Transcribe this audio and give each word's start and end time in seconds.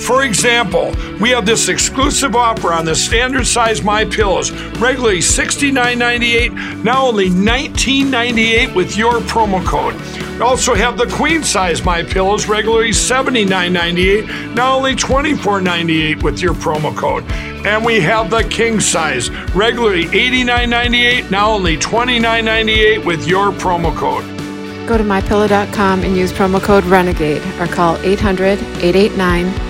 For 0.00 0.24
example, 0.24 0.94
we 1.20 1.30
have 1.30 1.46
this 1.46 1.68
exclusive 1.68 2.34
offer 2.34 2.72
on 2.72 2.84
the 2.84 2.94
standard 2.94 3.46
size 3.46 3.82
My 3.82 4.04
Pillows, 4.04 4.50
regularly 4.80 5.18
$69.98, 5.18 6.82
now 6.82 7.06
only 7.06 7.28
$19.98 7.28 8.74
with 8.74 8.96
your 8.96 9.20
promo 9.20 9.64
code. 9.64 9.94
We 10.32 10.40
also 10.40 10.74
have 10.74 10.96
the 10.96 11.06
queen 11.06 11.42
size 11.42 11.84
My 11.84 12.02
Pillows, 12.02 12.48
regularly 12.48 12.90
$79.98, 12.90 14.54
now 14.54 14.76
only 14.76 14.96
$24.98 14.96 16.22
with 16.22 16.40
your 16.40 16.54
promo 16.54 16.96
code. 16.96 17.24
And 17.66 17.84
we 17.84 18.00
have 18.00 18.30
the 18.30 18.42
king 18.44 18.80
size, 18.80 19.30
regularly 19.54 20.06
$89.98, 20.06 21.30
now 21.30 21.50
only 21.50 21.76
$29.98 21.76 23.04
with 23.04 23.28
your 23.28 23.52
promo 23.52 23.94
code. 23.94 24.24
Go 24.88 24.96
to 24.96 25.04
mypillow.com 25.04 26.02
and 26.02 26.16
use 26.16 26.32
promo 26.32 26.60
code 26.60 26.84
RENEGADE 26.84 27.60
or 27.60 27.66
call 27.66 27.96
800 27.98 28.58
889 28.82 29.69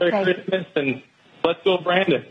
Merry 0.00 0.34
Christmas 0.34 0.66
and 0.74 1.02
let's 1.44 1.62
go, 1.64 1.78
Brandon. 1.78 2.24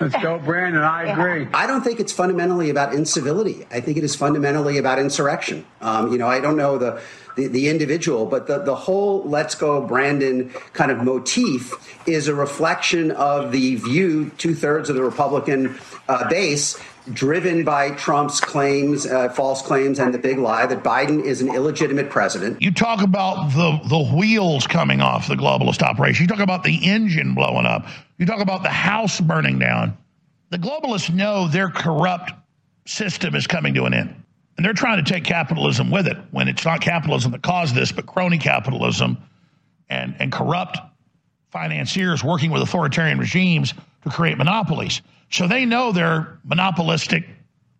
Let's 0.00 0.20
go, 0.20 0.38
Brandon. 0.38 0.82
I 0.82 1.04
agree. 1.04 1.46
I 1.54 1.66
don't 1.66 1.82
think 1.82 2.00
it's 2.00 2.12
fundamentally 2.12 2.70
about 2.70 2.92
incivility. 2.92 3.66
I 3.70 3.80
think 3.80 3.98
it 3.98 4.04
is 4.04 4.16
fundamentally 4.16 4.78
about 4.78 4.98
insurrection. 4.98 5.64
Um, 5.80 6.10
you 6.10 6.18
know, 6.18 6.26
I 6.26 6.40
don't 6.40 6.56
know 6.56 6.78
the 6.78 7.00
the, 7.36 7.46
the 7.46 7.68
individual, 7.68 8.26
but 8.26 8.46
the, 8.46 8.58
the 8.58 8.74
whole 8.74 9.22
let's 9.24 9.54
go 9.54 9.86
Brandon 9.86 10.50
kind 10.72 10.90
of 10.90 10.98
motif 10.98 11.72
is 12.06 12.28
a 12.28 12.34
reflection 12.34 13.10
of 13.12 13.52
the 13.52 13.76
view 13.76 14.30
two 14.38 14.54
thirds 14.54 14.90
of 14.90 14.96
the 14.96 15.02
Republican 15.02 15.78
uh, 16.08 16.28
base 16.28 16.78
driven 17.12 17.64
by 17.64 17.90
Trump's 17.90 18.40
claims, 18.40 19.06
uh, 19.06 19.28
false 19.30 19.62
claims, 19.62 19.98
and 19.98 20.14
the 20.14 20.18
big 20.18 20.38
lie 20.38 20.66
that 20.66 20.82
Biden 20.84 21.24
is 21.24 21.40
an 21.40 21.54
illegitimate 21.54 22.10
president. 22.10 22.60
You 22.62 22.72
talk 22.72 23.02
about 23.02 23.50
the, 23.50 23.80
the 23.88 24.14
wheels 24.14 24.66
coming 24.66 25.00
off 25.00 25.28
the 25.28 25.34
globalist 25.34 25.82
operation. 25.82 26.24
You 26.24 26.28
talk 26.28 26.40
about 26.40 26.62
the 26.62 26.88
engine 26.88 27.34
blowing 27.34 27.66
up. 27.66 27.86
You 28.18 28.26
talk 28.26 28.40
about 28.40 28.62
the 28.62 28.70
house 28.70 29.20
burning 29.20 29.58
down. 29.58 29.96
The 30.50 30.58
globalists 30.58 31.12
know 31.12 31.48
their 31.48 31.70
corrupt 31.70 32.32
system 32.86 33.34
is 33.34 33.46
coming 33.46 33.74
to 33.74 33.84
an 33.84 33.94
end. 33.94 34.14
And 34.56 34.66
they're 34.66 34.74
trying 34.74 35.02
to 35.02 35.10
take 35.10 35.24
capitalism 35.24 35.90
with 35.90 36.06
it 36.06 36.18
when 36.30 36.46
it's 36.46 36.64
not 36.64 36.80
capitalism 36.80 37.32
that 37.32 37.42
caused 37.42 37.74
this, 37.74 37.90
but 37.90 38.06
crony 38.06 38.38
capitalism 38.38 39.18
and, 39.88 40.14
and 40.18 40.30
corrupt 40.30 40.78
financiers 41.50 42.22
working 42.22 42.50
with 42.50 42.62
authoritarian 42.62 43.18
regimes 43.18 43.74
to 44.04 44.10
create 44.10 44.38
monopolies. 44.38 45.00
So 45.32 45.48
they 45.48 45.64
know 45.64 45.92
their 45.92 46.38
monopolistic 46.44 47.26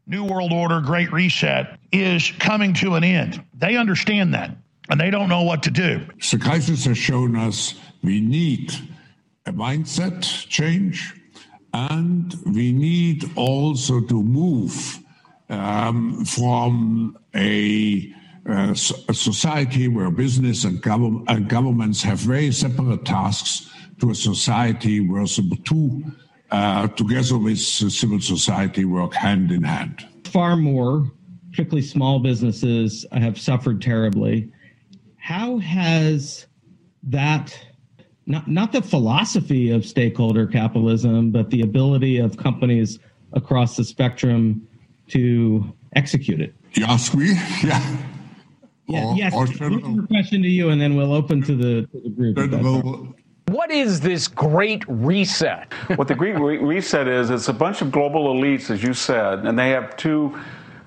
New 0.07 0.25
World 0.25 0.53
Order, 0.53 0.81
Great 0.81 1.13
Reset 1.13 1.79
is 1.93 2.33
coming 2.39 2.75
to 2.75 2.95
an 2.95 3.05
end. 3.05 3.45
They 3.55 3.77
understand 3.77 4.35
that 4.35 4.57
and 4.91 5.01
they 5.01 5.11
don't 5.11 5.29
know 5.29 5.43
what 5.43 5.63
to 5.65 5.71
do. 5.71 6.01
Crisis 6.41 6.85
has 6.87 6.99
shown 6.99 7.37
us 7.37 7.75
we 8.03 8.21
need 8.21 8.73
a 9.47 9.53
mindset 9.53 10.23
change 10.49 11.15
and 11.73 12.35
we 12.47 12.73
need 12.73 13.31
also 13.37 14.01
to 14.01 14.23
move 14.23 14.99
um, 15.49 16.25
from 16.25 17.17
a, 17.35 18.13
uh, 18.49 18.71
a, 18.73 19.15
society 19.15 19.89
where 19.89 20.11
business 20.11 20.65
and, 20.65 20.83
gov- 20.83 21.25
and, 21.29 21.49
governments 21.49 22.03
have 22.03 22.19
very 22.19 22.51
separate 22.51 23.05
tasks 23.05 23.71
to 24.01 24.11
a 24.11 24.15
society 24.15 25.01
where 25.01 25.25
the 25.25 25.59
two, 25.65 26.05
uh, 26.53 26.87
together 26.89 27.39
with 27.39 27.59
civil 27.59 28.21
society, 28.21 28.85
work 28.85 29.15
hand 29.15 29.51
in 29.51 29.63
hand. 29.63 30.07
Far 30.25 30.57
more, 30.57 31.11
particularly 31.51 31.83
small 31.83 32.21
businesses, 32.21 33.07
have 33.13 33.41
suffered 33.41 33.83
terribly. 33.83 34.53
How 35.17 35.59
has 35.59 36.47
that 37.05 37.59
not 38.27 38.47
not 38.49 38.73
the 38.73 38.83
philosophy 38.83 39.71
of 39.71 39.85
stakeholder 39.85 40.47
capitalism, 40.47 41.31
but 41.31 41.51
the 41.51 41.63
ability 41.63 42.19
of 42.19 42.37
companies 42.37 42.99
across 43.33 43.77
the 43.77 43.85
spectrum 43.85 44.67
to 45.09 45.73
execute 45.97 46.41
it. 46.41 46.55
You 46.75 46.85
ask 46.85 47.15
me? 47.15 47.35
Yeah. 47.65 47.97
Yeah, 48.89 49.07
or, 49.07 49.17
yes. 49.17 49.33
Or 49.33 49.45
a 49.45 50.07
question 50.09 50.43
to 50.43 50.49
you, 50.49 50.69
and 50.69 50.81
then 50.81 50.97
we'll 50.97 51.15
open 51.15 51.41
to 51.43 51.55
the, 51.55 51.87
to 51.87 52.01
the 52.01 52.11
group. 52.11 52.37
What 53.49 53.71
is 53.71 54.01
this 54.01 54.29
great 54.29 54.85
reset? 54.89 55.73
what 55.97 56.09
the 56.09 56.15
great 56.15 56.39
reset 56.39 57.09
is, 57.09 57.31
it's 57.31 57.49
a 57.49 57.53
bunch 57.53 57.83
of 57.83 57.91
global 57.91 58.35
elites, 58.35 58.71
as 58.71 58.83
you 58.83 58.95
said, 58.95 59.41
and 59.41 59.59
they 59.59 59.71
have 59.71 59.97
two 59.97 60.39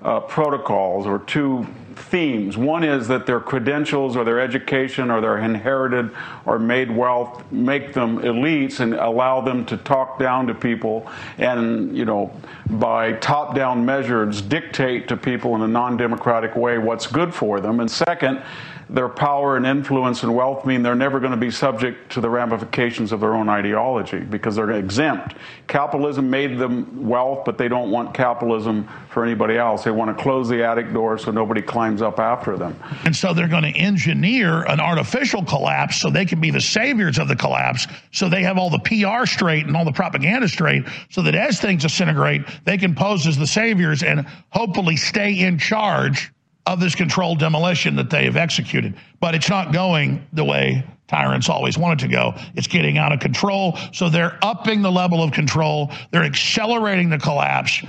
uh, 0.02 0.20
protocols 0.20 1.06
or 1.06 1.20
two 1.20 1.66
themes. 1.96 2.56
One 2.56 2.84
is 2.84 3.08
that 3.08 3.26
their 3.26 3.40
credentials 3.40 4.16
or 4.16 4.24
their 4.24 4.40
education 4.40 5.10
or 5.10 5.20
their 5.20 5.38
inherited 5.38 6.10
or 6.44 6.58
made 6.58 6.90
wealth 6.90 7.50
make 7.50 7.92
them 7.92 8.18
elites 8.18 8.80
and 8.80 8.94
allow 8.94 9.40
them 9.40 9.64
to 9.66 9.76
talk 9.78 10.18
down 10.18 10.46
to 10.46 10.54
people 10.54 11.10
and, 11.38 11.96
you 11.96 12.04
know, 12.04 12.32
by 12.70 13.12
top 13.14 13.54
down 13.54 13.84
measures 13.84 14.42
dictate 14.42 15.08
to 15.08 15.16
people 15.16 15.54
in 15.54 15.62
a 15.62 15.68
non 15.68 15.96
democratic 15.96 16.54
way 16.54 16.78
what's 16.78 17.06
good 17.06 17.34
for 17.34 17.60
them. 17.60 17.80
And 17.80 17.90
second, 17.90 18.42
their 18.88 19.08
power 19.08 19.56
and 19.56 19.66
influence 19.66 20.22
and 20.22 20.34
wealth 20.34 20.64
mean 20.64 20.82
they're 20.82 20.94
never 20.94 21.18
going 21.18 21.32
to 21.32 21.36
be 21.36 21.50
subject 21.50 22.12
to 22.12 22.20
the 22.20 22.30
ramifications 22.30 23.10
of 23.10 23.18
their 23.20 23.34
own 23.34 23.48
ideology 23.48 24.20
because 24.20 24.54
they're 24.54 24.70
exempt. 24.70 25.34
Capitalism 25.66 26.30
made 26.30 26.56
them 26.56 27.08
wealth, 27.08 27.44
but 27.44 27.58
they 27.58 27.66
don't 27.66 27.90
want 27.90 28.14
capitalism 28.14 28.88
for 29.10 29.24
anybody 29.24 29.56
else. 29.56 29.82
They 29.82 29.90
want 29.90 30.16
to 30.16 30.22
close 30.22 30.48
the 30.48 30.64
attic 30.64 30.92
door 30.92 31.18
so 31.18 31.32
nobody 31.32 31.62
climbs 31.62 32.00
up 32.00 32.20
after 32.20 32.56
them. 32.56 32.78
And 33.04 33.14
so 33.14 33.34
they're 33.34 33.48
going 33.48 33.64
to 33.64 33.76
engineer 33.76 34.62
an 34.64 34.78
artificial 34.78 35.44
collapse 35.44 36.00
so 36.00 36.08
they 36.08 36.24
can 36.24 36.40
be 36.40 36.52
the 36.52 36.60
saviors 36.60 37.18
of 37.18 37.26
the 37.26 37.36
collapse, 37.36 37.88
so 38.12 38.28
they 38.28 38.42
have 38.44 38.56
all 38.56 38.70
the 38.70 38.78
PR 38.78 39.26
straight 39.26 39.66
and 39.66 39.76
all 39.76 39.84
the 39.84 39.92
propaganda 39.92 40.48
straight, 40.48 40.84
so 41.10 41.22
that 41.22 41.34
as 41.34 41.60
things 41.60 41.82
disintegrate, 41.82 42.42
they 42.64 42.78
can 42.78 42.94
pose 42.94 43.26
as 43.26 43.36
the 43.36 43.46
saviors 43.46 44.04
and 44.04 44.26
hopefully 44.50 44.96
stay 44.96 45.40
in 45.40 45.58
charge 45.58 46.30
of 46.66 46.80
this 46.80 46.94
controlled 46.94 47.38
demolition 47.38 47.96
that 47.96 48.10
they 48.10 48.24
have 48.24 48.36
executed. 48.36 48.94
But 49.20 49.34
it's 49.34 49.48
not 49.48 49.72
going 49.72 50.26
the 50.32 50.44
way 50.44 50.84
tyrants 51.08 51.48
always 51.48 51.78
want 51.78 52.00
it 52.00 52.06
to 52.06 52.12
go. 52.12 52.34
It's 52.54 52.66
getting 52.66 52.98
out 52.98 53.12
of 53.12 53.20
control. 53.20 53.78
So 53.92 54.08
they're 54.08 54.38
upping 54.42 54.82
the 54.82 54.90
level 54.90 55.22
of 55.22 55.32
control, 55.32 55.92
they're 56.10 56.24
accelerating 56.24 57.10
the 57.10 57.18
collapse. 57.18 57.82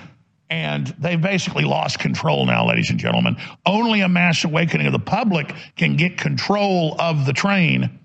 And 0.50 0.88
they've 1.00 1.22
basically 1.22 1.66
lost 1.66 2.00
control 2.00 2.46
now, 2.46 2.66
ladies 2.66 2.90
and 2.90 2.98
gentlemen. 2.98 3.36
Only 3.66 4.00
a 4.00 4.08
mass 4.08 4.46
awakening 4.46 4.88
of 4.88 4.94
the 4.94 5.00
public 5.00 5.54
can 5.76 5.98
get 5.98 6.18
control 6.18 6.96
of 7.00 7.26
the 7.26 7.34
train 7.34 8.00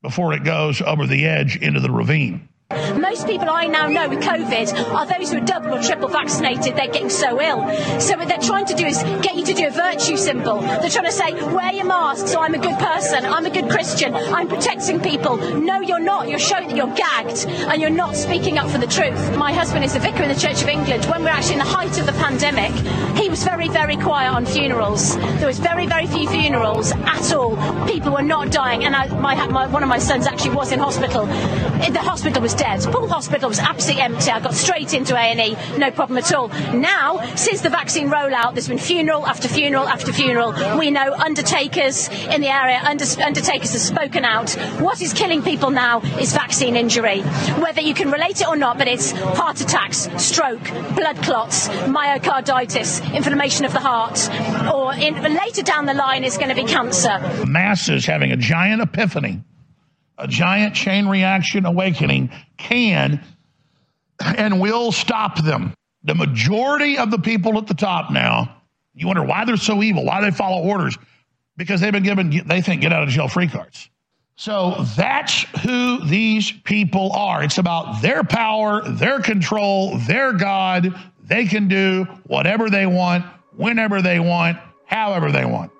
before 0.00 0.32
it 0.32 0.44
goes 0.44 0.80
over 0.80 1.06
the 1.06 1.26
edge 1.26 1.56
into 1.56 1.80
the 1.80 1.90
ravine. 1.90 2.48
Most 2.96 3.26
people 3.26 3.50
I 3.50 3.66
now 3.66 3.88
know 3.88 4.08
with 4.08 4.20
COVID 4.20 4.94
are 4.94 5.04
those 5.04 5.32
who 5.32 5.38
are 5.38 5.44
double 5.44 5.74
or 5.74 5.82
triple 5.82 6.06
vaccinated. 6.08 6.76
They're 6.76 6.86
getting 6.86 7.10
so 7.10 7.40
ill. 7.40 7.66
So 7.98 8.16
what 8.16 8.28
they're 8.28 8.38
trying 8.38 8.66
to 8.66 8.74
do 8.74 8.86
is 8.86 9.02
get 9.22 9.34
you 9.34 9.44
to 9.44 9.54
do 9.54 9.66
a 9.66 9.70
virtue 9.70 10.16
symbol. 10.16 10.60
They're 10.60 10.88
trying 10.88 11.06
to 11.06 11.12
say, 11.12 11.32
wear 11.52 11.72
your 11.72 11.86
mask 11.86 12.28
so 12.28 12.40
I'm 12.40 12.54
a 12.54 12.58
good 12.58 12.78
person. 12.78 13.24
I'm 13.24 13.44
a 13.44 13.50
good 13.50 13.68
Christian. 13.68 14.14
I'm 14.14 14.46
protecting 14.46 15.00
people. 15.00 15.36
No, 15.36 15.80
you're 15.80 15.98
not. 15.98 16.28
You're 16.28 16.38
showing 16.38 16.68
that 16.68 16.76
you're 16.76 16.94
gagged 16.94 17.46
and 17.48 17.80
you're 17.80 17.90
not 17.90 18.14
speaking 18.14 18.56
up 18.56 18.70
for 18.70 18.78
the 18.78 18.86
truth. 18.86 19.36
My 19.36 19.52
husband 19.52 19.84
is 19.84 19.96
a 19.96 19.98
vicar 19.98 20.22
in 20.22 20.28
the 20.28 20.40
Church 20.40 20.62
of 20.62 20.68
England. 20.68 21.04
When 21.06 21.20
we 21.20 21.24
we're 21.24 21.32
actually 21.32 21.54
in 21.54 21.58
the 21.60 21.64
height 21.64 21.98
of 21.98 22.06
the 22.06 22.12
pandemic, 22.12 22.70
he 23.16 23.28
was 23.28 23.42
very, 23.42 23.68
very 23.68 23.96
quiet 23.96 24.32
on 24.32 24.46
funerals. 24.46 25.16
There 25.16 25.48
was 25.48 25.58
very, 25.58 25.86
very 25.86 26.06
few 26.06 26.28
funerals 26.28 26.92
at 26.92 27.32
all. 27.32 27.56
People 27.88 28.12
were 28.12 28.22
not 28.22 28.52
dying. 28.52 28.84
And 28.84 28.94
I, 28.94 29.08
my, 29.08 29.34
my, 29.48 29.66
one 29.66 29.82
of 29.82 29.88
my 29.88 29.98
sons 29.98 30.28
actually 30.28 30.54
was 30.54 30.70
in 30.70 30.78
hospital. 30.78 31.26
The 31.26 32.00
hospital 32.00 32.40
was 32.40 32.54
dead. 32.60 32.82
Poole 32.92 33.08
Hospital 33.08 33.48
was 33.48 33.58
absolutely 33.58 34.02
empty. 34.02 34.30
I 34.30 34.38
got 34.38 34.52
straight 34.52 34.92
into 34.92 35.16
A&E, 35.16 35.56
no 35.78 35.90
problem 35.90 36.18
at 36.18 36.30
all. 36.34 36.48
Now, 36.74 37.24
since 37.34 37.62
the 37.62 37.70
vaccine 37.70 38.10
rollout, 38.10 38.52
there's 38.52 38.68
been 38.68 38.76
funeral 38.76 39.26
after 39.26 39.48
funeral 39.48 39.88
after 39.88 40.12
funeral. 40.12 40.52
We 40.78 40.90
know 40.90 41.14
undertakers 41.14 42.08
in 42.08 42.42
the 42.42 42.48
area, 42.48 42.78
under, 42.84 43.06
undertakers 43.22 43.72
have 43.72 43.80
spoken 43.80 44.26
out. 44.26 44.50
What 44.78 45.00
is 45.00 45.14
killing 45.14 45.42
people 45.42 45.70
now 45.70 46.02
is 46.20 46.34
vaccine 46.34 46.76
injury. 46.76 47.22
Whether 47.64 47.80
you 47.80 47.94
can 47.94 48.10
relate 48.10 48.42
it 48.42 48.46
or 48.46 48.56
not, 48.56 48.76
but 48.76 48.88
it's 48.88 49.12
heart 49.12 49.62
attacks, 49.62 50.10
stroke, 50.22 50.62
blood 50.94 51.16
clots, 51.22 51.68
myocarditis, 51.68 53.14
inflammation 53.14 53.64
of 53.64 53.72
the 53.72 53.80
heart, 53.80 54.28
or 54.70 54.92
in, 54.94 55.14
later 55.14 55.62
down 55.62 55.86
the 55.86 55.94
line 55.94 56.24
is 56.24 56.36
going 56.36 56.54
to 56.54 56.54
be 56.54 56.64
cancer. 56.64 57.18
Masses 57.46 58.04
having 58.04 58.32
a 58.32 58.36
giant 58.36 58.82
epiphany 58.82 59.42
a 60.20 60.28
giant 60.28 60.74
chain 60.74 61.06
reaction 61.06 61.66
awakening 61.66 62.30
can 62.56 63.24
and 64.20 64.60
will 64.60 64.92
stop 64.92 65.42
them. 65.42 65.74
The 66.04 66.14
majority 66.14 66.98
of 66.98 67.10
the 67.10 67.18
people 67.18 67.58
at 67.58 67.66
the 67.66 67.74
top 67.74 68.10
now, 68.10 68.62
you 68.94 69.06
wonder 69.06 69.24
why 69.24 69.44
they're 69.44 69.56
so 69.56 69.82
evil, 69.82 70.04
why 70.04 70.20
they 70.20 70.30
follow 70.30 70.62
orders, 70.62 70.96
because 71.56 71.80
they've 71.80 71.92
been 71.92 72.02
given, 72.02 72.42
they 72.46 72.60
think, 72.60 72.82
get 72.82 72.92
out 72.92 73.02
of 73.02 73.08
jail 73.08 73.28
free 73.28 73.48
cards. 73.48 73.88
So 74.36 74.84
that's 74.96 75.42
who 75.62 76.02
these 76.06 76.50
people 76.50 77.12
are. 77.12 77.42
It's 77.42 77.58
about 77.58 78.00
their 78.00 78.24
power, 78.24 78.82
their 78.88 79.20
control, 79.20 79.98
their 79.98 80.32
God. 80.32 80.94
They 81.22 81.44
can 81.44 81.68
do 81.68 82.04
whatever 82.26 82.70
they 82.70 82.86
want, 82.86 83.26
whenever 83.54 84.00
they 84.00 84.18
want, 84.18 84.56
however 84.86 85.30
they 85.30 85.44
want. 85.44 85.70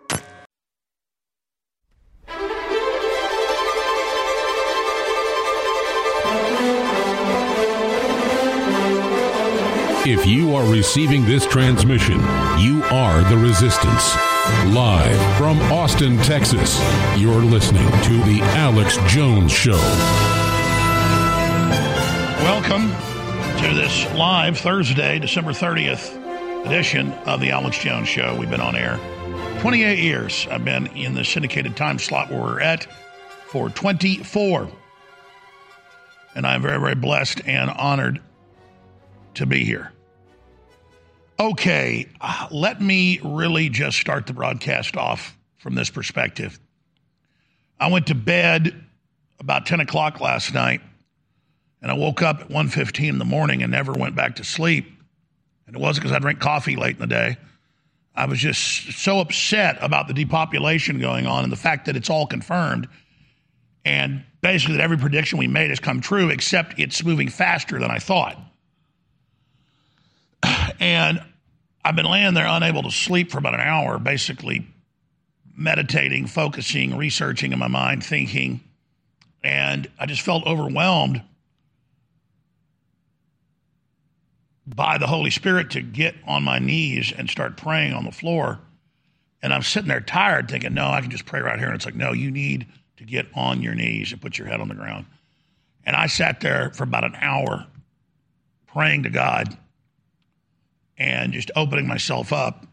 If 10.06 10.24
you 10.24 10.54
are 10.54 10.64
receiving 10.64 11.26
this 11.26 11.44
transmission, 11.44 12.20
you 12.58 12.82
are 12.84 13.22
the 13.28 13.36
resistance. 13.36 14.16
Live 14.74 15.36
from 15.36 15.60
Austin, 15.70 16.16
Texas, 16.22 16.80
you're 17.18 17.42
listening 17.42 17.84
to 17.84 18.22
The 18.24 18.40
Alex 18.56 18.96
Jones 19.12 19.52
Show. 19.52 19.76
Welcome 22.40 22.88
to 23.62 23.74
this 23.74 24.10
live 24.14 24.56
Thursday, 24.56 25.18
December 25.18 25.50
30th 25.50 26.64
edition 26.64 27.12
of 27.26 27.42
The 27.42 27.50
Alex 27.50 27.78
Jones 27.78 28.08
Show. 28.08 28.34
We've 28.36 28.48
been 28.48 28.62
on 28.62 28.76
air 28.76 28.98
28 29.60 29.98
years. 29.98 30.46
I've 30.50 30.64
been 30.64 30.86
in 30.96 31.12
the 31.12 31.26
syndicated 31.26 31.76
time 31.76 31.98
slot 31.98 32.30
where 32.30 32.40
we're 32.40 32.60
at 32.62 32.84
for 33.48 33.68
24. 33.68 34.66
And 36.34 36.46
I'm 36.46 36.62
very, 36.62 36.80
very 36.80 36.94
blessed 36.94 37.42
and 37.46 37.68
honored 37.68 38.22
to 39.34 39.46
be 39.46 39.64
here. 39.64 39.92
Okay, 41.38 42.06
uh, 42.20 42.48
let 42.50 42.82
me 42.82 43.18
really 43.24 43.70
just 43.70 43.98
start 43.98 44.26
the 44.26 44.34
broadcast 44.34 44.96
off 44.96 45.36
from 45.56 45.74
this 45.74 45.88
perspective. 45.88 46.60
I 47.78 47.90
went 47.90 48.08
to 48.08 48.14
bed 48.14 48.84
about 49.38 49.64
10 49.64 49.80
o'clock 49.80 50.20
last 50.20 50.52
night, 50.52 50.82
and 51.80 51.90
I 51.90 51.94
woke 51.94 52.20
up 52.20 52.42
at 52.42 52.48
1.15 52.50 53.08
in 53.08 53.18
the 53.18 53.24
morning 53.24 53.62
and 53.62 53.72
never 53.72 53.92
went 53.92 54.14
back 54.14 54.36
to 54.36 54.44
sleep. 54.44 54.86
And 55.66 55.74
it 55.74 55.78
wasn't 55.80 56.04
because 56.04 56.14
I 56.14 56.18
drank 56.18 56.40
coffee 56.40 56.76
late 56.76 56.96
in 56.96 57.00
the 57.00 57.06
day. 57.06 57.38
I 58.14 58.26
was 58.26 58.38
just 58.38 58.92
so 58.92 59.20
upset 59.20 59.78
about 59.80 60.08
the 60.08 60.14
depopulation 60.14 61.00
going 61.00 61.26
on 61.26 61.44
and 61.44 61.52
the 61.52 61.56
fact 61.56 61.86
that 61.86 61.96
it's 61.96 62.10
all 62.10 62.26
confirmed. 62.26 62.86
And 63.84 64.24
basically, 64.42 64.76
that 64.76 64.82
every 64.82 64.98
prediction 64.98 65.38
we 65.38 65.48
made 65.48 65.70
has 65.70 65.80
come 65.80 66.02
true, 66.02 66.28
except 66.28 66.78
it's 66.78 67.02
moving 67.02 67.30
faster 67.30 67.78
than 67.78 67.90
I 67.90 67.98
thought. 67.98 68.36
And 70.80 71.22
I've 71.84 71.96
been 71.96 72.06
laying 72.06 72.34
there 72.34 72.46
unable 72.46 72.82
to 72.82 72.90
sleep 72.90 73.30
for 73.30 73.38
about 73.38 73.54
an 73.54 73.60
hour, 73.60 73.98
basically 73.98 74.66
meditating, 75.56 76.26
focusing, 76.26 76.96
researching 76.96 77.52
in 77.52 77.58
my 77.58 77.68
mind, 77.68 78.04
thinking. 78.04 78.60
And 79.42 79.90
I 79.98 80.06
just 80.06 80.22
felt 80.22 80.46
overwhelmed 80.46 81.22
by 84.66 84.98
the 84.98 85.06
Holy 85.06 85.30
Spirit 85.30 85.70
to 85.70 85.80
get 85.82 86.14
on 86.26 86.44
my 86.44 86.58
knees 86.58 87.12
and 87.16 87.28
start 87.28 87.56
praying 87.56 87.92
on 87.92 88.04
the 88.04 88.12
floor. 88.12 88.60
And 89.42 89.52
I'm 89.52 89.62
sitting 89.62 89.88
there 89.88 90.00
tired, 90.00 90.50
thinking, 90.50 90.74
no, 90.74 90.88
I 90.88 91.00
can 91.00 91.10
just 91.10 91.26
pray 91.26 91.40
right 91.40 91.58
here. 91.58 91.68
And 91.68 91.74
it's 91.74 91.86
like, 91.86 91.94
no, 91.94 92.12
you 92.12 92.30
need 92.30 92.66
to 92.98 93.04
get 93.04 93.26
on 93.34 93.62
your 93.62 93.74
knees 93.74 94.12
and 94.12 94.20
put 94.20 94.38
your 94.38 94.46
head 94.46 94.60
on 94.60 94.68
the 94.68 94.74
ground. 94.74 95.06
And 95.84 95.96
I 95.96 96.06
sat 96.06 96.40
there 96.40 96.70
for 96.74 96.84
about 96.84 97.04
an 97.04 97.16
hour 97.16 97.66
praying 98.66 99.04
to 99.04 99.10
God 99.10 99.56
and 101.00 101.32
just 101.32 101.50
opening 101.56 101.88
myself 101.88 102.32
up. 102.32 102.66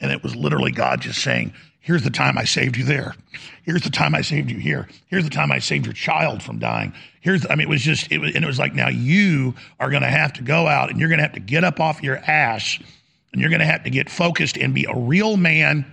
And 0.00 0.12
it 0.12 0.22
was 0.22 0.36
literally 0.36 0.70
God 0.70 1.00
just 1.00 1.20
saying, 1.22 1.52
Here's 1.80 2.04
the 2.04 2.10
time 2.10 2.38
I 2.38 2.44
saved 2.44 2.76
you 2.76 2.84
there. 2.84 3.16
Here's 3.64 3.82
the 3.82 3.90
time 3.90 4.14
I 4.14 4.20
saved 4.20 4.52
you 4.52 4.58
here. 4.58 4.88
Here's 5.08 5.24
the 5.24 5.30
time 5.30 5.50
I 5.50 5.58
saved 5.58 5.84
your 5.84 5.94
child 5.94 6.40
from 6.40 6.60
dying. 6.60 6.94
Here's, 7.20 7.44
I 7.50 7.56
mean, 7.56 7.66
it 7.66 7.68
was 7.68 7.82
just, 7.82 8.12
it 8.12 8.18
was, 8.18 8.36
and 8.36 8.44
it 8.44 8.46
was 8.46 8.60
like, 8.60 8.72
now 8.72 8.88
you 8.88 9.52
are 9.80 9.90
going 9.90 10.02
to 10.02 10.08
have 10.08 10.32
to 10.34 10.42
go 10.42 10.68
out 10.68 10.90
and 10.90 11.00
you're 11.00 11.08
going 11.08 11.18
to 11.18 11.24
have 11.24 11.32
to 11.32 11.40
get 11.40 11.64
up 11.64 11.80
off 11.80 12.00
your 12.00 12.18
ass 12.18 12.78
and 13.32 13.40
you're 13.40 13.50
going 13.50 13.58
to 13.58 13.66
have 13.66 13.82
to 13.82 13.90
get 13.90 14.08
focused 14.08 14.56
and 14.56 14.72
be 14.72 14.86
a 14.88 14.96
real 14.96 15.36
man 15.36 15.84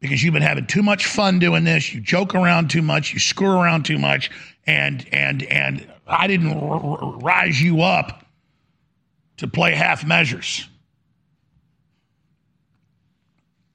because 0.00 0.24
you've 0.24 0.34
been 0.34 0.42
having 0.42 0.66
too 0.66 0.82
much 0.82 1.06
fun 1.06 1.38
doing 1.38 1.62
this. 1.62 1.94
You 1.94 2.00
joke 2.00 2.34
around 2.34 2.70
too 2.70 2.82
much. 2.82 3.12
You 3.12 3.20
screw 3.20 3.52
around 3.52 3.84
too 3.84 3.98
much. 3.98 4.28
And, 4.66 5.06
and, 5.12 5.44
and 5.44 5.86
I 6.08 6.26
didn't 6.26 6.52
r- 6.52 6.80
r- 6.82 7.18
rise 7.18 7.62
you 7.62 7.82
up 7.82 8.19
to 9.40 9.48
play 9.48 9.74
half 9.74 10.04
measures. 10.04 10.68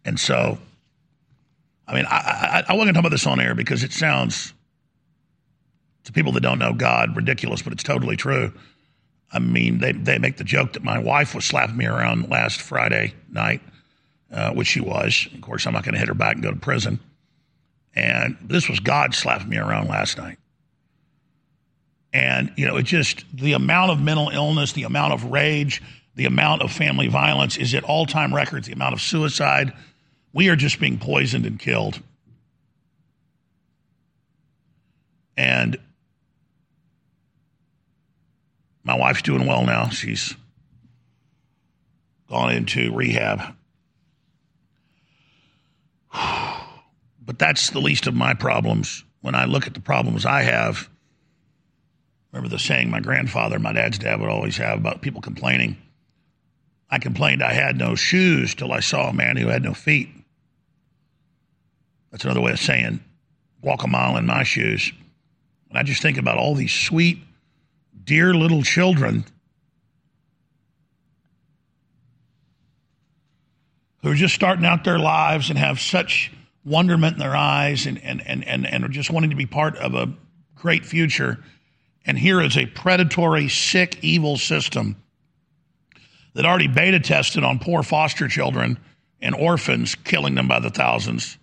And 0.06 0.20
so, 0.20 0.60
I 1.88 1.96
mean, 1.96 2.06
I, 2.06 2.18
I, 2.18 2.64
I 2.70 2.74
wasn't 2.74 2.78
going 2.78 2.88
to 2.88 2.94
talk 2.94 3.00
about 3.00 3.10
this 3.10 3.26
on 3.26 3.40
air 3.40 3.56
because 3.56 3.84
it 3.84 3.92
sounds, 3.92 4.54
to 6.04 6.14
people 6.14 6.32
that 6.34 6.42
don't 6.42 6.60
know 6.60 6.72
God, 6.72 7.16
ridiculous, 7.16 7.64
but 7.64 7.74
it's 7.74 7.82
totally 7.82 8.16
true. 8.16 8.54
I 9.34 9.40
mean, 9.40 9.80
they, 9.80 9.92
they 9.92 10.20
make 10.20 10.38
the 10.38 10.44
joke 10.44 10.74
that 10.74 10.84
my 10.84 11.00
wife 11.00 11.34
was 11.34 11.46
slapping 11.46 11.78
me 11.78 11.88
around 11.88 12.30
last 12.30 12.62
Friday 12.62 13.16
night, 13.32 13.62
uh, 14.32 14.52
which 14.54 14.68
she 14.68 14.82
was. 14.82 15.28
Of 15.34 15.42
course, 15.42 15.66
I'm 15.66 15.74
not 15.74 15.84
going 15.84 15.94
to 15.94 16.00
hit 16.00 16.10
her 16.10 16.14
back 16.14 16.36
and 16.36 16.44
go 16.44 16.52
to 16.52 16.60
prison. 16.60 17.00
And 17.96 18.38
this 18.40 18.70
was 18.70 18.80
God 18.80 19.16
slapping 19.16 19.50
me 19.50 19.58
around 19.58 19.88
last 19.90 20.20
night. 20.20 20.38
And, 22.16 22.54
you 22.56 22.66
know, 22.66 22.78
it 22.78 22.84
just, 22.84 23.26
the 23.34 23.52
amount 23.52 23.92
of 23.92 24.02
mental 24.02 24.30
illness, 24.30 24.72
the 24.72 24.84
amount 24.84 25.12
of 25.12 25.26
rage, 25.26 25.82
the 26.16 26.24
amount 26.24 26.62
of 26.62 26.72
family 26.72 27.08
violence 27.08 27.58
is 27.58 27.74
at 27.74 27.84
all 27.84 28.06
time 28.06 28.34
records, 28.34 28.68
the 28.68 28.74
amount 28.74 28.94
of 28.94 29.02
suicide. 29.02 29.74
We 30.32 30.48
are 30.48 30.56
just 30.56 30.80
being 30.80 30.98
poisoned 30.98 31.46
and 31.46 31.60
killed. 31.60 32.00
And 35.36 35.78
my 38.86 38.96
wife's 38.96 39.22
doing 39.22 39.46
well 39.46 39.66
now. 39.66 39.90
She's 39.90 40.38
gone 42.30 42.54
into 42.54 42.96
rehab. 42.96 43.42
But 47.28 47.40
that's 47.40 47.72
the 47.72 47.80
least 47.80 48.06
of 48.06 48.14
my 48.14 48.36
problems. 48.36 49.04
When 49.22 49.34
I 49.34 49.46
look 49.46 49.66
at 49.66 49.74
the 49.74 49.80
problems 49.80 50.28
I 50.28 50.44
have, 50.44 50.88
Remember 52.36 52.50
the 52.50 52.60
saying 52.60 52.90
my 52.90 53.00
grandfather, 53.00 53.60
my 53.60 53.72
dad's 53.72 53.98
dad 53.98 54.20
would 54.20 54.30
always 54.30 54.58
have 54.58 54.80
about 54.80 55.02
people 55.02 55.22
complaining. 55.22 55.78
I 56.90 57.00
complained 57.00 57.42
I 57.42 57.54
had 57.54 57.78
no 57.78 57.96
shoes 57.96 58.54
till 58.54 58.74
I 58.74 58.82
saw 58.82 59.08
a 59.08 59.14
man 59.14 59.38
who 59.38 59.48
had 59.48 59.64
no 59.64 59.74
feet. 59.74 60.10
That's 62.12 62.26
another 62.26 62.42
way 62.42 62.52
of 62.52 62.60
saying 62.60 63.02
walk 63.62 63.86
a 63.86 63.88
mile 63.88 64.18
in 64.18 64.26
my 64.26 64.44
shoes. 64.44 64.92
And 65.70 65.80
I 65.80 65.84
just 65.84 66.02
think 66.02 66.18
about 66.18 66.38
all 66.38 66.56
these 66.56 66.74
sweet, 66.74 67.20
dear 68.04 68.34
little 68.34 68.64
children 68.64 69.24
who 74.02 74.12
are 74.12 74.16
just 74.16 74.36
starting 74.36 74.66
out 74.66 74.84
their 74.84 75.00
lives 75.00 75.50
and 75.50 75.58
have 75.58 75.80
such 75.80 76.34
wonderment 76.66 77.14
in 77.14 77.20
their 77.20 77.36
eyes 77.36 77.86
and, 77.86 77.98
and, 78.04 78.22
and, 78.28 78.46
and, 78.46 78.68
and 78.68 78.84
are 78.84 78.90
just 78.90 79.10
wanting 79.10 79.30
to 79.30 79.38
be 79.38 79.46
part 79.46 79.78
of 79.78 79.96
a 79.96 80.14
great 80.58 80.86
future 80.86 81.40
And 82.06 82.18
here 82.18 82.42
is 82.42 82.58
a 82.58 82.68
predatory, 82.68 83.50
sick, 83.50 84.00
evil 84.04 84.38
system 84.38 84.96
that 86.34 86.46
already 86.46 86.68
beta 86.68 87.00
tested 87.00 87.44
on 87.44 87.60
poor 87.60 87.82
foster 87.82 88.28
children 88.28 88.78
and 89.22 89.34
orphans, 89.34 89.96
killing 89.96 90.36
them 90.36 90.48
by 90.48 90.60
the 90.60 90.70
thousands. 90.70 91.38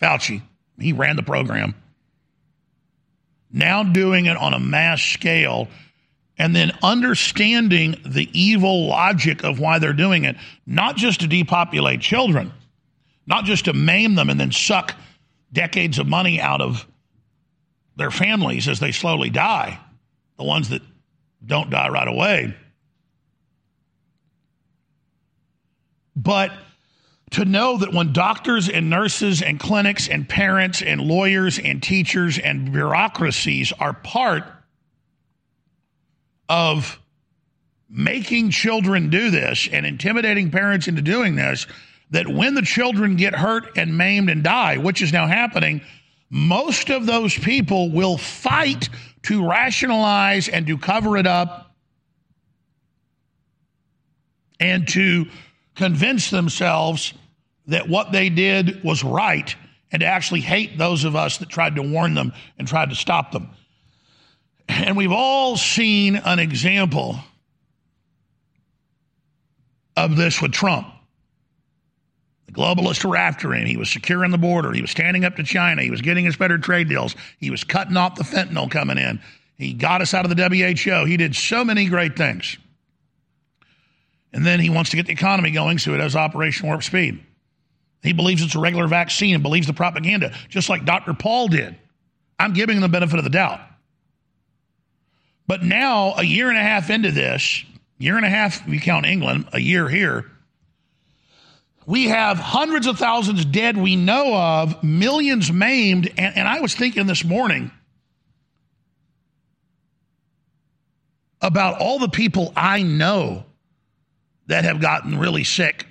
Fauci, 0.00 0.42
he 0.78 0.92
ran 0.92 1.16
the 1.16 1.22
program. 1.22 1.74
Now 3.52 3.82
doing 3.82 4.26
it 4.26 4.36
on 4.36 4.54
a 4.54 4.58
mass 4.58 5.02
scale 5.02 5.68
and 6.36 6.54
then 6.54 6.72
understanding 6.82 8.00
the 8.06 8.28
evil 8.32 8.86
logic 8.86 9.44
of 9.44 9.58
why 9.58 9.78
they're 9.78 9.92
doing 9.92 10.24
it, 10.24 10.36
not 10.66 10.96
just 10.96 11.20
to 11.20 11.26
depopulate 11.26 12.00
children, 12.00 12.52
not 13.26 13.44
just 13.44 13.66
to 13.66 13.72
maim 13.72 14.14
them 14.14 14.30
and 14.30 14.38
then 14.38 14.52
suck 14.52 14.94
decades 15.52 15.98
of 15.98 16.06
money 16.06 16.40
out 16.40 16.60
of 16.60 16.86
their 17.96 18.10
families 18.10 18.68
as 18.68 18.78
they 18.80 18.92
slowly 18.92 19.30
die, 19.30 19.78
the 20.38 20.44
ones 20.44 20.70
that 20.70 20.82
don't 21.44 21.70
die 21.70 21.88
right 21.88 22.08
away. 22.08 22.54
But 26.16 26.52
to 27.32 27.44
know 27.44 27.76
that 27.78 27.92
when 27.92 28.12
doctors 28.12 28.68
and 28.68 28.88
nurses 28.88 29.42
and 29.42 29.60
clinics 29.60 30.08
and 30.08 30.28
parents 30.28 30.80
and 30.82 31.00
lawyers 31.00 31.58
and 31.58 31.82
teachers 31.82 32.38
and 32.38 32.72
bureaucracies 32.72 33.72
are 33.78 33.92
part 33.92 34.44
of 36.48 36.98
making 37.90 38.50
children 38.50 39.10
do 39.10 39.30
this 39.30 39.68
and 39.70 39.84
intimidating 39.84 40.50
parents 40.50 40.88
into 40.88 41.02
doing 41.02 41.36
this, 41.36 41.66
that 42.10 42.26
when 42.26 42.54
the 42.54 42.62
children 42.62 43.16
get 43.16 43.34
hurt 43.34 43.76
and 43.76 43.96
maimed 43.96 44.30
and 44.30 44.42
die, 44.42 44.78
which 44.78 45.02
is 45.02 45.12
now 45.12 45.26
happening, 45.26 45.82
most 46.30 46.90
of 46.90 47.06
those 47.06 47.36
people 47.36 47.90
will 47.90 48.18
fight 48.18 48.88
to 49.24 49.48
rationalize 49.48 50.48
and 50.48 50.66
to 50.66 50.78
cover 50.78 51.16
it 51.16 51.26
up 51.26 51.74
and 54.60 54.86
to 54.88 55.26
convince 55.74 56.30
themselves 56.30 57.14
that 57.66 57.88
what 57.88 58.12
they 58.12 58.28
did 58.28 58.82
was 58.82 59.04
right 59.04 59.54
and 59.92 60.00
to 60.00 60.06
actually 60.06 60.40
hate 60.40 60.76
those 60.76 61.04
of 61.04 61.16
us 61.16 61.38
that 61.38 61.48
tried 61.48 61.76
to 61.76 61.82
warn 61.82 62.14
them 62.14 62.32
and 62.58 62.66
tried 62.66 62.90
to 62.90 62.96
stop 62.96 63.32
them. 63.32 63.50
And 64.68 64.96
we've 64.96 65.12
all 65.12 65.56
seen 65.56 66.16
an 66.16 66.38
example 66.38 67.18
of 69.96 70.16
this 70.16 70.42
with 70.42 70.52
Trump. 70.52 70.86
Globalists 72.58 73.04
were 73.04 73.16
after 73.16 73.54
him. 73.54 73.66
He 73.66 73.76
was 73.76 73.88
securing 73.88 74.32
the 74.32 74.38
border. 74.38 74.72
He 74.72 74.80
was 74.80 74.90
standing 74.90 75.24
up 75.24 75.36
to 75.36 75.44
China. 75.44 75.80
He 75.80 75.92
was 75.92 76.02
getting 76.02 76.26
us 76.26 76.34
better 76.34 76.58
trade 76.58 76.88
deals. 76.88 77.14
He 77.38 77.50
was 77.50 77.62
cutting 77.62 77.96
off 77.96 78.16
the 78.16 78.24
fentanyl 78.24 78.68
coming 78.68 78.98
in. 78.98 79.20
He 79.56 79.72
got 79.72 80.02
us 80.02 80.12
out 80.12 80.28
of 80.28 80.36
the 80.36 80.42
WHO. 80.42 81.04
He 81.04 81.16
did 81.16 81.36
so 81.36 81.64
many 81.64 81.86
great 81.86 82.16
things. 82.16 82.58
And 84.32 84.44
then 84.44 84.58
he 84.58 84.70
wants 84.70 84.90
to 84.90 84.96
get 84.96 85.06
the 85.06 85.12
economy 85.12 85.52
going, 85.52 85.78
so 85.78 85.94
it 85.94 86.00
has 86.00 86.16
Operation 86.16 86.66
Warp 86.66 86.82
Speed. 86.82 87.24
He 88.02 88.12
believes 88.12 88.42
it's 88.42 88.56
a 88.56 88.60
regular 88.60 88.88
vaccine 88.88 89.34
and 89.34 89.42
believes 89.42 89.68
the 89.68 89.72
propaganda, 89.72 90.34
just 90.48 90.68
like 90.68 90.84
Dr. 90.84 91.14
Paul 91.14 91.46
did. 91.46 91.76
I'm 92.40 92.54
giving 92.54 92.76
him 92.76 92.82
the 92.82 92.88
benefit 92.88 93.18
of 93.18 93.24
the 93.24 93.30
doubt. 93.30 93.60
But 95.46 95.62
now, 95.62 96.14
a 96.16 96.24
year 96.24 96.48
and 96.48 96.58
a 96.58 96.62
half 96.62 96.90
into 96.90 97.12
this, 97.12 97.64
year 97.98 98.16
and 98.16 98.26
a 98.26 98.28
half, 98.28 98.66
if 98.66 98.72
you 98.72 98.80
count 98.80 99.06
England, 99.06 99.48
a 99.52 99.60
year 99.60 99.88
here, 99.88 100.30
we 101.88 102.08
have 102.08 102.36
hundreds 102.36 102.86
of 102.86 102.98
thousands 102.98 103.46
dead 103.46 103.74
we 103.78 103.96
know 103.96 104.36
of, 104.36 104.84
millions 104.84 105.50
maimed. 105.50 106.12
And, 106.18 106.36
and 106.36 106.46
I 106.46 106.60
was 106.60 106.74
thinking 106.74 107.06
this 107.06 107.24
morning 107.24 107.70
about 111.40 111.80
all 111.80 111.98
the 111.98 112.10
people 112.10 112.52
I 112.54 112.82
know 112.82 113.46
that 114.48 114.64
have 114.64 114.82
gotten 114.82 115.18
really 115.18 115.44
sick 115.44 115.86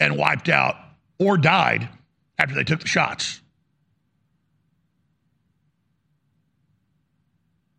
and 0.00 0.18
wiped 0.18 0.48
out 0.48 0.74
or 1.20 1.38
died 1.38 1.88
after 2.36 2.56
they 2.56 2.64
took 2.64 2.80
the 2.80 2.88
shots. 2.88 3.40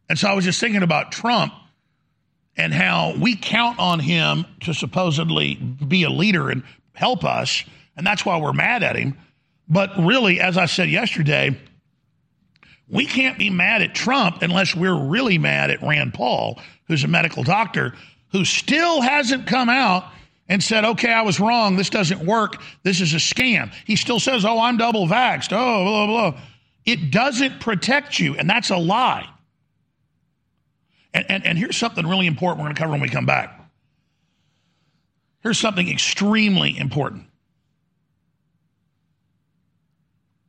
And 0.08 0.18
so 0.18 0.30
I 0.30 0.36
was 0.36 0.46
just 0.46 0.62
thinking 0.62 0.84
about 0.84 1.12
Trump 1.12 1.52
and 2.56 2.74
how 2.74 3.14
we 3.20 3.36
count 3.36 3.78
on 3.78 4.00
him 4.00 4.46
to 4.62 4.74
supposedly 4.74 5.56
be 5.56 6.04
a 6.04 6.10
leader 6.10 6.50
and 6.50 6.64
help 7.00 7.24
us. 7.24 7.64
And 7.96 8.06
that's 8.06 8.26
why 8.26 8.38
we're 8.38 8.54
mad 8.54 8.84
at 8.84 8.98
him. 8.98 9.18
But 9.70 9.92
really, 9.98 10.42
as 10.42 10.58
I 10.58 10.66
said 10.66 10.90
yesterday, 10.90 11.58
we 12.90 13.06
can't 13.06 13.40
be 13.40 13.50
mad 13.50 13.82
at 13.82 13.96
Trump 13.96 14.42
unless 14.42 14.76
we're 14.76 15.00
really 15.00 15.38
mad 15.38 15.72
at 15.72 15.82
Rand 15.82 16.14
Paul, 16.14 16.60
who's 16.88 17.06
a 17.06 17.08
medical 17.08 17.44
doctor 17.44 17.94
who 18.34 18.44
still 18.44 19.02
hasn't 19.02 19.48
come 19.48 19.70
out 19.70 20.12
and 20.50 20.62
said, 20.62 20.84
okay, 20.84 21.12
I 21.12 21.22
was 21.22 21.40
wrong. 21.40 21.78
This 21.78 21.90
doesn't 21.90 22.26
work. 22.26 22.62
This 22.84 23.00
is 23.00 23.14
a 23.14 23.18
scam. 23.18 23.72
He 23.86 23.96
still 23.96 24.20
says, 24.20 24.44
oh, 24.44 24.60
I'm 24.60 24.76
double 24.76 25.08
vaxxed. 25.08 25.54
Oh, 25.54 25.86
blah, 25.86 26.06
blah. 26.06 26.32
Blah. 26.32 26.42
It 26.86 27.12
doesn't 27.12 27.62
protect 27.62 28.20
you, 28.20 28.36
and 28.36 28.50
that's 28.50 28.72
a 28.72 28.78
lie. 28.78 29.30
And, 31.14 31.26
and, 31.30 31.46
and 31.46 31.58
here's 31.58 31.78
something 31.78 32.06
really 32.06 32.28
important 32.28 32.60
we're 32.60 32.66
going 32.66 32.76
to 32.76 32.82
cover 32.82 32.92
when 32.92 33.02
we 33.02 33.10
come 33.10 33.26
back. 33.26 33.59
Here's 35.42 35.60
something 35.60 35.90
extremely 35.90 36.78
important. 36.78 37.26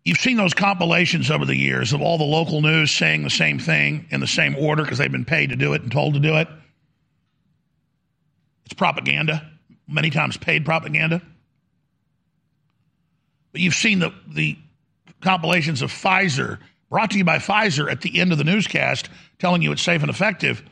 You've 0.05 0.19
seen 0.19 0.37
those 0.37 0.55
compilations 0.55 1.31
over 1.31 1.45
the 1.45 1.57
years 1.57 1.93
of 1.93 2.01
all 2.01 2.19
the 2.19 2.25
local 2.25 2.63
news 2.63 2.91
saying 2.91 3.23
the 3.23 3.31
same 3.31 3.59
thing 3.59 4.07
in 4.11 4.21
the 4.21 4.27
same 4.27 4.57
order 4.57 4.83
because 4.83 4.99
they've 4.99 5.13
been 5.13 5.25
paid 5.25 5.51
to 5.51 5.57
do 5.57 5.75
it 5.75 5.83
and 5.83 5.93
told 5.93 6.15
to 6.15 6.21
do 6.21 6.37
it. 6.37 6.49
It's 8.65 8.75
propaganda, 8.75 9.49
many 9.87 10.11
times 10.11 10.37
paid 10.37 10.65
propaganda. 10.65 11.23
But 13.53 13.61
you've 13.61 13.75
seen 13.75 13.99
the, 13.99 14.13
the 14.29 14.57
compilations 15.21 15.83
of 15.83 15.93
Pfizer, 15.93 16.59
brought 16.89 17.11
to 17.11 17.19
you 17.19 17.25
by 17.25 17.39
Pfizer 17.39 17.91
at 17.91 18.01
the 18.01 18.21
end 18.21 18.33
of 18.33 18.39
the 18.39 18.45
newscast, 18.45 19.11
telling 19.39 19.63
you 19.63 19.71
it's 19.73 19.83
safe 19.83 20.03
and 20.03 20.11
effective. 20.11 20.65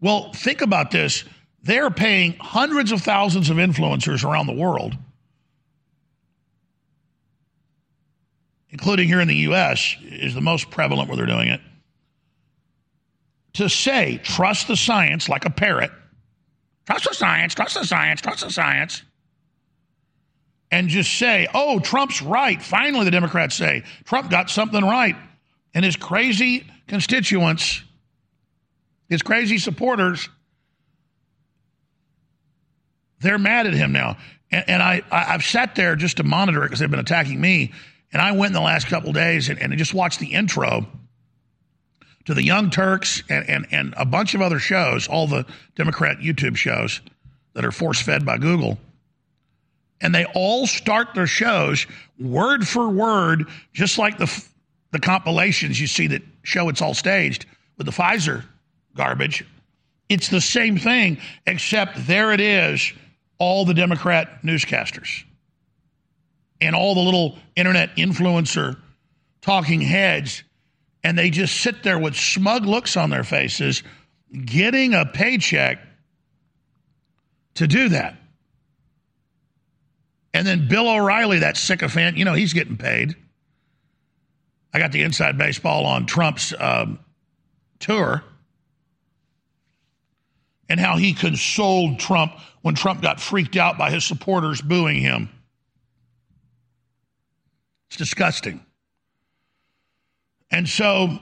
Well, 0.00 0.32
think 0.32 0.62
about 0.62 0.90
this. 0.90 1.24
They're 1.64 1.90
paying 1.90 2.36
hundreds 2.38 2.92
of 2.92 3.02
thousands 3.02 3.50
of 3.50 3.56
influencers 3.56 4.24
around 4.24 4.46
the 4.46 4.54
world, 4.54 4.94
including 8.70 9.08
here 9.08 9.20
in 9.20 9.28
the 9.28 9.36
U.S., 9.36 9.96
is 10.02 10.34
the 10.34 10.40
most 10.40 10.70
prevalent 10.70 11.08
where 11.08 11.16
they're 11.16 11.26
doing 11.26 11.48
it, 11.48 11.60
to 13.54 13.68
say, 13.68 14.20
trust 14.22 14.68
the 14.68 14.76
science 14.76 15.28
like 15.28 15.44
a 15.44 15.50
parrot– 15.50 15.90
Trust 16.86 17.08
the 17.08 17.14
science, 17.14 17.54
trust 17.54 17.74
the 17.74 17.84
science, 17.84 18.20
trust 18.20 18.44
the 18.44 18.50
science. 18.50 19.02
And 20.70 20.88
just 20.88 21.18
say, 21.18 21.46
oh, 21.54 21.78
Trump's 21.78 22.20
right. 22.20 22.60
Finally, 22.60 23.04
the 23.04 23.10
Democrats 23.10 23.54
say, 23.54 23.84
Trump 24.04 24.30
got 24.30 24.50
something 24.50 24.82
right. 24.84 25.16
And 25.72 25.84
his 25.84 25.96
crazy 25.96 26.66
constituents, 26.88 27.82
his 29.08 29.22
crazy 29.22 29.58
supporters, 29.58 30.28
they're 33.24 33.38
mad 33.38 33.66
at 33.66 33.74
him 33.74 33.90
now. 33.92 34.16
And, 34.50 34.64
and 34.68 34.82
I, 34.82 35.02
I, 35.10 35.24
have 35.24 35.42
sat 35.42 35.74
there 35.74 35.96
just 35.96 36.18
to 36.18 36.22
monitor 36.22 36.62
it 36.62 36.66
because 36.66 36.78
they've 36.78 36.90
been 36.90 37.00
attacking 37.00 37.40
me. 37.40 37.72
And 38.12 38.22
I 38.22 38.32
went 38.32 38.50
in 38.50 38.52
the 38.52 38.60
last 38.60 38.86
couple 38.86 39.12
days 39.12 39.48
and, 39.48 39.60
and 39.60 39.76
just 39.76 39.92
watched 39.92 40.20
the 40.20 40.32
intro 40.32 40.86
to 42.26 42.34
the 42.34 42.42
Young 42.42 42.70
Turks 42.70 43.22
and, 43.28 43.48
and, 43.48 43.66
and 43.72 43.94
a 43.96 44.04
bunch 44.04 44.34
of 44.34 44.40
other 44.40 44.58
shows, 44.58 45.08
all 45.08 45.26
the 45.26 45.44
Democrat 45.74 46.18
YouTube 46.18 46.56
shows 46.56 47.00
that 47.54 47.64
are 47.64 47.72
force 47.72 48.00
fed 48.00 48.24
by 48.24 48.38
Google. 48.38 48.78
And 50.00 50.14
they 50.14 50.24
all 50.34 50.66
start 50.66 51.14
their 51.14 51.26
shows 51.26 51.86
word 52.18 52.66
for 52.66 52.88
word, 52.88 53.48
just 53.72 53.98
like 53.98 54.18
the, 54.18 54.44
the 54.92 55.00
compilations 55.00 55.80
you 55.80 55.86
see 55.86 56.06
that 56.08 56.22
show 56.42 56.68
it's 56.68 56.82
all 56.82 56.94
staged 56.94 57.46
with 57.76 57.86
the 57.86 57.92
Pfizer 57.92 58.44
garbage. 58.96 59.44
It's 60.08 60.28
the 60.28 60.40
same 60.40 60.78
thing, 60.78 61.18
except 61.46 62.06
there 62.06 62.32
it 62.32 62.40
is, 62.40 62.92
all 63.38 63.64
the 63.64 63.74
Democrat 63.74 64.42
newscasters 64.42 65.24
and 66.60 66.74
all 66.74 66.94
the 66.94 67.00
little 67.00 67.38
internet 67.56 67.96
influencer 67.96 68.76
talking 69.40 69.80
heads 69.80 70.42
and 71.04 71.18
they 71.18 71.28
just 71.28 71.60
sit 71.60 71.82
there 71.82 71.98
with 71.98 72.16
smug 72.16 72.64
looks 72.64 72.96
on 72.96 73.10
their 73.10 73.24
faces, 73.24 73.82
getting 74.44 74.94
a 74.94 75.04
paycheck 75.04 75.78
to 77.54 77.66
do 77.66 77.90
that. 77.90 78.16
And 80.32 80.46
then 80.46 80.66
Bill 80.66 80.88
O'Reilly, 80.88 81.40
that 81.40 81.56
sycophant, 81.56 82.16
you 82.16 82.24
know, 82.24 82.32
he's 82.32 82.54
getting 82.54 82.76
paid. 82.76 83.14
I 84.72 84.78
got 84.78 84.90
the 84.90 85.02
inside 85.02 85.38
baseball 85.38 85.84
on 85.86 86.06
Trump's 86.06 86.52
um, 86.58 86.98
tour 87.78 88.24
and 90.68 90.80
how 90.80 90.96
he 90.96 91.12
consoled 91.12 92.00
Trump 92.00 92.32
when 92.64 92.74
Trump 92.74 93.02
got 93.02 93.20
freaked 93.20 93.56
out 93.58 93.76
by 93.76 93.90
his 93.90 94.06
supporters 94.06 94.62
booing 94.62 94.98
him. 94.98 95.28
It's 97.88 97.98
disgusting. 97.98 98.64
And 100.50 100.66
so 100.66 101.18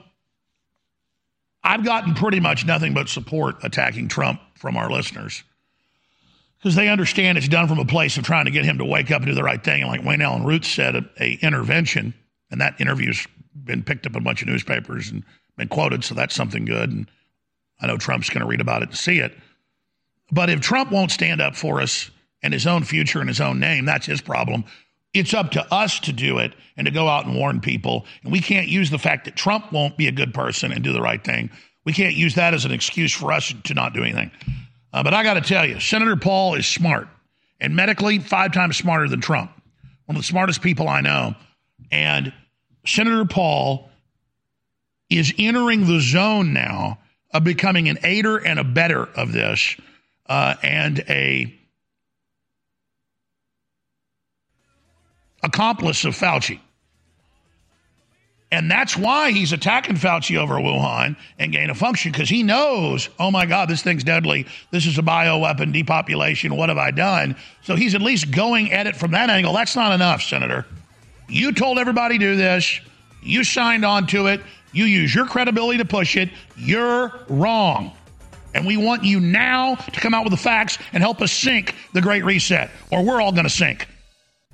I've 1.64 1.84
gotten 1.84 2.14
pretty 2.14 2.38
much 2.38 2.64
nothing 2.64 2.94
but 2.94 3.08
support 3.08 3.56
attacking 3.64 4.06
Trump 4.06 4.40
from 4.54 4.76
our 4.76 4.88
listeners 4.88 5.42
because 6.58 6.76
they 6.76 6.88
understand 6.88 7.36
it's 7.36 7.48
done 7.48 7.66
from 7.66 7.80
a 7.80 7.84
place 7.86 8.16
of 8.16 8.22
trying 8.22 8.44
to 8.44 8.52
get 8.52 8.64
him 8.64 8.78
to 8.78 8.84
wake 8.84 9.10
up 9.10 9.22
and 9.22 9.26
do 9.26 9.34
the 9.34 9.42
right 9.42 9.64
thing. 9.64 9.82
And 9.82 9.90
like 9.90 10.04
Wayne 10.04 10.22
Allyn 10.22 10.44
Root 10.44 10.64
said, 10.64 10.94
a, 10.94 11.04
a 11.18 11.38
intervention, 11.42 12.14
and 12.52 12.60
that 12.60 12.80
interview's 12.80 13.26
been 13.52 13.82
picked 13.82 14.06
up 14.06 14.12
in 14.12 14.22
a 14.22 14.24
bunch 14.24 14.42
of 14.42 14.48
newspapers 14.48 15.10
and 15.10 15.24
been 15.56 15.66
quoted, 15.66 16.04
so 16.04 16.14
that's 16.14 16.36
something 16.36 16.64
good. 16.66 16.92
And 16.92 17.10
I 17.80 17.88
know 17.88 17.96
Trump's 17.96 18.30
going 18.30 18.42
to 18.42 18.46
read 18.46 18.60
about 18.60 18.82
it 18.82 18.90
and 18.90 18.96
see 18.96 19.18
it. 19.18 19.36
But 20.32 20.48
if 20.48 20.60
Trump 20.60 20.90
won't 20.90 21.10
stand 21.10 21.42
up 21.42 21.54
for 21.54 21.80
us 21.80 22.10
and 22.42 22.54
his 22.54 22.66
own 22.66 22.84
future 22.84 23.20
and 23.20 23.28
his 23.28 23.40
own 23.40 23.60
name, 23.60 23.84
that's 23.84 24.06
his 24.06 24.22
problem. 24.22 24.64
It's 25.12 25.34
up 25.34 25.50
to 25.52 25.74
us 25.74 26.00
to 26.00 26.12
do 26.12 26.38
it 26.38 26.54
and 26.76 26.86
to 26.86 26.90
go 26.90 27.06
out 27.06 27.26
and 27.26 27.36
warn 27.36 27.60
people. 27.60 28.06
And 28.22 28.32
we 28.32 28.40
can't 28.40 28.66
use 28.66 28.88
the 28.88 28.98
fact 28.98 29.26
that 29.26 29.36
Trump 29.36 29.70
won't 29.70 29.98
be 29.98 30.08
a 30.08 30.12
good 30.12 30.32
person 30.32 30.72
and 30.72 30.82
do 30.82 30.94
the 30.94 31.02
right 31.02 31.22
thing. 31.22 31.50
We 31.84 31.92
can't 31.92 32.14
use 32.14 32.36
that 32.36 32.54
as 32.54 32.64
an 32.64 32.72
excuse 32.72 33.12
for 33.12 33.30
us 33.30 33.52
to 33.64 33.74
not 33.74 33.92
do 33.92 34.02
anything. 34.02 34.30
Uh, 34.92 35.02
but 35.02 35.12
I 35.12 35.22
got 35.22 35.34
to 35.34 35.42
tell 35.42 35.66
you, 35.66 35.80
Senator 35.80 36.16
Paul 36.16 36.54
is 36.54 36.66
smart 36.66 37.08
and 37.60 37.76
medically 37.76 38.18
five 38.18 38.52
times 38.52 38.78
smarter 38.78 39.08
than 39.08 39.20
Trump. 39.20 39.52
One 40.06 40.16
of 40.16 40.22
the 40.22 40.26
smartest 40.26 40.62
people 40.62 40.88
I 40.88 41.02
know. 41.02 41.34
And 41.90 42.32
Senator 42.86 43.26
Paul 43.26 43.90
is 45.10 45.34
entering 45.38 45.86
the 45.86 46.00
zone 46.00 46.54
now 46.54 46.98
of 47.34 47.44
becoming 47.44 47.90
an 47.90 47.98
aider 48.02 48.38
and 48.38 48.58
a 48.58 48.64
better 48.64 49.04
of 49.04 49.32
this 49.32 49.76
uh, 50.26 50.54
and 50.62 51.04
a 51.08 51.58
accomplice 55.42 56.04
of 56.04 56.14
Fauci. 56.14 56.60
And 58.52 58.70
that's 58.70 58.98
why 58.98 59.30
he's 59.30 59.54
attacking 59.54 59.96
Fauci 59.96 60.36
over 60.36 60.56
Wuhan 60.56 61.16
and 61.38 61.52
gain 61.52 61.70
of 61.70 61.78
function 61.78 62.12
because 62.12 62.28
he 62.28 62.42
knows, 62.42 63.08
oh 63.18 63.30
my 63.30 63.46
God, 63.46 63.70
this 63.70 63.82
thing's 63.82 64.04
deadly. 64.04 64.46
This 64.70 64.84
is 64.84 64.98
a 64.98 65.02
bioweapon, 65.02 65.72
depopulation. 65.72 66.54
What 66.54 66.68
have 66.68 66.76
I 66.76 66.90
done? 66.90 67.34
So 67.62 67.76
he's 67.76 67.94
at 67.94 68.02
least 68.02 68.30
going 68.30 68.70
at 68.70 68.86
it 68.86 68.94
from 68.94 69.12
that 69.12 69.30
angle. 69.30 69.54
That's 69.54 69.74
not 69.74 69.92
enough, 69.92 70.22
Senator. 70.22 70.66
You 71.30 71.52
told 71.52 71.78
everybody 71.78 72.18
to 72.18 72.24
do 72.24 72.36
this. 72.36 72.78
You 73.22 73.42
signed 73.42 73.86
on 73.86 74.06
to 74.08 74.26
it. 74.26 74.42
You 74.72 74.84
use 74.84 75.14
your 75.14 75.24
credibility 75.24 75.78
to 75.78 75.86
push 75.86 76.18
it. 76.18 76.28
You're 76.54 77.24
wrong. 77.30 77.92
And 78.54 78.66
we 78.66 78.76
want 78.76 79.04
you 79.04 79.20
now 79.20 79.76
to 79.76 80.00
come 80.00 80.14
out 80.14 80.24
with 80.24 80.32
the 80.32 80.36
facts 80.36 80.78
and 80.92 81.02
help 81.02 81.20
us 81.20 81.32
sink 81.32 81.74
the 81.92 82.00
Great 82.00 82.24
Reset, 82.24 82.70
or 82.90 83.04
we're 83.04 83.20
all 83.20 83.32
going 83.32 83.44
to 83.44 83.50
sink. 83.50 83.86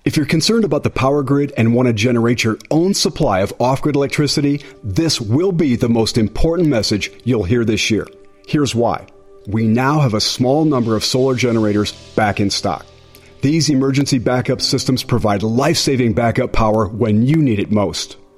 If 0.04 0.16
you're 0.16 0.26
concerned 0.26 0.64
about 0.64 0.84
the 0.84 0.90
power 0.90 1.22
grid 1.22 1.52
and 1.56 1.74
want 1.74 1.88
to 1.88 1.92
generate 1.92 2.42
your 2.42 2.58
own 2.70 2.94
supply 2.94 3.40
of 3.40 3.52
off 3.60 3.82
grid 3.82 3.96
electricity, 3.96 4.64
this 4.82 5.20
will 5.20 5.52
be 5.52 5.76
the 5.76 5.88
most 5.88 6.16
important 6.16 6.68
message 6.68 7.10
you'll 7.24 7.44
hear 7.44 7.64
this 7.64 7.90
year. 7.90 8.06
Here's 8.46 8.74
why. 8.74 9.06
We 9.46 9.66
now 9.66 10.00
have 10.00 10.14
a 10.14 10.20
small 10.20 10.64
number 10.64 10.96
of 10.96 11.04
solar 11.04 11.34
generators 11.34 11.92
back 12.14 12.40
in 12.40 12.48
stock. 12.50 12.86
These 13.42 13.70
emergency 13.70 14.18
backup 14.18 14.60
systems 14.60 15.02
provide 15.02 15.42
life 15.42 15.76
saving 15.76 16.14
backup 16.14 16.52
power 16.52 16.88
when 16.88 17.22
you 17.22 17.36
need 17.36 17.58
it 17.58 17.70
most. 17.70 18.16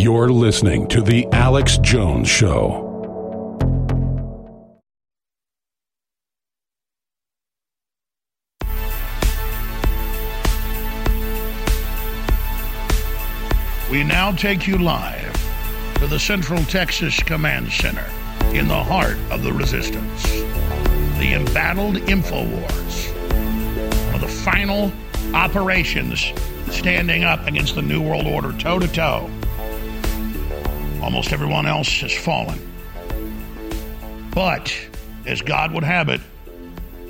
You're 0.00 0.28
listening 0.28 0.86
to 0.90 1.02
The 1.02 1.26
Alex 1.32 1.76
Jones 1.78 2.28
Show. 2.28 2.84
We 13.90 14.04
now 14.04 14.30
take 14.30 14.68
you 14.68 14.78
live 14.78 15.32
to 15.96 16.06
the 16.06 16.20
Central 16.20 16.62
Texas 16.66 17.20
Command 17.24 17.72
Center 17.72 18.06
in 18.56 18.68
the 18.68 18.80
heart 18.80 19.16
of 19.32 19.42
the 19.42 19.52
resistance. 19.52 20.22
The 21.18 21.32
embattled 21.34 21.96
InfoWars. 21.96 23.12
One 24.06 24.14
of 24.14 24.20
the 24.20 24.28
final 24.28 24.92
operations 25.34 26.32
standing 26.70 27.24
up 27.24 27.44
against 27.48 27.74
the 27.74 27.82
New 27.82 28.00
World 28.00 28.28
Order 28.28 28.52
toe 28.58 28.78
to 28.78 28.86
toe. 28.86 29.28
Almost 31.02 31.32
everyone 31.32 31.66
else 31.66 32.00
has 32.00 32.12
fallen. 32.12 32.58
But, 34.34 34.74
as 35.26 35.40
God 35.42 35.72
would 35.72 35.84
have 35.84 36.08
it, 36.08 36.20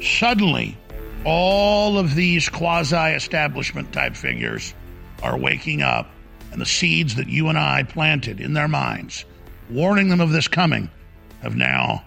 suddenly 0.02 0.76
all 1.24 1.98
of 1.98 2.14
these 2.14 2.48
quasi 2.48 2.96
establishment 3.14 3.92
type 3.92 4.14
figures 4.14 4.74
are 5.22 5.36
waking 5.36 5.82
up, 5.82 6.10
and 6.52 6.60
the 6.60 6.66
seeds 6.66 7.16
that 7.16 7.28
you 7.28 7.48
and 7.48 7.58
I 7.58 7.82
planted 7.82 8.40
in 8.40 8.54
their 8.54 8.68
minds, 8.68 9.24
warning 9.68 10.08
them 10.08 10.20
of 10.20 10.30
this 10.30 10.48
coming, 10.48 10.90
have 11.42 11.56
now 11.56 12.04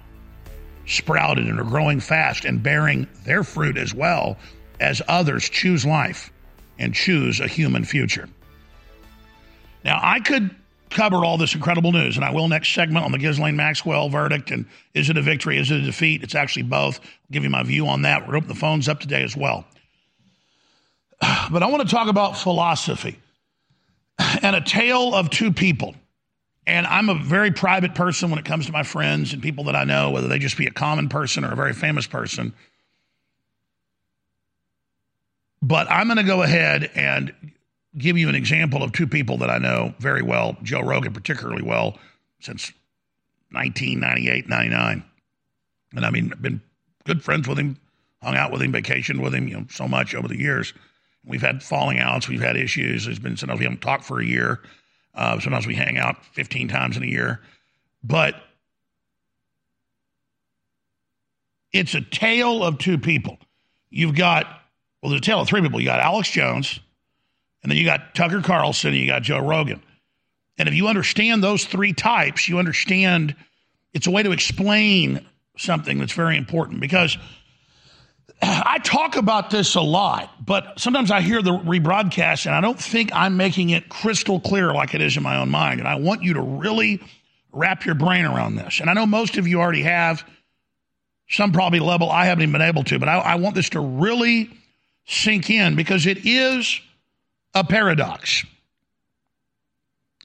sprouted 0.85 1.47
and 1.47 1.59
are 1.59 1.63
growing 1.63 1.99
fast 1.99 2.45
and 2.45 2.63
bearing 2.63 3.07
their 3.23 3.43
fruit 3.43 3.77
as 3.77 3.93
well 3.93 4.37
as 4.79 5.01
others 5.07 5.47
choose 5.47 5.85
life 5.85 6.31
and 6.79 6.93
choose 6.93 7.39
a 7.39 7.47
human 7.47 7.85
future. 7.85 8.27
Now, 9.83 9.99
I 10.01 10.19
could 10.19 10.55
cover 10.91 11.17
all 11.25 11.37
this 11.37 11.55
incredible 11.55 11.91
news, 11.91 12.15
and 12.15 12.25
I 12.25 12.31
will 12.31 12.47
next 12.47 12.73
segment 12.73 13.05
on 13.05 13.11
the 13.11 13.17
Ghislaine 13.17 13.55
Maxwell 13.55 14.09
verdict 14.09 14.51
and 14.51 14.65
is 14.93 15.09
it 15.09 15.17
a 15.17 15.21
victory, 15.21 15.57
is 15.57 15.71
it 15.71 15.79
a 15.79 15.81
defeat? 15.81 16.23
It's 16.23 16.35
actually 16.35 16.63
both. 16.63 16.99
I'll 16.99 17.31
give 17.31 17.43
you 17.43 17.49
my 17.49 17.63
view 17.63 17.87
on 17.87 18.03
that. 18.03 18.27
We're 18.27 18.37
opening 18.37 18.53
the 18.53 18.59
phones 18.59 18.87
up 18.87 18.99
today 18.99 19.23
as 19.23 19.35
well. 19.35 19.65
But 21.51 21.63
I 21.63 21.67
want 21.67 21.87
to 21.87 21.93
talk 21.93 22.07
about 22.07 22.37
philosophy 22.37 23.19
and 24.41 24.55
a 24.55 24.61
tale 24.61 25.13
of 25.13 25.29
two 25.29 25.51
people. 25.51 25.95
And 26.67 26.85
I'm 26.85 27.09
a 27.09 27.15
very 27.15 27.51
private 27.51 27.95
person 27.95 28.29
when 28.29 28.39
it 28.39 28.45
comes 28.45 28.67
to 28.67 28.71
my 28.71 28.83
friends 28.83 29.33
and 29.33 29.41
people 29.41 29.65
that 29.65 29.75
I 29.75 29.83
know, 29.83 30.11
whether 30.11 30.27
they 30.27 30.39
just 30.39 30.57
be 30.57 30.67
a 30.67 30.71
common 30.71 31.09
person 31.09 31.43
or 31.43 31.51
a 31.51 31.55
very 31.55 31.73
famous 31.73 32.07
person. 32.07 32.53
But 35.61 35.89
I'm 35.89 36.07
going 36.07 36.17
to 36.17 36.23
go 36.23 36.43
ahead 36.43 36.89
and 36.95 37.33
give 37.97 38.17
you 38.17 38.29
an 38.29 38.35
example 38.35 38.83
of 38.83 38.91
two 38.91 39.07
people 39.07 39.37
that 39.37 39.49
I 39.49 39.57
know 39.57 39.93
very 39.99 40.21
well, 40.21 40.57
Joe 40.63 40.81
Rogan 40.81 41.13
particularly 41.13 41.61
well, 41.61 41.97
since 42.39 42.71
1998, 43.51 44.47
99. 44.47 45.03
And 45.93 46.05
I 46.05 46.09
mean, 46.09 46.33
been 46.41 46.61
good 47.05 47.23
friends 47.23 47.47
with 47.47 47.59
him, 47.59 47.77
hung 48.21 48.35
out 48.35 48.51
with 48.51 48.61
him, 48.61 48.71
vacationed 48.71 49.21
with 49.21 49.35
him, 49.35 49.47
you 49.47 49.55
know, 49.55 49.65
so 49.69 49.87
much 49.87 50.15
over 50.15 50.27
the 50.27 50.39
years. 50.39 50.73
We've 51.25 51.41
had 51.41 51.61
falling 51.61 51.99
outs, 51.99 52.27
we've 52.27 52.41
had 52.41 52.55
issues. 52.55 53.05
There's 53.05 53.19
been 53.19 53.37
sometimes 53.37 53.59
we 53.59 53.65
haven't 53.65 53.81
talked 53.81 54.05
for 54.05 54.19
a 54.19 54.25
year. 54.25 54.61
Uh, 55.13 55.39
sometimes 55.39 55.67
we 55.67 55.75
hang 55.75 55.97
out 55.97 56.23
15 56.33 56.67
times 56.69 56.97
in 56.97 57.03
a 57.03 57.07
year. 57.07 57.41
But 58.03 58.35
it's 61.73 61.93
a 61.93 62.01
tale 62.01 62.63
of 62.63 62.77
two 62.77 62.97
people. 62.97 63.37
You've 63.89 64.15
got, 64.15 64.45
well, 65.01 65.09
there's 65.09 65.21
a 65.21 65.23
tale 65.23 65.41
of 65.41 65.47
three 65.47 65.61
people. 65.61 65.79
You 65.79 65.87
got 65.87 65.99
Alex 65.99 66.31
Jones, 66.31 66.79
and 67.63 67.71
then 67.71 67.77
you 67.77 67.85
got 67.85 68.15
Tucker 68.15 68.41
Carlson, 68.41 68.91
and 68.91 68.99
you 68.99 69.07
got 69.07 69.21
Joe 69.21 69.39
Rogan. 69.39 69.81
And 70.57 70.67
if 70.67 70.75
you 70.75 70.87
understand 70.87 71.43
those 71.43 71.65
three 71.65 71.93
types, 71.93 72.47
you 72.47 72.59
understand 72.59 73.35
it's 73.93 74.07
a 74.07 74.11
way 74.11 74.23
to 74.23 74.31
explain 74.31 75.25
something 75.57 75.99
that's 75.99 76.13
very 76.13 76.37
important 76.37 76.79
because 76.79 77.17
I 78.41 78.79
talk 78.79 79.17
about 79.17 79.51
this 79.51 79.75
a 79.75 79.81
lot, 79.81 80.33
but 80.43 80.79
sometimes 80.79 81.11
I 81.11 81.21
hear 81.21 81.41
the 81.41 81.51
rebroadcast 81.51 82.47
and 82.47 82.55
I 82.55 82.61
don't 82.61 82.79
think 82.79 83.11
I'm 83.13 83.37
making 83.37 83.69
it 83.69 83.89
crystal 83.89 84.39
clear 84.39 84.73
like 84.73 84.95
it 84.95 85.01
is 85.01 85.15
in 85.15 85.23
my 85.23 85.37
own 85.37 85.49
mind. 85.49 85.79
And 85.79 85.87
I 85.87 85.95
want 85.95 86.23
you 86.23 86.33
to 86.35 86.41
really 86.41 87.01
wrap 87.51 87.85
your 87.85 87.95
brain 87.95 88.25
around 88.25 88.55
this. 88.55 88.79
And 88.79 88.89
I 88.89 88.93
know 88.93 89.05
most 89.05 89.37
of 89.37 89.47
you 89.47 89.59
already 89.59 89.83
have, 89.83 90.23
some 91.29 91.53
probably 91.53 91.79
level 91.79 92.09
I 92.09 92.25
haven't 92.25 92.41
even 92.43 92.51
been 92.51 92.61
able 92.61 92.83
to, 92.85 92.99
but 92.99 93.07
I, 93.07 93.17
I 93.19 93.35
want 93.35 93.55
this 93.55 93.69
to 93.69 93.79
really 93.79 94.49
sink 95.05 95.49
in 95.49 95.75
because 95.75 96.05
it 96.05 96.25
is 96.25 96.81
a 97.53 97.63
paradox. 97.63 98.45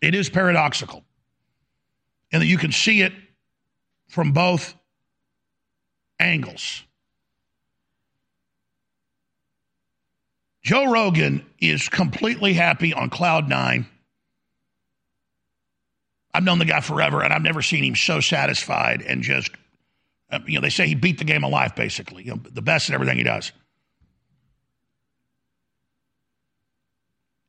It 0.02 0.14
is 0.14 0.28
paradoxical. 0.28 1.02
And 2.32 2.42
that 2.42 2.46
you 2.46 2.58
can 2.58 2.72
see 2.72 3.02
it 3.02 3.12
from 4.08 4.32
both 4.32 4.74
angles. 6.18 6.82
Joe 10.62 10.90
Rogan 10.90 11.46
is 11.60 11.88
completely 11.88 12.52
happy 12.52 12.92
on 12.92 13.08
cloud 13.08 13.48
nine. 13.48 13.86
I've 16.34 16.42
known 16.42 16.58
the 16.58 16.64
guy 16.64 16.80
forever, 16.80 17.22
and 17.22 17.32
I've 17.32 17.42
never 17.42 17.62
seen 17.62 17.84
him 17.84 17.94
so 17.94 18.20
satisfied 18.20 19.00
and 19.00 19.22
just, 19.22 19.52
uh, 20.30 20.40
you 20.46 20.56
know, 20.56 20.60
they 20.60 20.70
say 20.70 20.86
he 20.86 20.94
beat 20.94 21.18
the 21.18 21.24
game 21.24 21.44
of 21.44 21.52
life, 21.52 21.74
basically, 21.74 22.24
you 22.24 22.32
know, 22.32 22.40
the 22.50 22.60
best 22.60 22.90
at 22.90 22.94
everything 22.94 23.16
he 23.16 23.22
does. 23.22 23.52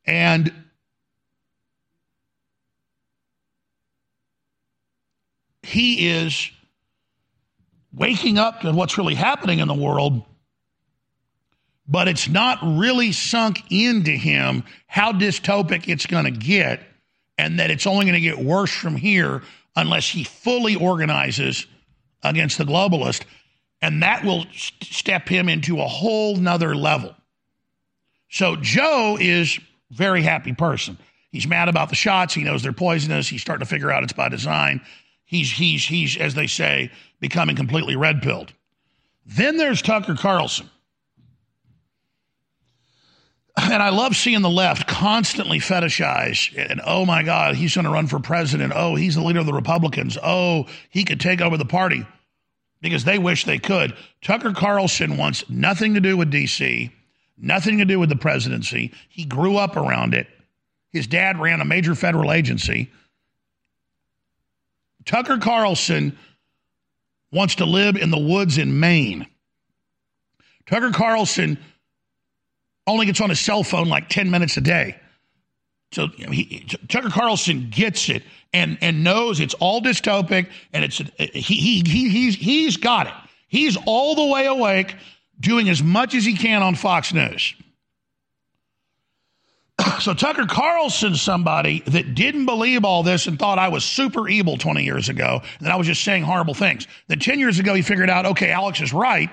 And 0.08 0.50
he 5.62 6.08
is 6.08 6.50
waking 7.92 8.38
up 8.38 8.62
to 8.62 8.72
what's 8.72 8.96
really 8.96 9.14
happening 9.14 9.58
in 9.58 9.68
the 9.68 9.74
world, 9.74 10.22
but 11.86 12.08
it's 12.08 12.26
not 12.26 12.58
really 12.62 13.12
sunk 13.12 13.62
into 13.70 14.12
him 14.12 14.64
how 14.86 15.12
dystopic 15.12 15.88
it's 15.88 16.06
going 16.06 16.24
to 16.24 16.30
get 16.30 16.80
and 17.36 17.58
that 17.60 17.70
it's 17.70 17.86
only 17.86 18.06
going 18.06 18.14
to 18.14 18.20
get 18.22 18.38
worse 18.38 18.72
from 18.72 18.96
here 18.96 19.42
unless 19.76 20.08
he 20.08 20.24
fully 20.24 20.74
organizes 20.74 21.66
against 22.22 22.56
the 22.56 22.64
globalist. 22.64 23.24
And 23.82 24.02
that 24.02 24.24
will 24.24 24.46
st- 24.54 24.84
step 24.84 25.28
him 25.28 25.50
into 25.50 25.82
a 25.82 25.86
whole 25.86 26.36
nother 26.36 26.74
level. 26.74 27.14
So 28.30 28.56
Joe 28.56 29.18
is 29.20 29.58
very 29.90 30.22
happy 30.22 30.52
person. 30.52 30.98
He's 31.30 31.46
mad 31.46 31.68
about 31.68 31.90
the 31.90 31.94
shots. 31.94 32.34
He 32.34 32.42
knows 32.42 32.62
they're 32.62 32.72
poisonous. 32.72 33.28
He's 33.28 33.42
starting 33.42 33.64
to 33.64 33.70
figure 33.70 33.90
out 33.90 34.02
it's 34.02 34.12
by 34.12 34.28
design. 34.28 34.80
He's 35.24 35.50
he's 35.50 35.84
he's 35.84 36.16
as 36.16 36.34
they 36.34 36.46
say 36.46 36.90
becoming 37.20 37.56
completely 37.56 37.96
red 37.96 38.22
pilled. 38.22 38.52
Then 39.26 39.58
there's 39.58 39.82
Tucker 39.82 40.14
Carlson. 40.14 40.70
And 43.60 43.82
I 43.82 43.90
love 43.90 44.16
seeing 44.16 44.40
the 44.40 44.48
left 44.48 44.86
constantly 44.86 45.58
fetishize 45.58 46.56
and 46.56 46.80
oh 46.86 47.04
my 47.04 47.24
God, 47.24 47.56
he's 47.56 47.74
going 47.74 47.84
to 47.84 47.90
run 47.90 48.06
for 48.06 48.20
president. 48.20 48.72
Oh, 48.74 48.94
he's 48.94 49.16
the 49.16 49.22
leader 49.22 49.40
of 49.40 49.46
the 49.46 49.52
Republicans. 49.52 50.16
Oh, 50.22 50.66
he 50.90 51.04
could 51.04 51.20
take 51.20 51.40
over 51.40 51.56
the 51.56 51.64
party 51.64 52.06
because 52.80 53.04
they 53.04 53.18
wish 53.18 53.44
they 53.44 53.58
could. 53.58 53.94
Tucker 54.22 54.52
Carlson 54.52 55.16
wants 55.16 55.48
nothing 55.50 55.94
to 55.94 56.00
do 56.00 56.16
with 56.16 56.32
DC, 56.32 56.90
nothing 57.40 57.78
to 57.78 57.84
do 57.84 57.98
with 57.98 58.08
the 58.08 58.16
presidency. 58.16 58.92
He 59.08 59.24
grew 59.24 59.56
up 59.56 59.76
around 59.76 60.14
it. 60.14 60.26
His 60.92 61.06
dad 61.06 61.40
ran 61.40 61.60
a 61.60 61.64
major 61.64 61.94
federal 61.94 62.32
agency. 62.32 62.90
Tucker 65.04 65.38
Carlson 65.38 66.16
wants 67.32 67.56
to 67.56 67.64
live 67.64 67.96
in 67.96 68.10
the 68.10 68.18
woods 68.18 68.58
in 68.58 68.80
Maine. 68.80 69.26
Tucker 70.66 70.90
Carlson 70.90 71.58
only 72.86 73.06
gets 73.06 73.20
on 73.20 73.28
his 73.28 73.40
cell 73.40 73.62
phone 73.62 73.88
like 73.88 74.08
10 74.08 74.30
minutes 74.30 74.56
a 74.56 74.60
day. 74.60 74.96
So 75.92 76.08
he, 76.08 76.66
Tucker 76.88 77.08
Carlson 77.10 77.68
gets 77.70 78.08
it 78.10 78.22
and, 78.52 78.76
and 78.80 79.02
knows 79.02 79.40
it's 79.40 79.54
all 79.54 79.80
dystopic 79.80 80.50
and 80.72 80.84
it's 80.84 80.98
he, 81.18 81.30
he, 81.32 81.82
he, 81.86 82.08
he's, 82.10 82.34
he's 82.34 82.76
got 82.76 83.06
it. 83.06 83.14
He's 83.48 83.78
all 83.86 84.14
the 84.14 84.26
way 84.26 84.46
awake 84.46 84.94
doing 85.40 85.68
as 85.68 85.82
much 85.82 86.14
as 86.14 86.24
he 86.24 86.34
can 86.34 86.62
on 86.62 86.74
Fox 86.74 87.12
News. 87.12 87.54
so 90.00 90.14
Tucker 90.14 90.46
Carlson's 90.46 91.22
somebody 91.22 91.82
that 91.86 92.14
didn't 92.14 92.46
believe 92.46 92.84
all 92.84 93.02
this 93.02 93.26
and 93.26 93.38
thought 93.38 93.58
I 93.58 93.68
was 93.68 93.84
super 93.84 94.28
evil 94.28 94.56
20 94.56 94.82
years 94.84 95.08
ago, 95.08 95.40
and 95.58 95.66
that 95.66 95.72
I 95.72 95.76
was 95.76 95.86
just 95.86 96.02
saying 96.02 96.24
horrible 96.24 96.54
things. 96.54 96.86
Then 97.06 97.18
10 97.18 97.38
years 97.38 97.58
ago, 97.58 97.74
he 97.74 97.82
figured 97.82 98.10
out, 98.10 98.26
okay, 98.26 98.50
Alex 98.50 98.80
is 98.80 98.92
right. 98.92 99.30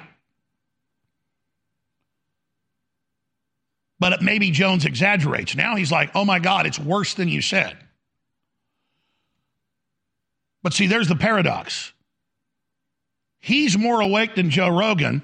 But 4.00 4.22
maybe 4.22 4.52
Jones 4.52 4.86
exaggerates. 4.86 5.56
Now 5.56 5.76
he's 5.76 5.92
like, 5.92 6.12
oh 6.16 6.26
my 6.26 6.40
God, 6.40 6.66
it's 6.66 6.78
worse 6.78 7.14
than 7.14 7.30
you 7.30 7.42
said. 7.42 7.78
But 10.62 10.74
see, 10.74 10.88
there's 10.88 11.08
the 11.08 11.16
paradox. 11.16 11.94
He's 13.40 13.78
more 13.78 14.02
awake 14.02 14.36
than 14.36 14.50
Joe 14.50 14.70
Rogan, 14.70 15.22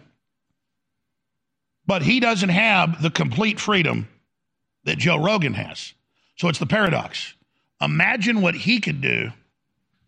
but 1.85 2.01
he 2.01 2.19
doesn't 2.19 2.49
have 2.49 3.01
the 3.01 3.09
complete 3.09 3.59
freedom 3.59 4.07
that 4.85 4.97
Joe 4.97 5.17
Rogan 5.17 5.53
has. 5.53 5.93
So 6.37 6.47
it's 6.47 6.59
the 6.59 6.65
paradox. 6.65 7.33
Imagine 7.81 8.41
what 8.41 8.55
he 8.55 8.79
could 8.79 9.01
do 9.01 9.31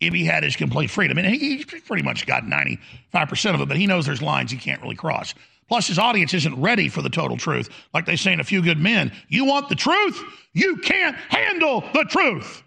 if 0.00 0.12
he 0.12 0.24
had 0.24 0.42
his 0.42 0.56
complete 0.56 0.90
freedom. 0.90 1.18
And 1.18 1.26
he's 1.26 1.64
pretty 1.64 2.02
much 2.02 2.26
got 2.26 2.44
95% 2.44 3.54
of 3.54 3.60
it, 3.60 3.68
but 3.68 3.76
he 3.76 3.86
knows 3.86 4.06
there's 4.06 4.22
lines 4.22 4.50
he 4.50 4.58
can't 4.58 4.82
really 4.82 4.96
cross. 4.96 5.34
Plus, 5.68 5.86
his 5.86 5.98
audience 5.98 6.34
isn't 6.34 6.60
ready 6.60 6.88
for 6.88 7.02
the 7.02 7.08
total 7.08 7.36
truth. 7.36 7.70
Like 7.94 8.04
they 8.04 8.16
say 8.16 8.32
in 8.32 8.40
A 8.40 8.44
Few 8.44 8.62
Good 8.62 8.78
Men, 8.78 9.12
you 9.28 9.44
want 9.46 9.68
the 9.68 9.74
truth? 9.74 10.22
You 10.52 10.76
can't 10.76 11.16
handle 11.16 11.82
the 11.94 12.04
truth. 12.04 12.62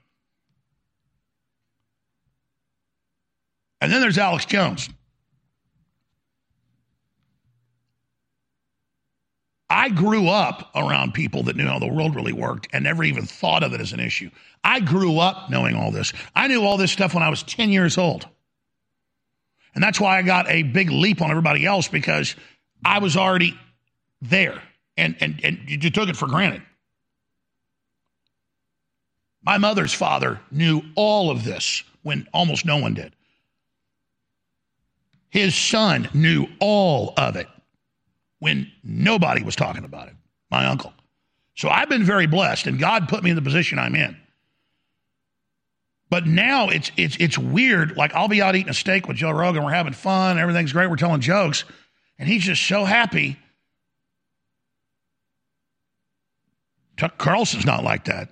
And 3.80 3.92
then 3.92 4.02
there's 4.02 4.18
Alex 4.18 4.46
Jones. 4.46 4.90
I 9.70 9.90
grew 9.90 10.30
up 10.30 10.72
around 10.76 11.14
people 11.14 11.44
that 11.44 11.56
knew 11.58 11.68
how 11.68 11.80
the 11.80 11.92
world 11.92 12.16
really 12.16 12.32
worked 12.32 12.70
and 12.72 12.84
never 12.84 13.04
even 13.04 13.26
thought 13.26 13.64
of 13.64 13.74
it 13.74 13.82
as 13.82 13.92
an 13.92 14.00
issue. 14.00 14.30
I 14.64 14.80
grew 14.80 15.20
up 15.20 15.50
knowing 15.50 15.76
all 15.76 15.92
this. 15.92 16.14
I 16.36 16.48
knew 16.48 16.64
all 16.64 16.78
this 16.78 16.92
stuff 16.92 17.14
when 17.14 17.24
I 17.24 17.30
was 17.30 17.44
10 17.44 17.70
years 17.70 17.98
old. 17.98 18.28
And 19.76 19.84
that's 19.84 20.00
why 20.00 20.18
I 20.18 20.22
got 20.22 20.50
a 20.50 20.64
big 20.64 20.90
leap 20.90 21.22
on 21.22 21.30
everybody 21.30 21.66
else 21.66 21.88
because 21.88 22.36
I 22.84 23.00
was 23.00 23.18
already 23.18 23.58
there 24.22 24.62
and, 24.96 25.16
and, 25.20 25.40
and 25.44 25.60
you 25.68 25.90
took 25.92 26.10
it 26.10 26.16
for 26.16 26.28
granted. 26.28 26.62
My 29.44 29.58
mother's 29.58 29.94
father 29.94 30.40
knew 30.50 30.82
all 30.96 31.30
of 31.30 31.44
this 31.44 31.84
when 32.04 32.28
almost 32.34 32.66
no 32.66 32.78
one 32.78 32.94
did. 32.94 33.14
His 35.30 35.56
son 35.56 36.10
knew 36.14 36.48
all 36.60 37.14
of 37.18 37.36
it 37.36 37.48
when 38.40 38.72
nobody 38.84 39.44
was 39.44 39.56
talking 39.56 39.84
about 39.84 40.08
it, 40.08 40.14
my 40.52 40.66
uncle. 40.66 40.94
So 41.56 41.70
I've 41.70 41.90
been 41.90 42.04
very 42.04 42.28
blessed, 42.28 42.68
and 42.68 42.80
God 42.80 43.10
put 43.10 43.24
me 43.24 43.32
in 43.32 43.36
the 43.36 43.42
position 43.42 43.80
I'm 43.80 43.96
in. 43.96 44.16
But 46.10 46.26
now 46.26 46.70
it's 46.70 46.92
it's 46.96 47.18
it's 47.20 47.38
weird. 47.38 47.98
Like 47.98 48.14
I'll 48.14 48.28
be 48.28 48.42
out 48.42 48.56
eating 48.56 48.70
a 48.70 48.74
steak 48.74 49.08
with 49.08 49.18
Joe 49.18 49.32
Rogan, 49.32 49.64
we're 49.64 49.72
having 49.72 49.94
fun, 49.94 50.38
everything's 50.38 50.72
great, 50.72 50.90
we're 50.90 50.96
telling 50.96 51.20
jokes, 51.20 51.66
and 52.18 52.30
he's 52.30 52.44
just 52.44 52.66
so 52.66 52.86
happy. 52.86 53.38
Tuck 56.96 57.18
Carlson's 57.18 57.66
not 57.66 57.84
like 57.84 58.06
that. 58.06 58.30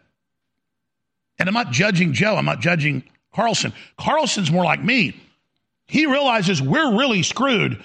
And 1.38 1.50
I'm 1.50 1.54
not 1.54 1.72
judging 1.72 2.14
Joe, 2.14 2.36
I'm 2.36 2.46
not 2.46 2.62
judging 2.62 3.04
Carlson. 3.34 3.74
Carlson's 3.98 4.52
more 4.52 4.64
like 4.64 4.82
me. 4.82 5.20
He 5.88 6.06
realizes 6.06 6.62
we're 6.62 6.98
really 6.98 7.24
screwed 7.24 7.84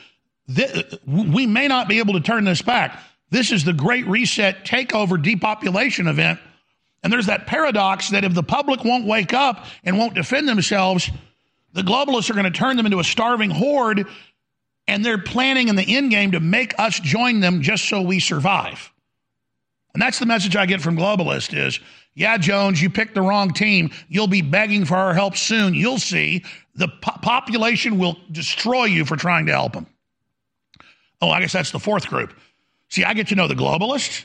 we 1.06 1.46
may 1.46 1.68
not 1.68 1.88
be 1.88 1.98
able 1.98 2.14
to 2.14 2.20
turn 2.20 2.44
this 2.44 2.62
back. 2.62 2.98
This 3.30 3.52
is 3.52 3.64
the 3.64 3.72
great 3.72 4.06
reset 4.06 4.64
takeover 4.64 5.20
depopulation 5.20 6.08
event. 6.08 6.40
And 7.02 7.12
there's 7.12 7.26
that 7.26 7.46
paradox 7.46 8.10
that 8.10 8.24
if 8.24 8.34
the 8.34 8.42
public 8.42 8.84
won't 8.84 9.06
wake 9.06 9.32
up 9.32 9.66
and 9.84 9.98
won't 9.98 10.14
defend 10.14 10.48
themselves, 10.48 11.10
the 11.72 11.82
globalists 11.82 12.30
are 12.30 12.34
going 12.34 12.44
to 12.44 12.50
turn 12.50 12.76
them 12.76 12.86
into 12.86 12.98
a 12.98 13.04
starving 13.04 13.50
horde 13.50 14.06
And 14.86 15.04
they're 15.04 15.18
planning 15.18 15.68
in 15.68 15.76
the 15.76 15.96
end 15.96 16.10
game 16.10 16.32
to 16.32 16.40
make 16.40 16.74
us 16.78 16.98
join 16.98 17.40
them 17.40 17.62
just 17.62 17.88
so 17.88 18.02
we 18.02 18.18
survive. 18.18 18.90
And 19.94 20.02
that's 20.02 20.18
the 20.18 20.26
message 20.26 20.56
I 20.56 20.66
get 20.66 20.80
from 20.80 20.96
globalists 20.96 21.56
is, 21.56 21.78
yeah, 22.14 22.36
Jones, 22.38 22.82
you 22.82 22.90
picked 22.90 23.14
the 23.14 23.22
wrong 23.22 23.52
team. 23.52 23.90
You'll 24.08 24.26
be 24.26 24.42
begging 24.42 24.84
for 24.84 24.96
our 24.96 25.14
help 25.14 25.36
soon. 25.36 25.74
You'll 25.74 25.98
see 25.98 26.44
the 26.74 26.88
po- 26.88 27.18
population 27.22 27.98
will 27.98 28.18
destroy 28.32 28.84
you 28.84 29.04
for 29.04 29.16
trying 29.16 29.46
to 29.46 29.52
help 29.52 29.74
them. 29.74 29.86
Oh, 31.20 31.30
I 31.30 31.40
guess 31.40 31.52
that's 31.52 31.70
the 31.70 31.78
fourth 31.78 32.06
group. 32.08 32.32
See, 32.88 33.04
I 33.04 33.14
get 33.14 33.28
to 33.28 33.34
know 33.34 33.46
the 33.46 33.54
globalists. 33.54 34.24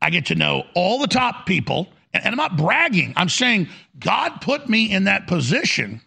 I 0.00 0.10
get 0.10 0.26
to 0.26 0.34
know 0.34 0.64
all 0.74 0.98
the 0.98 1.06
top 1.06 1.46
people. 1.46 1.88
And, 2.14 2.24
I'm 2.26 2.36
not 2.36 2.56
bragging. 2.56 3.12
I'm 3.16 3.28
saying 3.28 3.68
God 3.98 4.40
put 4.40 4.68
me 4.68 4.90
in 4.90 5.04
that 5.04 5.26
position 5.26 6.00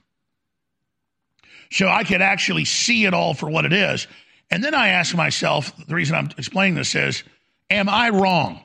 so 1.71 1.87
I 1.87 2.03
could 2.03 2.21
actually 2.21 2.65
see 2.65 3.05
it 3.05 3.13
all 3.13 3.33
for 3.33 3.49
what 3.49 3.65
it 3.65 3.73
is. 3.73 4.07
And 4.49 4.63
then 4.63 4.73
I 4.73 4.89
ask 4.89 5.15
myself 5.15 5.73
the 5.87 5.95
reason 5.95 6.15
I'm 6.15 6.29
explaining 6.37 6.75
this 6.75 6.95
is, 6.95 7.23
am 7.69 7.87
I 7.87 8.09
wrong 8.09 8.61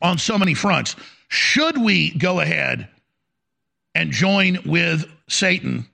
on 0.00 0.18
so 0.18 0.38
many 0.38 0.54
fronts? 0.54 0.94
Should 1.28 1.78
we 1.78 2.10
go 2.10 2.40
ahead 2.40 2.88
and 3.94 4.12
join 4.12 4.58
with 4.64 5.10
Satan 5.28 5.88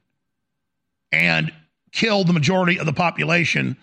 and 1.10 1.52
kill 1.94 2.24
the 2.24 2.32
majority 2.32 2.78
of 2.78 2.86
the 2.86 2.92
population 2.92 3.76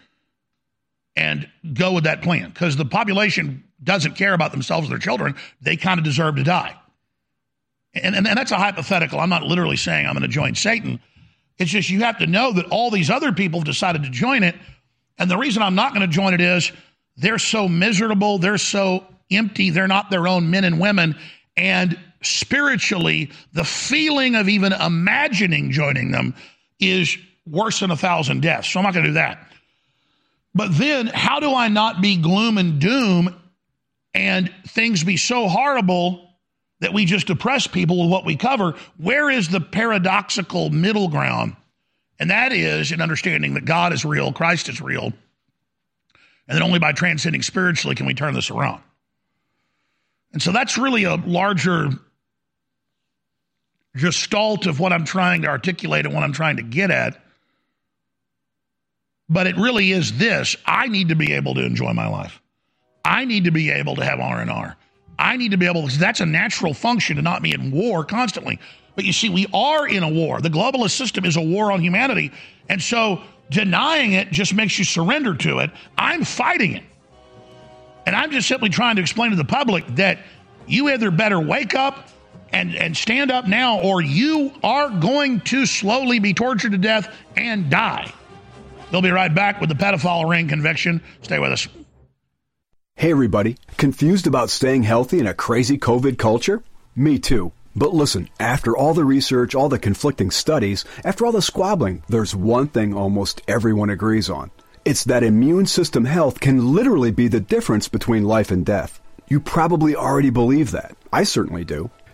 and 1.16 1.50
go 1.74 1.94
with 1.94 2.04
that 2.04 2.22
plan? 2.22 2.50
Because 2.50 2.76
the 2.76 2.86
population 2.86 3.64
doesn't 3.84 4.16
care 4.16 4.34
about 4.34 4.52
themselves 4.52 4.88
or 4.88 4.90
their 4.92 5.00
children. 5.00 5.36
They 5.62 5.78
kind 5.78 5.98
of 5.98 6.04
deserve 6.04 6.36
to 6.36 6.44
die. 6.44 6.76
And, 7.94 8.16
and, 8.16 8.28
and 8.28 8.38
that's 8.38 8.52
a 8.52 8.58
hypothetical. 8.58 9.20
I'm 9.20 9.30
not 9.30 9.44
literally 9.44 9.78
saying 9.78 10.06
I'm 10.06 10.14
going 10.14 10.22
to 10.22 10.28
join 10.28 10.56
Satan. 10.56 11.00
It's 11.58 11.72
just 11.72 11.90
you 11.90 12.02
have 12.02 12.20
to 12.20 12.28
know 12.28 12.54
that 12.54 12.68
all 12.68 12.90
these 12.90 13.10
other 13.10 13.32
people 13.32 13.60
have 13.60 13.66
decided 13.66 14.04
to 14.04 14.10
join 14.10 14.44
it. 14.44 14.56
And 15.18 15.30
the 15.30 15.38
reason 15.38 15.62
I'm 15.62 15.76
not 15.76 15.94
going 15.94 16.08
to 16.08 16.14
join 16.14 16.34
it 16.34 16.42
is 16.42 16.72
they're 17.18 17.38
so 17.38 17.68
miserable, 17.68 18.38
they're 18.38 18.58
so 18.58 19.06
empty, 19.30 19.70
they're 19.70 19.88
not 19.88 20.10
their 20.10 20.28
own 20.28 20.50
men 20.50 20.64
and 20.64 20.80
women. 20.80 21.16
And 21.58 22.00
spiritually, 22.24 23.32
the 23.54 23.64
feeling 23.64 24.36
of 24.36 24.48
even 24.48 24.74
imagining 24.74 25.72
joining 25.72 26.12
them 26.12 26.34
is 26.80 27.18
worse 27.46 27.80
than 27.80 27.92
a 27.92 27.98
thousand 27.98 28.42
deaths. 28.42 28.70
So 28.70 28.80
I'm 28.80 28.84
not 28.84 28.94
going 28.94 29.06
to 29.06 29.10
do 29.10 29.16
that. 29.16 29.48
But 30.54 30.78
then, 30.78 31.08
how 31.08 31.40
do 31.40 31.54
I 31.54 31.70
not 31.70 32.02
be 32.02 32.18
gloom 32.18 32.58
and 32.58 32.80
doom 32.80 33.36
and 34.14 34.54
things 34.68 35.04
be 35.04 35.18
so 35.18 35.48
horrible 35.48 36.30
that 36.82 36.94
we 36.94 37.06
just 37.06 37.28
depress 37.28 37.68
people 37.68 38.02
with 38.02 38.12
what 38.12 38.26
we 38.26 38.36
cover? 38.36 38.76
Where 38.98 39.30
is 39.30 39.48
the 39.48 39.62
paradoxical 39.62 40.70
middle 40.70 41.08
ground? 41.08 41.56
And 42.20 42.30
that 42.30 42.52
is 42.52 42.92
in 42.92 43.02
understanding 43.02 43.54
that 43.54 43.66
God 43.66 43.94
is 43.94 44.04
real, 44.04 44.34
Christ 44.34 44.70
is 44.70 44.82
real, 44.82 45.06
and 45.06 46.58
that 46.58 46.62
only 46.62 46.80
by 46.80 46.92
transcending 46.92 47.42
spiritually 47.42 47.96
can 47.96 48.06
we 48.06 48.14
turn 48.14 48.34
this 48.34 48.52
around. 48.52 48.82
And 50.34 50.42
so 50.42 50.52
that's 50.52 50.78
really 50.78 51.06
a 51.06 51.16
larger 51.16 51.90
gestalt 53.96 54.66
of 54.66 54.80
what 54.80 54.94
I'm 54.94 55.06
trying 55.06 55.42
to 55.42 55.48
articulate 55.48 56.06
and 56.06 56.14
what 56.14 56.24
I'm 56.24 56.34
trying 56.34 56.58
to 56.58 56.64
get 56.64 56.92
at. 56.92 57.22
But 59.32 59.48
it 59.48 59.56
really 59.56 59.92
is 59.92 60.18
this 60.18 60.58
I 60.66 60.88
need 60.88 61.10
to 61.10 61.16
be 61.16 61.32
able 61.32 61.56
to 61.56 61.66
enjoy 61.66 61.94
my 61.94 62.08
life. 62.08 62.42
I 63.04 63.26
need 63.26 63.46
to 63.46 63.52
be 63.52 63.72
able 63.72 63.96
to 63.96 64.04
have 64.04 64.20
R&R. 64.20 64.76
I 65.18 65.38
need 65.38 65.52
to 65.52 65.58
be 65.58 65.66
able 65.66 65.88
to, 65.88 65.98
that's 65.98 66.20
a 66.20 66.26
natural 66.26 66.74
function 66.74 67.16
to 67.16 67.22
not 67.22 67.42
be 67.42 67.54
in 67.54 67.72
war 67.72 68.04
constantly. 68.04 68.60
But 68.96 69.06
you 69.06 69.14
see, 69.14 69.30
we 69.30 69.48
are 69.54 69.88
in 69.88 70.04
a 70.04 70.10
war. 70.10 70.42
The 70.42 70.50
globalist 70.50 70.92
system 70.92 71.26
is 71.26 71.38
a 71.38 71.42
war 71.42 71.72
on 71.72 71.82
humanity. 71.82 72.32
And 72.68 72.82
so 72.82 73.22
denying 73.50 74.14
it 74.14 74.32
just 74.32 74.54
makes 74.54 74.78
you 74.78 74.84
surrender 74.84 75.34
to 75.36 75.60
it. 75.60 75.72
I'm 75.98 76.26
fighting 76.26 76.76
it. 76.76 76.84
And 78.06 78.16
I'm 78.16 78.32
just 78.32 78.48
simply 78.48 78.70
trying 78.70 78.98
to 78.98 79.02
explain 79.02 79.30
to 79.30 79.38
the 79.38 79.46
public 79.46 79.88
that 79.96 80.20
you 80.68 80.90
either 80.90 81.10
better 81.10 81.40
wake 81.40 81.74
up 81.74 82.10
and, 82.52 82.76
and 82.76 82.98
stand 82.98 83.32
up 83.32 83.48
now, 83.48 83.80
or 83.80 84.02
you 84.02 84.52
are 84.62 84.90
going 84.90 85.40
to 85.42 85.66
slowly 85.66 86.20
be 86.20 86.34
tortured 86.34 86.74
to 86.74 86.78
death 86.78 87.16
and 87.38 87.70
die. 87.70 88.12
They'll 88.92 89.02
be 89.02 89.12
right 89.12 89.34
back 89.34 89.60
with 89.60 89.70
the 89.70 89.76
pedophile 89.76 90.30
ring 90.30 90.48
conviction. 90.48 91.02
Stay 91.22 91.40
with 91.40 91.52
us. 91.52 91.68
Hey, 92.96 93.12
everybody. 93.12 93.58
Confused 93.78 94.28
about 94.28 94.50
staying 94.50 94.84
healthy 94.84 95.20
in 95.20 95.26
a 95.26 95.34
crazy 95.34 95.78
COVID 95.78 96.18
culture? 96.18 96.62
Me 96.96 97.18
too. 97.18 97.52
But 97.76 97.94
listen, 97.94 98.30
after 98.40 98.76
all 98.76 98.94
the 98.94 99.06
research, 99.06 99.56
all 99.56 99.70
the 99.70 99.80
conflicting 99.80 100.30
studies, 100.30 100.84
after 101.06 101.26
all 101.26 101.32
the 101.32 101.42
squabbling, 101.42 102.04
there's 102.10 102.36
one 102.36 102.68
thing 102.68 102.94
almost 102.94 103.42
everyone 103.48 103.90
agrees 103.90 104.30
on. 104.30 104.52
It's 104.84 105.06
that 105.06 105.24
immune 105.24 105.68
system 105.68 106.06
health 106.06 106.42
can 106.42 106.74
literally 106.74 107.12
be 107.12 107.28
the 107.30 107.40
difference 107.40 107.88
between 107.88 108.26
life 108.26 108.52
and 108.52 108.66
death. 108.66 109.00
You 109.30 109.40
probably 109.40 109.96
already 109.96 110.30
believe 110.30 110.72
that. 110.72 110.98
I 111.14 111.24
certainly 111.24 111.64
do. 111.64 111.90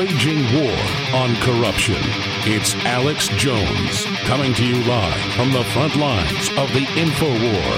Waging 0.00 0.42
war 0.54 0.78
on 1.12 1.34
corruption. 1.42 1.98
It's 2.46 2.74
Alex 2.86 3.28
Jones 3.36 4.06
coming 4.24 4.54
to 4.54 4.64
you 4.64 4.82
live 4.84 5.20
from 5.34 5.52
the 5.52 5.62
front 5.62 5.94
lines 5.94 6.48
of 6.56 6.72
the 6.72 6.88
info 6.96 7.28
war. 7.28 7.72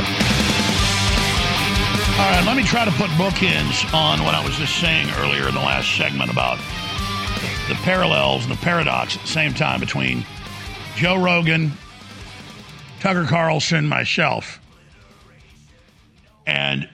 All 2.21 2.31
right, 2.31 2.45
let 2.47 2.57
me 2.57 2.63
try 2.63 2.85
to 2.85 2.93
put 2.93 3.11
bookends 3.19 3.93
on 3.93 4.23
what 4.23 4.37
I 4.37 4.45
was 4.47 4.55
just 4.55 4.79
saying 4.79 5.09
earlier 5.19 5.49
in 5.49 5.55
the 5.55 5.61
last 5.61 5.97
segment 5.97 6.31
about 6.31 6.59
the 7.69 7.75
parallels 7.83 8.45
and 8.45 8.53
the 8.53 8.59
paradox 8.59 9.17
at 9.17 9.23
the 9.23 9.29
same 9.29 9.53
time 9.53 9.81
between 9.81 10.25
Joe 10.95 11.21
Rogan, 11.21 11.73
Tucker 13.01 13.25
Carlson, 13.25 13.89
myself, 13.89 14.61
and 16.47 16.89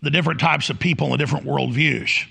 the 0.00 0.10
different 0.10 0.40
types 0.40 0.70
of 0.70 0.78
people 0.78 1.08
and 1.08 1.12
the 1.12 1.18
different 1.18 1.44
worldviews. 1.44 2.24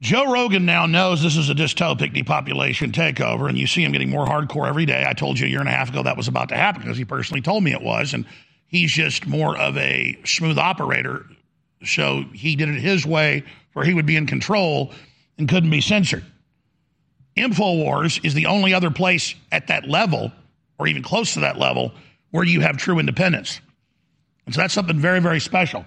Joe 0.00 0.30
Rogan 0.30 0.66
now 0.66 0.86
knows 0.86 1.22
this 1.22 1.36
is 1.36 1.48
a 1.48 1.54
dystopic 1.54 2.12
depopulation 2.12 2.92
takeover, 2.92 3.48
and 3.48 3.56
you 3.56 3.66
see 3.66 3.82
him 3.82 3.92
getting 3.92 4.10
more 4.10 4.26
hardcore 4.26 4.68
every 4.68 4.84
day. 4.84 5.04
I 5.06 5.14
told 5.14 5.38
you 5.38 5.46
a 5.46 5.48
year 5.48 5.60
and 5.60 5.68
a 5.68 5.72
half 5.72 5.88
ago 5.88 6.02
that 6.02 6.16
was 6.16 6.28
about 6.28 6.50
to 6.50 6.56
happen 6.56 6.82
because 6.82 6.98
he 6.98 7.04
personally 7.04 7.40
told 7.40 7.64
me 7.64 7.72
it 7.72 7.82
was, 7.82 8.12
and 8.12 8.26
he's 8.66 8.92
just 8.92 9.26
more 9.26 9.56
of 9.56 9.76
a 9.78 10.18
smooth 10.24 10.58
operator. 10.58 11.24
So 11.84 12.24
he 12.34 12.56
did 12.56 12.68
it 12.68 12.80
his 12.80 13.06
way, 13.06 13.44
where 13.72 13.84
he 13.84 13.94
would 13.94 14.06
be 14.06 14.16
in 14.16 14.26
control 14.26 14.92
and 15.38 15.48
couldn't 15.48 15.70
be 15.70 15.80
censored. 15.80 16.24
InfoWars 17.36 18.24
is 18.24 18.34
the 18.34 18.46
only 18.46 18.74
other 18.74 18.90
place 18.90 19.34
at 19.52 19.68
that 19.68 19.88
level, 19.88 20.32
or 20.78 20.86
even 20.86 21.02
close 21.02 21.34
to 21.34 21.40
that 21.40 21.58
level, 21.58 21.92
where 22.30 22.44
you 22.44 22.60
have 22.60 22.76
true 22.76 22.98
independence. 22.98 23.60
And 24.44 24.54
so 24.54 24.60
that's 24.60 24.74
something 24.74 24.98
very, 24.98 25.20
very 25.20 25.40
special. 25.40 25.84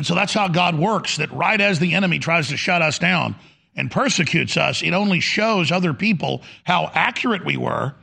And 0.00 0.06
so 0.06 0.14
that's 0.14 0.32
how 0.32 0.48
God 0.48 0.78
works 0.78 1.18
that 1.18 1.30
right 1.30 1.60
as 1.60 1.78
the 1.78 1.92
enemy 1.92 2.18
tries 2.18 2.48
to 2.48 2.56
shut 2.56 2.80
us 2.80 2.98
down 2.98 3.36
and 3.76 3.90
persecutes 3.90 4.56
us, 4.56 4.82
it 4.82 4.94
only 4.94 5.20
shows 5.20 5.70
other 5.70 5.92
people 5.92 6.40
how 6.64 6.90
accurate 6.94 7.44
we 7.44 7.58
were. 7.58 7.94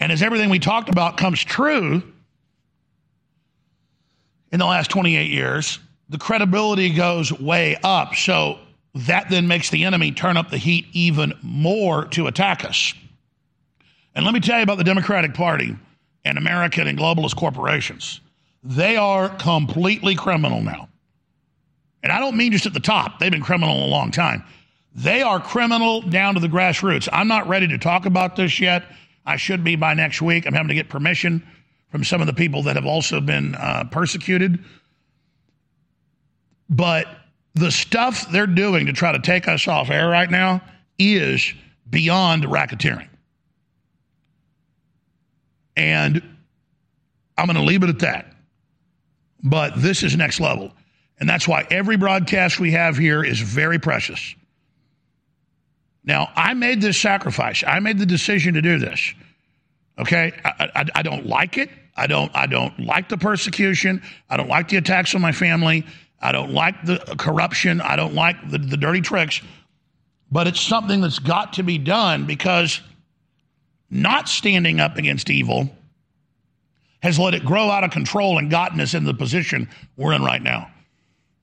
And 0.00 0.10
as 0.10 0.22
everything 0.22 0.48
we 0.48 0.58
talked 0.58 0.88
about 0.88 1.18
comes 1.18 1.44
true 1.44 2.02
in 4.50 4.58
the 4.58 4.64
last 4.64 4.90
28 4.90 5.30
years, 5.30 5.80
the 6.08 6.16
credibility 6.16 6.88
goes 6.94 7.30
way 7.30 7.76
up. 7.82 8.14
So 8.14 8.58
that 8.94 9.28
then 9.28 9.46
makes 9.46 9.68
the 9.68 9.84
enemy 9.84 10.12
turn 10.12 10.38
up 10.38 10.48
the 10.48 10.56
heat 10.56 10.86
even 10.94 11.34
more 11.42 12.06
to 12.06 12.26
attack 12.26 12.64
us. 12.64 12.94
And 14.14 14.24
let 14.24 14.32
me 14.32 14.40
tell 14.40 14.56
you 14.56 14.62
about 14.62 14.78
the 14.78 14.84
Democratic 14.84 15.34
Party 15.34 15.76
and 16.24 16.38
American 16.38 16.86
and 16.86 16.98
globalist 16.98 17.36
corporations. 17.36 18.22
They 18.66 18.96
are 18.96 19.28
completely 19.28 20.16
criminal 20.16 20.60
now. 20.60 20.88
And 22.02 22.10
I 22.10 22.18
don't 22.18 22.36
mean 22.36 22.50
just 22.50 22.66
at 22.66 22.74
the 22.74 22.80
top, 22.80 23.20
they've 23.20 23.30
been 23.30 23.42
criminal 23.42 23.84
a 23.84 23.86
long 23.86 24.10
time. 24.10 24.42
They 24.92 25.22
are 25.22 25.38
criminal 25.38 26.00
down 26.00 26.34
to 26.34 26.40
the 26.40 26.48
grassroots. 26.48 27.08
I'm 27.12 27.28
not 27.28 27.46
ready 27.46 27.68
to 27.68 27.78
talk 27.78 28.06
about 28.06 28.34
this 28.34 28.58
yet. 28.58 28.84
I 29.24 29.36
should 29.36 29.62
be 29.62 29.76
by 29.76 29.94
next 29.94 30.20
week. 30.20 30.46
I'm 30.46 30.52
having 30.52 30.68
to 30.68 30.74
get 30.74 30.88
permission 30.88 31.46
from 31.90 32.02
some 32.02 32.20
of 32.20 32.26
the 32.26 32.32
people 32.32 32.64
that 32.64 32.74
have 32.74 32.86
also 32.86 33.20
been 33.20 33.54
uh, 33.54 33.84
persecuted. 33.92 34.64
But 36.68 37.06
the 37.54 37.70
stuff 37.70 38.28
they're 38.32 38.48
doing 38.48 38.86
to 38.86 38.92
try 38.92 39.12
to 39.12 39.20
take 39.20 39.46
us 39.46 39.68
off 39.68 39.90
air 39.90 40.08
right 40.08 40.30
now 40.30 40.60
is 40.98 41.54
beyond 41.88 42.44
racketeering. 42.44 43.08
And 45.76 46.20
I'm 47.38 47.46
going 47.46 47.56
to 47.56 47.62
leave 47.62 47.84
it 47.84 47.90
at 47.90 48.00
that. 48.00 48.32
But 49.42 49.80
this 49.80 50.02
is 50.02 50.16
next 50.16 50.40
level. 50.40 50.72
And 51.18 51.28
that's 51.28 51.48
why 51.48 51.66
every 51.70 51.96
broadcast 51.96 52.60
we 52.60 52.72
have 52.72 52.96
here 52.96 53.24
is 53.24 53.40
very 53.40 53.78
precious. 53.78 54.34
Now, 56.04 56.30
I 56.36 56.54
made 56.54 56.80
this 56.80 56.98
sacrifice. 56.98 57.64
I 57.66 57.80
made 57.80 57.98
the 57.98 58.06
decision 58.06 58.54
to 58.54 58.62
do 58.62 58.78
this. 58.78 59.14
Okay? 59.98 60.32
I, 60.44 60.70
I, 60.74 60.84
I, 60.96 61.02
don't 61.02 61.26
like 61.26 61.58
it. 61.58 61.70
I 61.96 62.06
don't, 62.06 62.30
I 62.34 62.46
don't 62.46 62.78
like 62.78 63.08
the 63.08 63.16
persecution. 63.16 64.02
I 64.30 64.36
don't 64.36 64.48
like 64.48 64.68
the 64.68 64.76
attacks 64.76 65.14
on 65.14 65.20
my 65.20 65.32
family. 65.32 65.84
I 66.20 66.32
don't 66.32 66.52
like 66.52 66.84
the 66.84 66.98
corruption. 67.18 67.80
I 67.80 67.96
don't 67.96 68.14
like 68.14 68.36
the, 68.50 68.58
the 68.58 68.76
dirty 68.76 69.00
tricks. 69.00 69.40
But 70.30 70.46
it's 70.46 70.60
something 70.60 71.00
that's 71.00 71.18
got 71.18 71.54
to 71.54 71.62
be 71.62 71.78
done 71.78 72.26
because 72.26 72.80
not 73.90 74.28
standing 74.28 74.80
up 74.80 74.96
against 74.96 75.30
evil 75.30 75.70
has 77.06 77.20
let 77.20 77.34
it 77.34 77.44
grow 77.44 77.70
out 77.70 77.84
of 77.84 77.92
control 77.92 78.36
and 78.36 78.50
gotten 78.50 78.80
us 78.80 78.92
in 78.92 79.04
the 79.04 79.14
position 79.14 79.68
we're 79.96 80.12
in 80.12 80.24
right 80.24 80.42
now. 80.42 80.68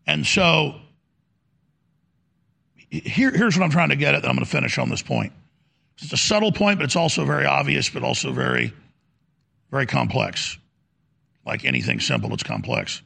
And 0.06 0.28
so 0.28 0.76
here, 2.90 3.32
here's 3.32 3.58
what 3.58 3.64
I'm 3.64 3.70
trying 3.70 3.88
to 3.88 3.96
get 3.96 4.14
at, 4.14 4.24
and 4.24 4.26
I'm 4.26 4.36
going 4.36 4.44
to 4.44 4.52
finish 4.52 4.78
on 4.78 4.90
this 4.90 5.02
point. 5.02 5.32
It's 5.98 6.12
a 6.12 6.18
subtle 6.18 6.52
point, 6.52 6.80
but 6.80 6.84
it's 6.84 6.98
also 6.98 7.24
very 7.24 7.46
obvious, 7.46 7.90
but 7.90 8.04
also 8.04 8.34
very, 8.34 8.74
very 9.72 9.86
complex. 9.86 10.58
Like 11.46 11.64
anything 11.64 12.02
simple, 12.02 12.34
it's 12.34 12.44
complex. 12.44 13.02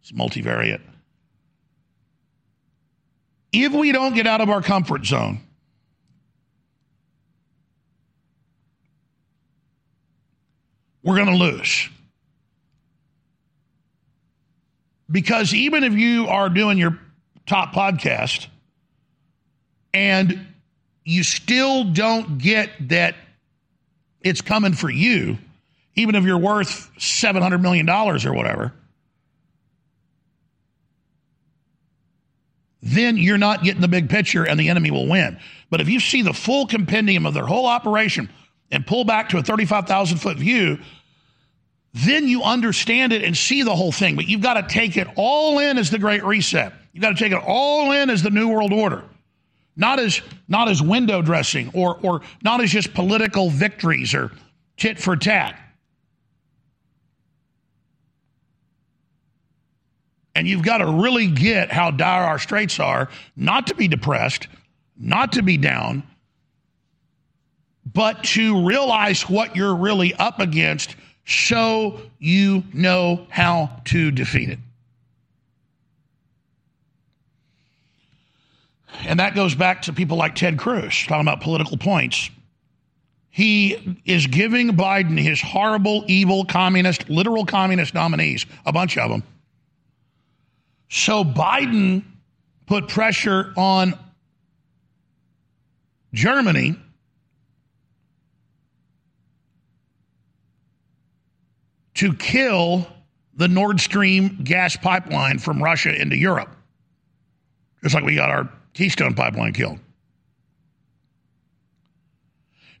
It's 0.00 0.12
multivariate. 0.12 0.80
If 3.52 3.72
we 3.72 3.90
don't 3.90 4.14
get 4.14 4.28
out 4.28 4.40
of 4.40 4.48
our 4.48 4.62
comfort 4.62 5.06
zone, 5.06 5.40
we're 11.04 11.16
going 11.16 11.28
to 11.28 11.36
lose. 11.36 11.88
Because 15.10 15.54
even 15.54 15.84
if 15.84 15.92
you 15.92 16.26
are 16.26 16.48
doing 16.48 16.78
your 16.78 16.98
top 17.46 17.74
podcast 17.74 18.46
and 19.92 20.46
you 21.04 21.22
still 21.22 21.84
don't 21.84 22.38
get 22.38 22.70
that 22.88 23.14
it's 24.22 24.40
coming 24.40 24.72
for 24.72 24.88
you, 24.88 25.36
even 25.94 26.14
if 26.14 26.24
you're 26.24 26.38
worth 26.38 26.90
$700 26.98 27.60
million 27.60 27.88
or 27.88 28.34
whatever, 28.34 28.72
then 32.80 33.18
you're 33.18 33.38
not 33.38 33.62
getting 33.62 33.82
the 33.82 33.88
big 33.88 34.08
picture 34.08 34.44
and 34.44 34.58
the 34.58 34.70
enemy 34.70 34.90
will 34.90 35.06
win. 35.06 35.38
But 35.70 35.82
if 35.82 35.88
you 35.88 36.00
see 36.00 36.22
the 36.22 36.32
full 36.32 36.66
compendium 36.66 37.26
of 37.26 37.34
their 37.34 37.46
whole 37.46 37.66
operation 37.66 38.30
and 38.74 38.86
pull 38.86 39.04
back 39.04 39.28
to 39.30 39.38
a 39.38 39.42
35,000 39.42 40.18
foot 40.18 40.36
view, 40.36 40.78
then 41.94 42.26
you 42.26 42.42
understand 42.42 43.12
it 43.12 43.22
and 43.22 43.36
see 43.36 43.62
the 43.62 43.74
whole 43.74 43.92
thing. 43.92 44.16
But 44.16 44.26
you've 44.26 44.42
got 44.42 44.54
to 44.54 44.62
take 44.62 44.96
it 44.96 45.06
all 45.14 45.60
in 45.60 45.78
as 45.78 45.90
the 45.90 45.98
Great 45.98 46.24
Reset. 46.24 46.72
You've 46.92 47.02
got 47.02 47.10
to 47.10 47.22
take 47.22 47.32
it 47.32 47.42
all 47.46 47.92
in 47.92 48.10
as 48.10 48.22
the 48.22 48.30
New 48.30 48.48
World 48.48 48.72
Order. 48.72 49.04
Not 49.76 49.98
as 49.98 50.20
not 50.48 50.68
as 50.68 50.80
window 50.80 51.22
dressing 51.22 51.70
or 51.74 51.98
or 52.02 52.20
not 52.42 52.60
as 52.60 52.70
just 52.70 52.94
political 52.94 53.50
victories 53.50 54.14
or 54.14 54.30
tit 54.76 54.98
for 54.98 55.16
tat. 55.16 55.58
And 60.36 60.48
you've 60.48 60.62
got 60.62 60.78
to 60.78 60.86
really 60.86 61.28
get 61.28 61.70
how 61.70 61.92
dire 61.92 62.24
our 62.24 62.40
straits 62.40 62.80
are, 62.80 63.08
not 63.36 63.68
to 63.68 63.74
be 63.74 63.86
depressed, 63.86 64.48
not 64.96 65.32
to 65.32 65.42
be 65.42 65.56
down, 65.56 66.02
but 67.92 68.24
to 68.24 68.66
realize 68.66 69.28
what 69.28 69.56
you're 69.56 69.74
really 69.74 70.14
up 70.14 70.40
against 70.40 70.96
so 71.26 72.00
you 72.18 72.64
know 72.72 73.26
how 73.30 73.80
to 73.86 74.10
defeat 74.10 74.50
it. 74.50 74.58
And 79.06 79.20
that 79.20 79.34
goes 79.34 79.54
back 79.54 79.82
to 79.82 79.92
people 79.92 80.16
like 80.16 80.34
Ted 80.34 80.58
Cruz 80.58 81.04
talking 81.06 81.22
about 81.26 81.40
political 81.40 81.76
points. 81.76 82.30
He 83.30 83.98
is 84.04 84.28
giving 84.28 84.70
Biden 84.70 85.18
his 85.18 85.40
horrible, 85.40 86.04
evil, 86.06 86.44
communist, 86.44 87.10
literal 87.10 87.44
communist 87.44 87.92
nominees, 87.92 88.46
a 88.64 88.72
bunch 88.72 88.96
of 88.96 89.10
them. 89.10 89.24
So 90.88 91.24
Biden 91.24 92.04
put 92.66 92.88
pressure 92.88 93.52
on 93.56 93.98
Germany 96.12 96.76
to 101.94 102.12
kill 102.14 102.86
the 103.36 103.48
Nord 103.48 103.80
Stream 103.80 104.40
gas 104.42 104.76
pipeline 104.76 105.38
from 105.38 105.62
Russia 105.62 105.94
into 105.94 106.16
Europe, 106.16 106.54
just 107.82 107.94
like 107.94 108.04
we 108.04 108.14
got 108.14 108.30
our 108.30 108.48
Keystone 108.74 109.14
pipeline 109.14 109.52
killed. 109.52 109.78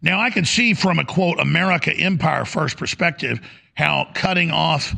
Now, 0.02 0.20
I 0.20 0.30
can 0.30 0.44
see 0.44 0.74
from 0.74 0.98
a 0.98 1.04
quote, 1.04 1.40
America 1.40 1.90
Empire 1.90 2.44
First 2.44 2.76
perspective, 2.76 3.40
how 3.74 4.10
cutting 4.14 4.50
off 4.50 4.94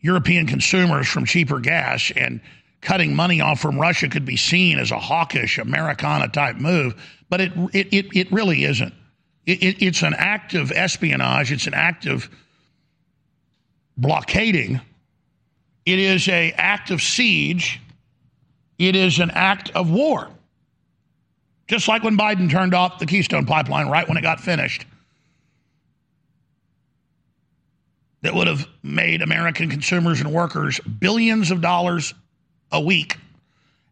European 0.00 0.46
consumers 0.46 1.08
from 1.08 1.24
cheaper 1.24 1.58
gas 1.58 2.12
and 2.14 2.40
cutting 2.80 3.16
money 3.16 3.40
off 3.40 3.58
from 3.58 3.80
Russia 3.80 4.08
could 4.08 4.24
be 4.24 4.36
seen 4.36 4.78
as 4.78 4.92
a 4.92 4.98
hawkish 4.98 5.58
Americana 5.58 6.28
type 6.28 6.56
move, 6.56 6.94
but 7.28 7.40
it, 7.40 7.52
it, 7.72 7.92
it, 7.92 8.06
it 8.16 8.32
really 8.32 8.62
isn't. 8.64 8.94
It, 9.44 9.62
it, 9.62 9.82
it's 9.84 10.02
an 10.02 10.14
act 10.14 10.54
of 10.54 10.70
espionage, 10.70 11.50
it's 11.50 11.66
an 11.66 11.74
act 11.74 12.06
of 12.06 12.30
blockading, 13.96 14.80
it 15.84 15.98
is 15.98 16.28
an 16.28 16.52
act 16.56 16.90
of 16.90 17.00
siege, 17.00 17.80
it 18.78 18.96
is 18.96 19.18
an 19.18 19.30
act 19.30 19.70
of 19.70 19.90
war. 19.90 20.28
Just 21.68 21.88
like 21.88 22.02
when 22.02 22.16
Biden 22.16 22.50
turned 22.50 22.74
off 22.74 22.98
the 22.98 23.06
Keystone 23.06 23.44
pipeline 23.44 23.88
right 23.88 24.06
when 24.06 24.16
it 24.16 24.22
got 24.22 24.40
finished. 24.40 24.86
That 28.22 28.34
would 28.34 28.46
have 28.46 28.66
made 28.82 29.22
American 29.22 29.68
consumers 29.68 30.20
and 30.20 30.32
workers 30.32 30.80
billions 30.80 31.50
of 31.50 31.60
dollars 31.60 32.14
a 32.72 32.80
week 32.80 33.16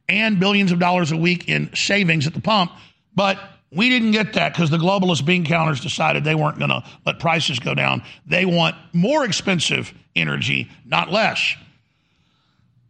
and 0.09 0.39
billions 0.39 0.73
of 0.73 0.79
dollars 0.79 1.13
a 1.13 1.17
week 1.17 1.49
in 1.49 1.75
savings 1.75 2.27
at 2.27 2.35
the 2.35 2.41
pump. 2.41 2.73
But 3.15 3.39
we 3.75 3.89
didn't 3.89 4.13
get 4.13 4.35
that 4.35 4.53
because 4.53 4.71
the 4.71 4.79
globalist 4.79 5.25
bean 5.25 5.45
counters 5.45 5.81
decided 5.81 6.25
they 6.25 6.35
weren't 6.35 6.59
going 6.59 6.71
to 6.71 6.83
let 7.05 7.19
prices 7.19 7.59
go 7.59 7.75
down. 7.75 8.03
They 8.27 8.47
want 8.47 8.77
more 8.93 9.25
expensive 9.25 9.93
energy, 10.15 10.71
not 10.85 11.11
less. 11.11 11.57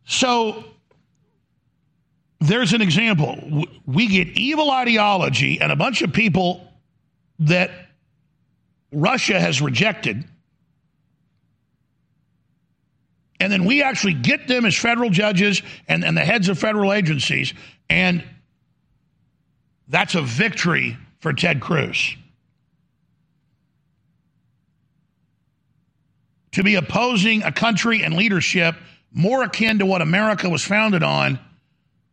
So 0.06 0.64
there's 2.40 2.72
an 2.72 2.82
example. 2.82 3.64
We 3.86 4.08
get 4.08 4.28
evil 4.28 4.70
ideology 4.70 5.60
and 5.60 5.72
a 5.72 5.76
bunch 5.76 6.02
of 6.02 6.12
people 6.12 6.66
that 7.40 7.70
Russia 8.92 9.40
has 9.40 9.60
rejected. 9.60 10.24
And 13.40 13.52
then 13.52 13.64
we 13.64 13.82
actually 13.82 14.14
get 14.14 14.46
them 14.46 14.64
as 14.64 14.76
federal 14.76 15.10
judges 15.10 15.62
and, 15.88 16.04
and 16.04 16.16
the 16.16 16.22
heads 16.22 16.48
of 16.48 16.58
federal 16.58 16.92
agencies. 16.92 17.52
And 17.88 18.22
that's 19.88 20.14
a 20.14 20.22
victory 20.22 20.96
for 21.20 21.32
Ted 21.32 21.60
Cruz. 21.60 22.16
To 26.52 26.62
be 26.62 26.76
opposing 26.76 27.42
a 27.42 27.52
country 27.52 28.02
and 28.02 28.14
leadership 28.14 28.76
more 29.12 29.42
akin 29.42 29.78
to 29.78 29.86
what 29.86 30.02
America 30.02 30.48
was 30.48 30.64
founded 30.64 31.02
on 31.02 31.38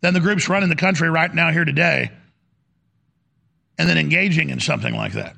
than 0.02 0.14
the 0.14 0.20
groups 0.20 0.50
running 0.50 0.70
the 0.70 0.76
country 0.76 1.10
right 1.10 1.34
now 1.34 1.52
here 1.52 1.66
today 1.66 2.12
and 3.78 3.90
then 3.90 3.98
engaging 3.98 4.50
in 4.50 4.60
something 4.60 4.94
like 4.96 5.14
that. 5.14 5.36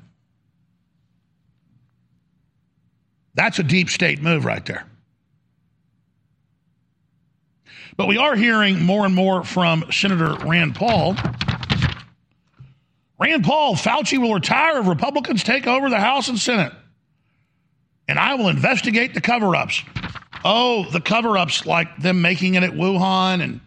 That's 3.34 3.58
a 3.58 3.62
deep 3.62 3.90
state 3.90 4.22
move 4.22 4.44
right 4.44 4.64
there. 4.64 4.86
But 7.96 8.06
we 8.06 8.16
are 8.16 8.34
hearing 8.34 8.82
more 8.82 9.06
and 9.06 9.14
more 9.14 9.44
from 9.44 9.84
Senator 9.90 10.34
Rand 10.46 10.74
Paul. 10.74 11.16
Rand 13.24 13.42
Paul, 13.42 13.74
Fauci 13.74 14.18
will 14.18 14.34
retire 14.34 14.80
if 14.80 14.86
Republicans 14.86 15.42
take 15.42 15.66
over 15.66 15.88
the 15.88 15.98
House 15.98 16.28
and 16.28 16.38
Senate. 16.38 16.74
And 18.06 18.18
I 18.18 18.34
will 18.34 18.48
investigate 18.48 19.14
the 19.14 19.22
cover 19.22 19.56
ups. 19.56 19.82
Oh, 20.44 20.84
the 20.90 21.00
cover 21.00 21.38
ups 21.38 21.64
like 21.64 21.96
them 21.96 22.20
making 22.20 22.52
it 22.52 22.62
at 22.62 22.72
Wuhan 22.72 23.42
and 23.42 23.60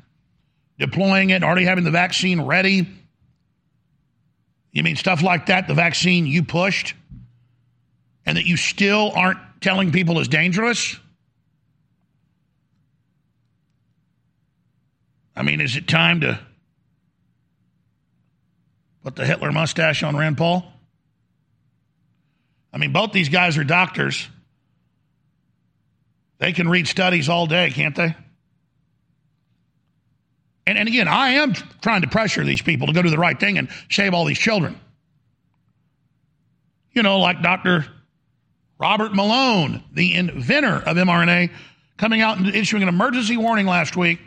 deploying 0.77 1.31
it, 1.31 1.43
already 1.43 1.65
having 1.65 1.83
the 1.83 1.91
vaccine 1.91 2.41
ready. 2.41 2.87
You 4.71 4.83
mean 4.83 4.95
stuff 4.95 5.23
like 5.23 5.47
that, 5.47 5.67
the 5.67 5.73
vaccine 5.73 6.27
you 6.27 6.43
pushed, 6.43 6.93
and 8.27 8.37
that 8.37 8.45
you 8.45 8.57
still 8.57 9.11
aren't 9.15 9.39
telling 9.59 9.91
people 9.91 10.19
is 10.19 10.27
dangerous? 10.27 10.99
I 15.35 15.41
mean, 15.41 15.61
is 15.61 15.75
it 15.75 15.87
time 15.87 16.21
to 16.21 16.39
put 19.07 19.15
the 19.15 19.25
Hitler 19.25 19.53
mustache 19.53 20.03
on 20.03 20.17
Rand 20.17 20.37
Paul? 20.37 20.69
I 22.73 22.77
mean, 22.77 22.91
both 22.91 23.13
these 23.13 23.29
guys 23.29 23.57
are 23.57 23.63
doctors. 23.63 24.27
They 26.39 26.51
can 26.51 26.67
read 26.67 26.89
studies 26.89 27.29
all 27.29 27.47
day, 27.47 27.69
can't 27.69 27.95
they? 27.95 28.13
And, 30.65 30.77
and 30.77 30.89
again, 30.89 31.07
I 31.07 31.35
am 31.35 31.53
trying 31.81 32.01
to 32.01 32.09
pressure 32.09 32.43
these 32.43 32.61
people 32.61 32.87
to 32.87 32.93
go 32.93 33.01
do 33.01 33.09
the 33.09 33.17
right 33.17 33.39
thing 33.39 33.57
and 33.57 33.69
save 33.89 34.13
all 34.13 34.25
these 34.25 34.39
children. 34.39 34.77
You 36.91 37.01
know, 37.01 37.19
like 37.19 37.41
Dr. 37.41 37.85
Robert 38.77 39.15
Malone, 39.15 39.85
the 39.93 40.15
inventor 40.15 40.83
of 40.85 40.97
mRNA, 40.97 41.51
coming 41.95 42.19
out 42.19 42.39
and 42.39 42.53
issuing 42.53 42.83
an 42.83 42.89
emergency 42.89 43.37
warning 43.37 43.67
last 43.67 43.95
week 43.95 44.19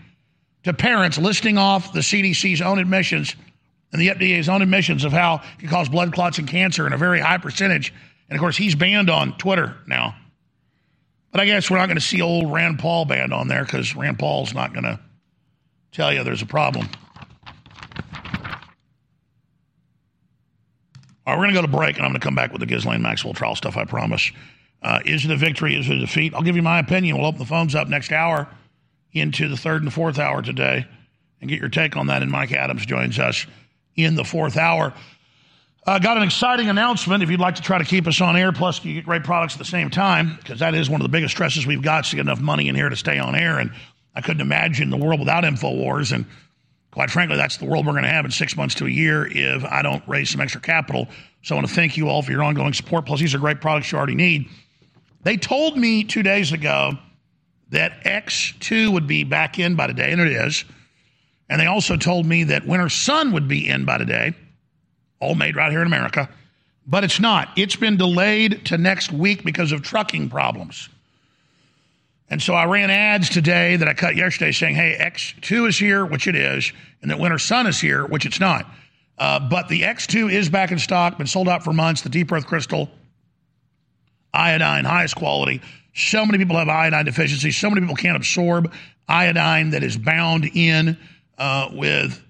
to 0.62 0.72
parents 0.72 1.18
listing 1.18 1.58
off 1.58 1.92
the 1.92 2.00
CDC's 2.00 2.62
own 2.62 2.78
admissions 2.78 3.36
and 3.92 4.00
the 4.00 4.08
FDA's 4.08 4.48
own 4.48 4.62
admissions 4.62 5.04
of 5.04 5.12
how 5.12 5.36
it 5.36 5.60
can 5.60 5.68
cause 5.68 5.88
blood 5.88 6.12
clots 6.12 6.38
and 6.38 6.46
cancer 6.46 6.86
in 6.86 6.92
a 6.92 6.98
very 6.98 7.20
high 7.20 7.38
percentage. 7.38 7.92
And 8.28 8.36
of 8.36 8.40
course, 8.40 8.56
he's 8.56 8.74
banned 8.74 9.10
on 9.10 9.36
Twitter 9.36 9.76
now. 9.86 10.14
But 11.32 11.40
I 11.40 11.46
guess 11.46 11.70
we're 11.70 11.78
not 11.78 11.86
going 11.86 11.96
to 11.96 12.04
see 12.04 12.20
old 12.20 12.52
Rand 12.52 12.78
Paul 12.78 13.04
banned 13.04 13.32
on 13.32 13.48
there 13.48 13.64
because 13.64 13.94
Rand 13.94 14.18
Paul's 14.18 14.54
not 14.54 14.72
going 14.72 14.84
to 14.84 14.98
tell 15.92 16.12
you 16.12 16.24
there's 16.24 16.42
a 16.42 16.46
problem. 16.46 16.88
All 21.26 21.34
right, 21.34 21.38
we're 21.38 21.44
going 21.44 21.54
to 21.54 21.60
go 21.60 21.66
to 21.66 21.68
break, 21.68 21.96
and 21.96 22.04
I'm 22.04 22.10
going 22.10 22.20
to 22.20 22.24
come 22.24 22.34
back 22.34 22.50
with 22.50 22.60
the 22.60 22.66
Ghislaine 22.66 23.02
Maxwell 23.02 23.34
trial 23.34 23.54
stuff, 23.54 23.76
I 23.76 23.84
promise. 23.84 24.32
Uh, 24.82 25.00
is 25.04 25.24
it 25.24 25.30
a 25.30 25.36
victory? 25.36 25.76
Is 25.76 25.88
it 25.88 25.96
a 25.96 26.00
defeat? 26.00 26.34
I'll 26.34 26.42
give 26.42 26.56
you 26.56 26.62
my 26.62 26.78
opinion. 26.78 27.18
We'll 27.18 27.26
open 27.26 27.38
the 27.38 27.46
phones 27.46 27.74
up 27.74 27.88
next 27.88 28.10
hour 28.10 28.48
into 29.12 29.48
the 29.48 29.56
third 29.56 29.82
and 29.82 29.92
fourth 29.92 30.18
hour 30.18 30.42
today 30.42 30.86
and 31.40 31.50
get 31.50 31.60
your 31.60 31.68
take 31.68 31.96
on 31.96 32.06
that. 32.06 32.22
And 32.22 32.30
Mike 32.30 32.52
Adams 32.52 32.86
joins 32.86 33.18
us 33.18 33.46
in 33.96 34.14
the 34.14 34.24
fourth 34.24 34.56
hour. 34.56 34.94
Uh, 35.86 35.98
got 35.98 36.16
an 36.16 36.22
exciting 36.22 36.68
announcement. 36.68 37.22
If 37.22 37.30
you'd 37.30 37.40
like 37.40 37.54
to 37.54 37.62
try 37.62 37.78
to 37.78 37.84
keep 37.84 38.06
us 38.06 38.20
on 38.20 38.36
air, 38.36 38.52
plus 38.52 38.84
you 38.84 38.94
get 38.94 39.04
great 39.04 39.24
products 39.24 39.54
at 39.54 39.58
the 39.58 39.64
same 39.64 39.88
time, 39.88 40.36
because 40.36 40.58
that 40.60 40.74
is 40.74 40.90
one 40.90 41.00
of 41.00 41.04
the 41.04 41.10
biggest 41.10 41.34
stresses 41.34 41.66
we've 41.66 41.82
got 41.82 42.04
to 42.04 42.16
get 42.16 42.22
enough 42.22 42.40
money 42.40 42.68
in 42.68 42.74
here 42.74 42.88
to 42.88 42.96
stay 42.96 43.18
on 43.18 43.34
air. 43.34 43.58
And 43.58 43.72
I 44.14 44.20
couldn't 44.20 44.42
imagine 44.42 44.90
the 44.90 44.98
world 44.98 45.20
without 45.20 45.42
InfoWars. 45.42 46.12
And 46.12 46.26
quite 46.90 47.10
frankly, 47.10 47.36
that's 47.36 47.56
the 47.56 47.64
world 47.64 47.86
we're 47.86 47.92
going 47.92 48.04
to 48.04 48.10
have 48.10 48.26
in 48.26 48.30
six 48.30 48.56
months 48.56 48.74
to 48.76 48.86
a 48.86 48.90
year 48.90 49.26
if 49.26 49.64
I 49.64 49.80
don't 49.80 50.06
raise 50.06 50.30
some 50.30 50.40
extra 50.42 50.60
capital. 50.60 51.08
So 51.42 51.54
I 51.54 51.58
want 51.58 51.68
to 51.68 51.74
thank 51.74 51.96
you 51.96 52.08
all 52.08 52.20
for 52.20 52.30
your 52.30 52.42
ongoing 52.42 52.74
support. 52.74 53.06
Plus, 53.06 53.20
these 53.20 53.34
are 53.34 53.38
great 53.38 53.62
products 53.62 53.90
you 53.90 53.96
already 53.96 54.14
need. 54.14 54.48
They 55.22 55.38
told 55.38 55.78
me 55.78 56.04
two 56.04 56.22
days 56.22 56.52
ago 56.52 56.92
that 57.70 58.04
X2 58.04 58.92
would 58.92 59.06
be 59.06 59.24
back 59.24 59.58
in 59.58 59.76
by 59.76 59.86
today, 59.86 60.12
and 60.12 60.20
it 60.20 60.28
is. 60.28 60.64
And 61.50 61.60
they 61.60 61.66
also 61.66 61.96
told 61.96 62.24
me 62.24 62.44
that 62.44 62.64
Winter 62.64 62.88
Sun 62.88 63.32
would 63.32 63.48
be 63.48 63.68
in 63.68 63.84
by 63.84 63.98
today, 63.98 64.34
all 65.18 65.34
made 65.34 65.56
right 65.56 65.70
here 65.70 65.80
in 65.80 65.86
America. 65.86 66.30
But 66.86 67.02
it's 67.02 67.18
not. 67.18 67.48
It's 67.56 67.74
been 67.74 67.96
delayed 67.96 68.66
to 68.66 68.78
next 68.78 69.12
week 69.12 69.44
because 69.44 69.72
of 69.72 69.82
trucking 69.82 70.30
problems. 70.30 70.88
And 72.30 72.40
so 72.40 72.54
I 72.54 72.66
ran 72.66 72.90
ads 72.90 73.28
today 73.28 73.74
that 73.74 73.88
I 73.88 73.94
cut 73.94 74.14
yesterday 74.14 74.52
saying, 74.52 74.76
hey, 74.76 74.96
X2 75.00 75.68
is 75.68 75.76
here, 75.76 76.06
which 76.06 76.28
it 76.28 76.36
is, 76.36 76.72
and 77.02 77.10
that 77.10 77.18
Winter 77.18 77.38
Sun 77.38 77.66
is 77.66 77.80
here, 77.80 78.06
which 78.06 78.24
it's 78.26 78.38
not. 78.38 78.66
Uh, 79.18 79.40
but 79.40 79.68
the 79.68 79.82
X2 79.82 80.32
is 80.32 80.48
back 80.48 80.70
in 80.70 80.78
stock, 80.78 81.18
been 81.18 81.26
sold 81.26 81.48
out 81.48 81.64
for 81.64 81.72
months. 81.72 82.02
The 82.02 82.08
Deep 82.10 82.30
Earth 82.30 82.46
Crystal, 82.46 82.88
iodine, 84.32 84.84
highest 84.84 85.16
quality. 85.16 85.60
So 85.94 86.24
many 86.24 86.38
people 86.38 86.56
have 86.56 86.68
iodine 86.68 87.04
deficiency. 87.04 87.50
So 87.50 87.68
many 87.68 87.80
people 87.80 87.96
can't 87.96 88.16
absorb 88.16 88.72
iodine 89.08 89.70
that 89.70 89.82
is 89.82 89.96
bound 89.96 90.48
in 90.54 90.96
uh, 91.40 91.70
with 91.72 92.22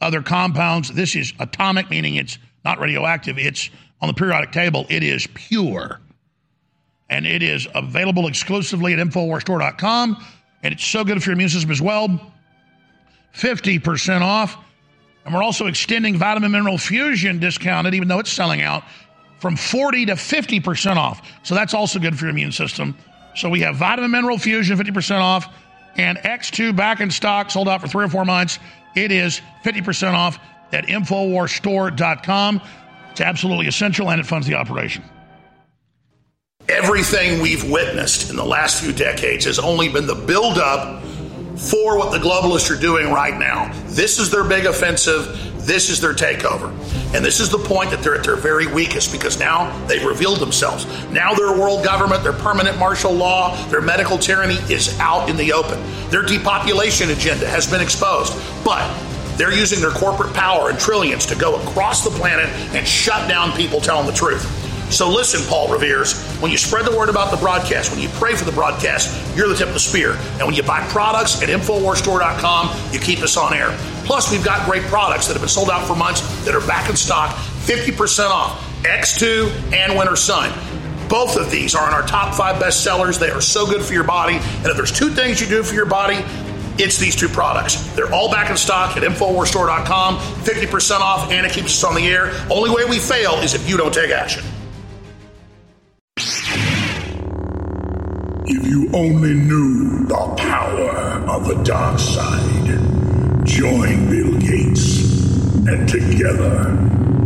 other 0.00 0.20
compounds. 0.20 0.92
This 0.92 1.16
is 1.16 1.32
atomic, 1.38 1.88
meaning 1.88 2.16
it's 2.16 2.36
not 2.64 2.78
radioactive. 2.78 3.38
It's 3.38 3.70
on 4.02 4.08
the 4.08 4.14
periodic 4.14 4.52
table. 4.52 4.84
It 4.90 5.02
is 5.02 5.26
pure. 5.32 6.00
And 7.08 7.26
it 7.26 7.42
is 7.42 7.66
available 7.74 8.26
exclusively 8.26 8.92
at 8.92 8.98
InfoWarsStore.com. 8.98 10.24
And 10.62 10.74
it's 10.74 10.84
so 10.84 11.04
good 11.04 11.22
for 11.22 11.30
your 11.30 11.34
immune 11.34 11.48
system 11.48 11.70
as 11.70 11.80
well. 11.80 12.32
50% 13.34 14.20
off. 14.20 14.56
And 15.24 15.32
we're 15.34 15.42
also 15.42 15.66
extending 15.66 16.18
Vitamin 16.18 16.50
Mineral 16.50 16.76
Fusion 16.76 17.38
discounted, 17.38 17.94
even 17.94 18.08
though 18.08 18.18
it's 18.18 18.32
selling 18.32 18.62
out, 18.62 18.82
from 19.38 19.56
40 19.56 20.06
to 20.06 20.12
50% 20.14 20.96
off. 20.96 21.26
So 21.42 21.54
that's 21.54 21.72
also 21.72 21.98
good 21.98 22.18
for 22.18 22.24
your 22.24 22.30
immune 22.30 22.52
system. 22.52 22.96
So 23.36 23.48
we 23.48 23.60
have 23.60 23.76
Vitamin 23.76 24.10
Mineral 24.10 24.38
Fusion 24.38 24.76
50% 24.76 25.20
off 25.20 25.48
and 25.96 26.18
X2 26.18 26.74
back 26.74 27.00
in 27.00 27.10
stock, 27.10 27.50
sold 27.50 27.68
out 27.68 27.80
for 27.80 27.88
three 27.88 28.04
or 28.04 28.08
four 28.08 28.24
months. 28.24 28.58
It 28.94 29.12
is 29.12 29.40
50% 29.64 30.12
off 30.12 30.38
at 30.72 30.86
InfoWarsStore.com. 30.86 32.60
It's 33.10 33.20
absolutely 33.20 33.66
essential 33.66 34.10
and 34.10 34.20
it 34.20 34.26
funds 34.26 34.46
the 34.46 34.54
operation. 34.54 35.04
Everything 36.68 37.42
we've 37.42 37.70
witnessed 37.70 38.30
in 38.30 38.36
the 38.36 38.44
last 38.44 38.82
few 38.82 38.92
decades 38.92 39.44
has 39.44 39.58
only 39.58 39.88
been 39.88 40.06
the 40.06 40.14
buildup 40.14 41.02
for 41.56 41.96
what 41.96 42.12
the 42.12 42.18
globalists 42.18 42.70
are 42.70 42.80
doing 42.80 43.10
right 43.10 43.38
now. 43.38 43.70
This 43.86 44.18
is 44.18 44.30
their 44.30 44.44
big 44.44 44.66
offensive. 44.66 45.40
This 45.66 45.88
is 45.88 46.00
their 46.00 46.12
takeover. 46.12 46.68
And 47.14 47.24
this 47.24 47.40
is 47.40 47.48
the 47.48 47.58
point 47.58 47.90
that 47.90 48.02
they're 48.02 48.16
at 48.16 48.24
their 48.24 48.36
very 48.36 48.66
weakest 48.66 49.12
because 49.12 49.38
now 49.38 49.70
they've 49.86 50.04
revealed 50.04 50.40
themselves. 50.40 50.84
Now 51.10 51.32
their 51.32 51.52
world 51.52 51.84
government, 51.84 52.22
their 52.22 52.32
permanent 52.32 52.78
martial 52.78 53.12
law, 53.12 53.56
their 53.68 53.80
medical 53.80 54.18
tyranny 54.18 54.58
is 54.68 54.98
out 54.98 55.30
in 55.30 55.36
the 55.36 55.52
open. 55.52 55.80
Their 56.10 56.22
depopulation 56.22 57.10
agenda 57.10 57.46
has 57.48 57.70
been 57.70 57.80
exposed. 57.80 58.34
But 58.64 58.84
they're 59.36 59.52
using 59.54 59.80
their 59.80 59.90
corporate 59.90 60.34
power 60.34 60.70
and 60.70 60.78
trillions 60.78 61.24
to 61.26 61.34
go 61.34 61.60
across 61.62 62.04
the 62.04 62.10
planet 62.10 62.48
and 62.74 62.86
shut 62.86 63.28
down 63.28 63.52
people 63.56 63.80
telling 63.80 64.06
the 64.06 64.12
truth. 64.12 64.44
So 64.90 65.08
listen, 65.10 65.40
Paul 65.48 65.68
Revere's, 65.68 66.22
when 66.38 66.50
you 66.50 66.58
spread 66.58 66.86
the 66.86 66.96
word 66.96 67.08
about 67.08 67.30
the 67.30 67.36
broadcast, 67.36 67.90
when 67.90 68.00
you 68.00 68.08
pray 68.10 68.34
for 68.34 68.44
the 68.44 68.52
broadcast, 68.52 69.36
you're 69.36 69.48
the 69.48 69.56
tip 69.56 69.68
of 69.68 69.74
the 69.74 69.80
spear. 69.80 70.12
And 70.38 70.46
when 70.46 70.54
you 70.54 70.62
buy 70.62 70.86
products 70.88 71.42
at 71.42 71.48
InfoWarsStore.com, 71.48 72.92
you 72.92 73.00
keep 73.00 73.20
us 73.20 73.36
on 73.36 73.54
air. 73.54 73.76
Plus, 74.04 74.30
we've 74.30 74.44
got 74.44 74.64
great 74.66 74.82
products 74.84 75.26
that 75.26 75.32
have 75.32 75.42
been 75.42 75.48
sold 75.48 75.70
out 75.70 75.86
for 75.86 75.96
months 75.96 76.20
that 76.44 76.54
are 76.54 76.66
back 76.66 76.90
in 76.90 76.96
stock, 76.96 77.34
50% 77.34 78.30
off. 78.30 78.70
X2 78.84 79.72
and 79.72 79.96
Winter 79.98 80.14
Sun. 80.14 80.52
Both 81.08 81.36
of 81.36 81.50
these 81.50 81.74
are 81.74 81.88
in 81.88 81.94
our 81.94 82.06
top 82.06 82.34
five 82.34 82.60
best 82.60 82.84
sellers. 82.84 83.18
They 83.18 83.30
are 83.30 83.40
so 83.40 83.66
good 83.66 83.82
for 83.82 83.94
your 83.94 84.04
body. 84.04 84.36
And 84.36 84.66
if 84.66 84.76
there's 84.76 84.92
two 84.92 85.08
things 85.08 85.40
you 85.40 85.46
do 85.46 85.62
for 85.62 85.74
your 85.74 85.86
body, 85.86 86.22
it's 86.76 86.98
these 86.98 87.16
two 87.16 87.28
products. 87.28 87.76
They're 87.94 88.12
all 88.12 88.30
back 88.30 88.50
in 88.50 88.56
stock 88.56 88.96
at 88.96 89.02
InfoWarsStore.com, 89.02 90.18
50% 90.18 91.00
off, 91.00 91.30
and 91.30 91.46
it 91.46 91.52
keeps 91.52 91.82
us 91.82 91.84
on 91.84 91.94
the 91.94 92.06
air. 92.08 92.32
Only 92.50 92.70
way 92.70 92.84
we 92.84 92.98
fail 92.98 93.34
is 93.34 93.54
if 93.54 93.68
you 93.68 93.76
don't 93.76 93.94
take 93.94 94.10
action. 94.10 94.44
If 98.46 98.66
you 98.66 98.90
only 98.92 99.32
knew 99.32 100.04
the 100.04 100.34
power 100.36 101.24
of 101.30 101.48
the 101.48 101.54
dark 101.64 101.98
side, 101.98 103.46
join 103.46 104.10
Bill 104.10 104.38
Gates, 104.38 105.00
and 105.66 105.88
together 105.88 106.76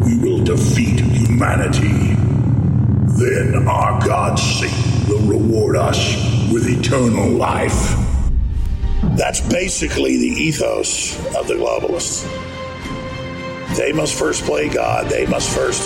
we 0.05 0.17
will 0.19 0.45
defeat 0.45 1.01
humanity. 1.01 2.15
Then 3.19 3.67
our 3.67 4.01
God 4.07 4.39
Satan 4.39 5.09
will 5.09 5.39
reward 5.39 5.75
us 5.75 5.99
with 6.53 6.69
eternal 6.69 7.31
life. 7.31 7.97
That's 9.17 9.41
basically 9.41 10.19
the 10.19 10.41
ethos 10.41 11.19
of 11.35 11.49
the 11.49 11.55
globalists. 11.55 12.38
They 13.77 13.93
must 13.93 14.19
first 14.19 14.45
play 14.45 14.69
God. 14.69 15.09
They 15.09 15.27
must 15.27 15.55
first 15.55 15.83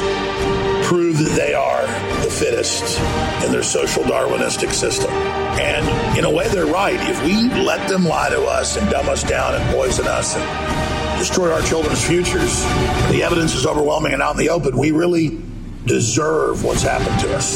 prove 0.85 1.18
that 1.18 1.33
they 1.37 1.55
are 1.55 1.83
the 2.22 2.30
fittest 2.30 2.99
in 3.45 3.53
their 3.53 3.62
social 3.62 4.03
Darwinistic 4.05 4.72
system. 4.72 5.11
And 5.11 6.18
in 6.18 6.24
a 6.24 6.30
way, 6.30 6.49
they're 6.49 6.66
right. 6.66 6.97
If 7.09 7.22
we 7.24 7.49
let 7.62 7.89
them 7.89 8.05
lie 8.05 8.30
to 8.30 8.43
us 8.43 8.76
and 8.76 8.91
dumb 8.91 9.09
us 9.09 9.22
down 9.22 9.55
and 9.55 9.74
poison 9.74 10.07
us 10.07 10.37
and 10.37 11.18
destroy 11.18 11.53
our 11.53 11.62
children's 11.62 12.05
futures, 12.05 12.62
the 13.11 13.22
evidence 13.22 13.55
is 13.55 13.66
overwhelming 13.66 14.12
and 14.12 14.22
out 14.22 14.33
in 14.33 14.39
the 14.39 14.51
open. 14.51 14.76
We 14.76 14.93
really 14.93 15.41
deserve 15.87 16.64
what's 16.64 16.83
happened 16.83 17.20
to 17.20 17.35
us. 17.35 17.55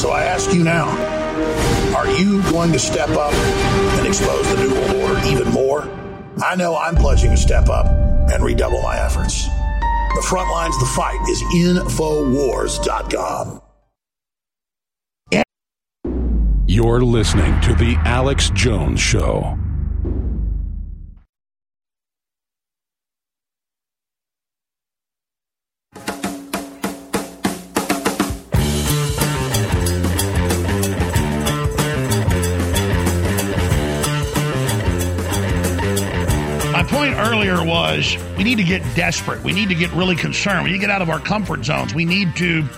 So 0.00 0.10
I 0.10 0.24
ask 0.24 0.52
you 0.52 0.64
now 0.64 0.88
are 1.96 2.08
you 2.08 2.42
going 2.50 2.72
to 2.72 2.78
step 2.78 3.10
up 3.10 3.32
and 3.34 4.06
expose 4.06 4.48
the 4.48 4.62
New 4.62 4.74
World 4.74 4.96
Order 4.96 5.26
even 5.26 5.48
more? 5.52 5.90
I 6.42 6.56
know 6.56 6.76
I'm 6.76 6.96
pledging 6.96 7.30
to 7.30 7.36
step 7.36 7.68
up 7.68 8.09
and 8.32 8.44
redouble 8.44 8.82
my 8.82 8.98
efforts. 8.98 9.46
The 10.14 10.22
front 10.28 10.50
lines 10.50 10.74
of 10.76 10.80
the 10.80 10.86
fight 10.86 11.20
is 11.28 11.42
Infowars.com. 11.54 13.62
You're 16.66 17.02
listening 17.02 17.60
to 17.62 17.74
The 17.74 17.96
Alex 18.04 18.50
Jones 18.50 19.00
Show. 19.00 19.58
Earlier 37.30 37.64
was 37.64 38.16
we 38.36 38.42
need 38.42 38.58
to 38.58 38.64
get 38.64 38.82
desperate. 38.96 39.42
We 39.44 39.52
need 39.52 39.68
to 39.68 39.74
get 39.74 39.92
really 39.92 40.16
concerned. 40.16 40.64
We 40.64 40.70
need 40.70 40.78
to 40.78 40.80
get 40.80 40.90
out 40.90 41.00
of 41.00 41.10
our 41.10 41.20
comfort 41.20 41.64
zones. 41.64 41.94
We 41.94 42.04
need 42.04 42.34
to 42.36 42.68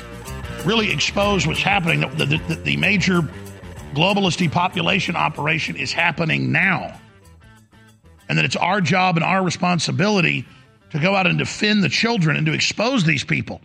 really 0.65 0.93
expose 0.93 1.47
what's 1.47 1.63
happening. 1.63 2.01
The, 2.01 2.27
the, 2.27 2.37
the, 2.49 2.55
the 2.57 2.77
major 2.77 3.23
globalist 3.95 4.37
depopulation 4.37 5.17
operation 5.17 5.77
is 5.77 5.93
happening 5.93 6.53
now. 6.53 6.99
And 8.29 8.37
that 8.39 8.45
it's 8.45 8.57
our 8.57 8.81
job 8.81 9.17
and 9.17 9.25
our 9.25 9.43
responsibility 9.43 10.47
to 10.91 10.99
go 10.99 11.15
out 11.15 11.27
and 11.27 11.39
defend 11.39 11.83
the 11.83 11.89
children 11.89 12.37
and 12.37 12.45
to 12.47 12.53
expose 12.53 13.05
these 13.05 13.25
people 13.25 13.61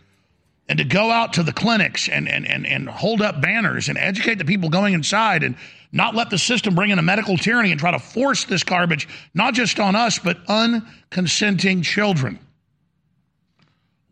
and 0.70 0.80
to 0.80 0.84
go 0.84 1.11
out 1.11 1.34
to 1.34 1.43
the 1.43 1.53
clinics 1.53 2.09
and, 2.09 2.28
and, 2.28 2.45
and, 2.45 2.68
and 2.68 2.89
hold 2.89 3.22
up 3.22 3.41
banners 3.41 3.88
and 3.89 3.97
educate 3.97 4.36
the 4.36 4.45
people 4.45 4.70
going 4.70 4.93
inside 4.93 5.43
and 5.43 5.55
not 5.91 6.15
let 6.15 6.30
the 6.30 6.38
system 6.38 6.76
bring 6.76 6.89
in 6.89 6.99
a 6.99 7.03
medical 7.03 7.38
tyranny 7.38 7.72
and 7.72 7.80
try 7.80 7.91
to 7.91 7.99
force 7.99 8.43
this 8.43 8.63
garbage, 8.63 9.07
not 9.34 9.53
just 9.53 9.80
on 9.80 9.95
us, 9.95 10.20
but 10.20 10.45
unconsenting 10.47 11.84
children. 11.84 12.38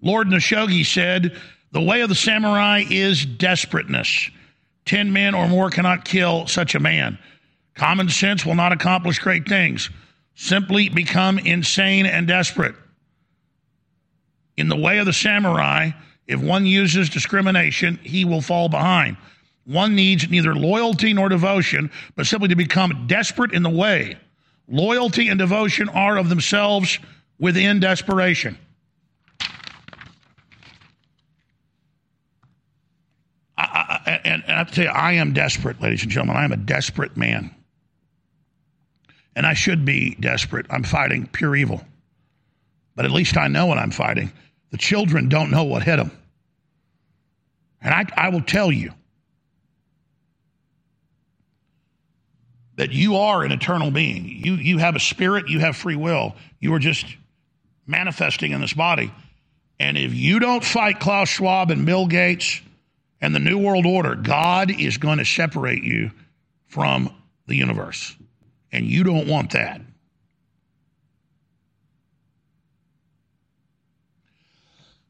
Lord 0.01 0.27
Naoshige 0.27 0.85
said, 0.85 1.37
The 1.71 1.81
way 1.81 2.01
of 2.01 2.09
the 2.09 2.15
samurai 2.15 2.83
is 2.89 3.25
desperateness. 3.25 4.29
Ten 4.85 5.11
men 5.11 5.33
or 5.33 5.47
more 5.47 5.69
cannot 5.69 6.05
kill 6.05 6.47
such 6.47 6.75
a 6.75 6.79
man. 6.79 7.17
Common 7.73 8.07
sense 8.07 8.45
will 8.45 8.55
not 8.55 8.71
accomplish 8.71 9.19
great 9.19 9.47
things. 9.47 9.89
Simply 10.35 10.89
become 10.89 11.39
insane 11.39 12.05
and 12.05 12.27
desperate. 12.27 12.75
In 14.55 14.69
the 14.69 14.77
way 14.77 14.99
of 14.99 15.05
the 15.05 15.13
samurai, 15.13 15.91
if 16.27 16.41
one 16.41 16.65
uses 16.65 17.09
discrimination, 17.09 17.99
he 18.03 18.25
will 18.25 18.41
fall 18.41 18.69
behind. 18.69 19.17
One 19.65 19.95
needs 19.95 20.29
neither 20.29 20.55
loyalty 20.55 21.13
nor 21.13 21.29
devotion, 21.29 21.91
but 22.15 22.25
simply 22.25 22.49
to 22.49 22.55
become 22.55 23.05
desperate 23.07 23.51
in 23.51 23.63
the 23.63 23.69
way. 23.69 24.17
Loyalty 24.67 25.27
and 25.27 25.39
devotion 25.39 25.89
are 25.89 26.17
of 26.17 26.29
themselves 26.29 26.99
within 27.39 27.79
desperation. 27.79 28.57
I, 33.57 33.63
I, 34.05 34.11
and, 34.25 34.43
and 34.43 34.51
I 34.51 34.57
have 34.57 34.67
to 34.69 34.73
tell 34.75 34.85
you, 34.85 34.89
I 34.91 35.13
am 35.13 35.33
desperate, 35.33 35.81
ladies 35.81 36.03
and 36.03 36.11
gentlemen. 36.11 36.37
I 36.37 36.43
am 36.43 36.51
a 36.51 36.57
desperate 36.57 37.15
man. 37.15 37.53
And 39.35 39.45
I 39.45 39.53
should 39.53 39.85
be 39.85 40.15
desperate. 40.19 40.65
I'm 40.69 40.83
fighting 40.83 41.27
pure 41.27 41.55
evil. 41.55 41.81
But 42.95 43.05
at 43.05 43.11
least 43.11 43.37
I 43.37 43.47
know 43.47 43.65
what 43.65 43.77
I'm 43.77 43.91
fighting. 43.91 44.31
The 44.75 44.79
children 44.79 45.29
don't 45.29 45.51
know 45.51 45.63
what 45.63 45.83
hit 45.83 45.95
them. 45.95 46.11
And 47.81 47.93
I, 47.93 48.05
I 48.17 48.27
will 48.27 48.41
tell 48.41 48.73
you 48.73 48.91
that 52.75 52.91
you 52.91 53.15
are 53.15 53.45
an 53.45 53.53
eternal 53.53 53.89
being. 53.89 54.25
You, 54.25 54.55
you 54.55 54.77
have 54.79 54.97
a 54.97 54.99
spirit, 54.99 55.47
you 55.47 55.59
have 55.59 55.77
free 55.77 55.95
will. 55.95 56.35
You 56.59 56.73
are 56.73 56.79
just 56.79 57.05
manifesting 57.87 58.51
in 58.51 58.59
this 58.59 58.73
body. 58.73 59.13
And 59.79 59.97
if 59.97 60.13
you 60.13 60.39
don't 60.39 60.61
fight 60.61 60.99
Klaus 60.99 61.29
Schwab 61.29 61.71
and 61.71 61.85
Bill 61.85 62.05
Gates 62.05 62.59
and 63.21 63.33
the 63.33 63.39
New 63.39 63.59
World 63.59 63.85
Order, 63.85 64.15
God 64.15 64.77
is 64.77 64.97
going 64.97 65.19
to 65.19 65.25
separate 65.25 65.85
you 65.85 66.11
from 66.67 67.15
the 67.47 67.55
universe. 67.55 68.13
And 68.73 68.85
you 68.85 69.05
don't 69.05 69.29
want 69.29 69.51
that. 69.51 69.79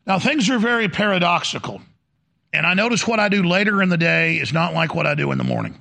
Now, 0.06 0.20
things 0.20 0.50
are 0.50 0.60
very 0.60 0.88
paradoxical. 0.88 1.82
And 2.54 2.66
I 2.66 2.74
notice 2.74 3.08
what 3.08 3.20
I 3.20 3.28
do 3.28 3.44
later 3.44 3.82
in 3.82 3.90
the 3.90 3.98
day 3.98 4.38
is 4.38 4.54
not 4.54 4.74
like 4.74 4.96
what 4.96 5.06
I 5.06 5.16
do 5.16 5.32
in 5.32 5.38
the 5.38 5.44
morning, 5.44 5.78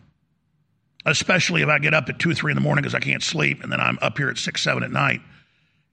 especially 1.06 1.62
if 1.62 1.68
I 1.68 1.78
get 1.78 1.94
up 1.94 2.08
at 2.08 2.18
2 2.18 2.30
or 2.30 2.34
3 2.34 2.52
in 2.52 2.56
the 2.56 2.62
morning 2.62 2.82
because 2.82 2.94
I 2.94 3.00
can't 3.00 3.22
sleep, 3.22 3.62
and 3.62 3.70
then 3.70 3.80
I'm 3.80 3.98
up 4.02 4.18
here 4.18 4.28
at 4.28 4.38
6, 4.38 4.60
7 4.60 4.82
at 4.82 4.90
night. 4.90 5.20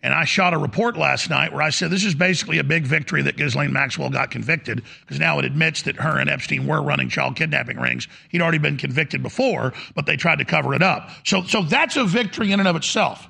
And 0.03 0.15
I 0.15 0.25
shot 0.25 0.55
a 0.55 0.57
report 0.57 0.97
last 0.97 1.29
night 1.29 1.53
where 1.53 1.61
I 1.61 1.69
said 1.69 1.91
this 1.91 2.03
is 2.03 2.15
basically 2.15 2.57
a 2.57 2.63
big 2.63 2.85
victory 2.85 3.21
that 3.21 3.37
Ghislaine 3.37 3.71
Maxwell 3.71 4.09
got 4.09 4.31
convicted 4.31 4.81
because 5.01 5.19
now 5.19 5.37
it 5.37 5.45
admits 5.45 5.83
that 5.83 5.97
her 5.97 6.17
and 6.17 6.27
Epstein 6.27 6.65
were 6.65 6.81
running 6.81 7.07
child 7.07 7.35
kidnapping 7.35 7.77
rings. 7.77 8.07
He'd 8.29 8.41
already 8.41 8.57
been 8.57 8.77
convicted 8.77 9.21
before, 9.21 9.73
but 9.93 10.07
they 10.07 10.17
tried 10.17 10.39
to 10.39 10.45
cover 10.45 10.73
it 10.73 10.81
up. 10.81 11.11
So, 11.23 11.43
so 11.43 11.61
that's 11.61 11.97
a 11.97 12.05
victory 12.05 12.51
in 12.51 12.59
and 12.59 12.67
of 12.67 12.75
itself. 12.75 13.29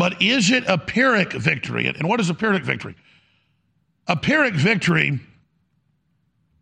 But 0.00 0.22
is 0.22 0.50
it 0.50 0.64
a 0.66 0.78
Pyrrhic 0.78 1.34
victory? 1.34 1.86
And 1.86 2.08
what 2.08 2.20
is 2.20 2.30
a 2.30 2.34
Pyrrhic 2.34 2.64
victory? 2.64 2.94
A 4.06 4.16
Pyrrhic 4.16 4.54
victory 4.54 5.20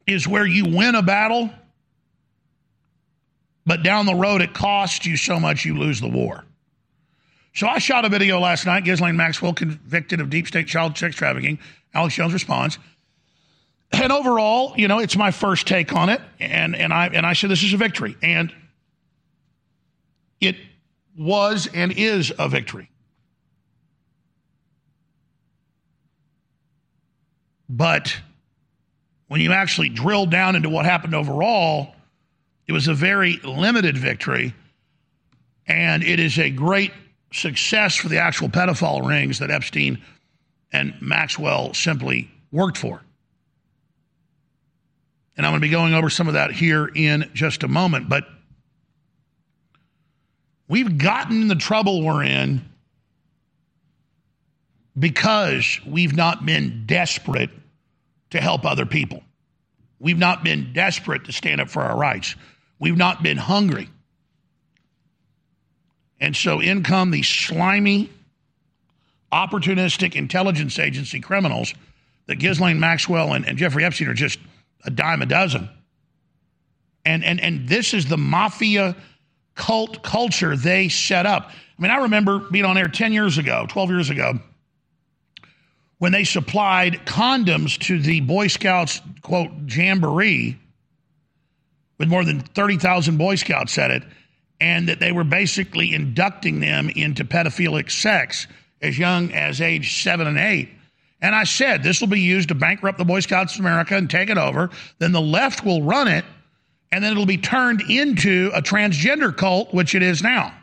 is 0.08 0.26
where 0.26 0.44
you 0.44 0.64
win 0.64 0.96
a 0.96 1.02
battle, 1.02 1.48
but 3.64 3.84
down 3.84 4.06
the 4.06 4.14
road 4.16 4.42
it 4.42 4.54
costs 4.54 5.06
you 5.06 5.16
so 5.16 5.38
much 5.38 5.64
you 5.64 5.78
lose 5.78 6.00
the 6.00 6.08
war. 6.08 6.46
So 7.54 7.68
I 7.68 7.78
shot 7.78 8.04
a 8.04 8.08
video 8.08 8.40
last 8.40 8.66
night. 8.66 8.82
Ghislaine 8.82 9.16
Maxwell 9.16 9.54
convicted 9.54 10.20
of 10.20 10.30
deep 10.30 10.48
state 10.48 10.66
child 10.66 10.98
sex 10.98 11.14
trafficking. 11.14 11.60
Alex 11.94 12.16
Jones 12.16 12.32
responds. 12.32 12.80
And 13.92 14.10
overall, 14.10 14.74
you 14.76 14.88
know, 14.88 14.98
it's 14.98 15.16
my 15.16 15.30
first 15.30 15.68
take 15.68 15.92
on 15.92 16.08
it, 16.08 16.20
and 16.40 16.74
and 16.74 16.92
I 16.92 17.06
and 17.06 17.24
I 17.24 17.34
said 17.34 17.50
this 17.50 17.62
is 17.62 17.72
a 17.72 17.76
victory, 17.76 18.16
and 18.20 18.52
it 20.40 20.56
was 21.16 21.68
and 21.72 21.92
is 21.92 22.32
a 22.36 22.48
victory. 22.48 22.90
But 27.68 28.16
when 29.28 29.40
you 29.40 29.52
actually 29.52 29.90
drill 29.90 30.26
down 30.26 30.56
into 30.56 30.68
what 30.68 30.84
happened 30.84 31.14
overall, 31.14 31.94
it 32.66 32.72
was 32.72 32.88
a 32.88 32.94
very 32.94 33.36
limited 33.44 33.96
victory, 33.96 34.54
and 35.66 36.02
it 36.02 36.18
is 36.18 36.38
a 36.38 36.50
great 36.50 36.92
success 37.32 37.96
for 37.96 38.08
the 38.08 38.18
actual 38.18 38.48
pedophile 38.48 39.06
rings 39.06 39.38
that 39.38 39.50
Epstein 39.50 40.02
and 40.72 40.94
Maxwell 41.00 41.74
simply 41.74 42.30
worked 42.50 42.78
for. 42.78 43.02
And 45.36 45.46
I'm 45.46 45.52
going 45.52 45.60
to 45.60 45.66
be 45.66 45.70
going 45.70 45.94
over 45.94 46.10
some 46.10 46.26
of 46.26 46.34
that 46.34 46.50
here 46.50 46.90
in 46.94 47.30
just 47.32 47.62
a 47.62 47.68
moment. 47.68 48.08
But 48.08 48.24
we've 50.66 50.98
gotten 50.98 51.42
in 51.42 51.48
the 51.48 51.54
trouble 51.54 52.02
we're 52.02 52.24
in 52.24 52.68
because 54.98 55.80
we've 55.86 56.16
not 56.16 56.44
been 56.44 56.84
desperate 56.86 57.50
to 58.30 58.40
help 58.40 58.64
other 58.64 58.86
people. 58.86 59.22
We've 59.98 60.18
not 60.18 60.44
been 60.44 60.72
desperate 60.72 61.24
to 61.24 61.32
stand 61.32 61.60
up 61.60 61.68
for 61.68 61.82
our 61.82 61.96
rights. 61.96 62.36
We've 62.78 62.96
not 62.96 63.22
been 63.22 63.36
hungry. 63.36 63.88
And 66.20 66.36
so 66.36 66.60
in 66.60 66.82
come 66.82 67.10
these 67.10 67.28
slimy, 67.28 68.10
opportunistic 69.32 70.14
intelligence 70.14 70.78
agency 70.78 71.20
criminals 71.20 71.74
that 72.26 72.36
Ghislaine 72.36 72.80
Maxwell 72.80 73.32
and, 73.32 73.46
and 73.46 73.58
Jeffrey 73.58 73.84
Epstein 73.84 74.08
are 74.08 74.14
just 74.14 74.38
a 74.84 74.90
dime 74.90 75.22
a 75.22 75.26
dozen. 75.26 75.68
And, 77.04 77.24
and, 77.24 77.40
and 77.40 77.68
this 77.68 77.94
is 77.94 78.06
the 78.06 78.18
mafia 78.18 78.96
cult 79.54 80.02
culture 80.02 80.56
they 80.56 80.88
set 80.88 81.26
up. 81.26 81.50
I 81.50 81.82
mean, 81.82 81.90
I 81.90 82.02
remember 82.02 82.38
being 82.38 82.64
on 82.64 82.76
air 82.76 82.88
10 82.88 83.12
years 83.12 83.38
ago, 83.38 83.66
12 83.68 83.90
years 83.90 84.10
ago, 84.10 84.38
when 85.98 86.12
they 86.12 86.24
supplied 86.24 87.00
condoms 87.04 87.78
to 87.78 88.00
the 88.00 88.20
Boy 88.20 88.46
Scouts, 88.46 89.00
quote, 89.22 89.50
jamboree, 89.66 90.58
with 91.98 92.08
more 92.08 92.24
than 92.24 92.40
30,000 92.40 93.16
Boy 93.16 93.34
Scouts 93.34 93.76
at 93.78 93.90
it, 93.90 94.02
and 94.60 94.88
that 94.88 95.00
they 95.00 95.12
were 95.12 95.24
basically 95.24 95.94
inducting 95.94 96.60
them 96.60 96.88
into 96.90 97.24
pedophilic 97.24 97.90
sex 97.90 98.46
as 98.80 98.98
young 98.98 99.32
as 99.32 99.60
age 99.60 100.02
seven 100.02 100.26
and 100.26 100.38
eight. 100.38 100.68
And 101.20 101.34
I 101.34 101.44
said, 101.44 101.82
this 101.82 102.00
will 102.00 102.08
be 102.08 102.20
used 102.20 102.48
to 102.48 102.54
bankrupt 102.54 102.98
the 102.98 103.04
Boy 103.04 103.20
Scouts 103.20 103.54
of 103.54 103.60
America 103.60 103.96
and 103.96 104.08
take 104.08 104.30
it 104.30 104.38
over. 104.38 104.70
Then 104.98 105.10
the 105.10 105.20
left 105.20 105.64
will 105.64 105.82
run 105.82 106.06
it, 106.06 106.24
and 106.92 107.02
then 107.02 107.12
it'll 107.12 107.26
be 107.26 107.38
turned 107.38 107.82
into 107.82 108.52
a 108.54 108.62
transgender 108.62 109.36
cult, 109.36 109.74
which 109.74 109.96
it 109.96 110.02
is 110.02 110.22
now. 110.22 110.54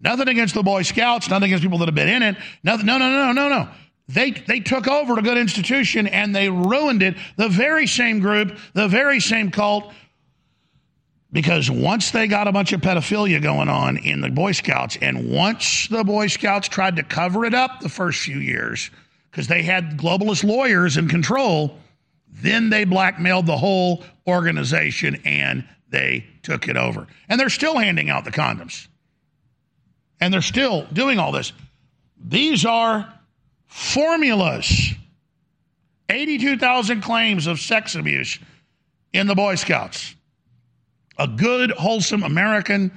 Nothing 0.00 0.28
against 0.28 0.54
the 0.54 0.62
Boy 0.62 0.82
Scouts, 0.82 1.28
nothing 1.28 1.46
against 1.46 1.62
people 1.62 1.78
that 1.78 1.88
have 1.88 1.94
been 1.94 2.08
in 2.08 2.22
it. 2.22 2.36
Nothing, 2.62 2.86
no, 2.86 2.98
no, 2.98 3.10
no, 3.10 3.32
no, 3.32 3.48
no. 3.48 3.68
They, 4.08 4.30
they 4.30 4.60
took 4.60 4.88
over 4.88 5.18
a 5.18 5.22
good 5.22 5.36
institution 5.36 6.06
and 6.06 6.34
they 6.34 6.48
ruined 6.48 7.02
it. 7.02 7.16
The 7.36 7.48
very 7.48 7.86
same 7.86 8.20
group, 8.20 8.56
the 8.72 8.88
very 8.88 9.20
same 9.20 9.50
cult 9.50 9.92
because 11.30 11.70
once 11.70 12.10
they 12.10 12.26
got 12.26 12.48
a 12.48 12.52
bunch 12.52 12.72
of 12.72 12.80
pedophilia 12.80 13.42
going 13.42 13.68
on 13.68 13.98
in 13.98 14.20
the 14.20 14.30
Boy 14.30 14.52
Scouts, 14.52 14.96
and 15.02 15.30
once 15.30 15.86
the 15.88 16.04
Boy 16.04 16.26
Scouts 16.26 16.68
tried 16.68 16.96
to 16.96 17.02
cover 17.02 17.44
it 17.44 17.54
up 17.54 17.80
the 17.80 17.88
first 17.88 18.22
few 18.22 18.38
years 18.38 18.90
because 19.30 19.46
they 19.46 19.62
had 19.62 19.98
globalist 19.98 20.42
lawyers 20.42 20.96
in 20.96 21.08
control, 21.08 21.76
then 22.28 22.70
they 22.70 22.84
blackmailed 22.84 23.46
the 23.46 23.56
whole 23.56 24.04
organization 24.26 25.20
and 25.24 25.68
they 25.90 26.24
took 26.42 26.68
it 26.68 26.76
over. 26.76 27.06
And 27.28 27.38
they're 27.38 27.50
still 27.50 27.76
handing 27.76 28.08
out 28.08 28.24
the 28.24 28.30
condoms. 28.30 28.86
And 30.20 30.32
they're 30.32 30.42
still 30.42 30.86
doing 30.92 31.18
all 31.18 31.32
this. 31.32 31.52
These 32.22 32.64
are 32.64 33.12
formulas 33.66 34.94
82,000 36.08 37.02
claims 37.02 37.46
of 37.46 37.60
sex 37.60 37.94
abuse 37.94 38.38
in 39.12 39.26
the 39.26 39.34
Boy 39.34 39.54
Scouts 39.54 40.14
a 41.18 41.26
good, 41.26 41.72
wholesome 41.72 42.22
American 42.22 42.92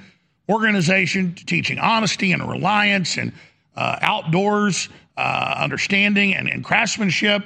organization 0.47 1.33
teaching 1.33 1.79
honesty 1.79 2.31
and 2.31 2.47
reliance 2.47 3.17
and 3.17 3.33
uh, 3.75 3.97
outdoors 4.01 4.89
uh, 5.17 5.55
understanding 5.57 6.35
and, 6.35 6.47
and 6.47 6.63
craftsmanship, 6.63 7.43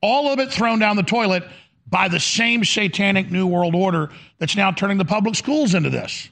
all 0.00 0.32
of 0.32 0.38
it 0.38 0.52
thrown 0.52 0.78
down 0.78 0.96
the 0.96 1.02
toilet 1.02 1.42
by 1.88 2.08
the 2.08 2.20
same 2.20 2.64
satanic 2.64 3.30
New 3.30 3.46
World 3.46 3.74
Order 3.74 4.10
that's 4.38 4.56
now 4.56 4.70
turning 4.70 4.98
the 4.98 5.04
public 5.04 5.34
schools 5.34 5.74
into 5.74 5.90
this. 5.90 6.28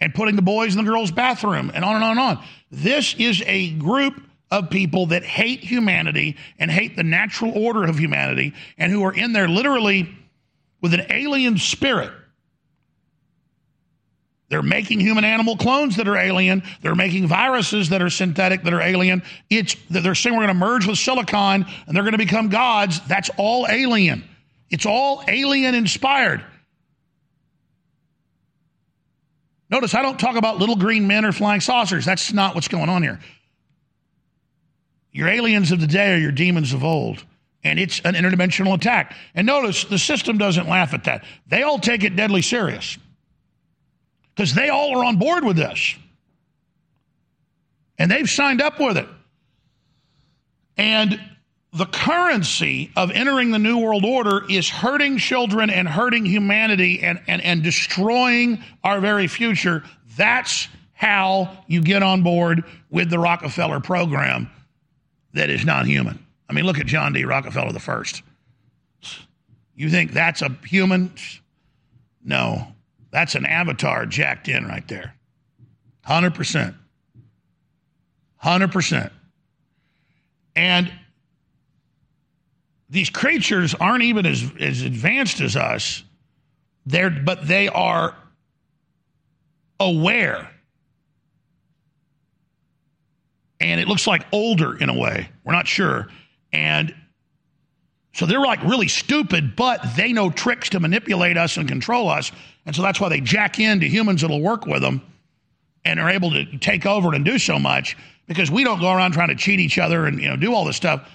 And 0.00 0.14
putting 0.14 0.36
the 0.36 0.42
boys 0.42 0.76
in 0.76 0.84
the 0.84 0.90
girls' 0.90 1.10
bathroom 1.10 1.70
and 1.74 1.84
on 1.84 1.94
and 1.94 2.04
on 2.04 2.10
and 2.10 2.20
on. 2.20 2.44
This 2.70 3.14
is 3.14 3.42
a 3.46 3.70
group 3.72 4.20
of 4.50 4.70
people 4.70 5.06
that 5.06 5.24
hate 5.24 5.60
humanity 5.60 6.36
and 6.58 6.70
hate 6.70 6.96
the 6.96 7.02
natural 7.02 7.52
order 7.56 7.84
of 7.84 7.98
humanity 7.98 8.54
and 8.78 8.92
who 8.92 9.04
are 9.04 9.12
in 9.12 9.32
there 9.32 9.48
literally 9.48 10.08
with 10.80 10.94
an 10.94 11.06
alien 11.10 11.58
spirit. 11.58 12.12
They're 14.48 14.62
making 14.62 15.00
human 15.00 15.24
animal 15.24 15.56
clones 15.56 15.96
that 15.96 16.06
are 16.06 16.16
alien. 16.16 16.62
They're 16.80 16.94
making 16.94 17.26
viruses 17.26 17.88
that 17.88 18.00
are 18.00 18.10
synthetic 18.10 18.62
that 18.62 18.72
are 18.72 18.80
alien. 18.80 19.24
It's 19.50 19.74
they're 19.90 20.14
saying 20.14 20.36
we're 20.36 20.46
going 20.46 20.54
to 20.54 20.54
merge 20.54 20.86
with 20.86 20.98
silicon 20.98 21.66
and 21.86 21.96
they're 21.96 22.04
going 22.04 22.12
to 22.12 22.18
become 22.18 22.48
gods. 22.48 23.00
That's 23.08 23.28
all 23.36 23.66
alien. 23.68 24.22
It's 24.70 24.86
all 24.86 25.24
alien 25.26 25.74
inspired. 25.74 26.44
Notice 29.68 29.94
I 29.94 30.02
don't 30.02 30.18
talk 30.18 30.36
about 30.36 30.58
little 30.58 30.76
green 30.76 31.06
men 31.06 31.24
or 31.24 31.32
flying 31.32 31.60
saucers. 31.60 32.04
That's 32.04 32.32
not 32.32 32.54
what's 32.54 32.68
going 32.68 32.88
on 32.88 33.02
here. 33.02 33.20
Your 35.12 35.28
aliens 35.28 35.72
of 35.72 35.80
the 35.80 35.86
day 35.86 36.14
are 36.14 36.18
your 36.18 36.32
demons 36.32 36.72
of 36.72 36.84
old 36.84 37.24
and 37.66 37.80
it's 37.80 38.00
an 38.04 38.14
interdimensional 38.14 38.74
attack. 38.74 39.16
And 39.34 39.46
notice 39.46 39.84
the 39.84 39.98
system 39.98 40.38
doesn't 40.38 40.68
laugh 40.68 40.94
at 40.94 41.04
that. 41.04 41.24
They 41.48 41.62
all 41.62 41.78
take 41.78 42.04
it 42.04 42.14
deadly 42.14 42.42
serious 42.42 42.96
because 44.34 44.54
they 44.54 44.68
all 44.68 44.96
are 44.98 45.04
on 45.04 45.16
board 45.16 45.44
with 45.44 45.56
this. 45.56 45.96
And 47.98 48.10
they've 48.10 48.28
signed 48.30 48.62
up 48.62 48.78
with 48.78 48.98
it. 48.98 49.08
And 50.76 51.18
the 51.76 51.86
currency 51.86 52.90
of 52.96 53.10
entering 53.10 53.50
the 53.50 53.58
New 53.58 53.78
World 53.78 54.04
Order 54.04 54.44
is 54.48 54.68
hurting 54.68 55.18
children 55.18 55.68
and 55.68 55.86
hurting 55.86 56.24
humanity 56.24 57.02
and, 57.02 57.20
and, 57.26 57.42
and 57.42 57.62
destroying 57.62 58.62
our 58.82 58.98
very 59.00 59.26
future. 59.26 59.84
That's 60.16 60.68
how 60.94 61.64
you 61.66 61.82
get 61.82 62.02
on 62.02 62.22
board 62.22 62.64
with 62.88 63.10
the 63.10 63.18
Rockefeller 63.18 63.80
program 63.80 64.50
that 65.34 65.50
is 65.50 65.66
not 65.66 65.84
human. 65.84 66.24
I 66.48 66.54
mean, 66.54 66.64
look 66.64 66.78
at 66.78 66.86
John 66.86 67.12
D. 67.12 67.24
Rockefeller 67.24 67.72
the 67.72 67.80
first. 67.80 68.22
You 69.74 69.90
think 69.90 70.12
that's 70.12 70.40
a 70.40 70.48
human? 70.64 71.12
No, 72.24 72.68
that's 73.10 73.34
an 73.34 73.44
avatar 73.44 74.06
jacked 74.06 74.48
in 74.48 74.64
right 74.64 74.86
there. 74.88 75.14
100%. 76.06 76.74
100%. 78.42 79.10
And 80.54 80.90
these 82.88 83.10
creatures 83.10 83.74
aren't 83.74 84.04
even 84.04 84.26
as, 84.26 84.50
as 84.60 84.82
advanced 84.82 85.40
as 85.40 85.56
us, 85.56 86.04
They're, 86.84 87.10
but 87.10 87.46
they 87.46 87.68
are 87.68 88.14
aware. 89.80 90.50
And 93.60 93.80
it 93.80 93.88
looks 93.88 94.06
like 94.06 94.26
older 94.32 94.76
in 94.76 94.88
a 94.88 94.94
way. 94.94 95.28
We're 95.44 95.52
not 95.52 95.66
sure. 95.66 96.08
And 96.52 96.94
so 98.12 98.24
they're 98.26 98.40
like 98.40 98.62
really 98.62 98.88
stupid, 98.88 99.56
but 99.56 99.80
they 99.96 100.12
know 100.12 100.30
tricks 100.30 100.70
to 100.70 100.80
manipulate 100.80 101.36
us 101.36 101.56
and 101.56 101.68
control 101.68 102.08
us. 102.08 102.32
And 102.64 102.74
so 102.74 102.82
that's 102.82 103.00
why 103.00 103.08
they 103.08 103.20
jack 103.20 103.58
into 103.58 103.86
humans 103.86 104.22
that'll 104.22 104.40
work 104.40 104.66
with 104.66 104.82
them 104.82 105.02
and 105.84 106.00
are 106.00 106.10
able 106.10 106.30
to 106.30 106.58
take 106.58 106.86
over 106.86 107.14
and 107.14 107.24
do 107.24 107.38
so 107.38 107.58
much 107.58 107.96
because 108.26 108.50
we 108.50 108.64
don't 108.64 108.80
go 108.80 108.90
around 108.90 109.12
trying 109.12 109.28
to 109.28 109.34
cheat 109.34 109.60
each 109.60 109.78
other 109.78 110.06
and 110.06 110.20
you 110.20 110.28
know 110.28 110.36
do 110.36 110.54
all 110.54 110.64
this 110.64 110.76
stuff. 110.76 111.08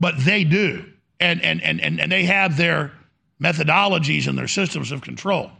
But 0.00 0.14
they 0.18 0.44
do. 0.44 0.84
And 1.20 1.42
and 1.42 1.62
and 1.62 1.80
and, 1.80 2.00
and 2.00 2.10
they 2.10 2.24
have 2.24 2.56
their 2.56 2.92
methodologies 3.40 4.26
and 4.26 4.36
their 4.36 4.48
systems 4.48 4.92
of 4.92 5.02
control. 5.02 5.50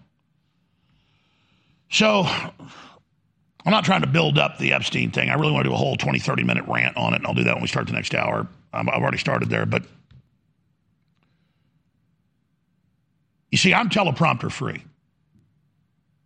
So 1.90 2.24
I'm 3.64 3.70
not 3.70 3.84
trying 3.84 4.02
to 4.02 4.06
build 4.06 4.38
up 4.38 4.58
the 4.58 4.72
Epstein 4.72 5.10
thing. 5.10 5.30
I 5.30 5.34
really 5.34 5.52
want 5.52 5.64
to 5.64 5.70
do 5.70 5.74
a 5.74 5.78
whole 5.78 5.96
20, 5.96 6.18
30 6.18 6.44
minute 6.44 6.64
rant 6.66 6.96
on 6.96 7.14
it, 7.14 7.16
and 7.16 7.26
I'll 7.26 7.34
do 7.34 7.44
that 7.44 7.54
when 7.54 7.62
we 7.62 7.68
start 7.68 7.86
the 7.86 7.92
next 7.92 8.14
hour. 8.14 8.46
I've 8.72 8.88
already 8.88 9.18
started 9.18 9.48
there, 9.48 9.64
but 9.64 9.84
you 13.50 13.58
see, 13.58 13.72
I'm 13.72 13.88
teleprompter 13.88 14.50
free. 14.50 14.82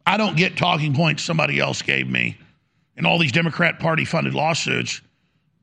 I 0.06 0.16
don't 0.16 0.36
get 0.36 0.56
talking 0.56 0.94
points 0.94 1.22
somebody 1.22 1.61
else 1.61 1.82
gave 1.82 2.09
me. 2.09 2.38
In 2.96 3.04
all 3.04 3.18
these 3.18 3.32
Democrat 3.32 3.78
Party 3.78 4.06
funded 4.06 4.34
lawsuits, 4.34 5.02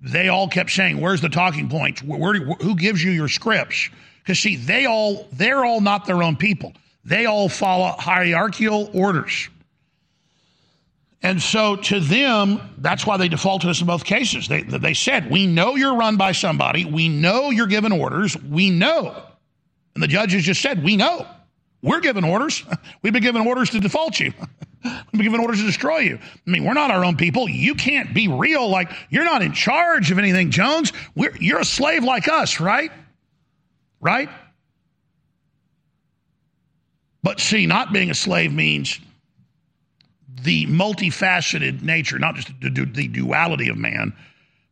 they 0.05 0.29
all 0.29 0.47
kept 0.47 0.71
saying, 0.71 1.01
"Where's 1.01 1.21
the 1.21 1.29
talking 1.29 1.67
points? 1.67 2.01
Where, 2.01 2.35
who 2.35 2.75
gives 2.75 3.03
you 3.03 3.11
your 3.11 3.27
scripts?" 3.27 3.89
Because 4.19 4.39
see, 4.39 4.55
they 4.55 4.85
all 4.85 5.27
they're 5.33 5.65
all 5.65 5.81
not 5.81 6.05
their 6.05 6.23
own 6.23 6.35
people. 6.35 6.73
They 7.03 7.25
all 7.25 7.49
follow 7.49 7.95
hierarchical 7.97 8.89
orders. 8.93 9.49
And 11.21 11.41
so 11.41 11.75
to 11.75 11.99
them, 11.99 12.61
that's 12.77 13.05
why 13.05 13.17
they 13.17 13.27
defaulted 13.27 13.69
us 13.69 13.81
in 13.81 13.87
both 13.87 14.03
cases. 14.03 14.47
They, 14.47 14.61
they 14.61 14.93
said, 14.93 15.31
We 15.31 15.47
know 15.47 15.75
you're 15.75 15.95
run 15.95 16.17
by 16.17 16.33
somebody. 16.33 16.85
We 16.85 17.09
know 17.09 17.49
you're 17.49 17.65
given 17.65 17.91
orders. 17.91 18.37
We 18.37 18.69
know. 18.69 19.23
And 19.95 20.03
the 20.03 20.07
judges 20.07 20.43
just 20.43 20.61
said, 20.61 20.83
We 20.83 20.97
know. 20.97 21.25
We're 21.81 22.01
given 22.01 22.23
orders. 22.23 22.63
We've 23.01 23.13
been 23.13 23.23
given 23.23 23.45
orders 23.45 23.71
to 23.71 23.79
default 23.79 24.19
you. 24.19 24.33
Been 25.11 25.21
given 25.21 25.39
orders 25.39 25.59
to 25.59 25.65
destroy 25.65 25.99
you. 25.99 26.19
I 26.21 26.49
mean, 26.49 26.63
we're 26.63 26.73
not 26.73 26.91
our 26.91 27.03
own 27.03 27.15
people. 27.15 27.49
You 27.49 27.75
can't 27.75 28.13
be 28.13 28.27
real 28.27 28.69
like 28.69 28.91
you're 29.09 29.23
not 29.23 29.41
in 29.41 29.53
charge 29.53 30.11
of 30.11 30.19
anything, 30.19 30.51
Jones. 30.51 30.93
We're, 31.15 31.35
you're 31.37 31.59
a 31.59 31.65
slave 31.65 32.03
like 32.03 32.27
us, 32.27 32.59
right? 32.59 32.91
Right? 33.99 34.29
But 37.23 37.39
see, 37.39 37.65
not 37.65 37.91
being 37.91 38.11
a 38.11 38.15
slave 38.15 38.53
means 38.53 38.99
the 40.41 40.67
multifaceted 40.67 41.81
nature, 41.81 42.19
not 42.19 42.35
just 42.35 42.49
the, 42.61 42.69
the 42.69 43.07
duality 43.07 43.69
of 43.69 43.77
man, 43.77 44.13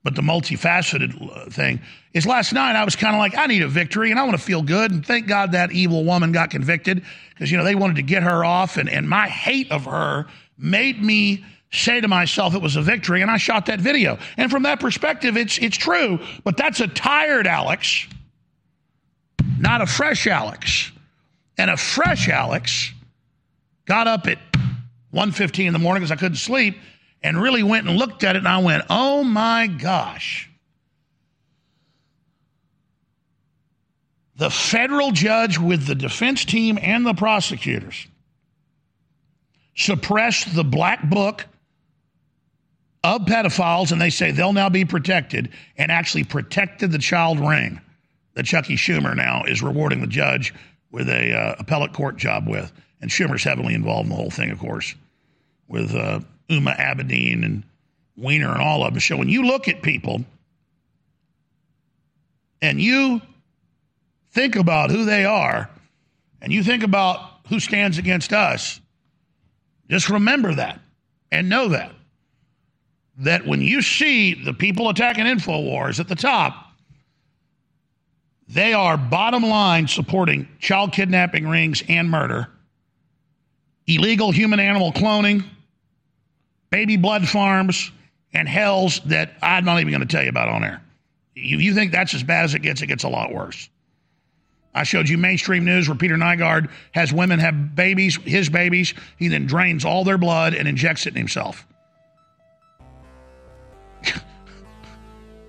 but 0.03 0.15
the 0.15 0.21
multifaceted 0.21 1.35
uh, 1.35 1.49
thing 1.49 1.81
is 2.13 2.25
last 2.25 2.51
night 2.51 2.75
I 2.75 2.83
was 2.83 2.95
kind 2.95 3.15
of 3.15 3.19
like, 3.19 3.37
I 3.37 3.45
need 3.45 3.61
a 3.61 3.67
victory 3.67 4.11
and 4.11 4.19
I 4.19 4.23
want 4.23 4.37
to 4.37 4.43
feel 4.43 4.61
good. 4.61 4.91
And 4.91 5.05
thank 5.05 5.27
God 5.27 5.53
that 5.53 5.71
evil 5.71 6.03
woman 6.03 6.33
got 6.33 6.49
convicted 6.49 7.03
because, 7.29 7.49
you 7.49 7.57
know, 7.57 7.63
they 7.63 7.75
wanted 7.75 7.95
to 7.95 8.01
get 8.01 8.23
her 8.23 8.43
off. 8.43 8.77
And, 8.77 8.89
and 8.89 9.09
my 9.09 9.27
hate 9.27 9.71
of 9.71 9.85
her 9.85 10.27
made 10.57 11.01
me 11.01 11.45
say 11.71 12.01
to 12.01 12.07
myself 12.07 12.53
it 12.53 12.61
was 12.61 12.75
a 12.75 12.81
victory. 12.81 13.21
And 13.21 13.31
I 13.31 13.37
shot 13.37 13.65
that 13.67 13.79
video. 13.79 14.19
And 14.35 14.51
from 14.51 14.63
that 14.63 14.81
perspective, 14.81 15.37
it's, 15.37 15.57
it's 15.57 15.77
true. 15.77 16.19
But 16.43 16.57
that's 16.57 16.81
a 16.81 16.87
tired 16.87 17.47
Alex, 17.47 18.05
not 19.57 19.81
a 19.81 19.87
fresh 19.87 20.27
Alex. 20.27 20.91
And 21.57 21.71
a 21.71 21.77
fresh 21.77 22.27
Alex 22.27 22.91
got 23.85 24.07
up 24.07 24.27
at 24.27 24.39
1.15 25.13 25.67
in 25.67 25.73
the 25.73 25.79
morning 25.79 26.01
because 26.01 26.11
I 26.11 26.15
couldn't 26.15 26.37
sleep 26.37 26.75
and 27.23 27.41
really 27.41 27.63
went 27.63 27.87
and 27.87 27.97
looked 27.97 28.23
at 28.23 28.35
it 28.35 28.39
and 28.39 28.47
I 28.47 28.57
went, 28.59 28.83
oh 28.89 29.23
my 29.23 29.67
gosh. 29.67 30.49
The 34.35 34.49
federal 34.49 35.11
judge 35.11 35.57
with 35.57 35.85
the 35.85 35.95
defense 35.95 36.43
team 36.43 36.77
and 36.81 37.05
the 37.05 37.13
prosecutors 37.13 38.07
suppressed 39.75 40.53
the 40.53 40.63
black 40.63 41.07
book 41.09 41.45
of 43.03 43.21
pedophiles, 43.21 43.91
and 43.91 43.99
they 43.99 44.09
say 44.09 44.31
they'll 44.31 44.53
now 44.53 44.69
be 44.69 44.85
protected 44.85 45.49
and 45.77 45.91
actually 45.91 46.23
protected 46.23 46.91
the 46.91 46.97
child 46.97 47.39
ring 47.39 47.79
that 48.33 48.45
Chucky 48.45 48.75
Schumer 48.75 49.15
now 49.15 49.43
is 49.43 49.61
rewarding 49.61 50.01
the 50.01 50.07
judge 50.07 50.53
with 50.91 51.09
a 51.09 51.33
uh, 51.33 51.55
appellate 51.59 51.93
court 51.93 52.17
job 52.17 52.47
with. 52.47 52.71
And 53.01 53.11
Schumer's 53.11 53.43
heavily 53.43 53.73
involved 53.73 54.05
in 54.05 54.09
the 54.09 54.15
whole 54.15 54.31
thing, 54.31 54.49
of 54.51 54.59
course, 54.59 54.95
with 55.67 55.93
uh, 55.93 56.21
Huma 56.49 56.77
Abedin 56.77 57.43
and 57.43 57.63
Weiner 58.15 58.51
and 58.51 58.61
all 58.61 58.83
of 58.85 58.93
them. 58.93 58.99
So 58.99 59.17
when 59.17 59.29
you 59.29 59.43
look 59.43 59.67
at 59.67 59.81
people 59.81 60.23
and 62.61 62.79
you 62.79 63.21
think 64.31 64.55
about 64.55 64.91
who 64.91 65.05
they 65.05 65.25
are 65.25 65.69
and 66.41 66.51
you 66.51 66.63
think 66.63 66.83
about 66.83 67.19
who 67.49 67.59
stands 67.59 67.97
against 67.97 68.33
us, 68.33 68.79
just 69.89 70.09
remember 70.09 70.55
that 70.55 70.79
and 71.31 71.49
know 71.49 71.69
that. 71.69 71.91
That 73.17 73.45
when 73.45 73.61
you 73.61 73.81
see 73.81 74.33
the 74.33 74.53
people 74.53 74.89
attacking 74.89 75.25
InfoWars 75.25 75.99
at 75.99 76.07
the 76.07 76.15
top, 76.15 76.71
they 78.47 78.73
are 78.73 78.97
bottom 78.97 79.43
line 79.43 79.87
supporting 79.87 80.47
child 80.59 80.93
kidnapping 80.93 81.47
rings 81.47 81.83
and 81.87 82.09
murder, 82.09 82.47
illegal 83.87 84.31
human 84.31 84.59
animal 84.59 84.91
cloning, 84.91 85.43
baby 86.73 86.97
blood 86.97 87.29
farms, 87.29 87.91
and 88.33 88.49
hells 88.49 88.99
that 89.01 89.35
I'm 89.43 89.63
not 89.63 89.79
even 89.79 89.91
going 89.91 90.01
to 90.01 90.07
tell 90.07 90.23
you 90.23 90.29
about 90.29 90.49
on 90.49 90.63
air. 90.63 90.81
You, 91.35 91.59
you 91.59 91.75
think 91.75 91.91
that's 91.91 92.15
as 92.15 92.23
bad 92.23 92.45
as 92.45 92.55
it 92.55 92.63
gets, 92.63 92.81
it 92.81 92.87
gets 92.87 93.03
a 93.03 93.09
lot 93.09 93.31
worse. 93.31 93.69
I 94.73 94.81
showed 94.81 95.07
you 95.07 95.19
mainstream 95.19 95.65
news 95.65 95.87
where 95.87 95.95
Peter 95.95 96.15
Nygard 96.15 96.71
has 96.93 97.13
women 97.13 97.37
have 97.37 97.75
babies, 97.75 98.15
his 98.23 98.49
babies. 98.49 98.95
He 99.17 99.27
then 99.27 99.45
drains 99.45 99.85
all 99.85 100.03
their 100.03 100.17
blood 100.17 100.55
and 100.55 100.67
injects 100.67 101.05
it 101.05 101.09
in 101.09 101.17
himself. 101.17 101.63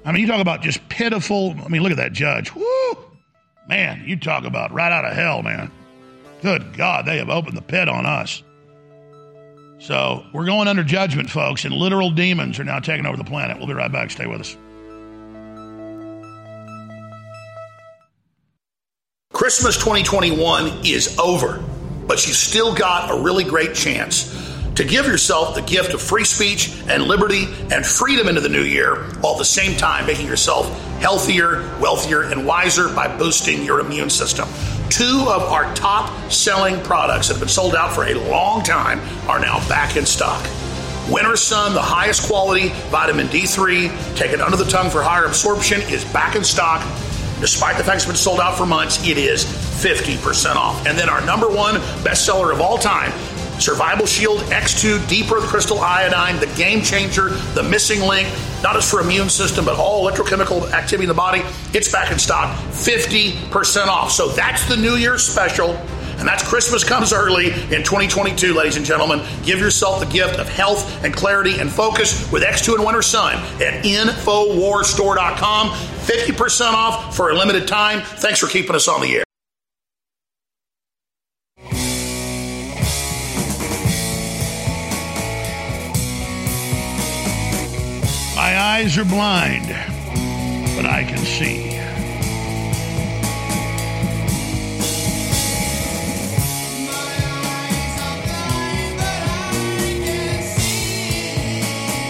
I 0.05 0.12
mean, 0.12 0.20
you 0.20 0.29
talk 0.29 0.43
about 0.43 0.61
just 0.61 0.87
pitiful. 0.91 1.55
I 1.64 1.68
mean, 1.68 1.83
look 1.83 1.93
at 1.93 1.97
that 1.97 2.12
judge. 2.12 2.55
Woo! 2.55 2.99
Man, 3.66 4.05
you 4.07 4.18
talk 4.18 4.45
about 4.45 4.72
right 4.72 4.93
out 4.93 5.07
of 5.07 5.14
hell, 5.14 5.43
man. 5.43 5.70
Good 6.43 6.77
God, 6.77 7.07
they 7.07 7.16
have 7.16 7.31
opened 7.31 7.57
the 7.57 7.62
pit 7.62 7.89
on 7.89 8.05
us. 8.05 8.43
So 9.85 10.24
we're 10.32 10.47
going 10.47 10.66
under 10.66 10.82
judgment, 10.82 11.28
folks, 11.28 11.66
and 11.66 11.74
literal 11.74 12.11
demons 12.11 12.59
are 12.59 12.64
now 12.64 12.80
taking 12.80 13.05
over 13.05 13.18
the 13.18 13.24
planet. 13.24 13.59
We'll 13.59 13.66
be 13.66 13.74
right 13.74 13.93
back. 13.93 14.11
Stay 14.11 14.26
with 14.26 14.41
us. 14.41 14.57
Christmas 19.35 19.76
2021 19.76 20.87
is 20.87 21.18
over, 21.18 21.62
but 22.07 22.26
you've 22.26 22.35
still 22.35 22.74
got 22.74 23.11
a 23.11 23.22
really 23.22 23.45
great 23.45 23.74
chance 23.74 24.54
to 24.75 24.85
give 24.85 25.07
yourself 25.07 25.55
the 25.55 25.62
gift 25.62 25.95
of 25.95 26.03
free 26.03 26.25
speech 26.25 26.75
and 26.89 27.05
liberty 27.05 27.47
and 27.70 27.87
freedom 27.87 28.29
into 28.29 28.41
the 28.41 28.49
new 28.49 28.62
year, 28.62 29.05
while 29.20 29.35
at 29.35 29.39
the 29.39 29.45
same 29.45 29.77
time 29.77 30.07
making 30.07 30.27
yourself 30.27 30.66
healthier, 30.99 31.61
wealthier, 31.81 32.22
and 32.22 32.47
wiser 32.47 32.89
by 32.89 33.14
boosting 33.16 33.62
your 33.62 33.81
immune 33.81 34.11
system. 34.11 34.49
Two 34.91 35.27
of 35.29 35.43
our 35.43 35.72
top 35.75 36.31
selling 36.31 36.81
products 36.83 37.29
that 37.29 37.35
have 37.35 37.41
been 37.41 37.49
sold 37.49 37.75
out 37.75 37.93
for 37.93 38.05
a 38.05 38.14
long 38.31 38.62
time 38.62 39.01
are 39.29 39.41
now 39.41 39.66
back 39.68 39.97
in 39.97 40.05
stock. 40.05 40.45
Winter 41.11 41.37
Sun, 41.37 41.75
the 41.75 41.83
highest 41.83 42.27
quality 42.27 42.70
vitamin 42.89 43.27
D3, 43.27 44.16
taken 44.16 44.41
under 44.41 44.57
the 44.57 44.64
tongue 44.64 44.91
for 44.91 45.03
higher 45.03 45.27
absorption, 45.27 45.81
is 45.83 46.05
back 46.07 46.35
in 46.35 46.43
stock 46.43 46.83
Despite 47.41 47.77
the 47.77 47.85
fact 47.85 47.97
it's 47.97 48.07
been 48.07 48.16
sold 48.16 48.41
out 48.41 48.57
for 48.57 48.64
months, 48.64 49.07
it 49.07 49.18
is 49.18 49.45
50% 49.45 50.57
off. 50.57 50.87
And 50.87 50.97
then 50.97 51.09
our 51.09 51.20
number 51.27 51.49
one 51.49 51.75
bestseller 52.03 52.53
of 52.53 52.61
all 52.61 52.79
time, 52.79 53.12
Survival 53.61 54.07
Shield 54.07 54.41
X2 54.41 55.09
Deep 55.09 55.31
Earth 55.31 55.45
Crystal 55.45 55.79
Iodine, 55.79 56.39
the 56.41 56.53
game 56.57 56.83
changer, 56.83 57.31
the 57.55 57.63
missing 57.63 58.01
link, 58.01 58.29
not 58.63 58.75
just 58.75 58.91
for 58.91 59.01
immune 59.01 59.31
system, 59.31 59.65
but 59.65 59.77
all 59.77 60.09
electrochemical 60.09 60.71
activity 60.73 61.05
in 61.05 61.09
the 61.09 61.15
body. 61.15 61.43
It's 61.73 61.91
back 61.91 62.11
in 62.13 62.19
stock, 62.19 62.57
50% 62.71 63.87
off. 63.87 64.11
So 64.11 64.29
that's 64.29 64.67
the 64.69 64.77
New 64.77 64.97
Year's 64.97 65.23
special. 65.23 65.79
And 66.19 66.29
that's 66.29 66.47
Christmas 66.49 66.85
comes 66.85 67.13
early 67.13 67.47
in 67.47 67.83
2022, 67.83 68.55
ladies 68.55 68.77
and 68.77 68.87
gentlemen. 68.87 69.21
Give 69.43 69.59
yourself 69.59 69.99
the 70.01 70.07
gift 70.07 70.39
of 70.39 70.49
health 70.49 71.05
and 71.05 71.13
clarity 71.13 71.59
and 71.59 71.71
focus 71.71 72.31
with 72.31 72.43
X2 72.45 72.77
and 72.77 72.85
Winter 72.85 73.03
Sun 73.03 73.35
at 73.61 73.85
InfoWarsStore.com. 73.85 75.71
50% 75.71 76.73
off 76.73 77.17
for 77.17 77.31
a 77.31 77.35
limited 77.35 77.67
time. 77.67 78.01
Thanks 78.03 78.39
for 78.39 78.47
keeping 78.47 78.77
us 78.77 78.87
on 78.89 79.01
the 79.01 79.17
air. 79.17 79.25
Eyes 88.75 88.99
are 88.99 89.05
blind, 89.05 89.68
but 90.75 90.85
I 90.85 91.05
can 91.05 91.18
see. 91.18 91.79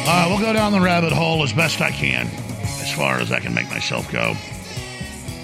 All 0.01 0.07
right, 0.07 0.27
we'll 0.31 0.39
go 0.39 0.55
down 0.55 0.73
the 0.73 0.81
rabbit 0.81 1.13
hole 1.13 1.43
as 1.43 1.53
best 1.53 1.83
I 1.83 1.91
can 1.91 2.29
as 2.29 2.91
far 2.95 3.19
as 3.19 3.31
I 3.31 3.41
can 3.41 3.53
make 3.53 3.69
myself 3.69 4.11
go 4.11 4.31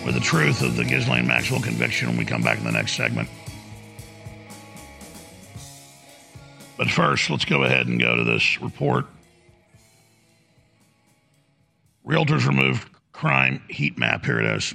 with 0.06 0.14
the 0.14 0.20
truth 0.20 0.62
of 0.62 0.76
the 0.76 0.84
Ghislaine 0.84 1.26
Maxwell 1.26 1.60
conviction 1.60 2.08
when 2.08 2.16
we 2.16 2.24
come 2.24 2.40
back 2.40 2.56
in 2.56 2.64
the 2.64 2.72
next 2.72 2.92
segment. 2.92 3.28
But 6.78 6.88
first, 6.88 7.28
let's 7.28 7.44
go 7.44 7.64
ahead 7.64 7.88
and 7.88 8.00
go 8.00 8.16
to 8.16 8.24
this 8.24 8.58
report. 8.62 9.04
Realtors 12.06 12.46
removed 12.46 12.88
crime 13.12 13.62
heat 13.68 13.98
map. 13.98 14.24
Here 14.24 14.40
it 14.40 14.56
is. 14.56 14.74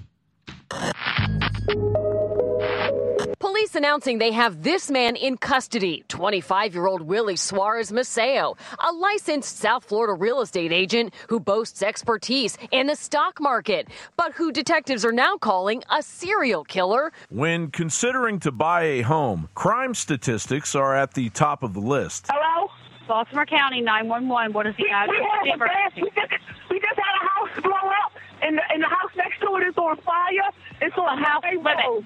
Police 3.40 3.76
announcing 3.76 4.18
they 4.18 4.32
have 4.32 4.64
this 4.64 4.90
man 4.90 5.16
in 5.16 5.38
custody 5.38 6.04
25 6.08 6.74
year 6.74 6.88
old 6.88 7.02
Willie 7.02 7.36
Suarez 7.36 7.92
Maceo, 7.92 8.56
a 8.80 8.92
licensed 8.92 9.58
South 9.58 9.84
Florida 9.84 10.14
real 10.14 10.42
estate 10.42 10.72
agent 10.72 11.14
who 11.30 11.40
boasts 11.40 11.82
expertise 11.82 12.58
in 12.72 12.88
the 12.88 12.96
stock 12.96 13.40
market, 13.40 13.88
but 14.18 14.34
who 14.34 14.52
detectives 14.52 15.04
are 15.06 15.12
now 15.12 15.38
calling 15.38 15.84
a 15.92 16.02
serial 16.02 16.64
killer. 16.64 17.12
When 17.30 17.72
considering 17.72 18.40
to 18.42 18.52
buy 18.52 18.84
a 18.84 19.02
home, 19.02 19.50
crime 19.56 19.94
statistics 19.94 20.76
are 20.76 20.96
at 20.96 21.14
the 21.14 21.30
top 21.30 21.64
of 21.64 21.74
the 21.74 21.82
list. 21.82 22.28
Hello? 22.30 22.70
Baltimore 23.08 23.46
County 23.46 23.82
911. 23.82 24.54
What 24.54 24.68
is 24.68 24.76
the 24.78 24.90
address? 24.90 25.92
We 25.96 26.10
just, 26.10 26.34
we 26.70 26.80
just 26.80 26.96
had 26.96 27.16
a 27.22 27.28
house 27.28 27.62
blow 27.62 27.90
up, 28.04 28.12
and 28.42 28.58
the, 28.58 28.62
and 28.72 28.84
the 28.84 28.88
house 28.88 29.12
next 29.16 29.40
to 29.42 29.56
it 29.58 29.68
is 29.68 29.78
on 29.78 29.98
fire. 29.98 30.52
It's 30.82 30.98
on 30.98 31.20
a 31.20 31.24
house. 31.24 31.44
road 31.54 32.06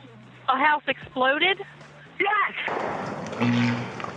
a 0.49 0.57
house 0.57 0.83
exploded? 0.87 1.59
Yes. 2.19 2.53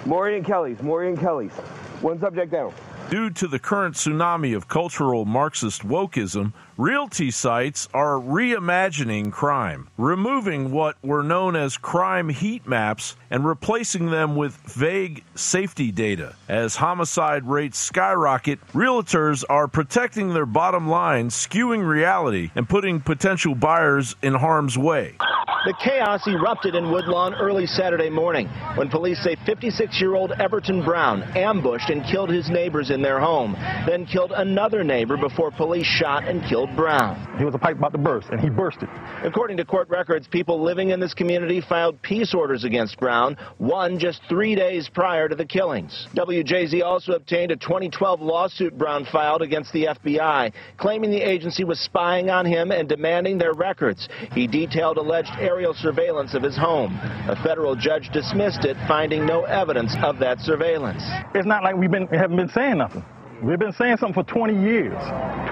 Maury 0.07 0.37
and 0.37 0.45
Kelly's. 0.45 0.83
Maury 0.83 1.09
and 1.09 1.19
Kelly's. 1.19 1.53
One 2.01 2.19
subject 2.21 2.51
down. 2.51 2.73
Due 3.11 3.31
to 3.31 3.47
the 3.47 3.59
current 3.59 3.95
tsunami 3.95 4.57
of 4.57 4.69
cultural 4.69 5.25
Marxist 5.25 5.87
wokeism, 5.87 6.53
realty 6.79 7.31
sites 7.31 7.89
are 7.93 8.15
reimagining 8.15 9.31
crime, 9.31 9.89
removing 9.99 10.73
what 10.73 10.97
were 11.03 11.23
known 11.23 11.55
as 11.55 11.77
crime 11.77 12.31
heat 12.31 12.67
maps 12.67 13.15
and 13.31 13.45
replacing 13.45 14.11
them 14.11 14.35
with 14.35 14.55
vague 14.67 15.25
safety 15.35 15.93
data. 15.93 16.35
As 16.49 16.77
homicide 16.77 17.47
rates 17.47 17.79
skyrocket, 17.79 18.59
realtors 18.69 19.45
are 19.49 19.69
protecting 19.69 20.33
their 20.33 20.47
bottom 20.47 20.89
line, 20.89 21.29
skewing 21.29 21.87
reality, 21.87 22.51
and 22.55 22.69
putting 22.69 23.01
potential 23.01 23.55
buyers 23.55 24.17
in 24.23 24.35
harm's 24.35 24.79
way. 24.79 25.17
The 25.65 25.75
chaos 25.75 26.27
erupted 26.27 26.75
in 26.75 26.91
Woodlawn 26.91 27.35
early 27.35 27.67
Saturday 27.67 28.11
morning 28.11 28.49
when 28.75 28.89
police 28.89 29.23
say 29.23 29.37
56 29.47 30.01
year 30.01 30.17
old 30.17 30.33
Everton 30.33 30.85
Brown 30.85 31.23
ambushed 31.37 31.89
and 31.89 32.05
killed 32.05 32.31
his 32.31 32.51
neighbors 32.51 32.91
in 32.93 33.03
their 33.03 33.19
home, 33.19 33.55
then 33.87 34.07
killed 34.07 34.33
another 34.35 34.85
neighbor 34.85 35.17
before 35.17 35.51
police 35.51 35.87
shot 35.87 36.25
and 36.25 36.43
killed 36.49 36.75
Brown. 36.77 37.37
He 37.39 37.45
was 37.45 37.55
a 37.55 37.59
pipe 37.59 37.77
about 37.77 37.93
to 37.93 37.99
burst, 37.99 38.29
and 38.31 38.41
he 38.41 38.49
bursted. 38.49 38.89
According 39.25 39.57
to 39.57 39.65
court 39.65 39.89
records, 39.89 40.29
people 40.29 40.63
living 40.63 40.91
in 40.91 41.01
this 41.01 41.15
community 41.15 41.61
filed 41.61 42.01
peace 42.03 42.35
orders 42.35 42.65
against 42.65 42.99
Brown, 43.01 43.37
one 43.59 43.99
just 43.99 44.21
three 44.29 44.55
days 44.55 44.89
prior 44.89 45.29
to 45.29 45.35
the 45.35 45.45
killings. 45.45 46.07
WJZ 46.15 46.83
also 46.83 47.13
obtained 47.13 47.51
a 47.51 47.57
2012 47.57 48.21
lawsuit 48.21 48.77
Brown 48.77 49.07
filed 49.11 49.43
against 49.43 49.73
the 49.73 49.87
FBI, 49.87 50.53
claiming 50.77 51.11
the 51.11 51.23
agency 51.23 51.65
was 51.65 51.81
spying 51.81 52.31
on 52.31 52.45
him 52.45 52.71
and 52.71 52.89
demanding 52.89 53.39
their 53.39 53.55
records. 53.55 54.09
He 54.33 54.47
detailed 54.47 54.99
alleged 54.99 55.33
aerial 55.39 55.75
surveillance 55.75 56.35
of 56.35 56.43
his 56.43 56.57
home. 56.57 56.99
A 57.29 57.41
federal 57.43 57.75
judge 57.75 58.11
dismissed 58.13 58.65
it, 58.65 58.77
finding 58.87 59.27
no 59.27 59.45
evidence 59.45 59.97
of 60.03 60.19
that 60.19 60.41
surveillance. 60.41 61.03
It's 61.35 61.47
not 61.47 61.63
like 61.63 61.77
we've 61.77 61.91
been 61.91 62.07
haven't 62.09 62.37
been 62.37 62.49
saying 62.51 62.82
nothing. 62.83 63.05
We've 63.43 63.59
been 63.59 63.73
saying 63.73 63.99
something 63.99 64.15
for 64.15 64.29
20 64.29 64.55
years. 64.55 65.01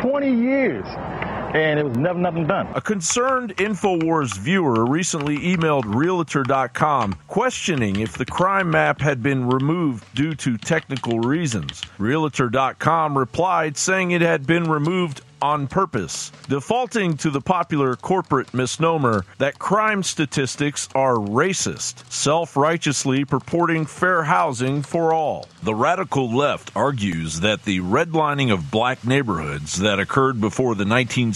20 0.02 0.32
years. 0.32 0.86
And 1.54 1.78
it 1.78 1.84
was 1.84 1.96
never 1.96 2.18
nothing 2.18 2.46
done. 2.46 2.68
A 2.74 2.80
concerned 2.80 3.56
InfoWars 3.56 4.38
viewer 4.38 4.86
recently 4.86 5.38
emailed 5.38 5.84
Realtor.com 5.86 7.16
questioning 7.28 8.00
if 8.00 8.16
the 8.16 8.26
crime 8.26 8.70
map 8.70 9.00
had 9.00 9.22
been 9.22 9.48
removed 9.48 10.04
due 10.14 10.34
to 10.34 10.56
technical 10.56 11.20
reasons. 11.20 11.82
Realtor.com 11.98 13.16
replied 13.16 13.76
saying 13.76 14.10
it 14.10 14.20
had 14.20 14.46
been 14.46 14.64
removed 14.64 15.22
on 15.42 15.66
purpose, 15.66 16.30
defaulting 16.48 17.16
to 17.16 17.30
the 17.30 17.40
popular 17.40 17.96
corporate 17.96 18.52
misnomer 18.52 19.24
that 19.38 19.58
crime 19.58 20.02
statistics 20.02 20.88
are 20.94 21.14
racist, 21.14 22.10
self 22.12 22.56
righteously 22.56 23.24
purporting 23.24 23.86
fair 23.86 24.24
housing 24.24 24.82
for 24.82 25.12
all. 25.12 25.48
The 25.62 25.74
radical 25.74 26.34
left 26.34 26.70
argues 26.74 27.40
that 27.40 27.64
the 27.64 27.80
redlining 27.80 28.52
of 28.52 28.70
black 28.70 29.04
neighborhoods 29.04 29.78
that 29.78 30.00
occurred 30.00 30.40
before 30.40 30.74
the 30.74 30.84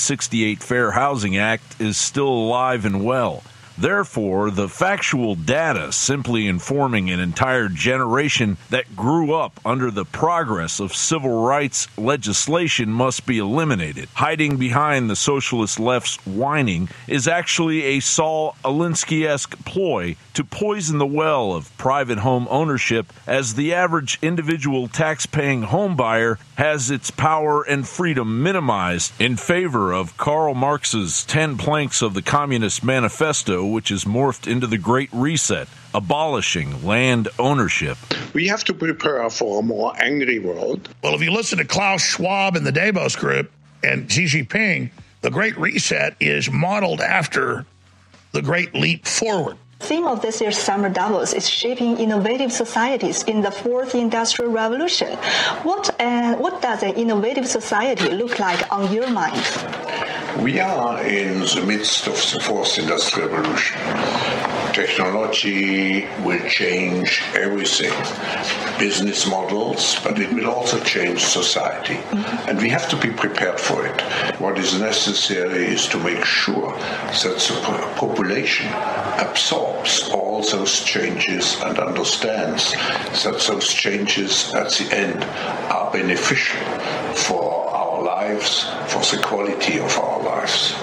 1968 0.04 0.62
Fair 0.62 0.90
Housing 0.90 1.38
Act 1.38 1.80
is 1.80 1.96
still 1.96 2.28
alive 2.28 2.84
and 2.84 3.02
well. 3.02 3.42
Therefore, 3.76 4.50
the 4.50 4.68
factual 4.68 5.34
data 5.34 5.92
simply 5.92 6.46
informing 6.46 7.10
an 7.10 7.20
entire 7.20 7.68
generation 7.68 8.56
that 8.70 8.94
grew 8.94 9.34
up 9.34 9.60
under 9.64 9.90
the 9.90 10.04
progress 10.04 10.80
of 10.80 10.94
civil 10.94 11.42
rights 11.42 11.88
legislation 11.98 12.90
must 12.90 13.26
be 13.26 13.38
eliminated. 13.38 14.08
Hiding 14.14 14.56
behind 14.56 15.10
the 15.10 15.16
socialist 15.16 15.80
left's 15.80 16.16
whining 16.26 16.88
is 17.08 17.26
actually 17.26 17.82
a 17.84 18.00
Saul 18.00 18.56
Alinsky 18.64 19.26
esque 19.26 19.56
ploy 19.64 20.16
to 20.34 20.44
poison 20.44 20.98
the 20.98 21.06
well 21.06 21.52
of 21.52 21.76
private 21.78 22.18
home 22.18 22.46
ownership 22.50 23.12
as 23.26 23.54
the 23.54 23.72
average 23.72 24.18
individual 24.20 24.88
tax 24.88 25.26
paying 25.26 25.62
homebuyer 25.62 26.38
has 26.56 26.90
its 26.90 27.10
power 27.10 27.62
and 27.62 27.86
freedom 27.86 28.42
minimized 28.42 29.12
in 29.20 29.36
favor 29.36 29.92
of 29.92 30.16
Karl 30.16 30.54
Marx's 30.54 31.24
10 31.24 31.56
planks 31.56 32.02
of 32.02 32.14
the 32.14 32.22
Communist 32.22 32.84
Manifesto, 32.84 33.63
which 33.66 33.90
is 33.90 34.04
morphed 34.04 34.50
into 34.50 34.66
the 34.66 34.78
Great 34.78 35.08
Reset, 35.12 35.68
abolishing 35.94 36.84
land 36.84 37.28
ownership. 37.38 37.98
We 38.32 38.48
have 38.48 38.64
to 38.64 38.74
prepare 38.74 39.28
for 39.30 39.60
a 39.60 39.62
more 39.62 39.92
angry 40.00 40.38
world. 40.38 40.88
Well, 41.02 41.14
if 41.14 41.22
you 41.22 41.30
listen 41.30 41.58
to 41.58 41.64
Klaus 41.64 42.02
Schwab 42.02 42.56
and 42.56 42.66
the 42.66 42.72
Davos 42.72 43.16
Group 43.16 43.50
and 43.82 44.10
Xi 44.10 44.24
Jinping, 44.24 44.90
the 45.20 45.30
Great 45.30 45.56
Reset 45.56 46.16
is 46.20 46.50
modeled 46.50 47.00
after 47.00 47.64
the 48.32 48.42
Great 48.42 48.74
Leap 48.74 49.06
Forward 49.06 49.56
theme 49.84 50.06
of 50.06 50.22
this 50.22 50.40
year's 50.40 50.56
Summer 50.56 50.88
Davos 50.88 51.34
is 51.34 51.46
shaping 51.48 51.98
innovative 51.98 52.50
societies 52.50 53.22
in 53.24 53.42
the 53.42 53.50
fourth 53.50 53.94
industrial 53.94 54.50
revolution. 54.50 55.16
What, 55.62 55.84
uh, 56.00 56.36
what 56.36 56.62
does 56.62 56.82
an 56.82 56.94
innovative 56.94 57.46
society 57.46 58.08
look 58.10 58.38
like 58.38 58.72
on 58.72 58.90
your 58.92 59.10
mind? 59.10 59.44
We 60.40 60.58
are 60.58 61.04
in 61.04 61.40
the 61.40 61.64
midst 61.66 62.06
of 62.06 62.14
the 62.32 62.40
fourth 62.40 62.78
industrial 62.78 63.28
revolution. 63.28 64.53
Technology 64.74 66.04
will 66.24 66.48
change 66.48 67.22
everything, 67.36 67.92
business 68.76 69.24
models, 69.24 70.00
but 70.02 70.18
it 70.18 70.32
will 70.32 70.50
also 70.50 70.82
change 70.82 71.24
society. 71.24 71.94
Mm-hmm. 71.94 72.48
And 72.48 72.58
we 72.60 72.70
have 72.70 72.88
to 72.88 72.96
be 72.96 73.10
prepared 73.10 73.60
for 73.60 73.86
it. 73.86 74.00
What 74.40 74.58
is 74.58 74.76
necessary 74.78 75.66
is 75.66 75.86
to 75.88 75.98
make 75.98 76.24
sure 76.24 76.72
that 76.72 77.22
the 77.22 77.94
population 77.94 78.66
absorbs 79.20 80.10
all 80.10 80.42
those 80.42 80.80
changes 80.82 81.56
and 81.62 81.78
understands 81.78 82.72
that 83.22 83.44
those 83.46 83.72
changes 83.72 84.52
at 84.54 84.70
the 84.72 84.88
end 84.92 85.22
are 85.70 85.92
beneficial 85.92 86.60
for 87.14 87.70
our 87.70 88.02
lives, 88.02 88.64
for 88.88 89.02
the 89.14 89.22
quality 89.22 89.78
of 89.78 89.96
our 89.98 90.20
lives. 90.20 90.74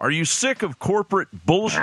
Are 0.00 0.10
you 0.10 0.24
sick 0.24 0.62
of 0.62 0.78
corporate 0.78 1.28
bullshit? 1.46 1.80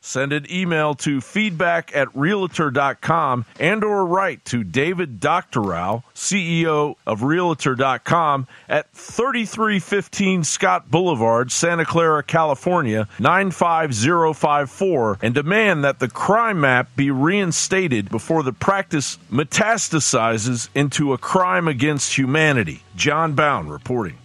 Send 0.00 0.32
an 0.32 0.46
email 0.50 0.94
to 0.96 1.20
feedback 1.20 1.94
at 1.94 2.14
realtor.com 2.16 3.44
and 3.58 3.82
or 3.82 4.06
write 4.06 4.44
to 4.46 4.62
David 4.62 5.18
Doctorow, 5.18 6.04
CEO 6.14 6.94
of 7.06 7.22
realtor.com 7.22 8.46
at 8.68 8.90
3315 8.92 10.44
Scott 10.44 10.90
Boulevard, 10.90 11.50
Santa 11.50 11.84
Clara, 11.84 12.22
California 12.22 13.08
95054 13.18 15.18
and 15.22 15.34
demand 15.34 15.84
that 15.84 15.98
the 15.98 16.08
crime 16.08 16.60
map 16.60 16.94
be 16.94 17.10
reinstated 17.10 18.08
before 18.08 18.44
the 18.44 18.52
practice 18.52 19.18
metastasizes 19.30 20.68
into 20.74 21.12
a 21.12 21.18
crime 21.18 21.66
against 21.66 22.16
humanity. 22.16 22.82
Jon 22.94 23.34
Bowne 23.34 23.68
reporting. 23.68 24.16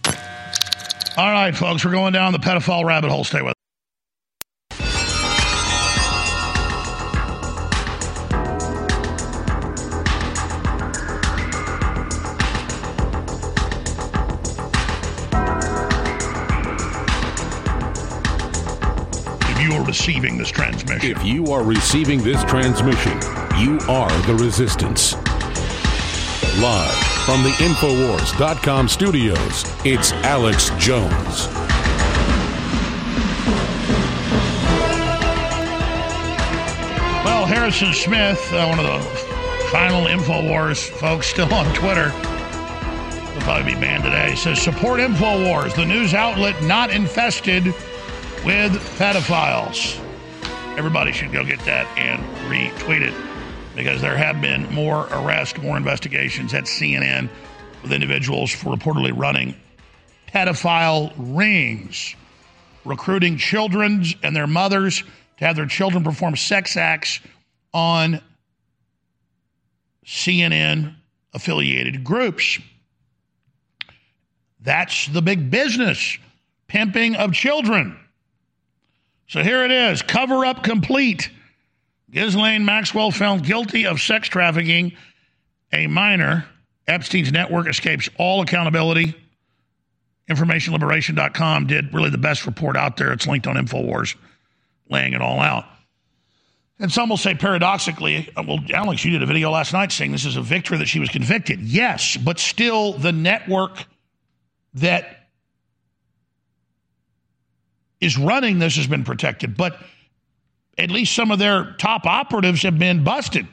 All 1.16 1.30
right, 1.30 1.54
folks, 1.54 1.84
we're 1.84 1.90
going 1.90 2.12
down 2.12 2.32
the 2.32 2.38
pedophile 2.38 2.84
rabbit 2.84 3.10
hole. 3.10 3.24
Stay 3.24 3.42
with 3.42 3.54
are 19.82 19.84
receiving 19.84 20.38
this 20.38 20.50
transmission. 20.50 21.10
If 21.10 21.24
you 21.24 21.46
are 21.52 21.62
receiving 21.62 22.22
this 22.22 22.42
transmission, 22.44 23.12
you 23.58 23.78
are 23.88 24.10
the 24.22 24.34
resistance. 24.34 25.14
Live 26.60 27.11
from 27.24 27.44
the 27.44 27.50
Infowars.com 27.50 28.88
studios, 28.88 29.64
it's 29.84 30.10
Alex 30.24 30.70
Jones. 30.76 31.46
Well, 37.24 37.46
Harrison 37.46 37.92
Smith, 37.92 38.40
uh, 38.52 38.66
one 38.66 38.80
of 38.80 38.86
the 38.86 39.08
final 39.70 40.06
Infowars 40.06 40.88
folks 40.90 41.28
still 41.28 41.52
on 41.54 41.72
Twitter, 41.76 42.06
will 43.34 43.42
probably 43.42 43.74
be 43.74 43.80
banned 43.80 44.02
today, 44.02 44.34
says 44.34 44.60
support 44.60 44.98
Infowars, 44.98 45.76
the 45.76 45.84
news 45.84 46.14
outlet 46.14 46.60
not 46.64 46.90
infested 46.90 47.66
with 48.44 48.72
pedophiles. 48.98 49.96
Everybody 50.76 51.12
should 51.12 51.30
go 51.30 51.44
get 51.44 51.60
that 51.60 51.86
and 51.96 52.20
retweet 52.50 53.02
it 53.02 53.31
because 53.74 54.00
there 54.00 54.16
have 54.16 54.40
been 54.40 54.72
more 54.72 55.08
arrests, 55.12 55.58
more 55.58 55.76
investigations 55.76 56.54
at 56.54 56.64
CNN 56.64 57.28
with 57.82 57.92
individuals 57.92 58.50
for 58.50 58.74
reportedly 58.74 59.12
running 59.16 59.54
pedophile 60.32 61.12
rings, 61.16 62.14
recruiting 62.84 63.36
children 63.36 64.04
and 64.22 64.34
their 64.34 64.46
mothers 64.46 65.02
to 65.38 65.44
have 65.44 65.56
their 65.56 65.66
children 65.66 66.02
perform 66.02 66.36
sex 66.36 66.76
acts 66.76 67.20
on 67.74 68.20
CNN 70.06 70.94
affiliated 71.34 72.02
groups. 72.04 72.58
That's 74.60 75.06
the 75.08 75.22
big 75.22 75.50
business 75.50 76.18
pimping 76.68 77.16
of 77.16 77.32
children. 77.32 77.98
So 79.28 79.42
here 79.42 79.64
it 79.64 79.70
is 79.70 80.02
cover 80.02 80.44
up 80.44 80.62
complete. 80.62 81.30
Ghislaine 82.12 82.64
Maxwell 82.64 83.10
found 83.10 83.42
guilty 83.44 83.86
of 83.86 84.00
sex 84.00 84.28
trafficking 84.28 84.92
a 85.72 85.86
minor. 85.86 86.46
Epstein's 86.86 87.32
network 87.32 87.68
escapes 87.68 88.08
all 88.18 88.42
accountability. 88.42 89.14
InformationLiberation.com 90.30 91.66
did 91.66 91.92
really 91.92 92.10
the 92.10 92.18
best 92.18 92.46
report 92.46 92.76
out 92.76 92.96
there. 92.96 93.12
It's 93.12 93.26
linked 93.26 93.46
on 93.46 93.56
InfoWars, 93.56 94.14
laying 94.88 95.14
it 95.14 95.22
all 95.22 95.40
out. 95.40 95.64
And 96.78 96.90
some 96.90 97.08
will 97.08 97.16
say 97.16 97.34
paradoxically, 97.34 98.28
uh, 98.36 98.42
well, 98.46 98.58
Alex, 98.74 99.04
you 99.04 99.12
did 99.12 99.22
a 99.22 99.26
video 99.26 99.50
last 99.50 99.72
night 99.72 99.92
saying 99.92 100.12
this 100.12 100.24
is 100.24 100.36
a 100.36 100.42
victory 100.42 100.78
that 100.78 100.88
she 100.88 100.98
was 100.98 101.08
convicted. 101.08 101.60
Yes, 101.60 102.16
but 102.16 102.38
still 102.38 102.94
the 102.94 103.12
network 103.12 103.84
that 104.74 105.28
is 108.00 108.18
running 108.18 108.58
this 108.58 108.76
has 108.76 108.86
been 108.86 109.04
protected. 109.04 109.56
But 109.56 109.78
at 110.78 110.90
least 110.90 111.14
some 111.14 111.30
of 111.30 111.38
their 111.38 111.74
top 111.78 112.06
operatives 112.06 112.62
have 112.62 112.78
been 112.78 113.04
busted. 113.04 113.46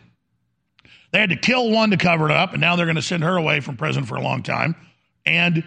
They 1.12 1.20
had 1.20 1.30
to 1.30 1.36
kill 1.36 1.72
one 1.72 1.90
to 1.92 1.98
cover 1.98 2.26
it 2.26 2.32
up, 2.32 2.54
and 2.54 2.62
now 2.62 2.76
they're 2.76 2.86
going 2.86 2.96
to 2.96 3.02
send 3.02 3.24
her 3.24 3.36
away 3.36 3.60
from 3.62 3.78
prison 3.78 4.06
for 4.06 4.16
a 4.16 4.22
long 4.22 4.44
time. 4.44 4.76
And 5.26 5.64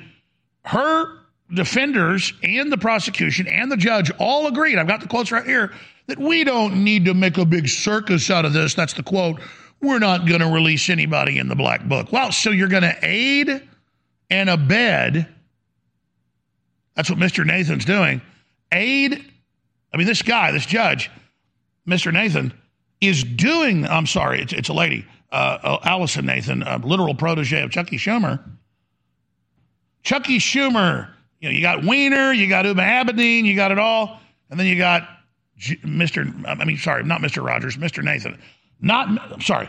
her 0.65 1.19
defenders 1.53 2.33
and 2.43 2.73
the 2.73 2.79
prosecution 2.79 3.47
and 3.47 3.71
the 3.71 3.77
judge 3.77 4.11
all 4.19 4.47
agreed. 4.47 4.79
I've 4.79 4.87
got 4.87 5.01
the 5.01 5.09
quotes 5.09 5.33
right 5.33 5.45
here 5.45 5.73
that 6.07 6.19
we 6.19 6.45
don't 6.45 6.85
need 6.85 7.05
to 7.07 7.15
make 7.15 7.39
a 7.39 7.45
big 7.45 7.69
circus 7.69 8.31
out 8.31 8.45
of 8.45 8.53
this. 8.53 8.75
That's 8.75 8.95
the 8.95 9.03
quote. 9.03 9.41
We're 9.81 9.99
not 9.99 10.27
going 10.27 10.41
to 10.41 10.49
release 10.49 10.89
anybody 10.89 11.39
in 11.39 11.49
the 11.49 11.57
black 11.57 11.85
book. 11.85 12.13
Well, 12.13 12.31
so 12.33 12.51
you're 12.51 12.69
going 12.69 12.85
to 12.85 12.97
aid 13.03 13.69
and 14.31 14.49
abet. 14.49 15.29
That's 16.95 17.11
what 17.11 17.19
Mr. 17.19 17.45
Nathan's 17.45 17.85
doing. 17.85 18.21
Aid. 18.71 19.25
I 19.93 19.97
mean, 19.97 20.07
this 20.07 20.23
guy, 20.23 20.53
this 20.53 20.67
judge, 20.67 21.11
Mr. 21.89 22.13
Nathan, 22.13 22.53
is 23.01 23.25
doing, 23.25 23.87
I'm 23.87 24.07
sorry, 24.07 24.41
it's, 24.41 24.53
it's 24.53 24.69
a 24.69 24.73
lady, 24.73 25.05
uh, 25.33 25.59
uh, 25.63 25.79
Alison 25.85 26.27
Nathan, 26.27 26.63
a 26.63 26.77
literal 26.79 27.15
protege 27.15 27.61
of 27.63 27.71
Chucky 27.71 27.97
Schumer. 27.97 28.41
Chucky 30.05 30.39
Schumer, 30.39 31.09
You 31.41 31.49
know, 31.49 31.55
you 31.55 31.63
got 31.63 31.85
Weiner, 31.85 32.33
you 32.33 32.49
got 32.49 32.65
Huma 32.65 32.83
Abedin, 33.05 33.45
you 33.45 33.57
got 33.57 33.73
it 33.73 33.79
all, 33.79 34.21
and 34.51 34.59
then 34.61 34.67
you 34.67 34.77
got 34.77 35.09
J- 35.57 35.77
Mr. 35.79 36.47
I 36.47 36.65
mean, 36.65 36.77
sorry, 36.79 37.03
not 37.05 37.21
Mr. 37.21 37.45
Rogers, 37.45 37.77
Mr. 37.77 38.03
Nathan, 38.05 38.41
not 38.81 39.09
I'm 39.33 39.41
sorry, 39.41 39.69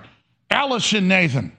Alison 0.49 1.07
Nathan. 1.07 1.55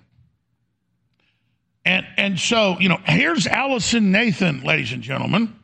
And 1.84 2.06
and 2.16 2.38
so 2.38 2.76
you 2.80 2.88
know, 2.88 2.98
here's 3.04 3.46
Alison 3.46 4.10
Nathan, 4.10 4.62
ladies 4.62 4.92
and 4.92 5.02
gentlemen. 5.02 5.54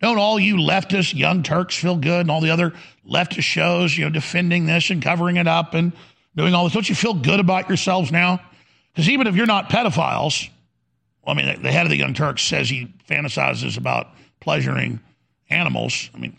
Don't 0.00 0.18
all 0.18 0.38
you 0.38 0.56
leftist 0.56 1.14
young 1.14 1.42
Turks 1.42 1.76
feel 1.76 1.96
good 1.96 2.20
and 2.20 2.30
all 2.30 2.40
the 2.40 2.50
other 2.50 2.72
leftist 3.08 3.42
shows, 3.42 3.96
you 3.96 4.04
know, 4.04 4.10
defending 4.10 4.66
this 4.66 4.90
and 4.90 5.02
covering 5.02 5.36
it 5.36 5.46
up 5.46 5.74
and 5.74 5.92
doing 6.36 6.54
all 6.54 6.64
this? 6.64 6.74
Don't 6.74 6.88
you 6.88 6.94
feel 6.94 7.14
good 7.14 7.40
about 7.40 7.68
yourselves 7.68 8.12
now? 8.12 8.40
Because 8.92 9.08
even 9.08 9.26
if 9.26 9.34
you're 9.36 9.46
not 9.46 9.70
pedophiles, 9.70 10.48
well, 11.22 11.38
I 11.38 11.42
mean, 11.42 11.62
the 11.62 11.72
head 11.72 11.86
of 11.86 11.90
the 11.90 11.96
Young 11.96 12.14
Turks 12.14 12.42
says 12.42 12.68
he 12.68 12.94
fantasizes 13.08 13.78
about 13.78 14.08
pleasuring 14.40 15.00
animals. 15.50 16.10
I 16.14 16.18
mean, 16.18 16.36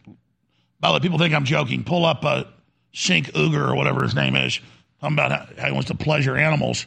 by 0.79 0.89
the 0.89 0.93
way, 0.95 0.99
people 0.99 1.17
think 1.17 1.33
I'm 1.33 1.45
joking. 1.45 1.83
Pull 1.83 2.05
up 2.05 2.23
a 2.23 2.47
Cenk 2.93 3.31
Uygur 3.31 3.69
or 3.69 3.75
whatever 3.75 4.03
his 4.03 4.15
name 4.15 4.35
is, 4.35 4.59
talking 5.01 5.15
about 5.15 5.31
how, 5.31 5.61
how 5.61 5.67
he 5.67 5.71
wants 5.71 5.87
to 5.89 5.95
pleasure 5.95 6.37
animals, 6.37 6.85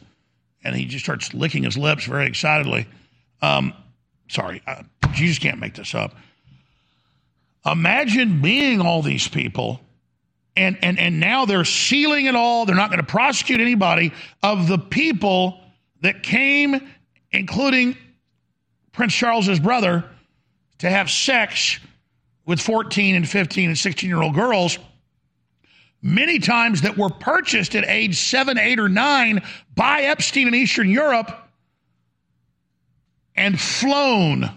and 0.63 0.75
he 0.75 0.85
just 0.85 1.03
starts 1.03 1.33
licking 1.33 1.63
his 1.63 1.77
lips 1.77 2.05
very 2.05 2.27
excitedly. 2.27 2.87
Um, 3.41 3.73
sorry, 4.29 4.61
uh, 4.67 4.83
you 5.15 5.27
just 5.27 5.41
can't 5.41 5.59
make 5.59 5.75
this 5.75 5.93
up. 5.93 6.15
Imagine 7.65 8.41
being 8.41 8.81
all 8.81 9.01
these 9.01 9.27
people, 9.27 9.79
and, 10.55 10.77
and, 10.81 10.97
and 10.97 11.19
now 11.19 11.45
they're 11.45 11.65
sealing 11.65 12.25
it 12.25 12.35
all. 12.35 12.65
They're 12.65 12.75
not 12.75 12.89
going 12.89 12.99
to 12.99 13.05
prosecute 13.05 13.61
anybody 13.61 14.13
of 14.41 14.67
the 14.67 14.79
people 14.79 15.59
that 16.01 16.23
came, 16.23 16.89
including 17.31 17.95
Prince 18.91 19.13
Charles's 19.13 19.59
brother, 19.59 20.03
to 20.79 20.89
have 20.89 21.09
sex 21.09 21.79
with 22.45 22.59
14 22.59 23.15
and 23.15 23.29
15 23.29 23.69
and 23.69 23.77
16 23.77 24.09
year 24.09 24.21
old 24.21 24.33
girls, 24.33 24.79
many 26.01 26.39
times 26.39 26.81
that 26.81 26.97
were 26.97 27.09
purchased 27.09 27.75
at 27.75 27.85
age 27.85 28.17
seven, 28.17 28.57
eight, 28.57 28.79
or 28.79 28.89
nine 28.89 29.43
by 29.75 30.01
Epstein 30.01 30.47
in 30.47 30.55
Eastern 30.55 30.89
Europe 30.89 31.31
and 33.35 33.59
flown 33.59 34.49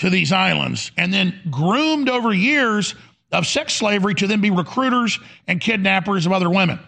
to 0.00 0.10
these 0.10 0.32
islands 0.32 0.90
and 0.96 1.12
then 1.12 1.38
groomed 1.50 2.08
over 2.08 2.32
years 2.32 2.94
of 3.32 3.46
sex 3.46 3.74
slavery 3.74 4.14
to 4.14 4.26
then 4.26 4.40
be 4.40 4.50
recruiters 4.50 5.18
and 5.46 5.60
kidnappers 5.60 6.26
of 6.26 6.32
other 6.32 6.50
women. 6.50 6.78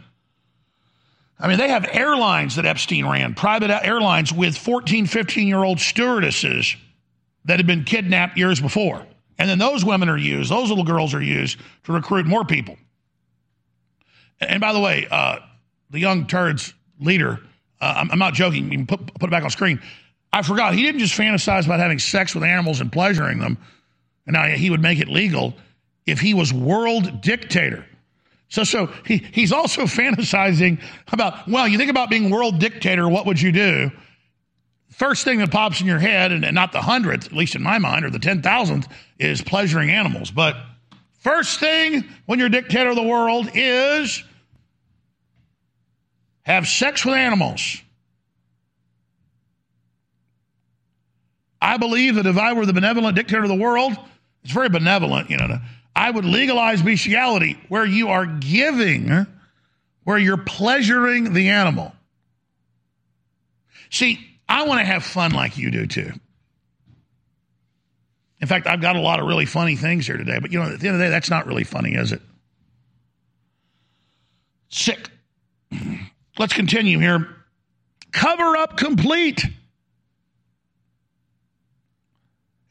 I 1.38 1.48
mean, 1.48 1.58
they 1.58 1.68
have 1.68 1.86
airlines 1.90 2.56
that 2.56 2.66
Epstein 2.66 3.06
ran, 3.06 3.34
private 3.34 3.70
airlines 3.84 4.32
with 4.32 4.56
14, 4.56 5.06
15 5.06 5.46
year 5.46 5.62
old 5.62 5.78
stewardesses 5.78 6.76
that 7.44 7.58
had 7.58 7.66
been 7.66 7.84
kidnapped 7.84 8.38
years 8.38 8.60
before. 8.60 9.04
And 9.38 9.48
then 9.48 9.58
those 9.58 9.84
women 9.84 10.08
are 10.08 10.16
used, 10.16 10.50
those 10.50 10.68
little 10.68 10.84
girls 10.84 11.14
are 11.14 11.22
used 11.22 11.58
to 11.84 11.92
recruit 11.92 12.26
more 12.26 12.44
people. 12.44 12.76
And 14.40 14.60
by 14.60 14.72
the 14.72 14.80
way, 14.80 15.06
uh, 15.10 15.38
the 15.90 15.98
young 15.98 16.26
turd's 16.26 16.72
leader, 17.00 17.40
uh, 17.80 17.94
I'm, 17.96 18.10
I'm, 18.12 18.18
not 18.18 18.34
joking, 18.34 18.70
you 18.70 18.78
can 18.78 18.86
put, 18.86 19.14
put 19.14 19.28
it 19.28 19.30
back 19.30 19.42
on 19.42 19.50
screen. 19.50 19.80
I 20.33 20.43
forgot. 20.43 20.74
He 20.74 20.83
didn't 20.83 21.01
just 21.01 21.18
fantasize 21.18 21.66
about 21.66 21.78
having 21.78 21.99
sex 21.99 22.35
with 22.35 22.45
animals 22.45 22.80
and 22.80 22.91
pleasuring 22.91 23.39
them. 23.39 23.59
And 24.26 24.35
now 24.35 24.47
he 24.47 24.70
would 24.70 24.80
make 24.80 24.99
it 24.99 25.09
legal 25.09 25.55
if 26.07 26.20
he 26.20 26.35
was 26.35 26.53
world 26.53 27.20
dictator. 27.20 27.85
So, 28.49 28.64
so 28.64 28.87
he, 29.07 29.18
he's 29.33 29.53
also 29.53 29.83
fantasizing 29.87 30.80
about, 31.12 31.49
well, 31.49 31.68
you 31.68 31.78
think 31.78 31.91
about 31.91 32.11
being 32.11 32.30
world 32.30 32.59
dictator, 32.59 33.09
what 33.09 33.26
would 33.26 33.41
you 33.41 33.53
do? 33.53 33.91
First 34.91 35.24
thing 35.24 35.39
that 35.39 35.51
pops 35.51 35.80
in 35.80 35.87
your 35.87 35.99
head, 35.99 36.33
and, 36.33 36.45
and 36.45 36.55
not 36.55 36.72
the 36.72 36.83
hundredth, 36.83 37.26
at 37.26 37.33
least 37.33 37.55
in 37.55 37.62
my 37.62 37.78
mind, 37.78 38.05
or 38.05 38.11
the 38.11 38.18
ten 38.18 38.43
thousandth, 38.43 38.89
is 39.18 39.41
pleasuring 39.41 39.91
animals. 39.91 40.30
But 40.30 40.55
first 41.20 41.61
thing 41.61 42.05
when 42.26 42.39
you're 42.39 42.51
dictator 42.51 42.91
of 42.91 42.97
the 42.97 43.03
world 43.03 43.49
is 43.55 44.22
have 46.43 46.68
sex 46.68 47.07
with 47.07 47.14
animals. 47.14 47.80
I 51.62 51.76
believe 51.76 52.16
that 52.16 52.26
if 52.26 52.36
I 52.36 52.52
were 52.54 52.66
the 52.66 52.72
benevolent 52.72 53.14
dictator 53.14 53.44
of 53.44 53.48
the 53.48 53.54
world, 53.54 53.92
it's 54.42 54.52
very 54.52 54.68
benevolent, 54.68 55.30
you 55.30 55.36
know, 55.36 55.58
I 55.94 56.10
would 56.10 56.24
legalize 56.24 56.82
bestiality 56.82 57.56
where 57.68 57.84
you 57.84 58.08
are 58.08 58.26
giving, 58.26 59.26
where 60.02 60.18
you're 60.18 60.38
pleasuring 60.38 61.32
the 61.32 61.50
animal. 61.50 61.94
See, 63.90 64.18
I 64.48 64.66
want 64.66 64.80
to 64.80 64.84
have 64.84 65.04
fun 65.04 65.30
like 65.30 65.56
you 65.56 65.70
do 65.70 65.86
too. 65.86 66.12
In 68.40 68.48
fact, 68.48 68.66
I've 68.66 68.80
got 68.80 68.96
a 68.96 69.00
lot 69.00 69.20
of 69.20 69.26
really 69.26 69.46
funny 69.46 69.76
things 69.76 70.04
here 70.04 70.16
today, 70.16 70.40
but 70.40 70.50
you 70.50 70.58
know, 70.58 70.64
at 70.64 70.80
the 70.80 70.88
end 70.88 70.96
of 70.96 70.98
the 70.98 71.06
day, 71.06 71.10
that's 71.10 71.30
not 71.30 71.46
really 71.46 71.62
funny, 71.62 71.94
is 71.94 72.10
it? 72.10 72.22
Sick. 74.68 75.10
Let's 76.38 76.54
continue 76.54 76.98
here. 76.98 77.28
Cover 78.10 78.56
up 78.56 78.76
complete. 78.76 79.46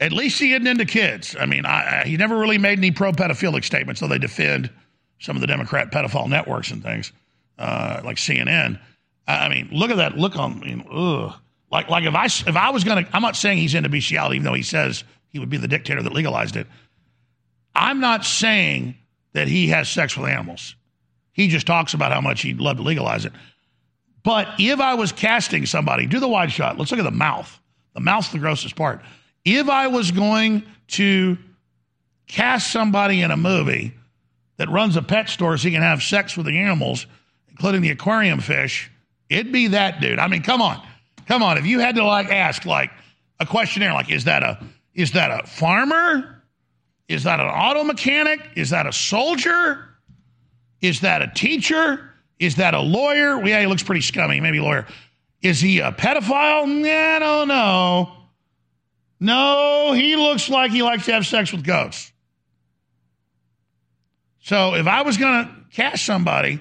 At 0.01 0.11
least 0.11 0.39
he 0.39 0.53
isn't 0.53 0.65
into 0.65 0.83
kids. 0.83 1.35
I 1.39 1.45
mean, 1.45 1.63
I, 1.63 2.01
I, 2.01 2.07
he 2.07 2.17
never 2.17 2.35
really 2.35 2.57
made 2.57 2.79
any 2.79 2.89
pro 2.89 3.11
pedophilic 3.11 3.63
statements, 3.63 4.01
though 4.01 4.07
they 4.07 4.17
defend 4.17 4.71
some 5.19 5.37
of 5.37 5.41
the 5.41 5.47
Democrat 5.47 5.91
pedophile 5.91 6.27
networks 6.27 6.71
and 6.71 6.81
things, 6.81 7.13
uh, 7.59 8.01
like 8.03 8.17
CNN. 8.17 8.79
I 9.27 9.47
mean, 9.47 9.69
look 9.71 9.91
at 9.91 9.97
that 9.97 10.17
look 10.17 10.35
on. 10.35 10.63
I 10.63 10.65
mean, 10.65 10.85
ugh. 10.91 11.33
Like, 11.71 11.87
like 11.87 12.03
if 12.03 12.15
I 12.15 12.25
if 12.25 12.55
I 12.55 12.71
was 12.71 12.83
gonna, 12.83 13.07
I'm 13.13 13.21
not 13.21 13.35
saying 13.35 13.59
he's 13.59 13.75
into 13.75 13.89
bestiality, 13.89 14.37
even 14.37 14.45
though 14.45 14.55
he 14.55 14.63
says 14.63 15.03
he 15.29 15.37
would 15.37 15.49
be 15.49 15.57
the 15.57 15.67
dictator 15.67 16.01
that 16.01 16.11
legalized 16.11 16.55
it. 16.55 16.65
I'm 17.75 17.99
not 17.99 18.25
saying 18.25 18.95
that 19.33 19.47
he 19.47 19.67
has 19.67 19.87
sex 19.87 20.17
with 20.17 20.27
animals. 20.27 20.75
He 21.31 21.47
just 21.47 21.67
talks 21.67 21.93
about 21.93 22.11
how 22.11 22.19
much 22.19 22.41
he'd 22.41 22.59
love 22.59 22.77
to 22.77 22.83
legalize 22.83 23.23
it. 23.23 23.33
But 24.23 24.47
if 24.57 24.79
I 24.79 24.95
was 24.95 25.11
casting 25.11 25.65
somebody, 25.65 26.07
do 26.07 26.19
the 26.19 26.27
wide 26.27 26.51
shot. 26.51 26.77
Let's 26.77 26.91
look 26.91 26.99
at 26.99 27.03
the 27.03 27.11
mouth. 27.11 27.59
The 27.93 28.01
mouth's 28.01 28.29
the 28.29 28.39
grossest 28.39 28.75
part 28.75 29.01
if 29.45 29.69
I 29.69 29.87
was 29.87 30.11
going 30.11 30.63
to 30.89 31.37
cast 32.27 32.71
somebody 32.71 33.21
in 33.21 33.31
a 33.31 33.37
movie 33.37 33.93
that 34.57 34.69
runs 34.69 34.95
a 34.95 35.01
pet 35.01 35.29
store 35.29 35.57
so 35.57 35.67
he 35.67 35.73
can 35.73 35.81
have 35.81 36.01
sex 36.03 36.37
with 36.37 36.45
the 36.45 36.57
animals, 36.57 37.07
including 37.49 37.81
the 37.81 37.89
aquarium 37.89 38.39
fish, 38.39 38.91
it'd 39.29 39.51
be 39.51 39.67
that 39.67 40.01
dude. 40.01 40.19
I 40.19 40.27
mean, 40.27 40.43
come 40.43 40.61
on. 40.61 40.81
Come 41.27 41.43
on. 41.43 41.57
If 41.57 41.65
you 41.65 41.79
had 41.79 41.95
to 41.95 42.03
like 42.03 42.29
ask 42.29 42.65
like 42.65 42.91
a 43.39 43.45
questionnaire, 43.45 43.93
like, 43.93 44.11
is 44.11 44.25
that 44.25 44.43
a 44.43 44.63
is 44.93 45.11
that 45.13 45.31
a 45.31 45.47
farmer? 45.47 46.43
Is 47.07 47.23
that 47.23 47.39
an 47.39 47.47
auto 47.47 47.83
mechanic? 47.83 48.39
Is 48.55 48.69
that 48.69 48.87
a 48.87 48.93
soldier? 48.93 49.87
Is 50.81 51.01
that 51.01 51.21
a 51.21 51.27
teacher? 51.27 52.09
Is 52.39 52.55
that 52.55 52.73
a 52.73 52.79
lawyer? 52.79 53.37
Well, 53.37 53.47
yeah, 53.47 53.61
he 53.61 53.67
looks 53.67 53.83
pretty 53.83 54.01
scummy, 54.01 54.39
maybe 54.39 54.59
lawyer. 54.59 54.87
Is 55.41 55.59
he 55.59 55.79
a 55.79 55.91
pedophile? 55.91 56.67
Nah, 56.67 57.15
I 57.15 57.19
don't 57.19 57.47
know. 57.47 58.20
No, 59.21 59.93
he 59.93 60.15
looks 60.15 60.49
like 60.49 60.71
he 60.71 60.81
likes 60.81 61.05
to 61.05 61.13
have 61.13 61.27
sex 61.27 61.51
with 61.51 61.63
goats. 61.63 62.11
So 64.39 64.73
if 64.73 64.87
I 64.87 65.03
was 65.03 65.17
going 65.17 65.45
to 65.45 65.51
cast 65.71 66.03
somebody 66.03 66.59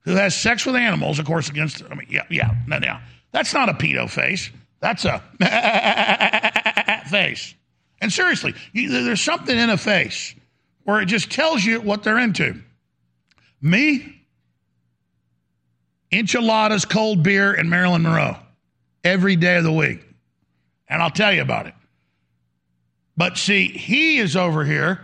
who 0.00 0.14
has 0.14 0.34
sex 0.34 0.64
with 0.64 0.74
animals, 0.74 1.18
of 1.18 1.26
course, 1.26 1.50
against, 1.50 1.82
I 1.90 1.94
mean, 1.94 2.06
yeah, 2.10 2.24
yeah, 2.30 2.54
no, 2.66 2.78
no. 2.78 2.96
That's 3.30 3.52
not 3.52 3.68
a 3.68 3.74
pedo 3.74 4.08
face. 4.08 4.50
That's 4.80 5.04
a 5.04 5.22
face. 7.10 7.54
And 8.00 8.10
seriously, 8.10 8.54
you, 8.72 9.04
there's 9.04 9.20
something 9.20 9.56
in 9.56 9.68
a 9.68 9.76
face 9.76 10.34
where 10.84 11.02
it 11.02 11.06
just 11.06 11.30
tells 11.30 11.62
you 11.62 11.82
what 11.82 12.04
they're 12.04 12.18
into. 12.18 12.58
Me, 13.60 14.24
enchiladas, 16.10 16.86
cold 16.86 17.22
beer, 17.22 17.52
and 17.52 17.68
Marilyn 17.68 18.00
Monroe 18.00 18.38
every 19.04 19.36
day 19.36 19.58
of 19.58 19.64
the 19.64 19.72
week. 19.72 20.00
And 20.88 21.02
I'll 21.02 21.10
tell 21.10 21.34
you 21.34 21.42
about 21.42 21.66
it. 21.66 21.74
But 23.18 23.36
see, 23.36 23.66
he 23.66 24.18
is 24.18 24.36
over 24.36 24.64
here 24.64 25.00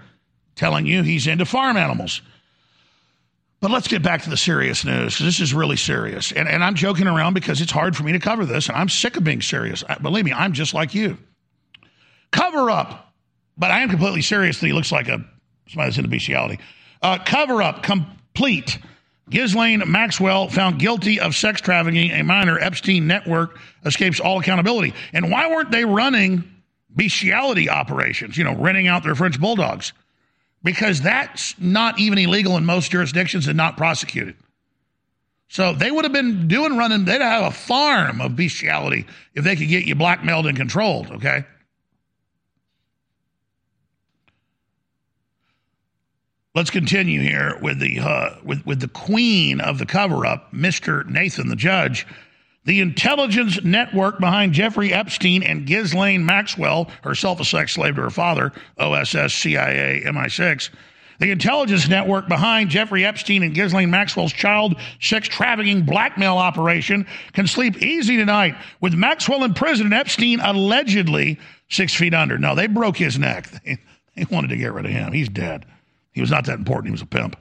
telling 0.54 0.86
you 0.86 1.02
he's 1.02 1.26
into 1.26 1.44
farm 1.44 1.76
animals. 1.76 2.22
But 3.60 3.72
let's 3.72 3.88
get 3.88 4.04
back 4.04 4.22
to 4.22 4.30
the 4.30 4.36
serious 4.36 4.84
news. 4.84 5.18
This 5.18 5.40
is 5.40 5.52
really 5.52 5.76
serious. 5.76 6.30
And, 6.30 6.48
and 6.48 6.62
I'm 6.62 6.76
joking 6.76 7.08
around 7.08 7.34
because 7.34 7.60
it's 7.60 7.72
hard 7.72 7.96
for 7.96 8.04
me 8.04 8.12
to 8.12 8.20
cover 8.20 8.46
this, 8.46 8.68
and 8.68 8.76
I'm 8.76 8.88
sick 8.88 9.16
of 9.16 9.24
being 9.24 9.42
serious. 9.42 9.82
Believe 10.00 10.24
me, 10.24 10.32
I'm 10.32 10.52
just 10.52 10.74
like 10.74 10.94
you. 10.94 11.18
Cover 12.30 12.70
up. 12.70 13.12
But 13.58 13.72
I 13.72 13.80
am 13.80 13.88
completely 13.88 14.22
serious 14.22 14.60
that 14.60 14.66
he 14.66 14.72
looks 14.72 14.92
like 14.92 15.08
a 15.08 15.24
somebody 15.68 15.88
that's 15.88 15.98
into 15.98 16.08
bestiality. 16.08 16.60
Uh, 17.02 17.18
cover 17.24 17.62
up 17.62 17.82
complete. 17.82 18.78
Ghislaine 19.28 19.82
Maxwell 19.90 20.48
found 20.48 20.78
guilty 20.78 21.18
of 21.18 21.34
sex 21.34 21.60
trafficking 21.60 22.12
a 22.12 22.22
minor. 22.22 22.60
Epstein 22.60 23.08
network 23.08 23.58
escapes 23.84 24.20
all 24.20 24.38
accountability. 24.38 24.94
And 25.12 25.32
why 25.32 25.48
weren't 25.48 25.72
they 25.72 25.84
running 25.84 26.53
bestiality 26.94 27.68
operations, 27.68 28.36
you 28.36 28.44
know, 28.44 28.54
renting 28.54 28.88
out 28.88 29.02
their 29.02 29.14
French 29.14 29.40
bulldogs, 29.40 29.92
because 30.62 31.00
that's 31.00 31.58
not 31.58 31.98
even 31.98 32.18
illegal 32.18 32.56
in 32.56 32.64
most 32.64 32.90
jurisdictions 32.90 33.46
and 33.46 33.56
not 33.56 33.76
prosecuted. 33.76 34.36
So 35.48 35.72
they 35.72 35.90
would 35.90 36.04
have 36.04 36.12
been 36.12 36.48
doing 36.48 36.76
running, 36.76 37.04
they'd 37.04 37.20
have 37.20 37.44
a 37.44 37.50
farm 37.50 38.20
of 38.20 38.34
bestiality 38.34 39.06
if 39.34 39.44
they 39.44 39.56
could 39.56 39.68
get 39.68 39.84
you 39.84 39.94
blackmailed 39.94 40.46
and 40.46 40.56
controlled, 40.56 41.10
okay? 41.12 41.44
Let's 46.54 46.70
continue 46.70 47.20
here 47.20 47.58
with 47.60 47.80
the 47.80 47.98
uh, 47.98 48.36
with 48.44 48.64
with 48.64 48.80
the 48.80 48.86
queen 48.86 49.60
of 49.60 49.78
the 49.78 49.86
cover 49.86 50.24
up, 50.24 50.52
Mr. 50.52 51.04
Nathan 51.04 51.48
the 51.48 51.56
judge. 51.56 52.06
The 52.64 52.80
intelligence 52.80 53.62
network 53.62 54.18
behind 54.18 54.54
Jeffrey 54.54 54.92
Epstein 54.92 55.42
and 55.42 55.66
Ghislaine 55.66 56.24
Maxwell, 56.24 56.90
herself 57.02 57.40
a 57.40 57.44
sex 57.44 57.72
slave 57.72 57.96
to 57.96 58.02
her 58.02 58.10
father, 58.10 58.52
OSS, 58.78 59.34
CIA, 59.34 60.02
MI6. 60.06 60.70
The 61.20 61.30
intelligence 61.30 61.88
network 61.88 62.26
behind 62.26 62.70
Jeffrey 62.70 63.04
Epstein 63.04 63.42
and 63.42 63.54
Ghislaine 63.54 63.90
Maxwell's 63.90 64.32
child 64.32 64.76
sex 65.00 65.28
trafficking 65.28 65.82
blackmail 65.82 66.38
operation 66.38 67.06
can 67.32 67.46
sleep 67.46 67.80
easy 67.82 68.16
tonight 68.16 68.56
with 68.80 68.94
Maxwell 68.94 69.44
in 69.44 69.54
prison 69.54 69.86
and 69.86 69.94
Epstein 69.94 70.40
allegedly 70.40 71.38
six 71.68 71.94
feet 71.94 72.14
under. 72.14 72.38
No, 72.38 72.54
they 72.54 72.66
broke 72.66 72.96
his 72.96 73.18
neck. 73.18 73.48
They, 73.50 73.78
they 74.16 74.24
wanted 74.30 74.48
to 74.48 74.56
get 74.56 74.72
rid 74.72 74.86
of 74.86 74.90
him. 74.90 75.12
He's 75.12 75.28
dead. 75.28 75.66
He 76.12 76.20
was 76.20 76.30
not 76.30 76.46
that 76.46 76.58
important. 76.58 76.88
He 76.88 76.92
was 76.92 77.02
a 77.02 77.06
pimp. 77.06 77.36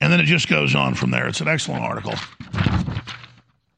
And 0.00 0.12
then 0.12 0.20
it 0.20 0.24
just 0.24 0.48
goes 0.48 0.74
on 0.74 0.94
from 0.94 1.10
there. 1.10 1.26
It's 1.26 1.40
an 1.40 1.48
excellent 1.48 1.82
article. 1.82 2.14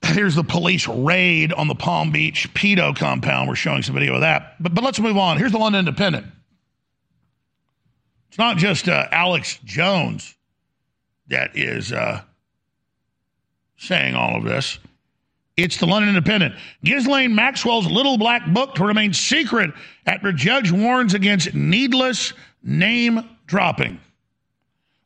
Here's 0.03 0.35
the 0.35 0.45
police 0.45 0.87
raid 0.89 1.53
on 1.53 1.69
the 1.69 1.75
Palm 1.75 2.11
Beach 2.11 2.53
pedo 2.53 2.95
compound. 2.95 3.49
We're 3.49 3.55
showing 3.55 3.83
some 3.83 3.95
video 3.95 4.15
of 4.15 4.21
that. 4.23 4.57
But, 4.61 4.75
but 4.75 4.85
let's 4.85 4.99
move 4.99 5.17
on. 5.17 5.39
Here's 5.39 5.53
the 5.53 5.59
London 5.59 5.81
Independent. 5.81 6.27
It's 8.29 8.39
not 8.39 8.59
just 8.59 8.89
uh, 8.89 9.07
Alex 9.11 9.59
Jones 9.65 10.35
that 11.29 11.57
is 11.57 11.93
uh, 11.93 12.23
saying 13.77 14.15
all 14.15 14.37
of 14.37 14.45
this. 14.45 14.79
It's 15.57 15.77
the 15.79 15.87
London 15.87 16.09
Independent. 16.11 16.55
Ghislaine 16.85 17.35
Maxwell's 17.35 17.87
little 17.87 18.19
black 18.19 18.47
book 18.47 18.75
to 18.77 18.85
remain 18.85 19.13
secret 19.13 19.71
after 20.07 20.33
judge 20.33 20.73
warns 20.73 21.15
against 21.15 21.55
needless 21.55 22.33
name 22.63 23.29
dropping. 23.47 23.99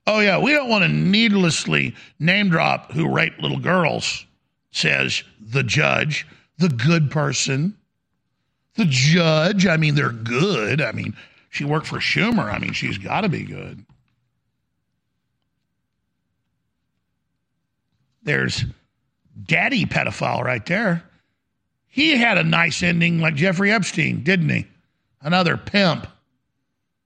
Oh, 0.06 0.20
yeah, 0.20 0.38
we 0.38 0.52
don't 0.52 0.68
want 0.68 0.84
to 0.84 0.88
needlessly 0.88 1.94
name 2.18 2.50
drop 2.50 2.92
who 2.92 3.08
raped 3.08 3.40
little 3.40 3.58
girls, 3.58 4.26
says 4.70 5.22
the 5.40 5.62
judge, 5.62 6.26
the 6.58 6.68
good 6.68 7.10
person. 7.10 7.76
The 8.74 8.84
judge, 8.86 9.66
I 9.66 9.76
mean, 9.76 9.94
they're 9.94 10.10
good. 10.10 10.82
I 10.82 10.92
mean, 10.92 11.16
she 11.48 11.64
worked 11.64 11.86
for 11.86 11.98
Schumer. 11.98 12.52
I 12.52 12.58
mean, 12.58 12.72
she's 12.72 12.98
got 12.98 13.22
to 13.22 13.28
be 13.28 13.44
good. 13.44 13.84
There's 18.24 18.64
daddy 19.42 19.84
pedophile 19.84 20.42
right 20.42 20.64
there. 20.66 21.04
He 21.86 22.16
had 22.16 22.38
a 22.38 22.44
nice 22.44 22.82
ending 22.82 23.20
like 23.20 23.36
Jeffrey 23.36 23.70
Epstein, 23.70 24.24
didn't 24.24 24.48
he? 24.48 24.66
Another 25.20 25.56
pimp 25.56 26.08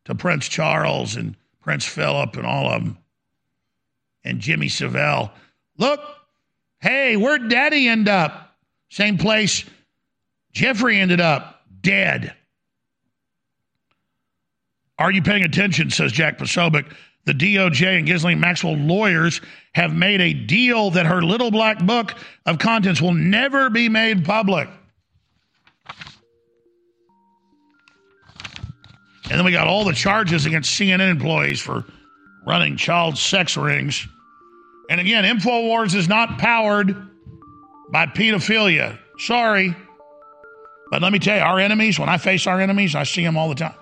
to 0.06 0.14
Prince 0.14 0.48
Charles 0.48 1.14
and 1.14 1.36
Prince 1.60 1.84
Philip 1.84 2.36
and 2.36 2.46
all 2.46 2.68
of 2.70 2.84
them. 2.84 2.98
And 4.24 4.40
Jimmy 4.40 4.68
Savile. 4.68 5.32
Look, 5.76 6.00
hey, 6.80 7.16
where'd 7.16 7.48
daddy 7.48 7.88
end 7.88 8.08
up? 8.08 8.56
Same 8.90 9.18
place 9.18 9.64
Jeffrey 10.52 10.98
ended 10.98 11.20
up, 11.20 11.62
dead. 11.82 12.34
Are 14.98 15.12
you 15.12 15.22
paying 15.22 15.44
attention? 15.44 15.90
Says 15.90 16.12
Jack 16.12 16.38
Posobiec. 16.38 16.92
The 17.24 17.34
DOJ 17.34 17.98
and 17.98 18.06
Ghislaine 18.06 18.40
Maxwell 18.40 18.74
lawyers 18.74 19.40
have 19.74 19.94
made 19.94 20.20
a 20.20 20.32
deal 20.32 20.90
that 20.92 21.06
her 21.06 21.22
little 21.22 21.50
black 21.50 21.84
book 21.84 22.14
of 22.46 22.58
contents 22.58 23.02
will 23.02 23.12
never 23.12 23.68
be 23.68 23.88
made 23.88 24.24
public. 24.24 24.68
And 29.30 29.38
then 29.38 29.44
we 29.44 29.52
got 29.52 29.66
all 29.66 29.84
the 29.84 29.92
charges 29.92 30.46
against 30.46 30.78
CNN 30.78 31.10
employees 31.10 31.60
for 31.60 31.84
running 32.46 32.76
child 32.76 33.18
sex 33.18 33.56
rings. 33.56 34.06
And 34.88 35.00
again, 35.00 35.24
InfoWars 35.24 35.94
is 35.94 36.08
not 36.08 36.38
powered 36.38 36.96
by 37.90 38.06
pedophilia. 38.06 38.98
Sorry. 39.18 39.76
But 40.90 41.02
let 41.02 41.12
me 41.12 41.18
tell 41.18 41.36
you, 41.36 41.42
our 41.42 41.60
enemies, 41.60 41.98
when 41.98 42.08
I 42.08 42.16
face 42.16 42.46
our 42.46 42.58
enemies, 42.58 42.94
I 42.94 43.02
see 43.02 43.22
them 43.22 43.36
all 43.36 43.50
the 43.50 43.54
time. 43.54 43.74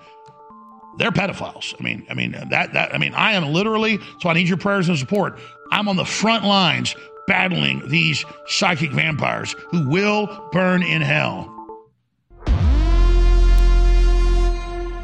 They're 0.97 1.11
pedophiles. 1.11 1.73
I 1.79 1.83
mean, 1.83 2.05
I 2.09 2.13
mean 2.13 2.31
that 2.31 2.73
that 2.73 2.93
I 2.93 2.97
mean, 2.97 3.13
I 3.13 3.33
am 3.33 3.45
literally, 3.53 3.99
so 4.19 4.29
I 4.29 4.33
need 4.33 4.47
your 4.49 4.57
prayers 4.57 4.89
and 4.89 4.97
support. 4.97 5.39
I'm 5.71 5.87
on 5.87 5.95
the 5.95 6.05
front 6.05 6.43
lines 6.43 6.95
battling 7.27 7.87
these 7.87 8.25
psychic 8.47 8.91
vampires 8.91 9.55
who 9.69 9.87
will 9.87 10.49
burn 10.51 10.81
in 10.81 11.01
hell. 11.01 11.53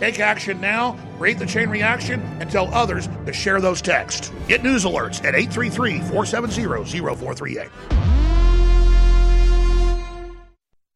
Take 0.00 0.18
action 0.18 0.62
now, 0.62 0.98
create 1.18 1.38
the 1.38 1.44
chain 1.44 1.68
reaction, 1.68 2.22
and 2.40 2.50
tell 2.50 2.72
others 2.72 3.06
to 3.26 3.34
share 3.34 3.60
those 3.60 3.82
texts. 3.82 4.32
Get 4.48 4.62
news 4.62 4.86
alerts 4.86 5.22
at 5.24 5.34
833 5.34 5.98
470 6.08 7.00
0438. 7.16 7.68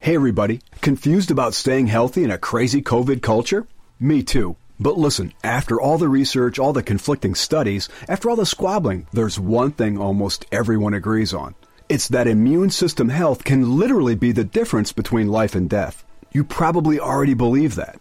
Hey, 0.01 0.15
everybody. 0.15 0.61
Confused 0.81 1.31
about 1.31 1.53
staying 1.53 1.89
healthy 1.89 2.25
in 2.25 2.31
a 2.31 2.39
crazy 2.39 2.81
COVID 2.81 3.21
culture? 3.21 3.67
Me 4.01 4.23
too. 4.23 4.57
But 4.81 4.97
listen, 4.97 5.35
after 5.43 5.79
all 5.79 5.99
the 5.99 6.09
research, 6.09 6.59
all 6.59 6.73
the 6.73 6.83
conflicting 6.83 7.35
studies, 7.35 7.91
after 8.09 8.31
all 8.31 8.37
the 8.37 8.47
squabbling, 8.47 9.07
there's 9.13 9.39
one 9.39 9.73
thing 9.73 9.99
almost 9.99 10.47
everyone 10.51 10.95
agrees 10.95 11.35
on. 11.35 11.55
It's 11.91 12.09
that 12.09 12.27
immune 12.27 12.71
system 12.71 13.11
health 13.11 13.45
can 13.45 13.79
literally 13.79 14.15
be 14.15 14.33
the 14.33 14.45
difference 14.45 14.93
between 14.93 15.29
life 15.29 15.55
and 15.55 15.69
death. 15.69 16.05
You 16.33 16.43
probably 16.43 16.99
already 16.99 17.35
believe 17.35 17.75
that. 17.75 18.01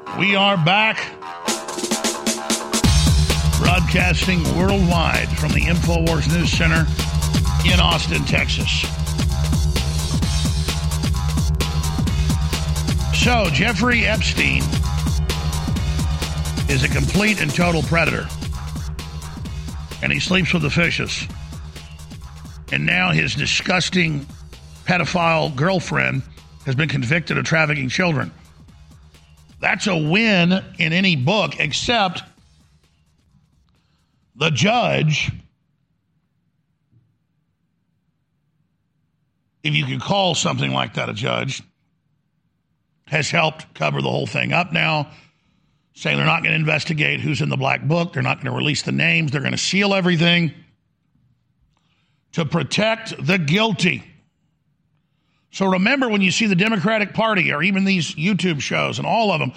we 0.17 0.35
are 0.35 0.57
back 0.57 0.97
broadcasting 3.57 4.43
worldwide 4.57 5.29
from 5.37 5.51
the 5.51 5.61
InfoWars 5.61 6.27
News 6.33 6.51
Center 6.51 6.85
in 7.71 7.79
Austin, 7.79 8.23
Texas. 8.25 8.81
So, 13.23 13.49
Jeffrey 13.51 14.05
Epstein 14.05 14.63
is 16.69 16.83
a 16.83 16.89
complete 16.89 17.41
and 17.41 17.53
total 17.53 17.83
predator. 17.83 18.27
And 20.01 20.11
he 20.11 20.19
sleeps 20.19 20.53
with 20.53 20.63
the 20.63 20.69
fishes. 20.69 21.27
And 22.71 22.85
now 22.85 23.11
his 23.11 23.35
disgusting 23.35 24.25
pedophile 24.85 25.55
girlfriend 25.55 26.23
has 26.65 26.75
been 26.75 26.89
convicted 26.89 27.37
of 27.37 27.45
trafficking 27.45 27.89
children. 27.89 28.31
That's 29.61 29.85
a 29.85 29.95
win 29.95 30.51
in 30.79 30.91
any 30.91 31.15
book, 31.15 31.59
except 31.59 32.23
the 34.35 34.49
judge, 34.49 35.31
if 39.63 39.75
you 39.75 39.85
could 39.85 40.01
call 40.01 40.33
something 40.33 40.73
like 40.73 40.95
that 40.95 41.09
a 41.09 41.13
judge, 41.13 41.61
has 43.05 43.29
helped 43.29 43.71
cover 43.75 44.01
the 44.01 44.09
whole 44.09 44.25
thing 44.25 44.51
up 44.51 44.73
now, 44.73 45.11
saying 45.93 46.17
they're 46.17 46.25
not 46.25 46.41
going 46.41 46.53
to 46.53 46.59
investigate 46.59 47.19
who's 47.19 47.41
in 47.41 47.49
the 47.49 47.57
black 47.57 47.83
book, 47.83 48.13
they're 48.13 48.23
not 48.23 48.37
going 48.37 48.51
to 48.51 48.57
release 48.57 48.81
the 48.81 48.91
names, 48.91 49.31
they're 49.31 49.41
going 49.41 49.51
to 49.51 49.59
seal 49.59 49.93
everything 49.93 50.51
to 52.31 52.45
protect 52.45 53.13
the 53.23 53.37
guilty. 53.37 54.10
So 55.51 55.65
remember 55.65 56.07
when 56.07 56.21
you 56.21 56.31
see 56.31 56.45
the 56.45 56.55
Democratic 56.55 57.13
Party 57.13 57.51
or 57.51 57.61
even 57.61 57.83
these 57.83 58.15
YouTube 58.15 58.61
shows 58.61 58.97
and 58.97 59.05
all 59.05 59.31
of 59.31 59.39
them 59.39 59.51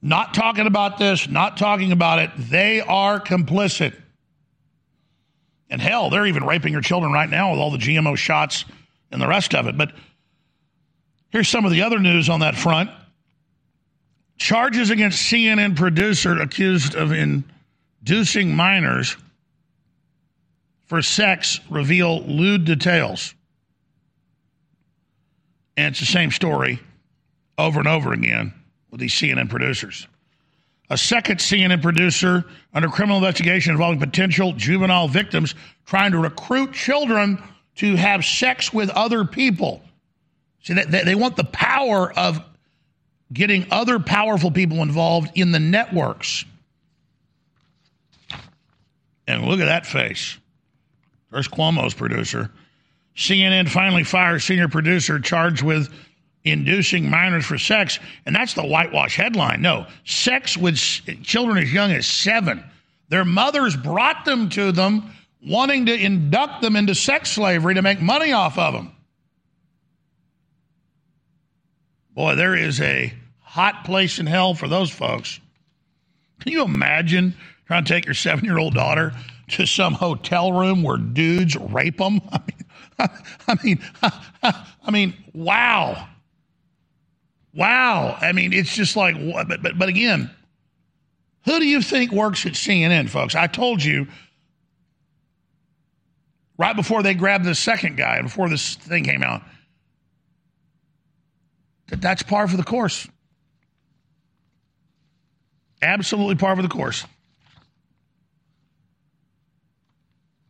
not 0.00 0.34
talking 0.34 0.66
about 0.66 0.98
this, 0.98 1.28
not 1.28 1.56
talking 1.56 1.90
about 1.90 2.20
it, 2.20 2.30
they 2.36 2.80
are 2.80 3.18
complicit. 3.18 3.94
And 5.68 5.80
hell, 5.80 6.10
they're 6.10 6.26
even 6.26 6.44
raping 6.44 6.72
your 6.72 6.80
children 6.80 7.12
right 7.12 7.28
now 7.28 7.50
with 7.50 7.58
all 7.58 7.72
the 7.72 7.78
GMO 7.78 8.16
shots 8.16 8.64
and 9.10 9.20
the 9.20 9.26
rest 9.26 9.52
of 9.52 9.66
it. 9.66 9.76
But 9.76 9.92
here's 11.30 11.48
some 11.48 11.64
of 11.64 11.72
the 11.72 11.82
other 11.82 11.98
news 11.98 12.28
on 12.28 12.40
that 12.40 12.54
front. 12.54 12.90
Charges 14.38 14.90
against 14.90 15.30
CNN 15.30 15.74
producer 15.76 16.40
accused 16.40 16.94
of 16.94 17.10
inducing 17.10 18.54
minors 18.54 19.16
for 20.84 21.02
sex 21.02 21.58
reveal 21.68 22.22
lewd 22.22 22.64
details. 22.64 23.34
And 25.76 25.88
it's 25.88 26.00
the 26.00 26.06
same 26.06 26.30
story 26.30 26.80
over 27.58 27.78
and 27.78 27.88
over 27.88 28.12
again 28.12 28.52
with 28.90 29.00
these 29.00 29.14
CNN 29.14 29.48
producers. 29.48 30.06
A 30.88 30.96
second 30.96 31.38
CNN 31.38 31.82
producer 31.82 32.44
under 32.72 32.88
criminal 32.88 33.16
investigation 33.16 33.72
involving 33.72 33.98
potential 33.98 34.52
juvenile 34.52 35.08
victims 35.08 35.54
trying 35.84 36.12
to 36.12 36.18
recruit 36.18 36.72
children 36.72 37.42
to 37.76 37.96
have 37.96 38.24
sex 38.24 38.72
with 38.72 38.88
other 38.90 39.24
people. 39.24 39.82
See, 40.62 40.74
they, 40.74 41.02
they 41.02 41.14
want 41.14 41.36
the 41.36 41.44
power 41.44 42.12
of 42.12 42.40
getting 43.32 43.66
other 43.70 43.98
powerful 43.98 44.50
people 44.50 44.78
involved 44.78 45.30
in 45.34 45.50
the 45.50 45.58
networks. 45.58 46.44
And 49.26 49.44
look 49.44 49.60
at 49.60 49.66
that 49.66 49.86
face. 49.86 50.38
There's 51.32 51.48
Cuomo's 51.48 51.94
producer. 51.94 52.50
CNN 53.16 53.68
finally 53.68 54.04
fires 54.04 54.44
senior 54.44 54.68
producer 54.68 55.18
charged 55.18 55.62
with 55.62 55.92
inducing 56.44 57.10
minors 57.10 57.44
for 57.44 57.58
sex. 57.58 57.98
And 58.24 58.34
that's 58.34 58.54
the 58.54 58.64
whitewash 58.64 59.16
headline. 59.16 59.62
No, 59.62 59.86
sex 60.04 60.56
with 60.56 60.76
children 60.76 61.58
as 61.58 61.72
young 61.72 61.90
as 61.92 62.06
seven. 62.06 62.62
Their 63.08 63.24
mothers 63.24 63.76
brought 63.76 64.24
them 64.24 64.48
to 64.50 64.72
them, 64.72 65.12
wanting 65.42 65.86
to 65.86 65.94
induct 65.94 66.62
them 66.62 66.76
into 66.76 66.94
sex 66.94 67.30
slavery 67.30 67.74
to 67.74 67.82
make 67.82 68.00
money 68.00 68.32
off 68.32 68.58
of 68.58 68.74
them. 68.74 68.92
Boy, 72.14 72.34
there 72.34 72.54
is 72.54 72.80
a 72.80 73.12
hot 73.40 73.84
place 73.84 74.18
in 74.18 74.26
hell 74.26 74.54
for 74.54 74.68
those 74.68 74.90
folks. 74.90 75.38
Can 76.40 76.52
you 76.52 76.62
imagine 76.62 77.34
trying 77.66 77.84
to 77.84 77.92
take 77.92 78.04
your 78.04 78.14
seven 78.14 78.44
year 78.44 78.58
old 78.58 78.74
daughter 78.74 79.12
to 79.48 79.66
some 79.66 79.94
hotel 79.94 80.52
room 80.52 80.82
where 80.82 80.96
dudes 80.96 81.56
rape 81.56 81.98
them? 81.98 82.20
I 82.32 82.38
mean, 82.38 82.65
I 83.48 83.56
mean, 83.62 83.78
I 84.42 84.90
mean, 84.90 85.14
wow. 85.32 86.08
Wow. 87.54 88.18
I 88.20 88.32
mean, 88.32 88.52
it's 88.52 88.74
just 88.74 88.96
like, 88.96 89.16
but, 89.48 89.62
but, 89.62 89.78
but 89.78 89.88
again, 89.88 90.30
who 91.44 91.58
do 91.58 91.66
you 91.66 91.80
think 91.80 92.12
works 92.12 92.44
at 92.44 92.52
CNN, 92.52 93.08
folks? 93.08 93.34
I 93.34 93.46
told 93.46 93.82
you 93.82 94.06
right 96.58 96.74
before 96.74 97.02
they 97.02 97.14
grabbed 97.14 97.44
the 97.44 97.54
second 97.54 97.96
guy, 97.96 98.20
before 98.22 98.48
this 98.48 98.74
thing 98.74 99.04
came 99.04 99.22
out, 99.22 99.42
that 101.88 102.00
that's 102.00 102.22
par 102.22 102.48
for 102.48 102.56
the 102.56 102.64
course. 102.64 103.06
Absolutely 105.82 106.34
par 106.34 106.56
for 106.56 106.62
the 106.62 106.68
course. 106.68 107.04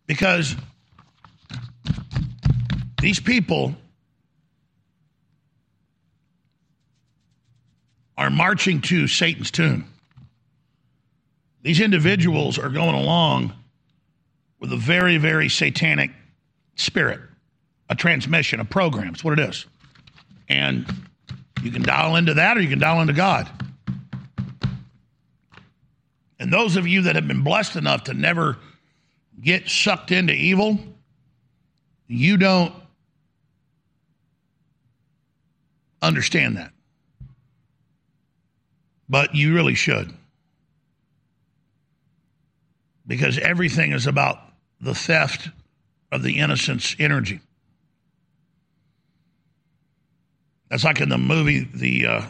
Because 0.07 0.57
these 3.01 3.21
people 3.21 3.75
are 8.17 8.31
marching 8.31 8.81
to 8.81 9.07
Satan's 9.07 9.51
tune. 9.51 9.85
These 11.63 11.81
individuals 11.81 12.59
are 12.59 12.69
going 12.69 12.95
along 12.95 13.53
with 14.61 14.73
a 14.73 14.77
very, 14.77 15.19
very 15.19 15.49
satanic 15.49 16.11
spirit, 16.77 17.21
a 17.91 17.95
transmission, 17.95 18.61
a 18.61 18.65
program. 18.65 19.09
It's 19.09 19.25
what 19.25 19.39
it 19.39 19.49
is. 19.49 19.67
And 20.49 20.87
you 21.63 21.71
can 21.71 21.83
dial 21.83 22.17
into 22.17 22.35
that 22.35 22.57
or 22.57 22.61
you 22.61 22.69
can 22.69 22.79
dial 22.79 23.01
into 23.01 23.13
God. 23.13 23.51
And 26.39 26.53
those 26.53 26.77
of 26.77 26.87
you 26.87 27.03
that 27.03 27.17
have 27.17 27.27
been 27.27 27.43
blessed 27.43 27.77
enough 27.77 28.05
to 28.05 28.15
never 28.15 28.59
get 29.41 29.69
sucked 29.69 30.13
into 30.13 30.33
evil, 30.33 30.79
you 32.07 32.37
don't 32.37 32.73
understand 36.03 36.57
that 36.57 36.73
but 39.09 39.35
you 39.35 39.55
really 39.55 39.75
should. 39.75 40.13
Because 43.07 43.39
everything 43.39 43.93
is 43.93 44.07
about 44.07 44.39
the 44.81 44.95
theft 44.95 45.51
of 46.11 46.23
the 46.23 46.39
innocent's 46.39 46.97
energy. 46.99 47.41
That's 50.71 50.85
like 50.85 51.01
in 51.01 51.09
the 51.09 51.19
movie, 51.19 51.69
The 51.73 52.07
uh, 52.07 52.23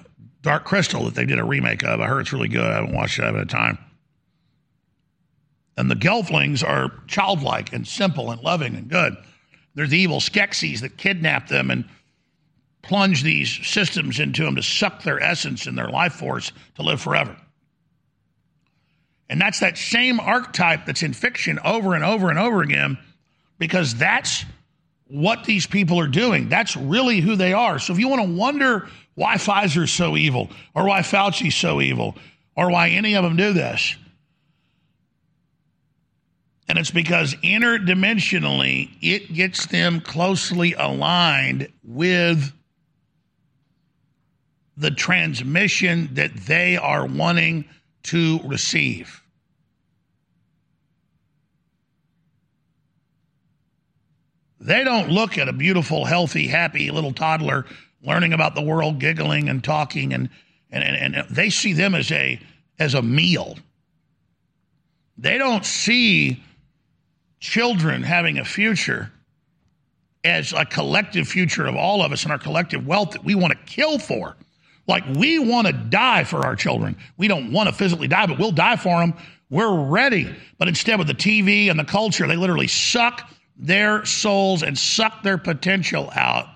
Dark 0.42 0.64
Crystal, 0.64 1.04
that 1.04 1.14
they 1.14 1.24
did 1.24 1.38
a 1.38 1.44
remake 1.44 1.82
of. 1.82 2.00
I 2.00 2.06
heard 2.06 2.20
it's 2.20 2.32
really 2.32 2.48
good. 2.48 2.64
I 2.64 2.74
haven't 2.74 2.94
watched 2.94 3.18
it, 3.18 3.22
I 3.22 3.26
haven't 3.26 3.40
had 3.40 3.50
time. 3.50 3.78
And 5.78 5.90
the 5.90 5.94
Gelflings 5.94 6.66
are 6.66 6.92
childlike 7.06 7.72
and 7.72 7.86
simple 7.86 8.30
and 8.30 8.40
loving 8.42 8.76
and 8.76 8.88
good. 8.88 9.16
They're 9.74 9.86
the 9.86 9.98
evil 9.98 10.20
Skeksis 10.20 10.80
that 10.80 10.96
kidnap 10.96 11.48
them 11.48 11.70
and 11.70 11.86
plunge 12.86 13.22
these 13.22 13.50
systems 13.66 14.20
into 14.20 14.44
them 14.44 14.56
to 14.56 14.62
suck 14.62 15.02
their 15.02 15.20
essence 15.20 15.66
and 15.66 15.76
their 15.76 15.88
life 15.88 16.14
force 16.14 16.52
to 16.76 16.82
live 16.82 17.00
forever. 17.00 17.36
And 19.28 19.40
that's 19.40 19.60
that 19.60 19.76
same 19.76 20.20
archetype 20.20 20.86
that's 20.86 21.02
in 21.02 21.12
fiction 21.12 21.58
over 21.64 21.94
and 21.94 22.04
over 22.04 22.30
and 22.30 22.38
over 22.38 22.62
again 22.62 22.96
because 23.58 23.94
that's 23.94 24.44
what 25.08 25.44
these 25.44 25.66
people 25.66 25.98
are 25.98 26.08
doing. 26.08 26.48
That's 26.48 26.76
really 26.76 27.20
who 27.20 27.36
they 27.36 27.52
are. 27.52 27.78
So 27.78 27.92
if 27.92 27.98
you 27.98 28.08
want 28.08 28.22
to 28.22 28.36
wonder 28.36 28.88
why 29.14 29.36
Pfizer's 29.36 29.92
so 29.92 30.16
evil 30.16 30.50
or 30.74 30.86
why 30.86 31.00
Fauci's 31.00 31.56
so 31.56 31.80
evil 31.80 32.16
or 32.56 32.70
why 32.70 32.90
any 32.90 33.14
of 33.14 33.24
them 33.24 33.36
do 33.36 33.52
this, 33.52 33.96
and 36.68 36.78
it's 36.78 36.90
because 36.90 37.34
interdimensionally 37.36 38.90
it 39.00 39.32
gets 39.32 39.66
them 39.66 40.00
closely 40.00 40.74
aligned 40.74 41.68
with 41.84 42.52
the 44.76 44.90
transmission 44.90 46.10
that 46.14 46.34
they 46.34 46.76
are 46.76 47.06
wanting 47.06 47.64
to 48.04 48.40
receive. 48.44 49.22
They 54.60 54.84
don't 54.84 55.10
look 55.10 55.38
at 55.38 55.48
a 55.48 55.52
beautiful, 55.52 56.04
healthy, 56.04 56.46
happy 56.48 56.90
little 56.90 57.12
toddler 57.12 57.66
learning 58.02 58.32
about 58.32 58.54
the 58.54 58.62
world, 58.62 58.98
giggling 58.98 59.48
and 59.48 59.62
talking, 59.62 60.12
and, 60.12 60.28
and, 60.70 60.82
and, 60.82 61.16
and 61.16 61.28
they 61.28 61.50
see 61.50 61.72
them 61.72 61.94
as 61.94 62.10
a, 62.10 62.40
as 62.78 62.94
a 62.94 63.02
meal. 63.02 63.58
They 65.18 65.38
don't 65.38 65.64
see 65.64 66.42
children 67.40 68.02
having 68.02 68.38
a 68.38 68.44
future 68.44 69.10
as 70.24 70.52
a 70.52 70.64
collective 70.64 71.28
future 71.28 71.66
of 71.66 71.76
all 71.76 72.02
of 72.02 72.12
us 72.12 72.24
and 72.24 72.32
our 72.32 72.38
collective 72.38 72.86
wealth 72.86 73.12
that 73.12 73.24
we 73.24 73.34
want 73.34 73.52
to 73.52 73.58
kill 73.72 73.98
for. 73.98 74.36
Like 74.88 75.04
we 75.16 75.38
want 75.38 75.66
to 75.66 75.72
die 75.72 76.24
for 76.24 76.44
our 76.46 76.56
children. 76.56 76.96
We 77.16 77.28
don't 77.28 77.52
want 77.52 77.68
to 77.68 77.74
physically 77.74 78.08
die, 78.08 78.26
but 78.26 78.38
we'll 78.38 78.52
die 78.52 78.76
for 78.76 79.00
them. 79.00 79.14
We're 79.50 79.86
ready. 79.86 80.34
But 80.58 80.68
instead, 80.68 80.98
with 80.98 81.08
the 81.08 81.14
TV 81.14 81.70
and 81.70 81.78
the 81.78 81.84
culture, 81.84 82.26
they 82.26 82.36
literally 82.36 82.68
suck 82.68 83.30
their 83.56 84.04
souls 84.04 84.62
and 84.62 84.78
suck 84.78 85.22
their 85.22 85.38
potential 85.38 86.10
out. 86.14 86.46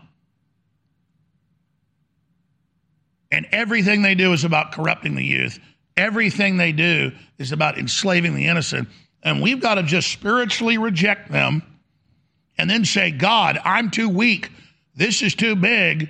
And 3.32 3.46
everything 3.52 4.02
they 4.02 4.14
do 4.16 4.32
is 4.32 4.44
about 4.44 4.72
corrupting 4.72 5.14
the 5.14 5.24
youth. 5.24 5.58
everything 5.96 6.56
they 6.56 6.72
do 6.72 7.12
is 7.38 7.52
about 7.52 7.78
enslaving 7.78 8.34
the 8.34 8.46
innocent. 8.46 8.88
And 9.22 9.42
we've 9.42 9.60
got 9.60 9.74
to 9.74 9.82
just 9.82 10.10
spiritually 10.10 10.78
reject 10.78 11.30
them 11.30 11.62
and 12.58 12.68
then 12.70 12.84
say, 12.84 13.10
God, 13.10 13.58
I'm 13.64 13.90
too 13.90 14.08
weak. 14.08 14.50
This 14.94 15.22
is 15.22 15.34
too 15.34 15.56
big. 15.56 16.08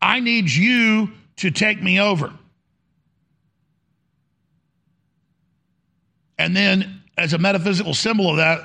I 0.00 0.20
need 0.20 0.50
you 0.50 1.10
to 1.36 1.50
take 1.50 1.82
me 1.82 2.00
over. 2.00 2.32
And 6.38 6.56
then, 6.56 7.02
as 7.16 7.32
a 7.32 7.38
metaphysical 7.38 7.94
symbol 7.94 8.30
of 8.30 8.36
that, 8.38 8.60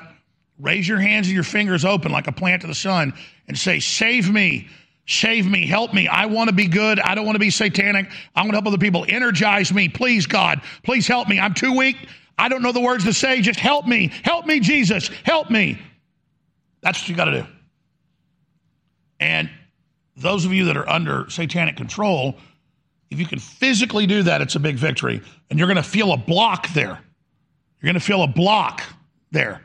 raise 0.58 0.86
your 0.86 0.98
hands 0.98 1.28
and 1.28 1.34
your 1.34 1.44
fingers 1.44 1.84
open 1.84 2.12
like 2.12 2.26
a 2.26 2.32
plant 2.32 2.62
to 2.62 2.66
the 2.66 2.74
sun 2.74 3.14
and 3.48 3.56
say, 3.56 3.80
Save 3.80 4.30
me, 4.30 4.68
save 5.06 5.46
me, 5.48 5.66
help 5.66 5.94
me. 5.94 6.08
I 6.08 6.26
want 6.26 6.48
to 6.48 6.54
be 6.54 6.66
good. 6.66 6.98
I 7.00 7.14
don't 7.14 7.24
want 7.24 7.36
to 7.36 7.40
be 7.40 7.50
satanic. 7.50 8.10
I 8.34 8.40
want 8.40 8.50
to 8.50 8.56
help 8.56 8.66
other 8.66 8.78
people. 8.78 9.04
Energize 9.08 9.72
me, 9.72 9.88
please, 9.88 10.26
God. 10.26 10.60
Please 10.82 11.06
help 11.06 11.28
me. 11.28 11.38
I'm 11.38 11.54
too 11.54 11.76
weak. 11.76 11.96
I 12.36 12.48
don't 12.48 12.62
know 12.62 12.72
the 12.72 12.80
words 12.80 13.04
to 13.04 13.12
say. 13.12 13.40
Just 13.40 13.60
help 13.60 13.86
me. 13.86 14.10
Help 14.24 14.46
me, 14.46 14.60
Jesus. 14.60 15.08
Help 15.24 15.50
me. 15.50 15.80
That's 16.82 17.00
what 17.00 17.08
you 17.08 17.14
got 17.14 17.26
to 17.26 17.42
do. 17.42 17.46
And 19.20 19.50
those 20.16 20.44
of 20.44 20.52
you 20.52 20.64
that 20.66 20.76
are 20.76 20.88
under 20.88 21.28
satanic 21.28 21.76
control, 21.76 22.36
if 23.10 23.18
you 23.18 23.26
can 23.26 23.38
physically 23.38 24.06
do 24.06 24.22
that, 24.22 24.40
it's 24.40 24.54
a 24.54 24.60
big 24.60 24.76
victory. 24.76 25.20
And 25.50 25.58
you're 25.58 25.68
going 25.68 25.76
to 25.76 25.82
feel 25.82 26.12
a 26.12 26.16
block 26.16 26.68
there. 26.74 26.98
You're 27.80 27.92
going 27.92 27.94
to 27.94 28.00
feel 28.00 28.22
a 28.22 28.28
block 28.28 28.82
there. 29.32 29.62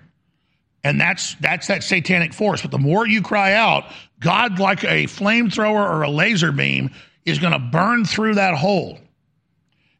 And 0.83 0.99
that's 0.99 1.35
that's 1.35 1.67
that 1.67 1.83
satanic 1.83 2.33
force. 2.33 2.61
But 2.61 2.71
the 2.71 2.77
more 2.77 3.07
you 3.07 3.21
cry 3.21 3.53
out, 3.53 3.85
God, 4.19 4.59
like 4.59 4.83
a 4.83 5.05
flamethrower 5.05 5.89
or 5.89 6.03
a 6.03 6.09
laser 6.09 6.51
beam, 6.51 6.91
is 7.25 7.39
going 7.39 7.53
to 7.53 7.59
burn 7.59 8.05
through 8.05 8.35
that 8.35 8.55
hole. 8.55 8.99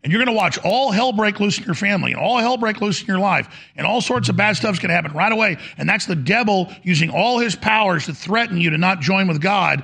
And 0.03 0.11
you're 0.11 0.23
going 0.23 0.35
to 0.35 0.39
watch 0.39 0.59
all 0.63 0.91
hell 0.91 1.11
break 1.11 1.39
loose 1.39 1.57
in 1.57 1.63
your 1.63 1.73
family 1.73 2.11
and 2.11 2.21
all 2.21 2.37
hell 2.37 2.57
break 2.57 2.79
loose 2.79 3.01
in 3.01 3.07
your 3.07 3.17
life. 3.17 3.47
And 3.75 3.87
all 3.87 4.01
sorts 4.01 4.29
of 4.29 4.37
bad 4.37 4.55
stuff's 4.55 4.77
going 4.77 4.89
to 4.89 4.95
happen 4.95 5.13
right 5.13 5.31
away. 5.31 5.57
And 5.79 5.89
that's 5.89 6.05
the 6.05 6.15
devil 6.15 6.71
using 6.83 7.09
all 7.09 7.39
his 7.39 7.55
powers 7.55 8.05
to 8.05 8.13
threaten 8.13 8.61
you 8.61 8.69
to 8.69 8.77
not 8.77 9.01
join 9.01 9.27
with 9.27 9.41
God. 9.41 9.83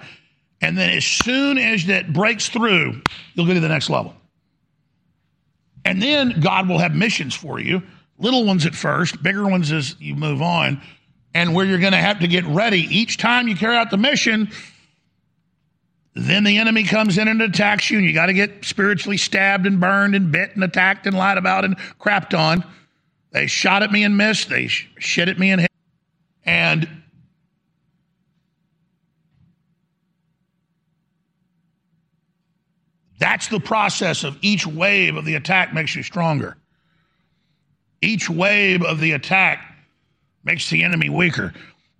And 0.61 0.77
then 0.77 0.91
as 0.91 1.03
soon 1.03 1.57
as 1.57 1.87
that 1.87 2.13
breaks 2.13 2.49
through, 2.49 3.01
you'll 3.33 3.47
go 3.47 3.53
to 3.53 3.59
the 3.59 3.67
next 3.67 3.89
level. 3.89 4.15
And 5.83 6.01
then 6.01 6.39
God 6.39 6.69
will 6.69 6.77
have 6.77 6.93
missions 6.93 7.33
for 7.33 7.59
you 7.59 7.81
little 8.21 8.45
ones 8.45 8.65
at 8.65 8.75
first, 8.75 9.21
bigger 9.21 9.47
ones 9.47 9.71
as 9.71 9.99
you 9.99 10.15
move 10.15 10.41
on, 10.41 10.81
and 11.33 11.53
where 11.53 11.65
you're 11.65 11.79
going 11.79 11.91
to 11.91 11.97
have 11.97 12.19
to 12.19 12.27
get 12.27 12.45
ready. 12.45 12.81
Each 12.81 13.17
time 13.17 13.47
you 13.47 13.55
carry 13.55 13.75
out 13.75 13.89
the 13.89 13.97
mission, 13.97 14.51
then 16.13 16.43
the 16.43 16.59
enemy 16.59 16.83
comes 16.83 17.17
in 17.17 17.27
and 17.27 17.41
attacks 17.41 17.89
you, 17.89 17.97
and 17.97 18.05
you 18.05 18.13
got 18.13 18.27
to 18.27 18.33
get 18.33 18.63
spiritually 18.63 19.17
stabbed 19.17 19.65
and 19.65 19.79
burned 19.79 20.13
and 20.13 20.31
bit 20.31 20.51
and 20.55 20.63
attacked 20.63 21.07
and 21.07 21.17
lied 21.17 21.37
about 21.37 21.65
and 21.65 21.77
crapped 21.99 22.37
on. 22.37 22.63
They 23.31 23.47
shot 23.47 23.81
at 23.81 23.91
me 23.91 24.03
and 24.03 24.15
missed. 24.17 24.49
They 24.49 24.67
shit 24.67 25.27
at 25.27 25.39
me 25.39 25.51
and 25.51 25.61
hit. 25.61 25.71
And 26.45 27.00
that's 33.21 33.49
the 33.49 33.59
process 33.59 34.23
of 34.23 34.35
each 34.41 34.65
wave 34.65 35.15
of 35.15 35.25
the 35.25 35.35
attack 35.35 35.75
makes 35.75 35.95
you 35.95 36.01
stronger. 36.01 36.57
Each 38.01 38.27
wave 38.27 38.81
of 38.81 38.99
the 38.99 39.11
attack 39.11 39.63
makes 40.43 40.71
the 40.71 40.83
enemy 40.83 41.07
weaker. 41.07 41.53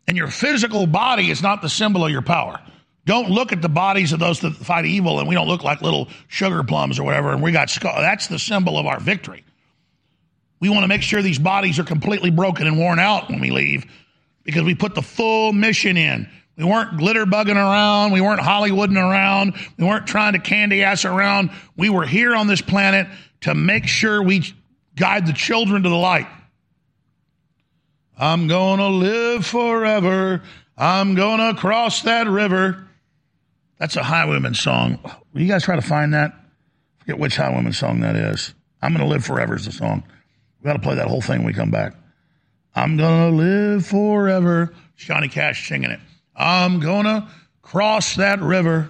And 0.08 0.18
your 0.18 0.30
physical 0.30 0.88
body 0.88 1.30
is 1.30 1.44
not 1.44 1.62
the 1.62 1.70
symbol 1.70 2.04
of 2.04 2.12
your 2.12 2.24
power. 2.24 2.60
Don't 3.06 3.30
look 3.30 3.52
at 3.52 3.62
the 3.62 3.70
bodies 3.70 4.14
of 4.14 4.20
those 4.20 4.40
that 4.40 4.56
fight 4.56 4.86
evil 4.86 5.20
and 5.20 5.30
we 5.30 5.36
don't 5.36 5.48
look 5.48 5.64
like 5.64 5.84
little 5.84 6.08
sugar 6.28 6.64
plums 6.64 6.98
or 6.98 7.04
whatever 7.04 7.32
and 7.34 7.44
we 7.44 7.52
got 7.52 7.70
skull. 7.70 7.94
That's 7.98 8.26
the 8.26 8.40
symbol 8.40 8.80
of 8.80 8.88
our 8.88 9.00
victory. 9.00 9.44
We 10.60 10.70
want 10.70 10.82
to 10.82 10.88
make 10.88 11.04
sure 11.04 11.22
these 11.22 11.38
bodies 11.38 11.78
are 11.78 11.84
completely 11.84 12.32
broken 12.32 12.66
and 12.66 12.80
worn 12.80 12.98
out 12.98 13.30
when 13.30 13.40
we 13.40 13.52
leave 13.52 13.86
because 14.44 14.64
we 14.64 14.74
put 14.74 14.96
the 14.96 15.04
full 15.04 15.54
mission 15.54 15.98
in. 15.98 16.28
We 16.62 16.68
weren't 16.68 16.96
glitter 16.98 17.26
bugging 17.26 17.56
around. 17.56 18.12
We 18.12 18.22
weren't 18.22 18.40
Hollywooding 18.40 18.96
around. 18.96 19.56
We 19.80 19.86
weren't 19.86 20.06
trying 20.06 20.34
to 20.34 20.40
candy 20.40 20.84
ass 20.84 21.06
around. 21.06 21.50
We 21.76 21.90
were 21.90 22.06
here 22.06 22.36
on 22.36 22.46
this 22.46 22.62
planet 22.62 23.08
to 23.42 23.56
make 23.56 23.88
sure 23.88 24.22
we 24.22 24.44
guide 24.96 25.26
the 25.26 25.34
children 25.34 25.82
to 25.82 25.90
the 25.90 25.96
light. 25.96 26.28
I'm 28.16 28.48
going 28.48 28.78
to 28.78 28.90
live 28.90 29.44
forever. 29.44 30.44
I'm 30.78 31.16
going 31.16 31.40
to 31.40 31.60
cross 31.60 32.04
that 32.04 32.28
river. 32.28 32.88
That's 33.80 33.96
a 33.96 34.04
Highwayman 34.04 34.54
song. 34.54 35.00
Will 35.34 35.42
you 35.42 35.48
guys 35.48 35.64
try 35.64 35.76
to 35.76 35.82
find 35.82 36.14
that? 36.14 36.36
forget 37.00 37.18
which 37.18 37.38
Highwayman 37.38 37.74
song 37.74 38.02
that 38.02 38.16
is. 38.16 38.54
I'm 38.84 38.94
going 38.94 39.04
to 39.04 39.12
live 39.12 39.26
forever 39.26 39.56
is 39.56 39.66
the 39.66 39.72
song. 39.72 40.04
We 40.62 40.68
got 40.68 40.74
to 40.74 40.80
play 40.80 40.94
that 40.94 41.08
whole 41.08 41.22
thing 41.22 41.40
when 41.40 41.48
we 41.48 41.54
come 41.54 41.72
back. 41.72 41.96
I'm 42.76 42.98
going 42.98 43.32
to 43.32 43.36
live 43.36 43.88
forever. 43.88 44.76
Johnny 44.96 45.28
Cash 45.28 45.68
singing 45.68 45.90
it. 45.90 46.00
I'm 46.42 46.80
going 46.80 47.06
to 47.06 47.28
cross 47.62 48.16
that 48.16 48.42
river. 48.42 48.90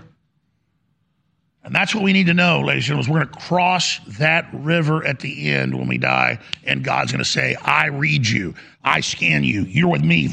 And 1.64 1.76
that's 1.76 1.94
what 1.94 2.04
we 2.04 2.14
need 2.14 2.28
to 2.28 2.34
know, 2.34 2.62
ladies 2.62 2.90
and 2.90 3.04
gentlemen. 3.04 3.14
We're 3.14 3.26
going 3.26 3.34
to 3.34 3.48
cross 3.48 4.00
that 4.20 4.48
river 4.54 5.06
at 5.06 5.20
the 5.20 5.52
end 5.52 5.78
when 5.78 5.88
we 5.88 5.98
die, 5.98 6.40
and 6.64 6.84
God's 6.84 7.12
going 7.12 7.24
to 7.24 7.30
say, 7.30 7.56
I 7.56 7.88
read 7.88 8.26
you, 8.26 8.56
I 8.84 9.02
scan 9.02 9.44
you, 9.44 9.64
you're 9.64 9.90
with 9.90 10.02
me. 10.02 10.30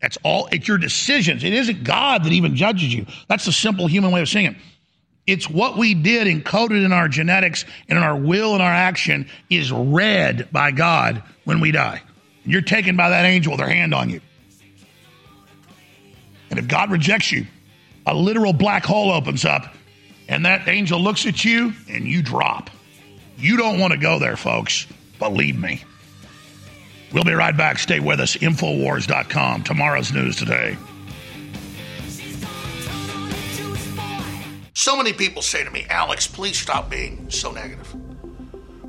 That's 0.00 0.18
all, 0.22 0.48
it's 0.52 0.68
your 0.68 0.78
decisions. 0.78 1.42
It 1.42 1.54
isn't 1.54 1.84
God 1.84 2.24
that 2.24 2.32
even 2.32 2.54
judges 2.54 2.92
you. 2.92 3.06
That's 3.28 3.44
the 3.44 3.52
simple 3.52 3.86
human 3.86 4.12
way 4.12 4.20
of 4.20 4.28
saying 4.28 4.46
it. 4.46 4.56
It's 5.26 5.48
what 5.48 5.78
we 5.78 5.94
did 5.94 6.26
encoded 6.26 6.84
in 6.84 6.92
our 6.92 7.08
genetics 7.08 7.64
and 7.88 7.96
in 7.96 8.04
our 8.04 8.16
will 8.16 8.54
and 8.54 8.62
our 8.62 8.72
action 8.72 9.28
is 9.48 9.72
read 9.72 10.48
by 10.52 10.70
God 10.72 11.22
when 11.44 11.60
we 11.60 11.70
die. 11.70 12.02
You're 12.44 12.60
taken 12.60 12.96
by 12.96 13.10
that 13.10 13.24
angel 13.24 13.52
with 13.52 13.60
their 13.60 13.68
hand 13.68 13.94
on 13.94 14.10
you. 14.10 14.20
And 16.52 16.58
if 16.58 16.68
God 16.68 16.90
rejects 16.90 17.32
you, 17.32 17.46
a 18.04 18.14
literal 18.14 18.52
black 18.52 18.84
hole 18.84 19.10
opens 19.10 19.46
up, 19.46 19.74
and 20.28 20.44
that 20.44 20.68
angel 20.68 21.00
looks 21.00 21.24
at 21.24 21.46
you 21.46 21.72
and 21.88 22.06
you 22.06 22.22
drop. 22.22 22.68
You 23.38 23.56
don't 23.56 23.78
want 23.78 23.94
to 23.94 23.98
go 23.98 24.18
there, 24.18 24.36
folks. 24.36 24.86
Believe 25.18 25.58
me. 25.58 25.82
We'll 27.10 27.24
be 27.24 27.32
right 27.32 27.56
back. 27.56 27.78
Stay 27.78 28.00
with 28.00 28.20
us. 28.20 28.36
Infowars.com. 28.36 29.62
Tomorrow's 29.62 30.12
news 30.12 30.36
today. 30.36 30.76
So 34.74 34.94
many 34.94 35.14
people 35.14 35.40
say 35.40 35.64
to 35.64 35.70
me, 35.70 35.86
Alex, 35.88 36.26
please 36.26 36.58
stop 36.58 36.90
being 36.90 37.30
so 37.30 37.50
negative. 37.50 37.96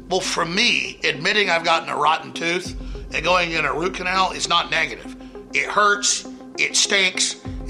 Well, 0.09 0.19
for 0.19 0.45
me, 0.45 0.99
admitting 1.05 1.49
I've 1.49 1.63
gotten 1.63 1.87
a 1.87 1.95
rotten 1.95 2.33
tooth 2.33 2.75
and 3.13 3.23
going 3.23 3.51
in 3.51 3.63
a 3.63 3.73
root 3.73 3.93
canal 3.93 4.33
is 4.33 4.49
not 4.49 4.69
negative. 4.69 5.15
It 5.53 5.69
hurts, 5.69 6.27
it 6.57 6.75
stinks, 6.75 7.42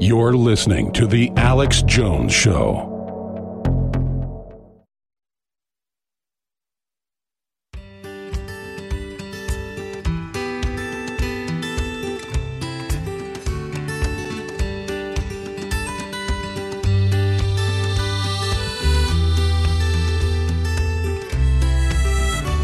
You're 0.00 0.34
listening 0.34 0.92
to 0.92 1.08
The 1.08 1.32
Alex 1.36 1.82
Jones 1.82 2.32
Show. 2.32 2.94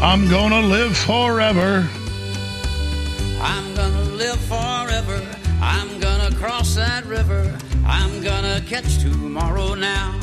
I'm 0.01 0.29
gonna 0.29 0.61
live 0.61 0.95
forever. 0.95 1.85
I'm 3.41 3.75
gonna 3.75 4.01
live 4.11 4.39
forever. 4.39 5.21
I'm 5.61 5.99
gonna 5.99 6.14
cross 6.35 6.75
that 6.75 7.05
river. 7.05 7.57
I'm 7.85 8.21
gonna 8.21 8.61
catch 8.67 8.97
tomorrow 8.99 9.73
now. 9.73 10.13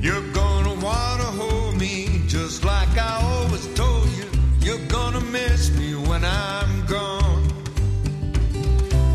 You're 0.00 0.26
gonna 0.32 0.74
wanna 0.74 1.30
hold 1.40 1.78
me 1.78 2.22
just 2.26 2.64
like 2.64 2.96
I 2.98 3.20
always 3.22 3.66
told 3.74 4.08
you. 4.18 4.26
You're 4.60 4.86
gonna 4.88 5.20
miss 5.20 5.70
me 5.78 5.94
when 5.94 6.24
I'm 6.24 6.86
gone. 6.86 7.44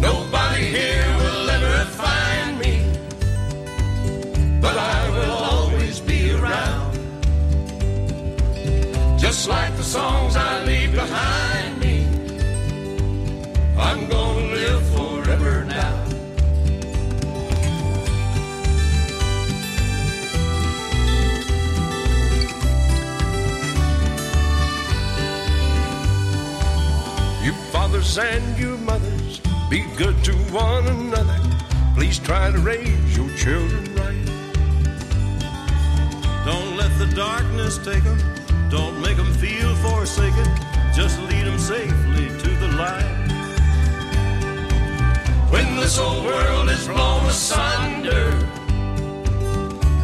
Nobody 0.01 0.63
here 0.77 1.07
will 1.21 1.49
ever 1.49 1.85
find 2.03 2.59
me, 2.59 2.75
but 4.61 4.75
I 4.77 5.09
will 5.15 5.37
always 5.53 5.99
be 5.99 6.31
around. 6.31 6.93
Just 9.19 9.49
like 9.49 9.75
the 9.75 9.83
songs 9.83 10.35
I 10.35 10.63
leave 10.63 10.93
behind 10.93 11.79
me, 11.79 11.95
I'm 13.77 14.07
gonna 14.07 14.38
fathers 27.89 28.17
and 28.19 28.57
you 28.59 28.77
mothers, 28.77 29.41
be 29.67 29.83
good 29.97 30.23
to 30.23 30.31
one 30.53 30.85
another. 30.85 31.39
Please 31.95 32.19
try 32.19 32.51
to 32.51 32.59
raise 32.59 33.17
your 33.17 33.29
children 33.35 33.83
right. 33.95 34.25
Don't 36.45 36.77
let 36.77 36.91
the 36.99 37.11
darkness 37.15 37.79
take 37.79 38.03
them. 38.03 38.19
Don't 38.69 39.01
make 39.01 39.17
them 39.17 39.33
feel 39.33 39.73
forsaken. 39.77 40.45
Just 40.93 41.19
lead 41.29 41.45
them 41.47 41.57
safely 41.57 42.27
to 42.27 42.49
the 42.61 42.67
light. 42.77 43.15
When 45.49 45.75
this 45.77 45.97
old 45.97 46.25
world 46.25 46.69
is 46.69 46.85
blown 46.85 47.25
asunder 47.25 48.29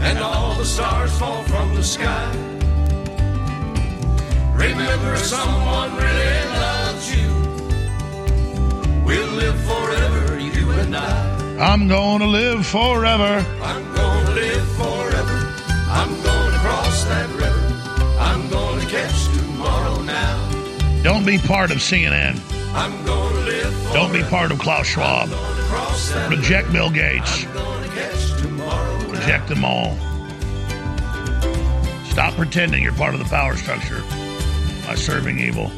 and 0.01 0.17
all 0.17 0.55
the 0.55 0.65
stars 0.65 1.15
fall 1.19 1.43
from 1.43 1.75
the 1.75 1.83
sky, 1.83 2.31
remember 4.55 5.17
someone 5.17 5.95
really 5.97 6.49
loves 6.49 6.69
you. 6.69 6.74
We'll 9.05 9.31
live 9.33 9.59
forever, 9.65 10.39
you 10.39 10.71
and 10.71 10.95
I. 10.95 11.35
I'm 11.59 11.87
to 11.87 12.25
live 12.25 12.65
forever. 12.65 13.45
I'm 13.61 13.95
gonna 13.95 14.31
live 14.31 14.67
forever. 14.75 15.53
I'm 15.87 16.09
gonna 16.23 16.57
cross 16.57 17.03
that 17.05 17.29
river. 17.29 18.17
I'm 18.19 18.49
gonna 18.49 18.83
catch 18.89 19.25
tomorrow 19.37 20.01
now. 20.01 21.03
Don't 21.03 21.23
be 21.23 21.37
part 21.37 21.69
of 21.69 21.77
CNN. 21.77 22.41
I'm 22.73 23.05
gonna 23.05 23.35
live 23.41 23.73
forever. 23.73 23.93
Don't 23.93 24.11
be 24.11 24.23
part 24.23 24.51
of 24.51 24.57
Klaus 24.57 24.87
Schwab. 24.87 25.29
Reject 26.29 26.73
Bill 26.73 26.89
Gates. 26.89 27.45
gonna 27.45 27.87
catch 27.89 28.41
tomorrow 28.41 28.97
now. 28.97 29.11
Reject 29.11 29.47
them 29.47 29.63
all. 29.63 29.95
Stop 32.09 32.33
pretending 32.33 32.81
you're 32.81 32.93
part 32.93 33.13
of 33.13 33.19
the 33.19 33.29
power 33.29 33.55
structure 33.55 34.01
by 34.87 34.95
serving 34.95 35.37
evil. 35.37 35.71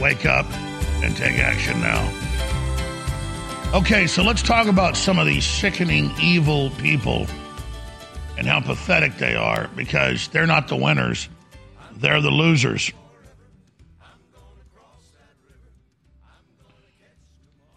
Wake 0.00 0.24
up 0.24 0.46
and 1.04 1.16
take 1.16 1.38
action 1.38 1.80
now. 1.80 2.10
Okay, 3.74 4.06
so 4.06 4.22
let's 4.22 4.42
talk 4.42 4.68
about 4.68 4.96
some 4.96 5.18
of 5.18 5.26
these 5.26 5.44
sickening, 5.44 6.10
evil 6.20 6.70
people 6.70 7.26
and 8.38 8.46
how 8.46 8.60
pathetic 8.60 9.18
they 9.18 9.34
are 9.34 9.68
because 9.76 10.28
they're 10.28 10.46
not 10.46 10.68
the 10.68 10.76
winners, 10.76 11.28
they're 11.96 12.20
the 12.20 12.30
losers. 12.30 12.92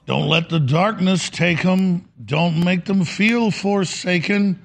Don't 0.05 0.29
let 0.29 0.47
the 0.47 0.59
darkness 0.59 1.29
take 1.29 1.63
them. 1.63 2.07
Don't 2.23 2.63
make 2.63 2.85
them 2.85 3.03
feel 3.03 3.51
forsaken. 3.51 4.63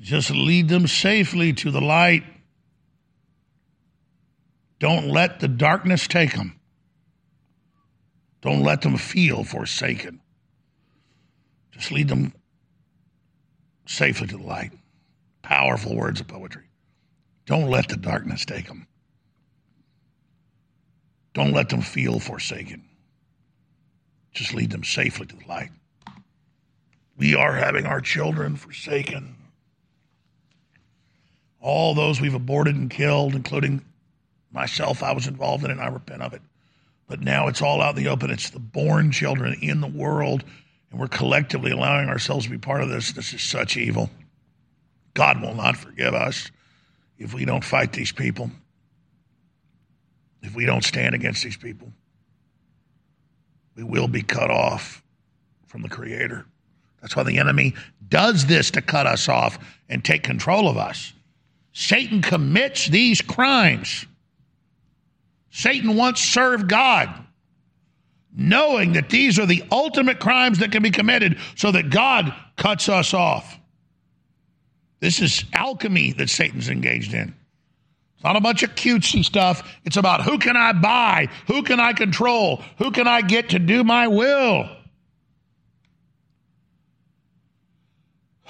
Just 0.00 0.30
lead 0.30 0.68
them 0.68 0.86
safely 0.86 1.52
to 1.54 1.72
the 1.72 1.80
light. 1.80 2.22
Don't 4.78 5.08
let 5.08 5.40
the 5.40 5.48
darkness 5.48 6.06
take 6.06 6.34
them. 6.34 6.60
Don't 8.44 8.62
let 8.62 8.82
them 8.82 8.98
feel 8.98 9.42
forsaken. 9.42 10.20
Just 11.72 11.90
lead 11.90 12.08
them 12.08 12.34
safely 13.86 14.26
to 14.26 14.36
the 14.36 14.42
light. 14.42 14.70
Powerful 15.40 15.96
words 15.96 16.20
of 16.20 16.28
poetry. 16.28 16.64
Don't 17.46 17.70
let 17.70 17.88
the 17.88 17.96
darkness 17.96 18.44
take 18.44 18.68
them. 18.68 18.86
Don't 21.32 21.54
let 21.54 21.70
them 21.70 21.80
feel 21.80 22.20
forsaken. 22.20 22.84
Just 24.32 24.52
lead 24.52 24.70
them 24.70 24.84
safely 24.84 25.24
to 25.24 25.36
the 25.36 25.48
light. 25.48 25.70
We 27.16 27.34
are 27.34 27.54
having 27.54 27.86
our 27.86 28.02
children 28.02 28.56
forsaken. 28.56 29.36
All 31.60 31.94
those 31.94 32.20
we've 32.20 32.34
aborted 32.34 32.76
and 32.76 32.90
killed, 32.90 33.34
including 33.34 33.82
myself, 34.52 35.02
I 35.02 35.12
was 35.12 35.28
involved 35.28 35.64
in 35.64 35.70
it 35.70 35.74
and 35.74 35.82
I 35.82 35.86
repent 35.86 36.20
of 36.20 36.34
it. 36.34 36.42
But 37.06 37.20
now 37.20 37.48
it's 37.48 37.62
all 37.62 37.82
out 37.82 37.96
in 37.96 38.02
the 38.02 38.10
open. 38.10 38.30
It's 38.30 38.50
the 38.50 38.58
born 38.58 39.12
children 39.12 39.58
in 39.60 39.80
the 39.80 39.86
world, 39.86 40.44
and 40.90 40.98
we're 40.98 41.08
collectively 41.08 41.70
allowing 41.70 42.08
ourselves 42.08 42.46
to 42.46 42.50
be 42.50 42.58
part 42.58 42.82
of 42.82 42.88
this. 42.88 43.12
This 43.12 43.32
is 43.32 43.42
such 43.42 43.76
evil. 43.76 44.10
God 45.12 45.40
will 45.40 45.54
not 45.54 45.76
forgive 45.76 46.14
us 46.14 46.50
if 47.18 47.34
we 47.34 47.44
don't 47.44 47.64
fight 47.64 47.92
these 47.92 48.12
people, 48.12 48.50
if 50.42 50.54
we 50.54 50.66
don't 50.66 50.84
stand 50.84 51.14
against 51.14 51.44
these 51.44 51.56
people. 51.56 51.92
We 53.76 53.84
will 53.84 54.08
be 54.08 54.22
cut 54.22 54.50
off 54.50 55.02
from 55.66 55.82
the 55.82 55.88
Creator. 55.88 56.46
That's 57.00 57.16
why 57.16 57.24
the 57.24 57.38
enemy 57.38 57.74
does 58.08 58.46
this 58.46 58.70
to 58.72 58.82
cut 58.82 59.06
us 59.06 59.28
off 59.28 59.58
and 59.88 60.04
take 60.04 60.22
control 60.22 60.68
of 60.68 60.76
us. 60.76 61.12
Satan 61.72 62.22
commits 62.22 62.86
these 62.86 63.20
crimes. 63.20 64.06
Satan 65.54 65.94
once 65.94 66.20
served 66.20 66.68
God, 66.68 67.08
knowing 68.36 68.94
that 68.94 69.08
these 69.08 69.38
are 69.38 69.46
the 69.46 69.62
ultimate 69.70 70.18
crimes 70.18 70.58
that 70.58 70.72
can 70.72 70.82
be 70.82 70.90
committed 70.90 71.38
so 71.54 71.70
that 71.70 71.90
God 71.90 72.34
cuts 72.56 72.88
us 72.88 73.14
off. 73.14 73.56
This 74.98 75.20
is 75.20 75.44
alchemy 75.52 76.10
that 76.14 76.28
Satan's 76.28 76.68
engaged 76.68 77.14
in. 77.14 77.32
It's 78.14 78.24
not 78.24 78.34
a 78.34 78.40
bunch 78.40 78.64
of 78.64 78.74
cutesy 78.74 79.24
stuff. 79.24 79.78
It's 79.84 79.96
about 79.96 80.22
who 80.22 80.38
can 80.38 80.56
I 80.56 80.72
buy? 80.72 81.28
Who 81.46 81.62
can 81.62 81.78
I 81.78 81.92
control? 81.92 82.60
Who 82.78 82.90
can 82.90 83.06
I 83.06 83.20
get 83.20 83.50
to 83.50 83.60
do 83.60 83.84
my 83.84 84.08
will? 84.08 84.68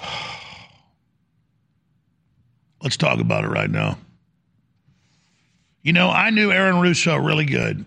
Let's 2.81 2.97
talk 2.97 3.19
about 3.19 3.43
it 3.43 3.49
right 3.49 3.69
now. 3.69 3.99
You 5.85 5.93
know, 5.93 6.09
I 6.09 6.31
knew 6.31 6.51
Aaron 6.51 6.81
Russo 6.81 7.15
really 7.15 7.45
good. 7.45 7.85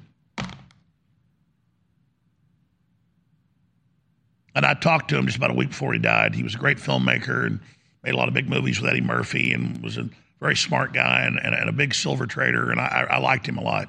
And 4.54 4.64
I 4.64 4.74
talked 4.74 5.10
to 5.10 5.18
him 5.18 5.26
just 5.26 5.36
about 5.36 5.50
a 5.50 5.54
week 5.54 5.70
before 5.70 5.92
he 5.92 5.98
died. 5.98 6.36
He 6.36 6.44
was 6.44 6.54
a 6.54 6.58
great 6.58 6.78
filmmaker 6.78 7.44
and 7.44 7.58
made 8.04 8.14
a 8.14 8.16
lot 8.16 8.28
of 8.28 8.34
big 8.34 8.48
movies 8.48 8.80
with 8.80 8.88
Eddie 8.88 9.00
Murphy 9.00 9.52
and 9.52 9.82
was 9.82 9.98
a 9.98 10.08
very 10.38 10.54
smart 10.54 10.92
guy 10.92 11.24
and, 11.24 11.40
and, 11.42 11.56
and 11.56 11.68
a 11.68 11.72
big 11.72 11.92
silver 11.92 12.24
trader. 12.26 12.70
And 12.70 12.80
I, 12.80 13.08
I 13.10 13.18
liked 13.18 13.48
him 13.48 13.58
a 13.58 13.62
lot. 13.62 13.88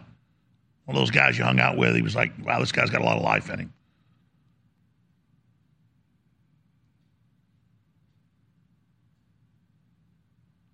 One 0.85 0.97
of 0.97 1.01
those 1.01 1.11
guys 1.11 1.37
you 1.37 1.43
hung 1.43 1.59
out 1.59 1.77
with, 1.77 1.95
he 1.95 2.01
was 2.01 2.15
like, 2.15 2.31
wow, 2.43 2.59
this 2.59 2.71
guy's 2.71 2.89
got 2.89 3.01
a 3.01 3.05
lot 3.05 3.17
of 3.17 3.23
life 3.23 3.51
in 3.51 3.59
him. 3.59 3.73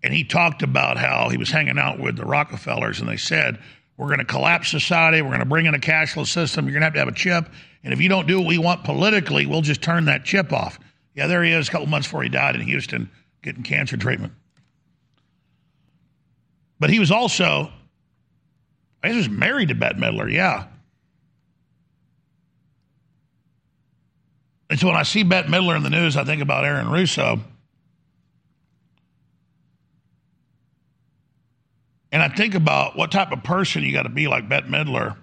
And 0.06 0.14
he 0.14 0.23
talked 0.23 0.61
about 0.61 0.98
how 0.98 1.30
he 1.30 1.38
was 1.38 1.49
hanging 1.49 1.80
out 1.80 1.99
with 1.99 2.15
the 2.15 2.26
Rockefellers, 2.26 2.99
and 2.99 3.10
they 3.10 3.18
said, 3.18 3.57
We're 3.98 4.06
going 4.06 4.19
to 4.19 4.26
collapse 4.26 4.69
society. 4.69 5.23
We're 5.23 5.30
going 5.30 5.40
to 5.40 5.48
bring 5.48 5.65
in 5.65 5.73
a 5.73 5.80
cashless 5.80 6.27
system. 6.27 6.65
You're 6.65 6.73
going 6.73 6.82
to 6.82 6.86
have 6.86 6.94
to 6.94 6.99
have 6.99 7.07
a 7.07 7.11
chip. 7.11 7.49
And 7.84 7.91
if 7.91 7.99
you 7.99 8.07
don't 8.07 8.27
do 8.27 8.38
what 8.38 8.48
we 8.48 8.60
want 8.60 8.84
politically, 8.84 9.48
we'll 9.48 9.64
just 9.64 9.82
turn 9.82 10.06
that 10.06 10.23
chip 10.23 10.53
off. 10.53 10.77
Yeah, 11.15 11.26
there 11.26 11.44
he 11.44 11.52
is 11.52 11.68
a 11.68 11.72
couple 11.72 11.88
months 11.88 12.06
before 12.07 12.22
he 12.22 12.30
died 12.30 12.53
in 12.53 12.61
Houston 12.61 13.10
getting 13.41 13.64
cancer 13.64 13.98
treatment. 13.98 14.34
But 16.80 16.91
he 16.91 16.99
was 16.99 17.10
also, 17.10 17.72
I 19.02 19.07
guess 19.07 19.14
he 19.14 19.18
was 19.18 19.30
married 19.30 19.69
to 19.69 19.76
Bette 19.76 19.99
Midler, 19.99 20.32
yeah. 20.32 20.68
And 24.69 24.80
so 24.80 24.86
when 24.86 24.98
I 24.98 25.03
see 25.03 25.23
Bette 25.23 25.48
Midler 25.48 25.76
in 25.76 25.82
the 25.82 25.90
news, 25.90 26.15
I 26.15 26.23
think 26.26 26.44
about 26.44 26.64
Aaron 26.64 26.91
Russo. 26.91 27.40
And 32.16 32.24
I 32.24 32.30
think 32.30 32.56
about 32.56 32.96
what 32.96 33.12
type 33.12 33.34
of 33.34 33.44
person 33.44 33.84
you 33.84 33.92
got 33.92 34.04
to 34.04 34.10
be 34.10 34.30
like 34.30 34.48
Bette 34.48 34.70
Midler, 34.70 35.18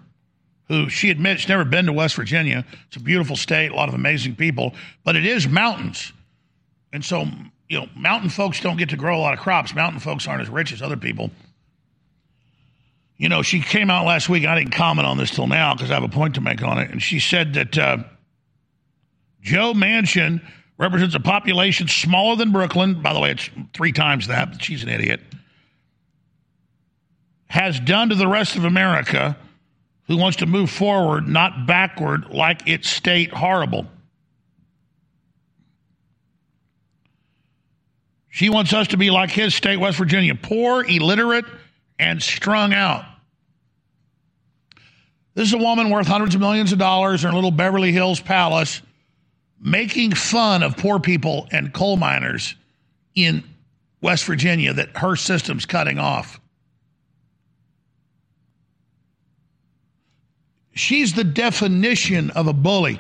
who 0.69 0.91
she 0.91 1.09
admits 1.09 1.41
she's 1.41 1.49
never 1.49 1.65
been 1.65 1.87
to 1.87 1.93
West 1.95 2.17
Virginia. 2.17 2.67
It's 2.87 2.99
a 2.99 3.01
beautiful 3.01 3.35
state, 3.35 3.73
a 3.73 3.75
lot 3.75 3.89
of 3.89 3.95
amazing 3.95 4.37
people, 4.37 4.75
but 5.03 5.17
it 5.17 5.25
is 5.25 5.49
mountains. 5.49 6.13
And 6.93 7.03
so, 7.03 7.25
you 7.71 7.81
know, 7.81 7.87
mountain 7.97 8.29
folks 8.29 8.61
don't 8.61 8.77
get 8.77 8.91
to 8.91 8.99
grow 8.99 9.17
a 9.17 9.23
lot 9.23 9.33
of 9.33 9.41
crops. 9.41 9.75
Mountain 9.75 10.01
folks 10.01 10.29
aren't 10.29 10.43
as 10.43 10.51
rich 10.51 10.71
as 10.71 10.83
other 10.83 10.99
people. 10.99 11.31
You 13.17 13.31
know, 13.31 13.41
she 13.41 13.63
came 13.63 13.89
out 13.89 14.05
last 14.05 14.29
week, 14.29 14.45
I 14.45 14.59
didn't 14.59 14.73
comment 14.73 15.07
on 15.07 15.17
this 15.17 15.31
till 15.31 15.47
now 15.47 15.73
because 15.73 15.91
I 15.91 15.95
have 15.95 16.03
a 16.03 16.09
point 16.09 16.35
to 16.35 16.43
make 16.43 16.63
on 16.63 16.77
it. 16.77 16.91
And 16.91 17.03
she 17.03 17.21
said 17.21 17.55
that 17.55 17.79
uh, 17.79 17.97
Joe 19.41 19.73
Manchin 19.73 20.47
represents 20.77 21.15
a 21.15 21.21
population 21.21 21.89
smaller 21.89 22.37
than 22.37 22.53
Brooklyn. 22.53 23.01
By 23.01 23.15
the 23.15 23.21
way, 23.21 23.31
it's 23.31 23.49
three 23.73 23.93
times 23.93 24.27
that, 24.27 24.63
she's 24.63 24.83
an 24.83 24.91
idiot. 24.91 25.23
Has 27.53 27.79
done 27.79 28.09
to 28.09 28.15
the 28.15 28.27
rest 28.27 28.57
of 28.57 28.65
America 28.65 29.37
who 30.09 30.17
wants 30.17 30.39
to 30.39 30.47
move 30.47 30.71
forward, 30.71 31.29
not 31.29 31.67
backward, 31.67 32.31
like 32.31 32.67
its 32.67 32.89
state 32.89 33.31
horrible. 33.31 33.87
She 38.31 38.49
wants 38.49 38.73
us 38.73 38.89
to 38.89 38.97
be 38.97 39.11
like 39.11 39.31
his 39.31 39.55
state, 39.55 39.77
West 39.77 39.99
Virginia, 39.99 40.35
poor, 40.35 40.83
illiterate, 40.83 41.45
and 41.99 42.23
strung 42.23 42.73
out. 42.73 43.05
This 45.35 45.49
is 45.49 45.53
a 45.53 45.59
woman 45.59 45.91
worth 45.91 46.07
hundreds 46.07 46.35
of 46.35 46.41
millions 46.41 46.73
of 46.73 46.79
dollars 46.79 47.23
in 47.23 47.33
her 47.33 47.35
little 47.35 47.51
Beverly 47.51 47.93
Hills 47.93 48.19
palace 48.19 48.81
making 49.61 50.15
fun 50.15 50.63
of 50.63 50.79
poor 50.79 50.99
people 50.99 51.49
and 51.53 51.71
coal 51.75 51.99
miners 51.99 52.55
in 53.15 53.45
West 54.01 54.25
Virginia 54.25 54.73
that 54.73 54.97
her 54.97 55.17
system's 55.17 55.67
cutting 55.67 55.99
off. 55.99 56.41
She's 60.75 61.15
the 61.15 61.25
definition 61.25 62.31
of 62.31 62.47
a 62.47 62.53
bully. 62.53 62.99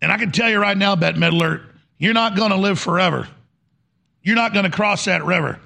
And 0.00 0.10
I 0.10 0.18
can 0.18 0.32
tell 0.32 0.50
you 0.50 0.58
right 0.58 0.76
now, 0.76 0.96
Bette 0.96 1.18
Midler, 1.18 1.64
you're 1.96 2.12
not 2.12 2.34
going 2.34 2.50
to 2.50 2.56
live 2.56 2.78
forever. 2.78 3.28
You're 4.22 4.36
not 4.36 4.52
going 4.52 4.64
to 4.64 4.70
cross 4.70 5.04
that 5.04 5.24
river. 5.24 5.60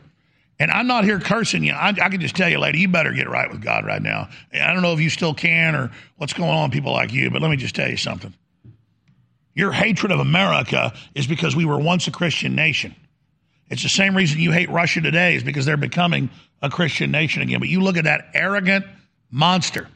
And 0.58 0.70
I'm 0.70 0.86
not 0.86 1.04
here 1.04 1.20
cursing 1.20 1.64
you. 1.64 1.72
I, 1.72 1.88
I, 1.88 2.08
can 2.08 2.20
just 2.20 2.36
tell 2.36 2.48
you, 2.48 2.58
lady, 2.58 2.78
you 2.78 2.88
better 2.88 3.12
get 3.12 3.28
right 3.28 3.50
with 3.50 3.62
God 3.62 3.84
right 3.84 4.00
now. 4.00 4.28
I 4.52 4.72
don't 4.72 4.82
know 4.82 4.92
if 4.92 5.00
you 5.00 5.10
still 5.10 5.34
can 5.34 5.74
or 5.74 5.90
what's 6.16 6.32
going 6.32 6.50
on 6.50 6.70
people 6.70 6.92
like 6.92 7.12
you, 7.12 7.30
but 7.30 7.42
let 7.42 7.50
me 7.50 7.56
just 7.56 7.74
tell 7.74 7.88
you 7.88 7.96
something. 7.96 8.34
Your 9.54 9.72
hatred 9.72 10.12
of 10.12 10.20
America 10.20 10.94
is 11.14 11.26
because 11.26 11.56
we 11.56 11.64
were 11.64 11.78
once 11.78 12.06
a 12.06 12.10
Christian 12.10 12.54
nation. 12.54 12.94
It's 13.68 13.82
the 13.82 13.88
same 13.88 14.16
reason 14.16 14.38
you 14.38 14.52
hate 14.52 14.70
Russia 14.70 15.00
today 15.00 15.34
is 15.34 15.42
because 15.42 15.66
they're 15.66 15.76
becoming 15.76 16.30
a 16.62 16.70
Christian 16.70 17.10
nation 17.10 17.42
again. 17.42 17.58
But 17.58 17.68
you 17.68 17.80
look 17.80 17.96
at 17.96 18.04
that 18.04 18.30
arrogant 18.32 18.86
monster. 19.30 19.88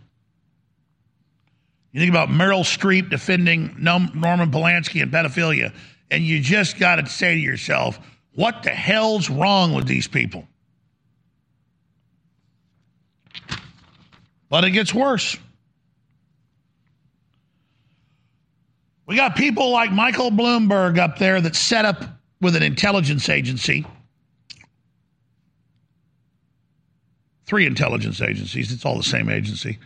You 1.92 2.00
think 2.00 2.10
about 2.10 2.28
Meryl 2.28 2.62
Streep 2.62 3.10
defending 3.10 3.74
Norman 3.78 4.50
Polanski 4.50 5.02
and 5.02 5.12
pedophilia, 5.12 5.72
and 6.10 6.24
you 6.24 6.40
just 6.40 6.78
got 6.78 6.96
to 6.96 7.06
say 7.06 7.34
to 7.34 7.40
yourself, 7.40 7.98
what 8.34 8.62
the 8.62 8.70
hell's 8.70 9.28
wrong 9.28 9.74
with 9.74 9.86
these 9.86 10.06
people? 10.06 10.46
But 14.48 14.64
it 14.64 14.70
gets 14.70 14.92
worse. 14.92 15.36
We 19.06 19.16
got 19.16 19.34
people 19.34 19.70
like 19.70 19.90
Michael 19.90 20.30
Bloomberg 20.30 20.98
up 20.98 21.18
there 21.18 21.40
that 21.40 21.56
set 21.56 21.84
up 21.84 22.04
with 22.40 22.56
an 22.56 22.62
intelligence 22.62 23.28
agency. 23.28 23.86
Three 27.46 27.66
intelligence 27.66 28.20
agencies, 28.20 28.72
it's 28.72 28.84
all 28.84 28.96
the 28.96 29.02
same 29.02 29.28
agency. 29.28 29.78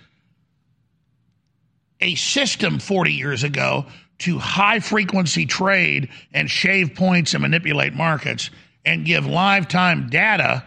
A 2.00 2.14
system 2.14 2.78
40 2.78 3.12
years 3.12 3.42
ago 3.42 3.86
to 4.18 4.38
high 4.38 4.80
frequency 4.80 5.46
trade 5.46 6.08
and 6.32 6.50
shave 6.50 6.94
points 6.94 7.34
and 7.34 7.42
manipulate 7.42 7.94
markets 7.94 8.50
and 8.84 9.04
give 9.04 9.26
live 9.26 9.66
time 9.66 10.08
data 10.10 10.64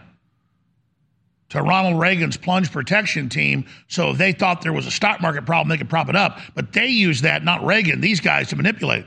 to 1.50 1.62
Ronald 1.62 1.98
Reagan's 1.98 2.36
plunge 2.36 2.70
protection 2.70 3.28
team. 3.28 3.64
So 3.86 4.10
if 4.10 4.18
they 4.18 4.32
thought 4.32 4.60
there 4.60 4.72
was 4.72 4.86
a 4.86 4.90
stock 4.90 5.22
market 5.22 5.46
problem, 5.46 5.68
they 5.68 5.78
could 5.78 5.88
prop 5.88 6.08
it 6.08 6.16
up. 6.16 6.38
But 6.54 6.72
they 6.72 6.88
used 6.88 7.22
that, 7.22 7.44
not 7.44 7.64
Reagan, 7.64 8.00
these 8.00 8.20
guys 8.20 8.48
to 8.48 8.56
manipulate. 8.56 9.06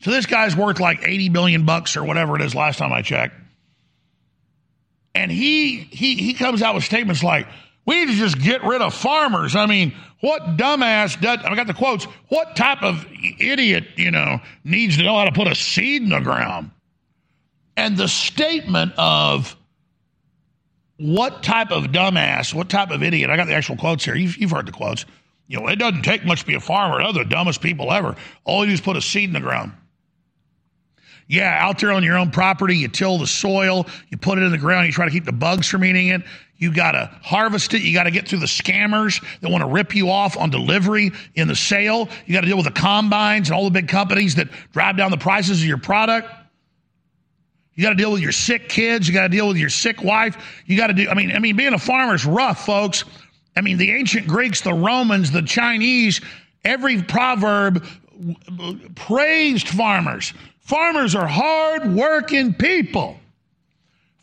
So 0.00 0.10
this 0.10 0.26
guy's 0.26 0.56
worth 0.56 0.80
like 0.80 1.06
80 1.06 1.28
billion 1.28 1.66
bucks 1.66 1.96
or 1.96 2.04
whatever 2.04 2.36
it 2.36 2.42
is 2.42 2.54
last 2.54 2.78
time 2.78 2.92
I 2.92 3.02
checked. 3.02 3.34
And 5.14 5.30
he 5.30 5.78
he 5.78 6.14
he 6.14 6.34
comes 6.34 6.62
out 6.62 6.74
with 6.74 6.84
statements 6.84 7.22
like, 7.22 7.46
we 7.84 7.96
need 7.96 8.12
to 8.12 8.16
just 8.18 8.38
get 8.38 8.62
rid 8.62 8.82
of 8.82 8.94
farmers. 8.94 9.56
I 9.56 9.66
mean, 9.66 9.94
what 10.20 10.56
dumbass 10.56 11.20
does, 11.20 11.40
I 11.44 11.54
got 11.54 11.66
the 11.66 11.74
quotes, 11.74 12.04
what 12.28 12.54
type 12.54 12.82
of 12.82 13.06
idiot, 13.38 13.84
you 13.96 14.10
know, 14.10 14.40
needs 14.64 14.96
to 14.98 15.02
know 15.02 15.16
how 15.16 15.24
to 15.24 15.32
put 15.32 15.48
a 15.48 15.54
seed 15.54 16.02
in 16.02 16.10
the 16.10 16.20
ground? 16.20 16.70
And 17.76 17.96
the 17.96 18.08
statement 18.08 18.92
of 18.96 19.56
what 20.98 21.42
type 21.42 21.70
of 21.70 21.84
dumbass, 21.84 22.52
what 22.52 22.68
type 22.68 22.90
of 22.90 23.02
idiot, 23.02 23.30
I 23.30 23.36
got 23.36 23.46
the 23.46 23.54
actual 23.54 23.76
quotes 23.76 24.04
here. 24.04 24.14
You've, 24.14 24.36
you've 24.36 24.50
heard 24.50 24.66
the 24.66 24.72
quotes. 24.72 25.06
You 25.48 25.60
know, 25.60 25.68
it 25.68 25.76
doesn't 25.76 26.02
take 26.02 26.24
much 26.24 26.40
to 26.40 26.46
be 26.46 26.54
a 26.54 26.60
farmer. 26.60 27.02
They're 27.02 27.24
the 27.24 27.28
dumbest 27.28 27.60
people 27.62 27.90
ever. 27.90 28.14
All 28.44 28.64
you 28.64 28.70
do 28.70 28.74
is 28.74 28.80
put 28.80 28.96
a 28.96 29.02
seed 29.02 29.24
in 29.24 29.32
the 29.32 29.40
ground. 29.40 29.72
Yeah, 31.30 31.56
out 31.60 31.78
there 31.78 31.92
on 31.92 32.02
your 32.02 32.18
own 32.18 32.32
property, 32.32 32.76
you 32.76 32.88
till 32.88 33.16
the 33.16 33.26
soil, 33.26 33.86
you 34.08 34.16
put 34.16 34.38
it 34.38 34.42
in 34.42 34.50
the 34.50 34.58
ground, 34.58 34.88
you 34.88 34.92
try 34.92 35.04
to 35.04 35.12
keep 35.12 35.24
the 35.24 35.30
bugs 35.30 35.68
from 35.68 35.84
eating 35.84 36.08
it. 36.08 36.22
You 36.56 36.74
got 36.74 36.90
to 36.90 37.08
harvest 37.22 37.72
it. 37.72 37.82
You 37.82 37.94
got 37.94 38.02
to 38.02 38.10
get 38.10 38.26
through 38.26 38.40
the 38.40 38.46
scammers 38.46 39.24
that 39.40 39.48
want 39.48 39.62
to 39.62 39.68
rip 39.68 39.94
you 39.94 40.10
off 40.10 40.36
on 40.36 40.50
delivery 40.50 41.12
in 41.36 41.46
the 41.46 41.54
sale. 41.54 42.08
You 42.26 42.34
got 42.34 42.40
to 42.40 42.48
deal 42.48 42.56
with 42.56 42.66
the 42.66 42.72
combines 42.72 43.48
and 43.48 43.54
all 43.54 43.62
the 43.62 43.70
big 43.70 43.86
companies 43.86 44.34
that 44.34 44.48
drive 44.72 44.96
down 44.96 45.12
the 45.12 45.18
prices 45.18 45.60
of 45.60 45.68
your 45.68 45.78
product. 45.78 46.28
You 47.74 47.84
got 47.84 47.90
to 47.90 47.94
deal 47.94 48.10
with 48.10 48.22
your 48.22 48.32
sick 48.32 48.68
kids. 48.68 49.06
You 49.06 49.14
got 49.14 49.22
to 49.22 49.28
deal 49.28 49.46
with 49.46 49.56
your 49.56 49.70
sick 49.70 50.02
wife. 50.02 50.36
You 50.66 50.76
got 50.76 50.88
to 50.88 50.94
do. 50.94 51.08
I 51.08 51.14
mean, 51.14 51.30
I 51.30 51.38
mean, 51.38 51.54
being 51.54 51.74
a 51.74 51.78
farmer 51.78 52.16
is 52.16 52.26
rough, 52.26 52.66
folks. 52.66 53.04
I 53.54 53.60
mean, 53.60 53.78
the 53.78 53.92
ancient 53.92 54.26
Greeks, 54.26 54.62
the 54.62 54.74
Romans, 54.74 55.30
the 55.30 55.42
Chinese, 55.42 56.20
every 56.64 57.00
proverb 57.04 57.86
praised 58.96 59.68
farmers. 59.68 60.34
Farmers 60.60 61.14
are 61.14 61.26
hard 61.26 61.94
working 61.94 62.54
people. 62.54 63.18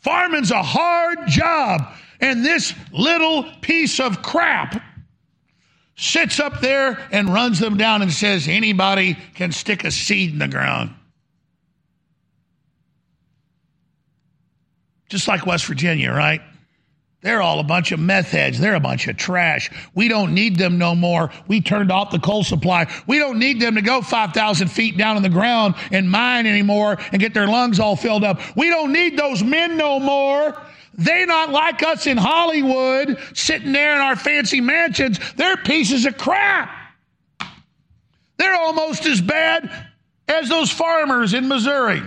Farming's 0.00 0.50
a 0.50 0.62
hard 0.62 1.26
job. 1.26 1.82
And 2.20 2.44
this 2.44 2.74
little 2.92 3.44
piece 3.60 4.00
of 4.00 4.22
crap 4.22 4.82
sits 5.96 6.40
up 6.40 6.60
there 6.60 6.98
and 7.12 7.32
runs 7.32 7.58
them 7.58 7.76
down 7.76 8.02
and 8.02 8.12
says 8.12 8.48
anybody 8.48 9.16
can 9.34 9.52
stick 9.52 9.84
a 9.84 9.90
seed 9.90 10.32
in 10.32 10.38
the 10.38 10.48
ground. 10.48 10.94
Just 15.08 15.26
like 15.26 15.46
West 15.46 15.66
Virginia, 15.66 16.12
right? 16.12 16.40
They're 17.20 17.42
all 17.42 17.58
a 17.58 17.64
bunch 17.64 17.90
of 17.90 17.98
meth 17.98 18.30
heads. 18.30 18.60
They're 18.60 18.76
a 18.76 18.80
bunch 18.80 19.08
of 19.08 19.16
trash. 19.16 19.70
We 19.94 20.06
don't 20.06 20.34
need 20.34 20.56
them 20.56 20.78
no 20.78 20.94
more. 20.94 21.30
We 21.48 21.60
turned 21.60 21.90
off 21.90 22.12
the 22.12 22.20
coal 22.20 22.44
supply. 22.44 22.86
We 23.08 23.18
don't 23.18 23.40
need 23.40 23.60
them 23.60 23.74
to 23.74 23.82
go 23.82 24.02
5,000 24.02 24.68
feet 24.68 24.96
down 24.96 25.16
in 25.16 25.24
the 25.24 25.28
ground 25.28 25.74
and 25.90 26.08
mine 26.08 26.46
anymore 26.46 26.98
and 27.10 27.20
get 27.20 27.34
their 27.34 27.48
lungs 27.48 27.80
all 27.80 27.96
filled 27.96 28.22
up. 28.22 28.40
We 28.56 28.68
don't 28.68 28.92
need 28.92 29.18
those 29.18 29.42
men 29.42 29.76
no 29.76 29.98
more. 29.98 30.56
They're 30.94 31.26
not 31.26 31.50
like 31.50 31.82
us 31.82 32.06
in 32.06 32.16
Hollywood 32.16 33.18
sitting 33.34 33.72
there 33.72 33.94
in 33.94 34.00
our 34.00 34.16
fancy 34.16 34.60
mansions. 34.60 35.18
They're 35.34 35.56
pieces 35.56 36.06
of 36.06 36.16
crap. 36.18 36.70
They're 38.36 38.54
almost 38.54 39.06
as 39.06 39.20
bad 39.20 39.70
as 40.28 40.48
those 40.48 40.70
farmers 40.70 41.34
in 41.34 41.48
Missouri, 41.48 42.02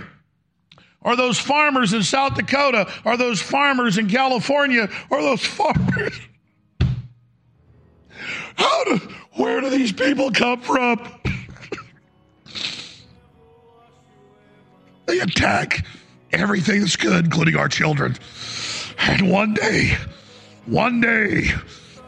or 1.04 1.16
those 1.16 1.38
farmers 1.38 1.92
in 1.92 2.02
South 2.02 2.34
Dakota, 2.34 2.90
or 3.04 3.16
those 3.16 3.40
farmers 3.40 3.98
in 3.98 4.08
California, 4.08 4.88
or 5.10 5.22
those 5.22 5.44
farmers. 5.44 6.20
How 8.54 8.84
do, 8.84 9.00
where 9.32 9.60
do 9.60 9.70
these 9.70 9.92
people 9.92 10.30
come 10.30 10.60
from? 10.60 11.08
they 15.06 15.18
attack 15.20 15.84
everything 16.32 16.80
that's 16.80 16.96
good, 16.96 17.24
including 17.24 17.56
our 17.56 17.68
children. 17.68 18.16
And 18.98 19.30
one 19.30 19.54
day, 19.54 19.96
one 20.66 21.00
day, 21.00 21.48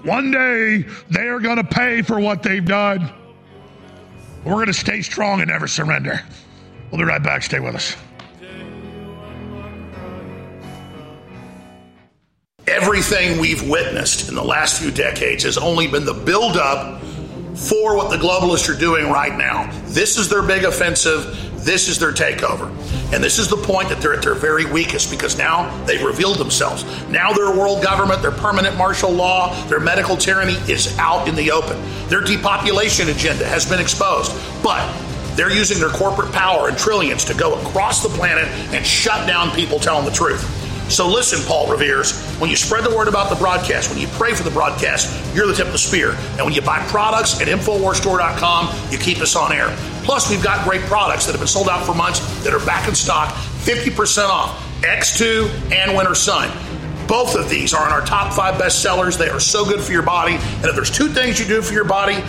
one 0.03 0.31
day, 0.31 0.85
they 1.11 1.29
are 1.29 1.41
going 1.41 1.57
to 1.57 1.65
pay 1.65 2.03
for 2.03 2.21
what 2.21 2.43
they've 2.43 2.65
done. 2.65 3.13
We're 4.45 4.53
going 4.53 4.67
to 4.67 4.73
stay 4.75 5.03
strong 5.03 5.41
and 5.41 5.51
never 5.51 5.67
surrender. 5.67 6.21
We'll 6.91 6.99
be 6.99 7.05
right 7.05 7.23
back. 7.23 7.43
Stay 7.43 7.61
with 7.61 7.75
us. 7.75 7.97
Everything 12.67 13.39
we've 13.39 13.69
witnessed 13.69 14.31
in 14.31 14.35
the 14.35 14.43
last 14.43 14.81
few 14.81 14.91
decades 14.91 15.45
has 15.45 15.59
only 15.59 15.87
been 15.87 16.07
the 16.07 16.15
buildup 16.15 17.03
for 17.55 17.95
what 17.95 18.11
the 18.11 18.17
globalists 18.17 18.75
are 18.75 18.79
doing 18.79 19.11
right 19.11 19.37
now. 19.37 19.71
This 19.85 20.17
is 20.17 20.31
their 20.31 20.43
big 20.43 20.65
offensive. 20.65 21.27
This 21.63 21.89
is 21.89 21.99
their 21.99 22.13
takeover. 22.13 22.71
And 23.13 23.23
this 23.23 23.39
is 23.39 23.49
the 23.49 23.57
point 23.59 23.91
that 23.91 24.01
they're 24.01 24.15
at 24.15 24.23
their 24.23 24.35
very 24.35 24.65
weakest 24.65 25.11
because 25.11 25.37
now 25.37 25.85
they've 25.85 26.03
revealed 26.03 26.39
themselves. 26.39 26.85
Now 27.11 27.35
their 27.35 27.51
world 27.51 27.83
government, 27.83 28.23
their 28.23 28.31
permanent 28.31 28.79
martial 28.79 29.11
law, 29.11 29.55
their 29.67 29.81
medical 29.81 30.17
tyranny 30.17 30.57
is 30.67 30.99
out 30.99 31.29
in 31.29 31.35
the 31.35 31.51
open. 31.51 31.79
Their 32.09 32.23
depopulation 32.23 33.11
agenda 33.11 33.45
has 33.47 33.69
been 33.69 33.79
exposed. 33.79 34.33
But 34.63 34.91
they're 35.37 35.53
using 35.53 35.81
their 35.81 35.91
corporate 35.91 36.33
power 36.33 36.69
and 36.69 36.79
trillions 36.79 37.27
to 37.27 37.35
go 37.35 37.61
across 37.61 38.03
the 38.03 38.09
planet 38.09 38.47
and 38.73 38.87
shut 38.87 39.27
down 39.29 39.51
people 39.51 39.79
telling 39.79 40.07
the 40.07 40.13
truth. 40.13 40.64
So 40.89 41.09
listen, 41.09 41.41
Paul 41.47 41.67
Revere's, 41.69 42.15
when 42.37 42.51
you 42.51 42.57
spread 42.57 42.85
the 42.85 42.95
word 42.95 43.09
about 43.09 43.31
the 43.31 43.37
broadcast, 43.37 43.91
when 43.91 43.99
you 43.99 44.07
pray 44.09 44.35
for 44.35 44.43
the 44.43 44.51
broadcast, 44.51 45.35
you're 45.35 45.47
the 45.47 45.55
tip 45.55 45.67
of 45.67 45.73
the 45.73 45.79
spear. 45.79 46.11
And 46.33 46.45
when 46.45 46.53
you 46.53 46.61
buy 46.61 46.85
products 46.89 47.41
at 47.41 47.49
InfoWarsStore.com, 47.49 48.93
you 48.93 48.99
keep 48.99 49.19
us 49.19 49.35
on 49.35 49.53
air. 49.53 49.75
Plus, 50.05 50.31
we've 50.31 50.43
got 50.43 50.65
great 50.69 50.83
products 50.83 51.27
that 51.27 51.33
have 51.33 51.41
been 51.41 51.49
sold 51.49 51.69
out 51.69 51.87
for 51.87 51.95
months 51.95 52.21
that 52.45 52.53
are 52.53 52.65
back 52.67 52.89
in 52.89 52.95
stock, 52.95 53.33
50% 53.35 54.29
off. 54.29 54.61
X2 54.83 55.73
and 55.73 55.97
Winter 55.97 56.15
Sun. 56.15 56.51
Both 57.07 57.37
of 57.37 57.49
these 57.49 57.73
are 57.73 57.87
in 57.87 57.93
our 57.93 58.05
top 58.05 58.35
five 58.35 58.59
best 58.59 58.83
sellers. 58.83 59.17
They 59.17 59.29
are 59.29 59.41
so 59.41 59.65
good 59.65 59.81
for 59.81 59.93
your 59.93 60.03
body. 60.03 60.35
And 60.35 60.65
if 60.67 60.75
there's 60.75 60.91
two 60.91 61.09
things 61.09 61.41
you 61.41 61.47
do 61.47 61.63
for 61.63 61.73
your 61.73 61.85
body, 61.85 62.23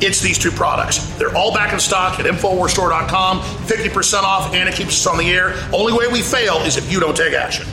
it's 0.00 0.20
these 0.20 0.38
two 0.38 0.50
products. 0.50 0.98
They're 1.18 1.34
all 1.36 1.52
back 1.52 1.72
in 1.72 1.80
stock 1.80 2.18
at 2.18 2.26
InfoWarsStore.com, 2.26 3.40
50% 3.40 4.22
off, 4.22 4.54
and 4.54 4.68
it 4.68 4.74
keeps 4.74 4.90
us 4.90 5.06
on 5.06 5.18
the 5.18 5.30
air. 5.30 5.54
Only 5.72 5.92
way 5.92 6.06
we 6.08 6.22
fail 6.22 6.58
is 6.58 6.76
if 6.76 6.90
you 6.90 7.00
don't 7.00 7.16
take 7.16 7.34
action. 7.34 7.66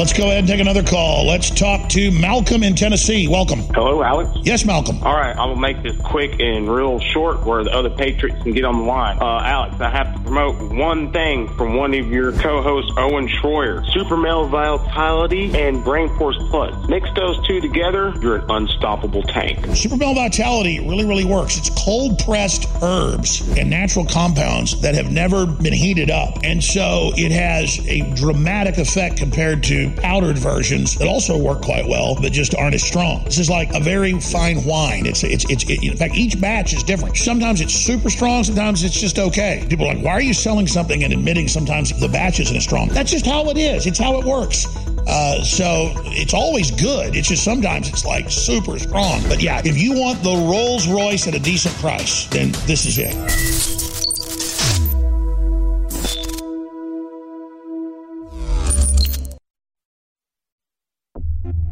Let's 0.00 0.14
go 0.14 0.28
ahead 0.28 0.38
and 0.38 0.48
take 0.48 0.60
another 0.60 0.82
call. 0.82 1.26
Let's 1.26 1.50
talk 1.50 1.90
to 1.90 2.10
Malcolm 2.10 2.62
in 2.62 2.74
Tennessee. 2.74 3.28
Welcome. 3.28 3.58
Hello, 3.74 4.02
Alex. 4.02 4.30
Yes, 4.44 4.64
Malcolm. 4.64 4.96
All 5.02 5.12
right, 5.12 5.36
I'm 5.36 5.50
gonna 5.50 5.60
make 5.60 5.82
this 5.82 5.94
quick 6.00 6.40
and 6.40 6.74
real 6.74 6.98
short, 7.00 7.44
where 7.44 7.62
the 7.62 7.70
other 7.70 7.90
patriots 7.90 8.42
can 8.42 8.52
get 8.52 8.64
on 8.64 8.78
the 8.78 8.84
line. 8.84 9.18
Uh, 9.20 9.42
Alex, 9.44 9.78
I 9.78 9.90
have 9.90 10.14
to 10.14 10.19
promote 10.30 10.72
one 10.72 11.10
thing 11.10 11.48
from 11.56 11.74
one 11.74 11.92
of 11.92 12.06
your 12.06 12.30
co-hosts, 12.30 12.92
Owen 12.96 13.26
Schroyer: 13.26 13.84
Super 13.92 14.16
Male 14.16 14.46
Vitality 14.46 15.50
and 15.60 15.82
Brain 15.82 16.08
Force 16.16 16.36
Plus. 16.50 16.72
Mix 16.88 17.08
those 17.16 17.44
two 17.48 17.60
together, 17.60 18.14
you're 18.20 18.36
an 18.36 18.48
unstoppable 18.48 19.24
tank. 19.24 19.66
Super 19.74 19.96
Male 19.96 20.14
Vitality 20.14 20.78
really, 20.78 21.04
really 21.04 21.24
works. 21.24 21.58
It's 21.58 21.70
cold 21.70 22.20
pressed 22.20 22.68
herbs 22.80 23.40
and 23.58 23.68
natural 23.68 24.04
compounds 24.04 24.80
that 24.82 24.94
have 24.94 25.10
never 25.10 25.46
been 25.46 25.72
heated 25.72 26.12
up. 26.12 26.38
And 26.44 26.62
so 26.62 27.10
it 27.16 27.32
has 27.32 27.84
a 27.88 28.02
dramatic 28.14 28.78
effect 28.78 29.16
compared 29.16 29.64
to 29.64 29.90
powdered 29.96 30.38
versions 30.38 30.94
that 30.98 31.08
also 31.08 31.36
work 31.36 31.60
quite 31.60 31.88
well, 31.88 32.14
but 32.14 32.30
just 32.30 32.54
aren't 32.54 32.74
as 32.74 32.84
strong. 32.84 33.24
This 33.24 33.38
is 33.38 33.50
like 33.50 33.74
a 33.74 33.80
very 33.80 34.12
fine 34.20 34.62
wine. 34.62 35.06
It's, 35.06 35.24
it's, 35.24 35.44
it's, 35.50 35.68
it, 35.68 35.82
in 35.82 35.96
fact, 35.96 36.14
each 36.14 36.40
batch 36.40 36.72
is 36.72 36.84
different. 36.84 37.16
Sometimes 37.16 37.60
it's 37.60 37.74
super 37.74 38.10
strong, 38.10 38.44
sometimes 38.44 38.84
it's 38.84 39.00
just 39.00 39.18
okay. 39.18 39.66
People 39.68 39.86
are 39.86 39.94
like, 39.94 40.04
why 40.04 40.19
are 40.20 40.22
you 40.22 40.34
selling 40.34 40.66
something 40.66 41.02
and 41.02 41.14
admitting 41.14 41.48
sometimes 41.48 41.98
the 41.98 42.08
batch 42.08 42.40
isn't 42.40 42.54
as 42.54 42.62
strong? 42.62 42.88
That's 42.88 43.10
just 43.10 43.24
how 43.24 43.48
it 43.48 43.56
is. 43.56 43.86
It's 43.86 43.98
how 43.98 44.18
it 44.18 44.26
works. 44.26 44.66
Uh, 45.08 45.42
so 45.42 45.92
it's 46.08 46.34
always 46.34 46.70
good. 46.70 47.16
It's 47.16 47.28
just 47.28 47.42
sometimes 47.42 47.88
it's 47.88 48.04
like 48.04 48.30
super 48.30 48.78
strong. 48.78 49.22
But 49.28 49.42
yeah, 49.42 49.62
if 49.64 49.78
you 49.78 49.94
want 49.94 50.22
the 50.22 50.30
Rolls 50.30 50.86
Royce 50.86 51.26
at 51.26 51.34
a 51.34 51.38
decent 51.38 51.74
price, 51.76 52.26
then 52.26 52.52
this 52.66 52.84
is 52.84 52.98
it. 52.98 53.16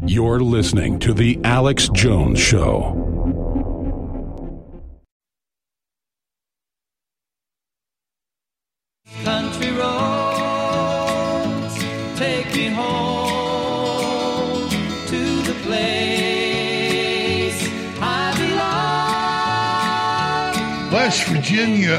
You're 0.07 0.41
listening 0.41 0.99
to 1.01 1.13
The 1.13 1.39
Alex 1.45 1.91
Jones 1.91 2.41
Show. 2.41 3.08
Virginia. 21.59 21.99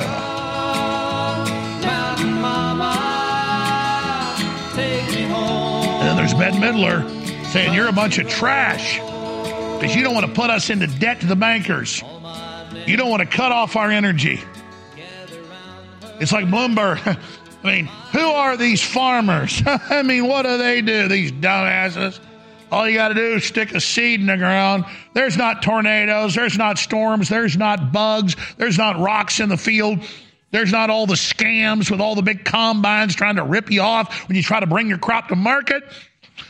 And 5.97 6.07
then 6.07 6.15
there's 6.15 6.33
Bette 6.33 6.57
Midler 6.57 7.05
saying 7.47 7.73
you're 7.73 7.89
a 7.89 7.93
bunch 7.93 8.19
of 8.19 8.29
trash 8.29 8.99
because 8.99 9.93
you 9.93 10.01
don't 10.01 10.13
want 10.13 10.27
to 10.27 10.31
put 10.31 10.49
us 10.49 10.69
into 10.69 10.87
debt 10.87 11.19
to 11.21 11.27
the 11.27 11.35
bankers. 11.35 12.01
You 12.85 12.95
don't 12.95 13.09
want 13.09 13.21
to 13.21 13.27
cut 13.27 13.51
off 13.51 13.75
our 13.75 13.91
energy. 13.91 14.39
It's 16.21 16.31
like 16.31 16.45
Bloomberg. 16.45 17.19
I 17.63 17.67
mean, 17.67 17.85
who 18.13 18.21
are 18.29 18.55
these 18.55 18.81
farmers? 18.81 19.61
I 19.65 20.03
mean, 20.03 20.25
what 20.25 20.43
do 20.43 20.57
they 20.57 20.81
do, 20.81 21.09
these 21.09 21.33
dumbasses? 21.33 22.17
All 22.71 22.87
you 22.87 22.95
got 22.95 23.09
to 23.09 23.13
do 23.13 23.35
is 23.35 23.43
stick 23.43 23.73
a 23.73 23.81
seed 23.81 24.19
in 24.19 24.27
the 24.27 24.37
ground. 24.37 24.85
There's 25.13 25.37
not 25.37 25.63
tornadoes, 25.63 26.35
there's 26.35 26.57
not 26.57 26.77
storms, 26.77 27.29
there's 27.29 27.57
not 27.57 27.91
bugs, 27.91 28.35
there's 28.57 28.77
not 28.77 28.99
rocks 28.99 29.39
in 29.39 29.49
the 29.49 29.57
field. 29.57 29.99
There's 30.51 30.71
not 30.71 30.89
all 30.89 31.05
the 31.05 31.13
scams 31.13 31.91
with 31.91 32.01
all 32.01 32.15
the 32.15 32.23
big 32.23 32.43
combines 32.43 33.15
trying 33.15 33.35
to 33.35 33.43
rip 33.43 33.69
you 33.69 33.81
off 33.81 34.27
when 34.27 34.35
you 34.35 34.41
try 34.41 34.59
to 34.59 34.65
bring 34.65 34.87
your 34.87 34.97
crop 34.97 35.27
to 35.27 35.35
market. 35.35 35.83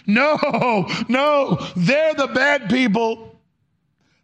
No, 0.08 0.88
no, 1.10 1.58
they're 1.76 2.14
the 2.14 2.28
bad 2.28 2.70
people. 2.70 3.36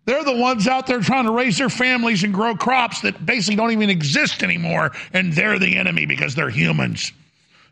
They're 0.05 0.23
the 0.23 0.35
ones 0.35 0.67
out 0.67 0.87
there 0.87 1.01
trying 1.01 1.25
to 1.25 1.31
raise 1.31 1.57
their 1.57 1.69
families 1.69 2.23
and 2.23 2.33
grow 2.33 2.55
crops 2.55 3.01
that 3.01 3.25
basically 3.25 3.55
don't 3.55 3.71
even 3.71 3.89
exist 3.89 4.43
anymore. 4.43 4.91
And 5.13 5.33
they're 5.33 5.59
the 5.59 5.77
enemy 5.77 6.05
because 6.05 6.35
they're 6.35 6.49
humans 6.49 7.11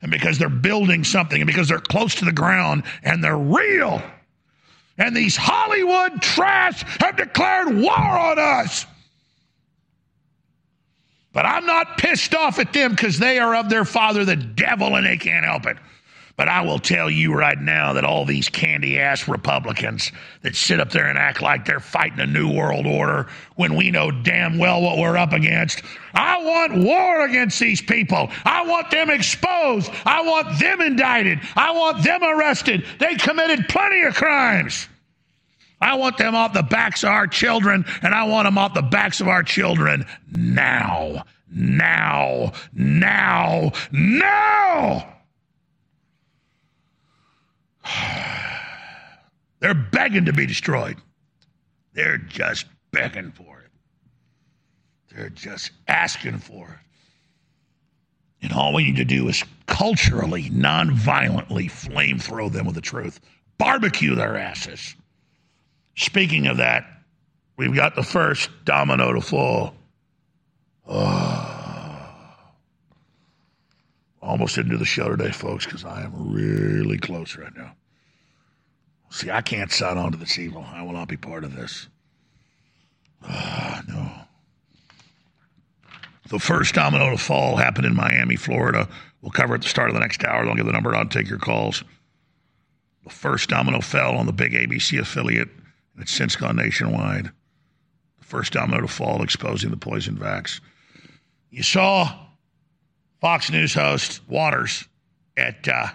and 0.04 0.12
because 0.12 0.38
they're 0.38 0.50
building 0.50 1.04
something 1.04 1.42
and 1.42 1.48
because 1.48 1.70
they're 1.70 1.80
close 1.80 2.14
to 2.16 2.26
the 2.26 2.32
ground 2.32 2.84
and 3.04 3.24
they're 3.24 3.38
real. 3.38 4.02
And 4.98 5.16
these 5.16 5.36
Hollywood 5.36 6.22
trash 6.22 6.84
have 7.00 7.16
declared 7.16 7.76
war 7.76 7.98
on 7.98 8.38
us. 8.38 8.86
But 11.32 11.48
I'm 11.48 11.66
not 11.66 11.98
pissed 11.98 12.36
off 12.36 12.60
at 12.60 12.74
them 12.74 12.92
because 12.92 13.18
they 13.18 13.40
are 13.40 13.56
of 13.56 13.70
their 13.70 13.86
father, 13.86 14.24
the 14.24 14.36
devil, 14.36 14.96
and 14.96 15.06
they 15.06 15.18
can't 15.18 15.46
help 15.46 15.66
it. 15.66 15.78
But 16.36 16.48
I 16.48 16.62
will 16.62 16.80
tell 16.80 17.12
you 17.12 17.34
right 17.34 17.60
now 17.60 17.94
that 17.94 18.06
all 18.06 18.26
these 18.26 18.50
candy 18.50 19.00
ass 19.00 19.28
Republicans 19.28 20.12
that 20.42 20.56
sit 20.56 20.80
up 20.80 20.90
there 20.90 21.08
and 21.08 21.18
act 21.18 21.44
like 21.44 21.66
they're 21.66 21.80
fighting 21.80 22.20
a 22.20 22.26
new 22.26 22.52
world 22.52 22.88
order 22.88 23.28
when 23.56 23.76
we 23.76 23.92
know 23.92 24.10
damn 24.10 24.58
well 24.58 24.82
what 24.82 24.98
we're 24.98 25.16
up 25.16 25.32
against. 25.32 25.84
I 26.16 26.44
want 26.44 26.84
war 26.84 27.24
against 27.26 27.60
these 27.60 27.82
people. 27.82 28.32
I 28.46 28.66
want 28.66 28.90
them 28.90 29.12
exposed. 29.12 29.92
I 30.06 30.24
want 30.24 30.60
them 30.60 30.82
indicted. 30.82 31.40
I 31.56 31.72
want 31.72 32.04
them 32.04 32.24
arrested. 32.24 32.86
They 33.00 33.14
committed 33.16 33.70
plenty 33.70 34.02
of 34.02 34.16
crimes. 34.16 34.88
I 35.80 35.96
want 35.96 36.18
them 36.18 36.34
off 36.34 36.54
the 36.54 36.64
backs 36.64 37.04
of 37.04 37.10
our 37.10 37.28
children, 37.28 37.86
and 38.02 38.16
I 38.16 38.24
want 38.24 38.48
them 38.48 38.58
off 38.58 38.74
the 38.74 38.82
backs 38.82 39.22
of 39.22 39.28
our 39.28 39.44
children 39.44 40.06
now. 40.32 41.26
Now. 41.52 42.54
Now. 42.74 43.72
Now. 43.92 45.13
They're 49.60 49.74
begging 49.74 50.26
to 50.26 50.34
be 50.34 50.46
destroyed. 50.46 50.98
They're 51.94 52.18
just 52.18 52.66
begging 52.92 53.32
for 53.32 53.62
it. 53.62 53.72
They're 55.14 55.30
just 55.30 55.72
asking 55.88 56.40
for 56.40 56.68
it. 56.68 56.84
And 58.44 58.52
all 58.52 58.74
we 58.74 58.84
need 58.84 58.98
to 58.98 59.06
do 59.06 59.30
is 59.30 59.44
culturally, 59.68 60.50
non-violently 60.50 61.70
flame 61.70 62.20
throw 62.20 62.50
them 62.50 62.66
with 62.66 62.76
the 62.76 62.82
truth. 62.82 63.22
Barbecue 63.58 64.16
their 64.16 64.36
asses. 64.36 64.96
Speaking 65.96 66.48
of 66.48 66.58
that, 66.58 66.86
we've 67.56 67.76
got 67.76 67.96
the 67.96 68.04
first 68.04 68.50
domino 68.66 69.14
to 69.14 69.22
fall. 69.22 69.76
Oh. 70.88 71.53
Almost 74.24 74.58
into 74.58 74.78
the 74.78 74.86
show 74.86 75.10
today, 75.10 75.32
folks, 75.32 75.66
because 75.66 75.84
I 75.84 76.02
am 76.02 76.34
really 76.34 76.98
close 76.98 77.36
right 77.36 77.56
now. 77.58 77.76
See, 79.10 79.30
I 79.30 79.42
can't 79.42 79.70
sign 79.70 79.98
on 79.98 80.14
to 80.14 80.18
this 80.18 80.40
evil. 80.40 80.66
I 80.74 80.82
will 80.82 80.94
not 80.94 81.10
be 81.10 81.18
part 81.18 81.44
of 81.44 81.54
this. 81.54 81.88
Uh, 83.22 83.82
no. 83.86 84.12
The 86.30 86.40
first 86.40 86.74
domino 86.74 87.12
to 87.12 87.18
fall 87.18 87.58
happened 87.58 87.86
in 87.86 87.96
Miami, 87.96 88.38
Florida. 88.38 88.88
We'll 89.22 89.32
cover 89.32 89.56
at 89.56 89.62
the 89.62 89.68
start 89.68 89.90
of 89.90 89.94
the 89.94 90.00
next 90.00 90.24
hour. 90.24 90.48
I'll 90.48 90.56
give 90.56 90.66
the 90.66 90.72
number 90.72 90.96
on. 90.96 91.10
Take 91.10 91.30
your 91.30 91.38
calls. 91.38 91.84
The 93.04 93.10
first 93.10 93.50
domino 93.50 93.82
fell 93.82 94.16
on 94.16 94.26
the 94.26 94.32
big 94.32 94.54
ABC 94.54 95.00
affiliate, 95.00 95.50
and 95.50 96.02
it's 96.02 96.14
since 96.14 96.38
gone 96.38 96.56
nationwide. 96.56 97.26
The 98.20 98.26
first 98.26 98.54
domino 98.54 98.82
to 98.82 98.88
fall, 98.88 99.22
exposing 99.22 99.70
the 99.70 99.78
poison 99.78 100.16
vax. 100.16 100.62
You 101.50 101.62
saw 101.62 102.24
Fox 103.24 103.50
News 103.50 103.74
host 103.74 104.20
Watters 104.28 104.84
at 105.38 105.66
uh, 105.66 105.88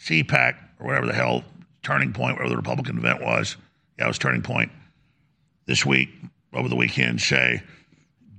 CPAC 0.00 0.56
or 0.80 0.88
whatever 0.88 1.06
the 1.06 1.12
hell 1.12 1.44
Turning 1.84 2.12
Point, 2.12 2.34
whatever 2.34 2.50
the 2.50 2.56
Republican 2.56 2.98
event 2.98 3.22
was. 3.22 3.56
Yeah, 3.96 4.06
it 4.06 4.08
was 4.08 4.18
Turning 4.18 4.42
Point 4.42 4.72
this 5.66 5.86
week 5.86 6.08
over 6.52 6.68
the 6.68 6.74
weekend. 6.74 7.20
Say, 7.20 7.62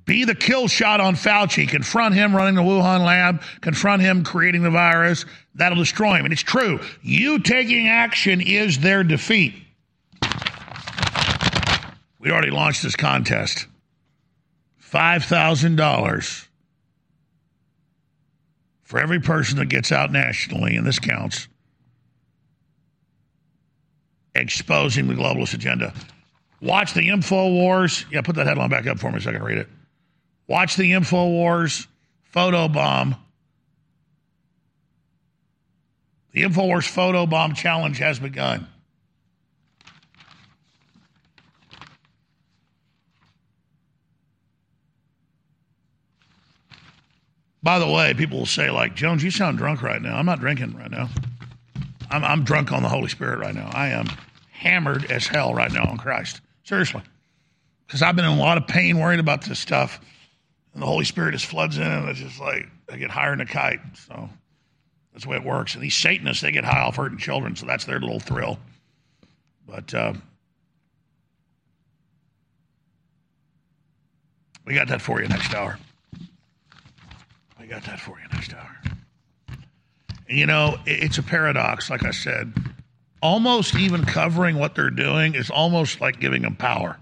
be 0.03 0.25
the 0.25 0.35
kill 0.35 0.67
shot 0.67 0.99
on 0.99 1.15
Fauci. 1.15 1.65
Confront 1.65 2.13
him 2.13 2.35
running 2.35 2.55
the 2.55 2.61
Wuhan 2.61 3.05
lab. 3.05 3.41
Confront 3.61 4.01
him 4.01 4.25
creating 4.25 4.63
the 4.63 4.69
virus. 4.69 5.23
That'll 5.55 5.77
destroy 5.77 6.15
him. 6.15 6.25
And 6.25 6.33
it's 6.33 6.41
true. 6.41 6.81
You 7.01 7.39
taking 7.39 7.87
action 7.87 8.41
is 8.41 8.79
their 8.79 9.05
defeat. 9.05 9.53
We 12.19 12.31
already 12.31 12.51
launched 12.51 12.83
this 12.83 12.97
contest. 12.97 13.65
$5,000 14.91 16.48
for 18.89 18.97
every 18.97 19.19
person 19.19 19.59
that 19.59 19.67
gets 19.67 19.91
out 19.91 20.11
nationally, 20.11 20.75
and 20.75 20.83
this 20.83 20.97
counts, 20.97 21.47
exposing 24.33 25.07
the 25.07 25.13
globalist 25.13 25.53
agenda. 25.53 25.93
Watch 26.59 26.95
the 26.95 27.09
Info 27.09 27.51
Wars. 27.51 28.03
Yeah, 28.11 28.21
put 28.21 28.35
that 28.37 28.47
headline 28.47 28.71
back 28.71 28.87
up 28.87 28.97
for 28.97 29.11
me 29.11 29.19
so 29.19 29.29
I 29.29 29.33
can 29.33 29.43
read 29.43 29.59
it. 29.59 29.69
Watch 30.47 30.75
the 30.75 30.93
Info 30.93 31.27
Wars 31.27 31.87
photo 32.23 32.67
bomb. 32.67 33.15
The 36.31 36.41
InfoWars 36.41 36.87
photo 36.87 37.27
bomb 37.27 37.53
challenge 37.53 37.99
has 37.99 38.17
begun. 38.19 38.67
By 47.61 47.79
the 47.79 47.87
way, 47.87 48.13
people 48.13 48.39
will 48.39 48.45
say, 48.45 48.69
like, 48.69 48.95
Jones, 48.95 49.23
you 49.23 49.31
sound 49.31 49.57
drunk 49.57 49.81
right 49.81 50.01
now. 50.01 50.17
I'm 50.17 50.25
not 50.25 50.39
drinking 50.39 50.77
right 50.77 50.89
now. 50.89 51.09
I'm, 52.09 52.23
I'm 52.23 52.43
drunk 52.43 52.71
on 52.71 52.83
the 52.83 52.89
Holy 52.89 53.09
Spirit 53.09 53.39
right 53.39 53.53
now. 53.53 53.69
I 53.73 53.89
am 53.89 54.07
hammered 54.51 55.11
as 55.11 55.27
hell 55.27 55.53
right 55.53 55.71
now 55.71 55.83
on 55.83 55.97
Christ. 55.97 56.41
Seriously. 56.63 57.01
Because 57.85 58.01
I've 58.01 58.15
been 58.15 58.25
in 58.25 58.31
a 58.31 58.39
lot 58.39 58.57
of 58.57 58.67
pain 58.67 58.97
worried 58.99 59.19
about 59.19 59.43
this 59.43 59.59
stuff. 59.59 59.99
And 60.73 60.81
the 60.81 60.87
Holy 60.87 61.05
Spirit 61.05 61.33
just 61.33 61.47
floods 61.47 61.77
in, 61.77 61.83
and 61.83 62.07
it's 62.07 62.19
just 62.19 62.39
like 62.39 62.67
I 62.91 62.97
get 62.97 63.09
higher 63.09 63.31
than 63.31 63.41
a 63.41 63.45
kite. 63.45 63.81
So 64.07 64.29
that's 65.11 65.25
the 65.25 65.29
way 65.29 65.37
it 65.37 65.43
works. 65.43 65.73
And 65.73 65.83
these 65.83 65.95
Satanists, 65.95 66.41
they 66.41 66.51
get 66.51 66.63
high 66.63 66.81
off 66.81 66.95
hurting 66.95 67.17
children, 67.17 67.55
so 67.55 67.65
that's 67.65 67.85
their 67.85 67.99
little 67.99 68.19
thrill. 68.19 68.59
But 69.67 69.93
uh, 69.93 70.13
we 74.65 74.75
got 74.75 74.87
that 74.87 75.01
for 75.01 75.21
you 75.21 75.27
next 75.27 75.53
hour. 75.53 75.77
Got 77.69 77.83
that 77.83 77.99
for 77.99 78.19
you 78.19 78.25
next 78.33 78.53
hour. 78.53 78.77
And 80.27 80.37
you 80.37 80.47
know, 80.47 80.79
it's 80.87 81.19
a 81.19 81.23
paradox, 81.23 81.89
like 81.89 82.03
I 82.03 82.11
said. 82.11 82.53
Almost 83.21 83.75
even 83.75 84.05
covering 84.05 84.57
what 84.57 84.73
they're 84.75 84.89
doing 84.89 85.35
is 85.35 85.51
almost 85.51 86.01
like 86.01 86.19
giving 86.19 86.41
them 86.41 86.55
power. 86.55 86.97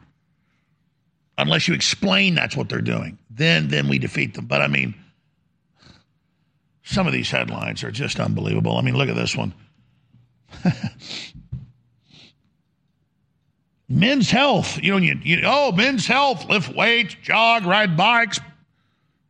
Unless 1.38 1.68
you 1.68 1.74
explain 1.74 2.36
that's 2.36 2.58
what 2.58 2.68
they're 2.68 2.82
doing, 2.82 3.18
then 3.30 3.70
then 3.70 3.88
we 3.88 3.98
defeat 4.00 4.34
them. 4.34 4.46
But 4.46 4.62
I 4.62 4.68
mean, 4.68 4.94
some 6.84 7.08
of 7.08 7.14
these 7.14 7.30
headlines 7.30 7.84
are 7.84 7.92
just 7.92 8.20
unbelievable. 8.20 8.76
I 8.78 8.82
mean, 8.82 8.96
look 8.96 9.08
at 9.10 9.16
this 9.16 9.36
one. 9.38 9.54
men's 13.88 14.32
health. 14.32 14.82
You 14.82 14.92
know, 14.92 14.98
you, 14.98 15.20
you 15.24 15.42
oh, 15.46 15.72
men's 15.72 16.08
health, 16.08 16.50
lift 16.50 16.76
weights, 16.76 17.16
jog, 17.22 17.66
ride 17.66 17.96
bikes, 17.96 18.40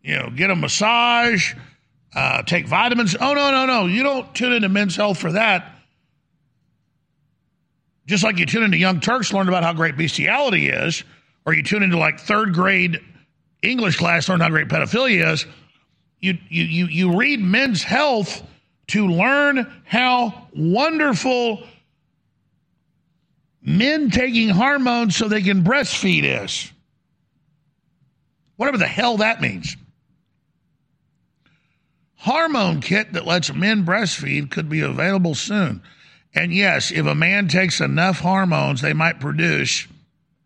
you 0.08 0.16
know, 0.16 0.30
get 0.30 0.50
a 0.50 0.56
massage, 0.56 1.54
uh, 2.16 2.42
take 2.44 2.66
vitamins. 2.66 3.14
Oh 3.20 3.34
no, 3.34 3.52
no, 3.52 3.66
no! 3.66 3.86
You 3.88 4.04
don't 4.04 4.34
tune 4.34 4.54
into 4.54 4.70
men's 4.70 4.96
health 4.96 5.18
for 5.18 5.34
that. 5.34 5.70
Just 8.06 8.24
like 8.24 8.38
you 8.38 8.46
tune 8.46 8.64
into 8.64 8.78
Young 8.78 9.02
Turks, 9.02 9.34
learn 9.34 9.50
about 9.50 9.64
how 9.64 9.74
great 9.74 9.98
bestiality 9.98 10.70
is, 10.70 11.04
or 11.46 11.54
you 11.54 11.62
tune 11.62 11.84
into 11.84 11.98
like 11.98 12.22
third 12.22 12.54
grade 12.54 13.02
English 13.62 13.98
class, 13.98 14.30
learn 14.30 14.40
how 14.40 14.48
great 14.48 14.70
pedophilia 14.70 15.34
is. 15.34 15.46
You 16.22 16.38
you 16.48 16.64
you 16.64 16.86
you 16.86 17.20
read 17.20 17.42
Men's 17.42 17.84
Health 17.84 18.42
to 18.88 19.10
learn 19.10 19.70
how 19.84 20.48
wonderful 20.56 21.64
men 23.62 24.10
taking 24.10 24.48
hormones 24.48 25.18
so 25.18 25.28
they 25.28 25.42
can 25.42 25.66
breastfeed 25.66 26.24
is. 26.24 26.72
Whatever 28.56 28.78
the 28.78 28.88
hell 28.88 29.18
that 29.18 29.42
means. 29.42 29.76
Hormone 32.28 32.82
kit 32.82 33.14
that 33.14 33.26
lets 33.26 33.54
men 33.54 33.86
breastfeed 33.86 34.52
could 34.52 34.68
be 34.68 34.82
available 34.82 35.34
soon. 35.34 35.82
And 36.36 36.54
yes, 36.54 36.92
if 36.92 37.06
a 37.06 37.16
man 37.16 37.48
takes 37.48 37.80
enough 37.80 38.20
hormones, 38.20 38.82
they 38.82 38.92
might 38.92 39.22
produce 39.22 39.88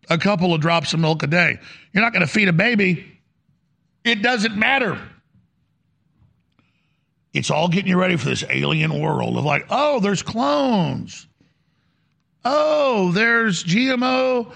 a 0.08 0.16
couple 0.16 0.54
of 0.54 0.60
drops 0.60 0.94
of 0.94 1.00
milk 1.00 1.24
a 1.24 1.26
day. 1.26 1.58
You're 1.92 2.04
not 2.04 2.12
going 2.12 2.24
to 2.24 2.32
feed 2.32 2.46
a 2.46 2.52
baby. 2.52 3.04
It 4.04 4.22
doesn't 4.22 4.56
matter. 4.56 4.96
It's 7.32 7.50
all 7.50 7.66
getting 7.66 7.88
you 7.88 7.98
ready 7.98 8.16
for 8.16 8.28
this 8.28 8.44
alien 8.48 9.00
world 9.00 9.36
of 9.36 9.44
like, 9.44 9.66
oh, 9.68 9.98
there's 9.98 10.22
clones. 10.22 11.26
Oh, 12.44 13.10
there's 13.10 13.64
GMO 13.64 14.54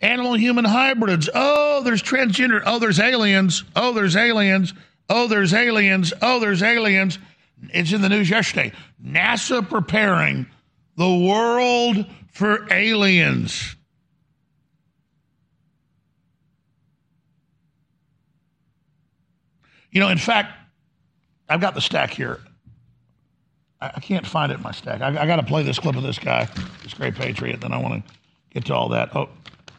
animal 0.00 0.32
human 0.32 0.64
hybrids. 0.64 1.28
Oh, 1.34 1.82
there's 1.82 2.02
transgender. 2.02 2.62
Oh, 2.64 2.78
there's 2.78 3.00
aliens. 3.00 3.64
Oh, 3.76 3.92
there's 3.92 4.16
aliens. 4.16 4.72
Oh, 5.08 5.26
there's 5.26 5.54
aliens. 5.54 6.12
Oh, 6.20 6.38
there's 6.38 6.62
aliens. 6.62 7.18
It's 7.72 7.92
in 7.92 8.02
the 8.02 8.08
news 8.08 8.28
yesterday. 8.28 8.72
NASA 9.04 9.68
preparing 9.68 10.46
the 10.96 11.14
world 11.14 12.06
for 12.32 12.66
aliens. 12.72 13.76
You 19.90 20.00
know, 20.00 20.08
in 20.08 20.18
fact, 20.18 20.52
I've 21.48 21.60
got 21.60 21.74
the 21.74 21.80
stack 21.80 22.10
here. 22.10 22.40
I, 23.80 24.00
can't 24.00 24.26
find 24.26 24.50
it 24.50 24.56
in 24.56 24.62
my 24.62 24.72
stack. 24.72 25.00
I, 25.00 25.22
I 25.22 25.26
got 25.26 25.36
to 25.36 25.44
play 25.44 25.62
this 25.62 25.78
clip 25.78 25.96
of 25.96 26.02
this 26.02 26.18
guy, 26.18 26.48
this 26.82 26.94
great 26.94 27.14
patriot. 27.14 27.60
Then 27.60 27.72
I 27.72 27.78
want 27.78 28.04
to 28.04 28.14
get 28.50 28.64
to 28.66 28.74
all 28.74 28.88
that. 28.88 29.14
Oh, 29.14 29.28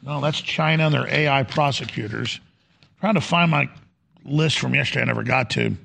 no, 0.02 0.22
that's 0.22 0.40
China 0.40 0.86
and 0.86 0.94
their 0.94 1.08
AI 1.08 1.44
prosecutors. 1.44 2.40
trying 3.02 3.16
to 3.16 3.22
find 3.22 3.52
my 3.52 3.70
list 4.26 4.60
from 4.60 4.76
yesterday. 4.76 5.02
I 5.02 5.06
never 5.06 5.24
got 5.24 5.50
to. 5.52 5.76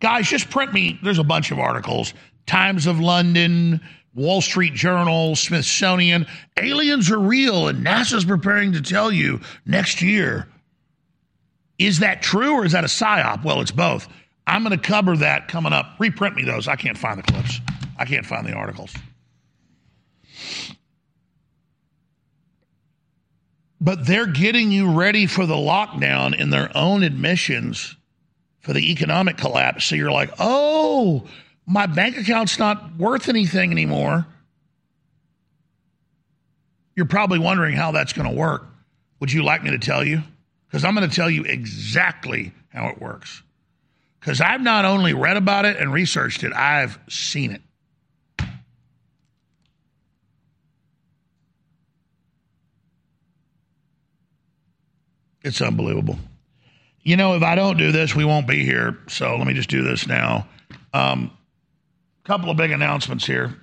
Guys, 0.00 0.28
just 0.28 0.50
print 0.50 0.72
me. 0.72 0.98
There's 1.02 1.18
a 1.18 1.24
bunch 1.24 1.50
of 1.50 1.58
articles. 1.58 2.14
Times 2.46 2.86
of 2.86 3.00
London, 3.00 3.80
Wall 4.14 4.40
Street 4.40 4.74
Journal, 4.74 5.36
Smithsonian. 5.36 6.26
Aliens 6.56 7.10
are 7.10 7.18
real, 7.18 7.68
and 7.68 7.84
NASA's 7.84 8.24
preparing 8.24 8.72
to 8.72 8.80
tell 8.80 9.10
you 9.10 9.40
next 9.66 10.00
year. 10.00 10.48
Is 11.78 12.00
that 12.00 12.22
true 12.22 12.54
or 12.54 12.64
is 12.64 12.72
that 12.72 12.84
a 12.84 12.88
psyop? 12.88 13.44
Well, 13.44 13.60
it's 13.60 13.70
both. 13.70 14.08
I'm 14.46 14.64
going 14.64 14.76
to 14.76 14.82
cover 14.82 15.16
that 15.18 15.48
coming 15.48 15.72
up. 15.72 15.94
Reprint 15.98 16.34
me 16.36 16.44
those. 16.44 16.68
I 16.68 16.76
can't 16.76 16.98
find 16.98 17.18
the 17.18 17.22
clips. 17.22 17.60
I 17.98 18.04
can't 18.04 18.24
find 18.24 18.46
the 18.46 18.52
articles. 18.52 18.94
But 23.80 24.06
they're 24.06 24.26
getting 24.26 24.72
you 24.72 24.90
ready 24.90 25.26
for 25.26 25.46
the 25.46 25.54
lockdown 25.54 26.38
in 26.38 26.50
their 26.50 26.70
own 26.76 27.02
admissions 27.02 27.96
for 28.60 28.72
the 28.72 28.90
economic 28.90 29.36
collapse. 29.36 29.84
So 29.84 29.94
you're 29.94 30.10
like, 30.10 30.30
oh, 30.38 31.24
my 31.66 31.86
bank 31.86 32.16
account's 32.16 32.58
not 32.58 32.96
worth 32.96 33.28
anything 33.28 33.70
anymore. 33.70 34.26
You're 36.96 37.06
probably 37.06 37.38
wondering 37.38 37.76
how 37.76 37.92
that's 37.92 38.12
going 38.12 38.28
to 38.28 38.34
work. 38.34 38.66
Would 39.20 39.32
you 39.32 39.44
like 39.44 39.62
me 39.62 39.70
to 39.70 39.78
tell 39.78 40.04
you? 40.04 40.22
Because 40.66 40.84
I'm 40.84 40.94
going 40.94 41.08
to 41.08 41.14
tell 41.14 41.30
you 41.30 41.44
exactly 41.44 42.52
how 42.70 42.88
it 42.88 43.00
works. 43.00 43.42
Because 44.18 44.40
I've 44.40 44.60
not 44.60 44.84
only 44.84 45.14
read 45.14 45.36
about 45.36 45.64
it 45.64 45.76
and 45.76 45.92
researched 45.92 46.42
it, 46.42 46.52
I've 46.52 46.98
seen 47.08 47.52
it. 47.52 47.62
It's 55.42 55.60
unbelievable. 55.60 56.18
You 57.02 57.16
know, 57.16 57.34
if 57.34 57.42
I 57.42 57.54
don't 57.54 57.78
do 57.78 57.92
this, 57.92 58.14
we 58.14 58.24
won't 58.24 58.46
be 58.46 58.64
here. 58.64 58.98
So 59.08 59.36
let 59.36 59.46
me 59.46 59.54
just 59.54 59.70
do 59.70 59.82
this 59.82 60.06
now. 60.06 60.46
A 60.92 60.98
um, 60.98 61.30
couple 62.24 62.50
of 62.50 62.56
big 62.56 62.70
announcements 62.70 63.26
here. 63.26 63.54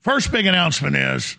First 0.00 0.32
big 0.32 0.46
announcement 0.46 0.96
is 0.96 1.36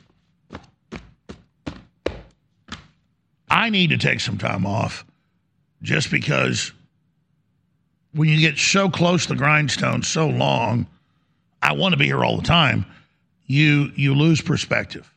I 3.49 3.70
need 3.70 3.90
to 3.90 3.98
take 3.98 4.20
some 4.20 4.38
time 4.38 4.66
off 4.66 5.06
just 5.82 6.11
because 6.11 6.72
when 8.14 8.30
you 8.30 8.40
get 8.40 8.57
so 8.57 8.90
close 8.90 9.24
to 9.24 9.30
the 9.30 9.36
grindstone 9.36 10.03
so 10.03 10.28
long, 10.28 10.88
I 11.61 11.74
want 11.74 11.94
to 11.94 11.98
be 11.98 12.06
here 12.06 12.24
all 12.24 12.38
the 12.38 12.44
time. 12.44 12.86
You 13.45 13.91
you 13.95 14.14
lose 14.14 14.41
perspective. 14.41 15.11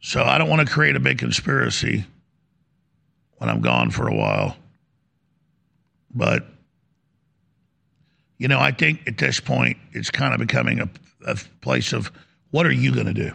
So 0.00 0.22
I 0.22 0.38
don't 0.38 0.48
want 0.48 0.66
to 0.66 0.72
create 0.72 0.96
a 0.96 1.00
big 1.00 1.18
conspiracy 1.18 2.04
when 3.36 3.50
I'm 3.50 3.60
gone 3.60 3.90
for 3.90 4.08
a 4.08 4.14
while. 4.14 4.56
But 6.14 6.46
you 8.38 8.46
know, 8.46 8.60
I 8.60 8.70
think 8.70 9.06
at 9.06 9.18
this 9.18 9.40
point 9.40 9.76
it's 9.92 10.10
kind 10.10 10.32
of 10.32 10.38
becoming 10.38 10.80
a, 10.80 10.88
a 11.26 11.36
place 11.60 11.92
of 11.92 12.12
what 12.50 12.66
are 12.66 12.72
you 12.72 12.94
going 12.94 13.06
to 13.06 13.12
do? 13.12 13.32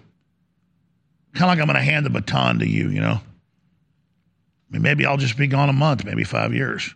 Kind 1.33 1.43
of 1.43 1.47
like 1.49 1.59
I'm 1.59 1.65
going 1.65 1.75
to 1.75 1.81
hand 1.81 2.05
the 2.05 2.09
baton 2.09 2.59
to 2.59 2.67
you, 2.67 2.89
you 2.89 3.01
know. 3.01 3.19
I 3.19 4.71
mean, 4.71 4.81
maybe 4.81 5.05
I'll 5.05 5.17
just 5.17 5.37
be 5.37 5.47
gone 5.47 5.69
a 5.69 5.73
month, 5.73 6.05
maybe 6.05 6.23
five 6.23 6.53
years. 6.53 6.93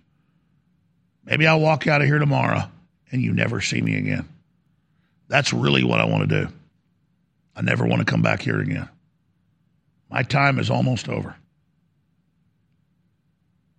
Maybe 1.25 1.45
I'll 1.45 1.59
walk 1.59 1.85
out 1.87 2.01
of 2.01 2.07
here 2.07 2.19
tomorrow 2.19 2.63
and 3.11 3.21
you 3.21 3.33
never 3.33 3.59
see 3.61 3.81
me 3.81 3.97
again. 3.97 4.27
That's 5.27 5.51
really 5.51 5.83
what 5.83 5.99
I 5.99 6.05
want 6.05 6.29
to 6.29 6.45
do. 6.45 6.53
I 7.55 7.61
never 7.61 7.85
want 7.85 7.99
to 7.99 8.05
come 8.05 8.21
back 8.21 8.41
here 8.41 8.61
again. 8.61 8.87
My 10.09 10.23
time 10.23 10.59
is 10.59 10.69
almost 10.69 11.09
over. 11.09 11.35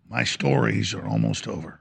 my 0.09 0.25
stories 0.25 0.95
are 0.95 1.07
almost 1.07 1.47
over. 1.47 1.81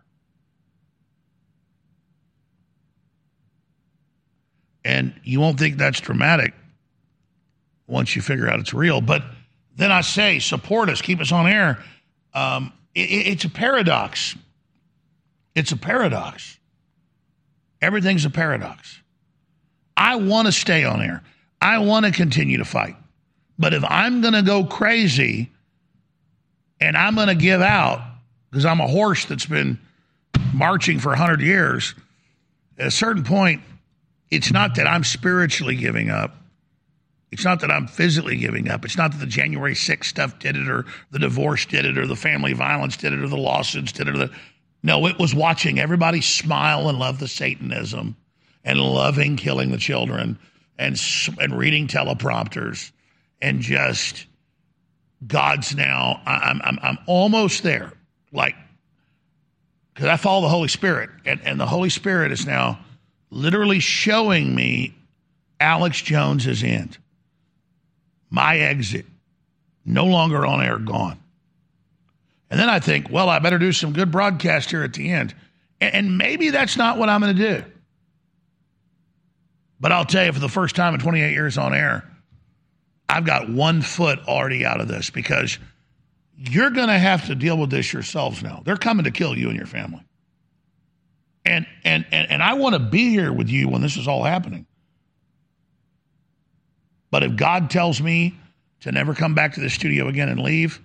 And 4.83 5.13
you 5.23 5.39
won't 5.39 5.59
think 5.59 5.77
that's 5.77 5.99
dramatic 5.99 6.53
once 7.87 8.15
you 8.15 8.21
figure 8.21 8.49
out 8.49 8.59
it's 8.59 8.73
real. 8.73 9.01
But 9.01 9.23
then 9.75 9.91
I 9.91 10.01
say, 10.01 10.39
support 10.39 10.89
us, 10.89 11.01
keep 11.01 11.19
us 11.19 11.31
on 11.31 11.47
air. 11.47 11.83
Um, 12.33 12.73
it, 12.95 13.09
it's 13.27 13.45
a 13.45 13.49
paradox. 13.49 14.35
It's 15.55 15.71
a 15.71 15.77
paradox. 15.77 16.57
Everything's 17.81 18.25
a 18.25 18.29
paradox. 18.29 19.01
I 19.95 20.17
want 20.17 20.47
to 20.47 20.51
stay 20.51 20.83
on 20.83 21.01
air. 21.01 21.23
I 21.61 21.79
want 21.79 22.05
to 22.05 22.11
continue 22.11 22.57
to 22.57 22.65
fight. 22.65 22.95
But 23.59 23.73
if 23.73 23.83
I'm 23.87 24.21
going 24.21 24.33
to 24.33 24.43
go 24.43 24.63
crazy 24.63 25.51
and 26.79 26.95
I'm 26.95 27.15
going 27.15 27.27
to 27.27 27.35
give 27.35 27.61
out 27.61 28.01
because 28.49 28.65
I'm 28.65 28.79
a 28.79 28.87
horse 28.87 29.25
that's 29.25 29.45
been 29.45 29.79
marching 30.53 30.99
for 30.99 31.09
100 31.09 31.41
years, 31.41 31.95
at 32.77 32.87
a 32.87 32.91
certain 32.91 33.23
point, 33.23 33.61
it's 34.29 34.51
not 34.51 34.75
that 34.75 34.87
I'm 34.87 35.03
spiritually 35.03 35.75
giving 35.75 36.09
up. 36.09 36.35
It's 37.31 37.43
not 37.43 37.59
that 37.61 37.71
I'm 37.71 37.87
physically 37.87 38.37
giving 38.37 38.69
up. 38.69 38.85
It's 38.85 38.97
not 38.97 39.11
that 39.11 39.17
the 39.17 39.25
January 39.25 39.73
6th 39.73 40.05
stuff 40.05 40.39
did 40.39 40.55
it 40.55 40.69
or 40.69 40.85
the 41.11 41.19
divorce 41.19 41.65
did 41.65 41.85
it 41.85 41.97
or 41.97 42.07
the 42.07 42.15
family 42.15 42.53
violence 42.53 42.95
did 42.95 43.11
it 43.11 43.19
or 43.19 43.27
the 43.27 43.37
lawsuits 43.37 43.91
did 43.91 44.07
it. 44.07 44.15
Or 44.15 44.17
the, 44.17 44.31
no, 44.83 45.05
it 45.07 45.19
was 45.19 45.35
watching 45.35 45.79
everybody 45.79 46.21
smile 46.21 46.87
and 46.87 46.99
love 46.99 47.19
the 47.19 47.27
Satanism 47.27 48.15
and 48.63 48.79
loving 48.79 49.35
killing 49.35 49.71
the 49.71 49.77
children 49.77 50.37
and, 50.77 51.01
and 51.39 51.57
reading 51.57 51.87
teleprompters 51.87 52.91
and 53.41 53.61
just 53.61 54.25
God's 55.25 55.75
now. 55.75 56.21
I'm, 56.25 56.61
I'm, 56.63 56.79
I'm 56.81 56.97
almost 57.07 57.63
there. 57.63 57.93
Like, 58.31 58.55
because 59.93 60.09
I 60.09 60.17
follow 60.17 60.41
the 60.41 60.49
Holy 60.49 60.67
Spirit, 60.67 61.09
and, 61.25 61.41
and 61.43 61.59
the 61.59 61.65
Holy 61.65 61.89
Spirit 61.89 62.31
is 62.31 62.45
now 62.45 62.79
literally 63.31 63.79
showing 63.79 64.53
me 64.53 64.95
Alex 65.59 66.01
Jones's 66.01 66.63
end. 66.63 66.97
My 68.29 68.57
exit. 68.59 69.05
No 69.85 70.05
longer 70.05 70.45
on 70.45 70.61
air, 70.61 70.77
gone. 70.77 71.17
And 72.49 72.59
then 72.59 72.69
I 72.69 72.79
think, 72.79 73.09
well, 73.09 73.29
I 73.29 73.39
better 73.39 73.57
do 73.57 73.71
some 73.71 73.93
good 73.93 74.11
broadcast 74.11 74.69
here 74.69 74.83
at 74.83 74.93
the 74.93 75.09
end. 75.11 75.33
And, 75.81 75.93
and 75.93 76.17
maybe 76.17 76.49
that's 76.49 76.77
not 76.77 76.97
what 76.97 77.09
I'm 77.09 77.21
going 77.21 77.35
to 77.35 77.55
do. 77.55 77.65
But 79.79 79.91
I'll 79.91 80.05
tell 80.05 80.25
you, 80.25 80.33
for 80.33 80.39
the 80.39 80.49
first 80.49 80.75
time 80.75 80.93
in 80.93 80.99
28 80.99 81.31
years 81.31 81.57
on 81.57 81.73
air, 81.73 82.09
I've 83.09 83.25
got 83.25 83.49
one 83.49 83.81
foot 83.81 84.19
already 84.27 84.65
out 84.65 84.81
of 84.81 84.87
this 84.87 85.09
because 85.09 85.57
you're 86.37 86.69
going 86.69 86.89
to 86.89 86.97
have 86.97 87.27
to 87.27 87.35
deal 87.35 87.57
with 87.57 87.69
this 87.69 87.91
yourselves 87.91 88.43
now. 88.43 88.61
They're 88.65 88.77
coming 88.77 89.05
to 89.05 89.11
kill 89.11 89.37
you 89.37 89.47
and 89.47 89.57
your 89.57 89.65
family. 89.65 90.03
And 91.45 91.65
and 91.85 92.05
and, 92.11 92.29
and 92.29 92.43
I 92.43 92.55
want 92.55 92.73
to 92.73 92.79
be 92.79 93.09
here 93.09 93.31
with 93.31 93.49
you 93.49 93.69
when 93.69 93.81
this 93.81 93.95
is 93.95 94.07
all 94.07 94.23
happening. 94.23 94.65
But 97.09 97.23
if 97.23 97.37
God 97.37 97.69
tells 97.69 98.01
me 98.01 98.37
to 98.81 98.91
never 98.91 99.13
come 99.13 99.33
back 99.33 99.53
to 99.53 99.61
the 99.61 99.69
studio 99.69 100.09
again 100.09 100.27
and 100.27 100.41
leave, 100.41 100.81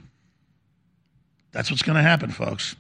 that's 1.51 1.70
what's 1.70 1.82
going 1.82 1.97
to 1.97 2.03
happen, 2.03 2.31
folks. 2.31 2.77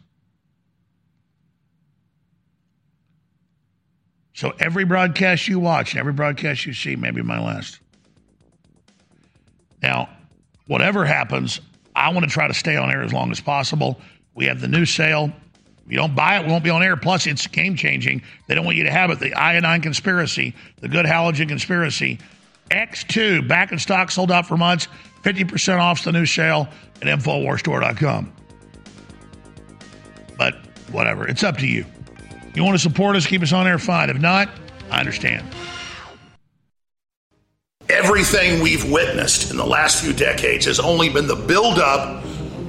So 4.34 4.52
every 4.58 4.84
broadcast 4.84 5.48
you 5.48 5.58
watch, 5.58 5.96
every 5.96 6.12
broadcast 6.12 6.64
you 6.64 6.72
see 6.72 6.96
may 6.96 7.10
be 7.10 7.22
my 7.22 7.38
last. 7.38 7.80
Now, 9.82 10.08
whatever 10.66 11.04
happens, 11.04 11.60
I 11.94 12.12
want 12.12 12.24
to 12.24 12.30
try 12.30 12.48
to 12.48 12.54
stay 12.54 12.76
on 12.76 12.90
air 12.90 13.02
as 13.02 13.12
long 13.12 13.30
as 13.30 13.40
possible. 13.40 14.00
We 14.34 14.46
have 14.46 14.60
the 14.60 14.68
new 14.68 14.86
sale. 14.86 15.32
If 15.84 15.90
you 15.90 15.96
don't 15.96 16.14
buy 16.14 16.38
it, 16.38 16.46
we 16.46 16.52
won't 16.52 16.64
be 16.64 16.70
on 16.70 16.82
air. 16.82 16.96
Plus, 16.96 17.26
it's 17.26 17.46
game 17.46 17.76
changing. 17.76 18.22
They 18.46 18.54
don't 18.54 18.64
want 18.64 18.76
you 18.76 18.84
to 18.84 18.90
have 18.90 19.10
it. 19.10 19.18
The 19.18 19.34
iodine 19.34 19.82
conspiracy, 19.82 20.54
the 20.80 20.88
good 20.88 21.06
halogen 21.06 21.48
conspiracy. 21.48 22.18
X2, 22.70 23.46
back 23.46 23.72
in 23.72 23.78
stock, 23.78 24.10
sold 24.10 24.30
out 24.30 24.46
for 24.46 24.56
months. 24.56 24.88
50% 25.22 25.78
off 25.78 26.04
the 26.04 26.12
new 26.12 26.26
sale 26.26 26.68
at 27.00 27.08
InfoWarsStore.com. 27.08 28.32
But 30.38 30.54
whatever, 30.90 31.26
it's 31.26 31.42
up 31.42 31.58
to 31.58 31.66
you. 31.66 31.84
You 32.54 32.64
want 32.64 32.74
to 32.74 32.82
support 32.82 33.16
us, 33.16 33.26
keep 33.26 33.42
us 33.42 33.52
on 33.52 33.66
air, 33.66 33.78
fine. 33.78 34.10
If 34.10 34.18
not, 34.18 34.48
I 34.90 35.00
understand. 35.00 35.46
Everything 37.92 38.62
we've 38.62 38.90
witnessed 38.90 39.50
in 39.50 39.58
the 39.58 39.66
last 39.66 40.02
few 40.02 40.14
decades 40.14 40.64
has 40.64 40.80
only 40.80 41.10
been 41.10 41.26
the 41.26 41.36
buildup 41.36 42.24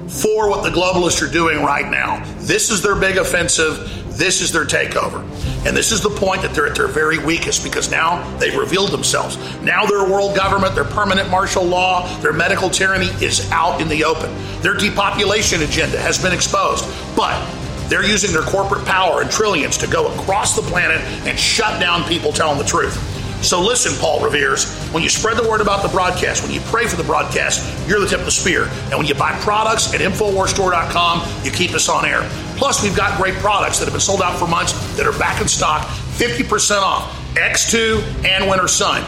for 0.10 0.50
what 0.50 0.64
the 0.64 0.70
globalists 0.70 1.26
are 1.26 1.32
doing 1.32 1.64
right 1.64 1.90
now. 1.90 2.22
This 2.40 2.70
is 2.70 2.82
their 2.82 2.94
big 2.94 3.16
offensive. 3.16 3.78
This 4.18 4.42
is 4.42 4.52
their 4.52 4.66
takeover. 4.66 5.24
And 5.66 5.78
this 5.78 5.94
is 5.94 6.02
the 6.02 6.10
point 6.10 6.42
that 6.42 6.54
they're 6.54 6.68
at 6.68 6.76
their 6.76 6.90
very 6.90 7.20
weakest 7.20 7.64
because 7.64 7.90
now 7.90 8.22
they've 8.38 8.54
revealed 8.54 8.92
themselves. 8.92 9.38
Now 9.62 9.86
their 9.86 10.04
world 10.04 10.36
government, 10.36 10.76
their 10.76 10.84
permanent 10.84 11.30
martial 11.30 11.64
law, 11.64 12.06
their 12.18 12.34
medical 12.34 12.70
tyranny 12.70 13.08
is 13.24 13.50
out 13.50 13.80
in 13.80 13.88
the 13.88 14.04
open. 14.04 14.30
Their 14.62 14.74
depopulation 14.74 15.62
agenda 15.62 16.00
has 16.00 16.22
been 16.22 16.34
exposed. 16.34 16.86
But 17.16 17.42
they're 17.88 18.06
using 18.06 18.34
their 18.34 18.42
corporate 18.42 18.84
power 18.86 19.22
and 19.22 19.32
trillions 19.32 19.78
to 19.78 19.88
go 19.88 20.14
across 20.14 20.58
the 20.58 20.64
planet 20.64 21.00
and 21.26 21.40
shut 21.40 21.80
down 21.80 22.04
people 22.10 22.34
telling 22.34 22.58
the 22.58 22.66
truth. 22.66 23.13
So 23.44 23.62
listen, 23.62 23.94
Paul 24.00 24.22
Revere's, 24.22 24.74
when 24.94 25.04
you 25.04 25.10
spread 25.10 25.38
the 25.38 25.48
word 25.48 25.60
about 25.60 25.84
the 25.84 25.90
broadcast, 25.90 26.44
when 26.44 26.54
you 26.54 26.62
pray 26.62 26.88
for 26.88 26.96
the 26.96 27.04
broadcast, 27.04 27.88
you're 27.88 28.00
the 28.00 28.08
tip 28.08 28.20
of 28.20 28.26
the 28.26 28.32
spear. 28.32 28.64
And 28.90 28.98
when 28.98 29.06
you 29.06 29.14
buy 29.14 29.38
products 29.42 29.94
at 29.94 30.00
InfoWarsStore.com, 30.00 31.46
you 31.46 31.52
keep 31.52 31.72
us 31.72 31.90
on 31.90 32.06
air. 32.06 32.22
Plus, 32.56 32.82
we've 32.82 32.96
got 32.96 33.18
great 33.22 33.36
products 33.36 33.80
that 33.80 33.86
have 33.86 33.94
been 33.94 34.02
sold 34.02 34.22
out 34.22 34.40
for 34.40 34.48
months 34.48 34.72
that 34.96 35.06
are 35.06 35.18
back 35.20 35.42
in 35.42 35.48
stock, 35.48 35.86
50% 35.86 36.82
off. 36.82 37.20
X2 37.36 38.26
and 38.26 38.48
Winter 38.48 38.68
Sun. 38.68 39.04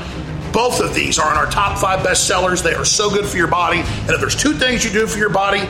Both 0.52 0.82
of 0.82 0.96
these 0.96 1.20
are 1.20 1.32
in 1.32 1.38
our 1.38 1.50
top 1.50 1.78
five 1.78 2.04
best 2.04 2.28
sellers. 2.28 2.64
They 2.64 2.74
are 2.74 2.86
so 2.86 3.10
good 3.10 3.26
for 3.26 3.38
your 3.38 3.48
body. 3.48 3.80
And 3.80 4.10
if 4.10 4.20
there's 4.20 4.36
two 4.36 4.54
things 4.54 4.84
you 4.84 4.92
do 4.92 5.06
for 5.06 5.20
your 5.20 5.30
body, 5.30 5.62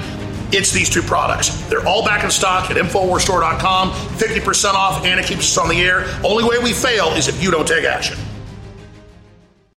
it's 0.52 0.72
these 0.72 0.90
two 0.90 1.02
products. 1.02 1.50
They're 1.70 1.86
all 1.86 2.06
back 2.06 2.24
in 2.24 2.32
stock 2.32 2.72
at 2.72 2.78
InfoWarsStore.com, 2.78 3.92
50% 3.92 4.74
off, 4.74 5.04
and 5.04 5.20
it 5.20 5.26
keeps 5.26 5.42
us 5.42 5.58
on 5.58 5.70
the 5.70 5.82
air. 5.82 6.06
Only 6.24 6.44
way 6.44 6.60
we 6.60 6.72
fail 6.72 7.08
is 7.10 7.28
if 7.28 7.44
you 7.44 7.52
don't 7.52 7.68
take 7.68 7.84
action. 7.84 8.18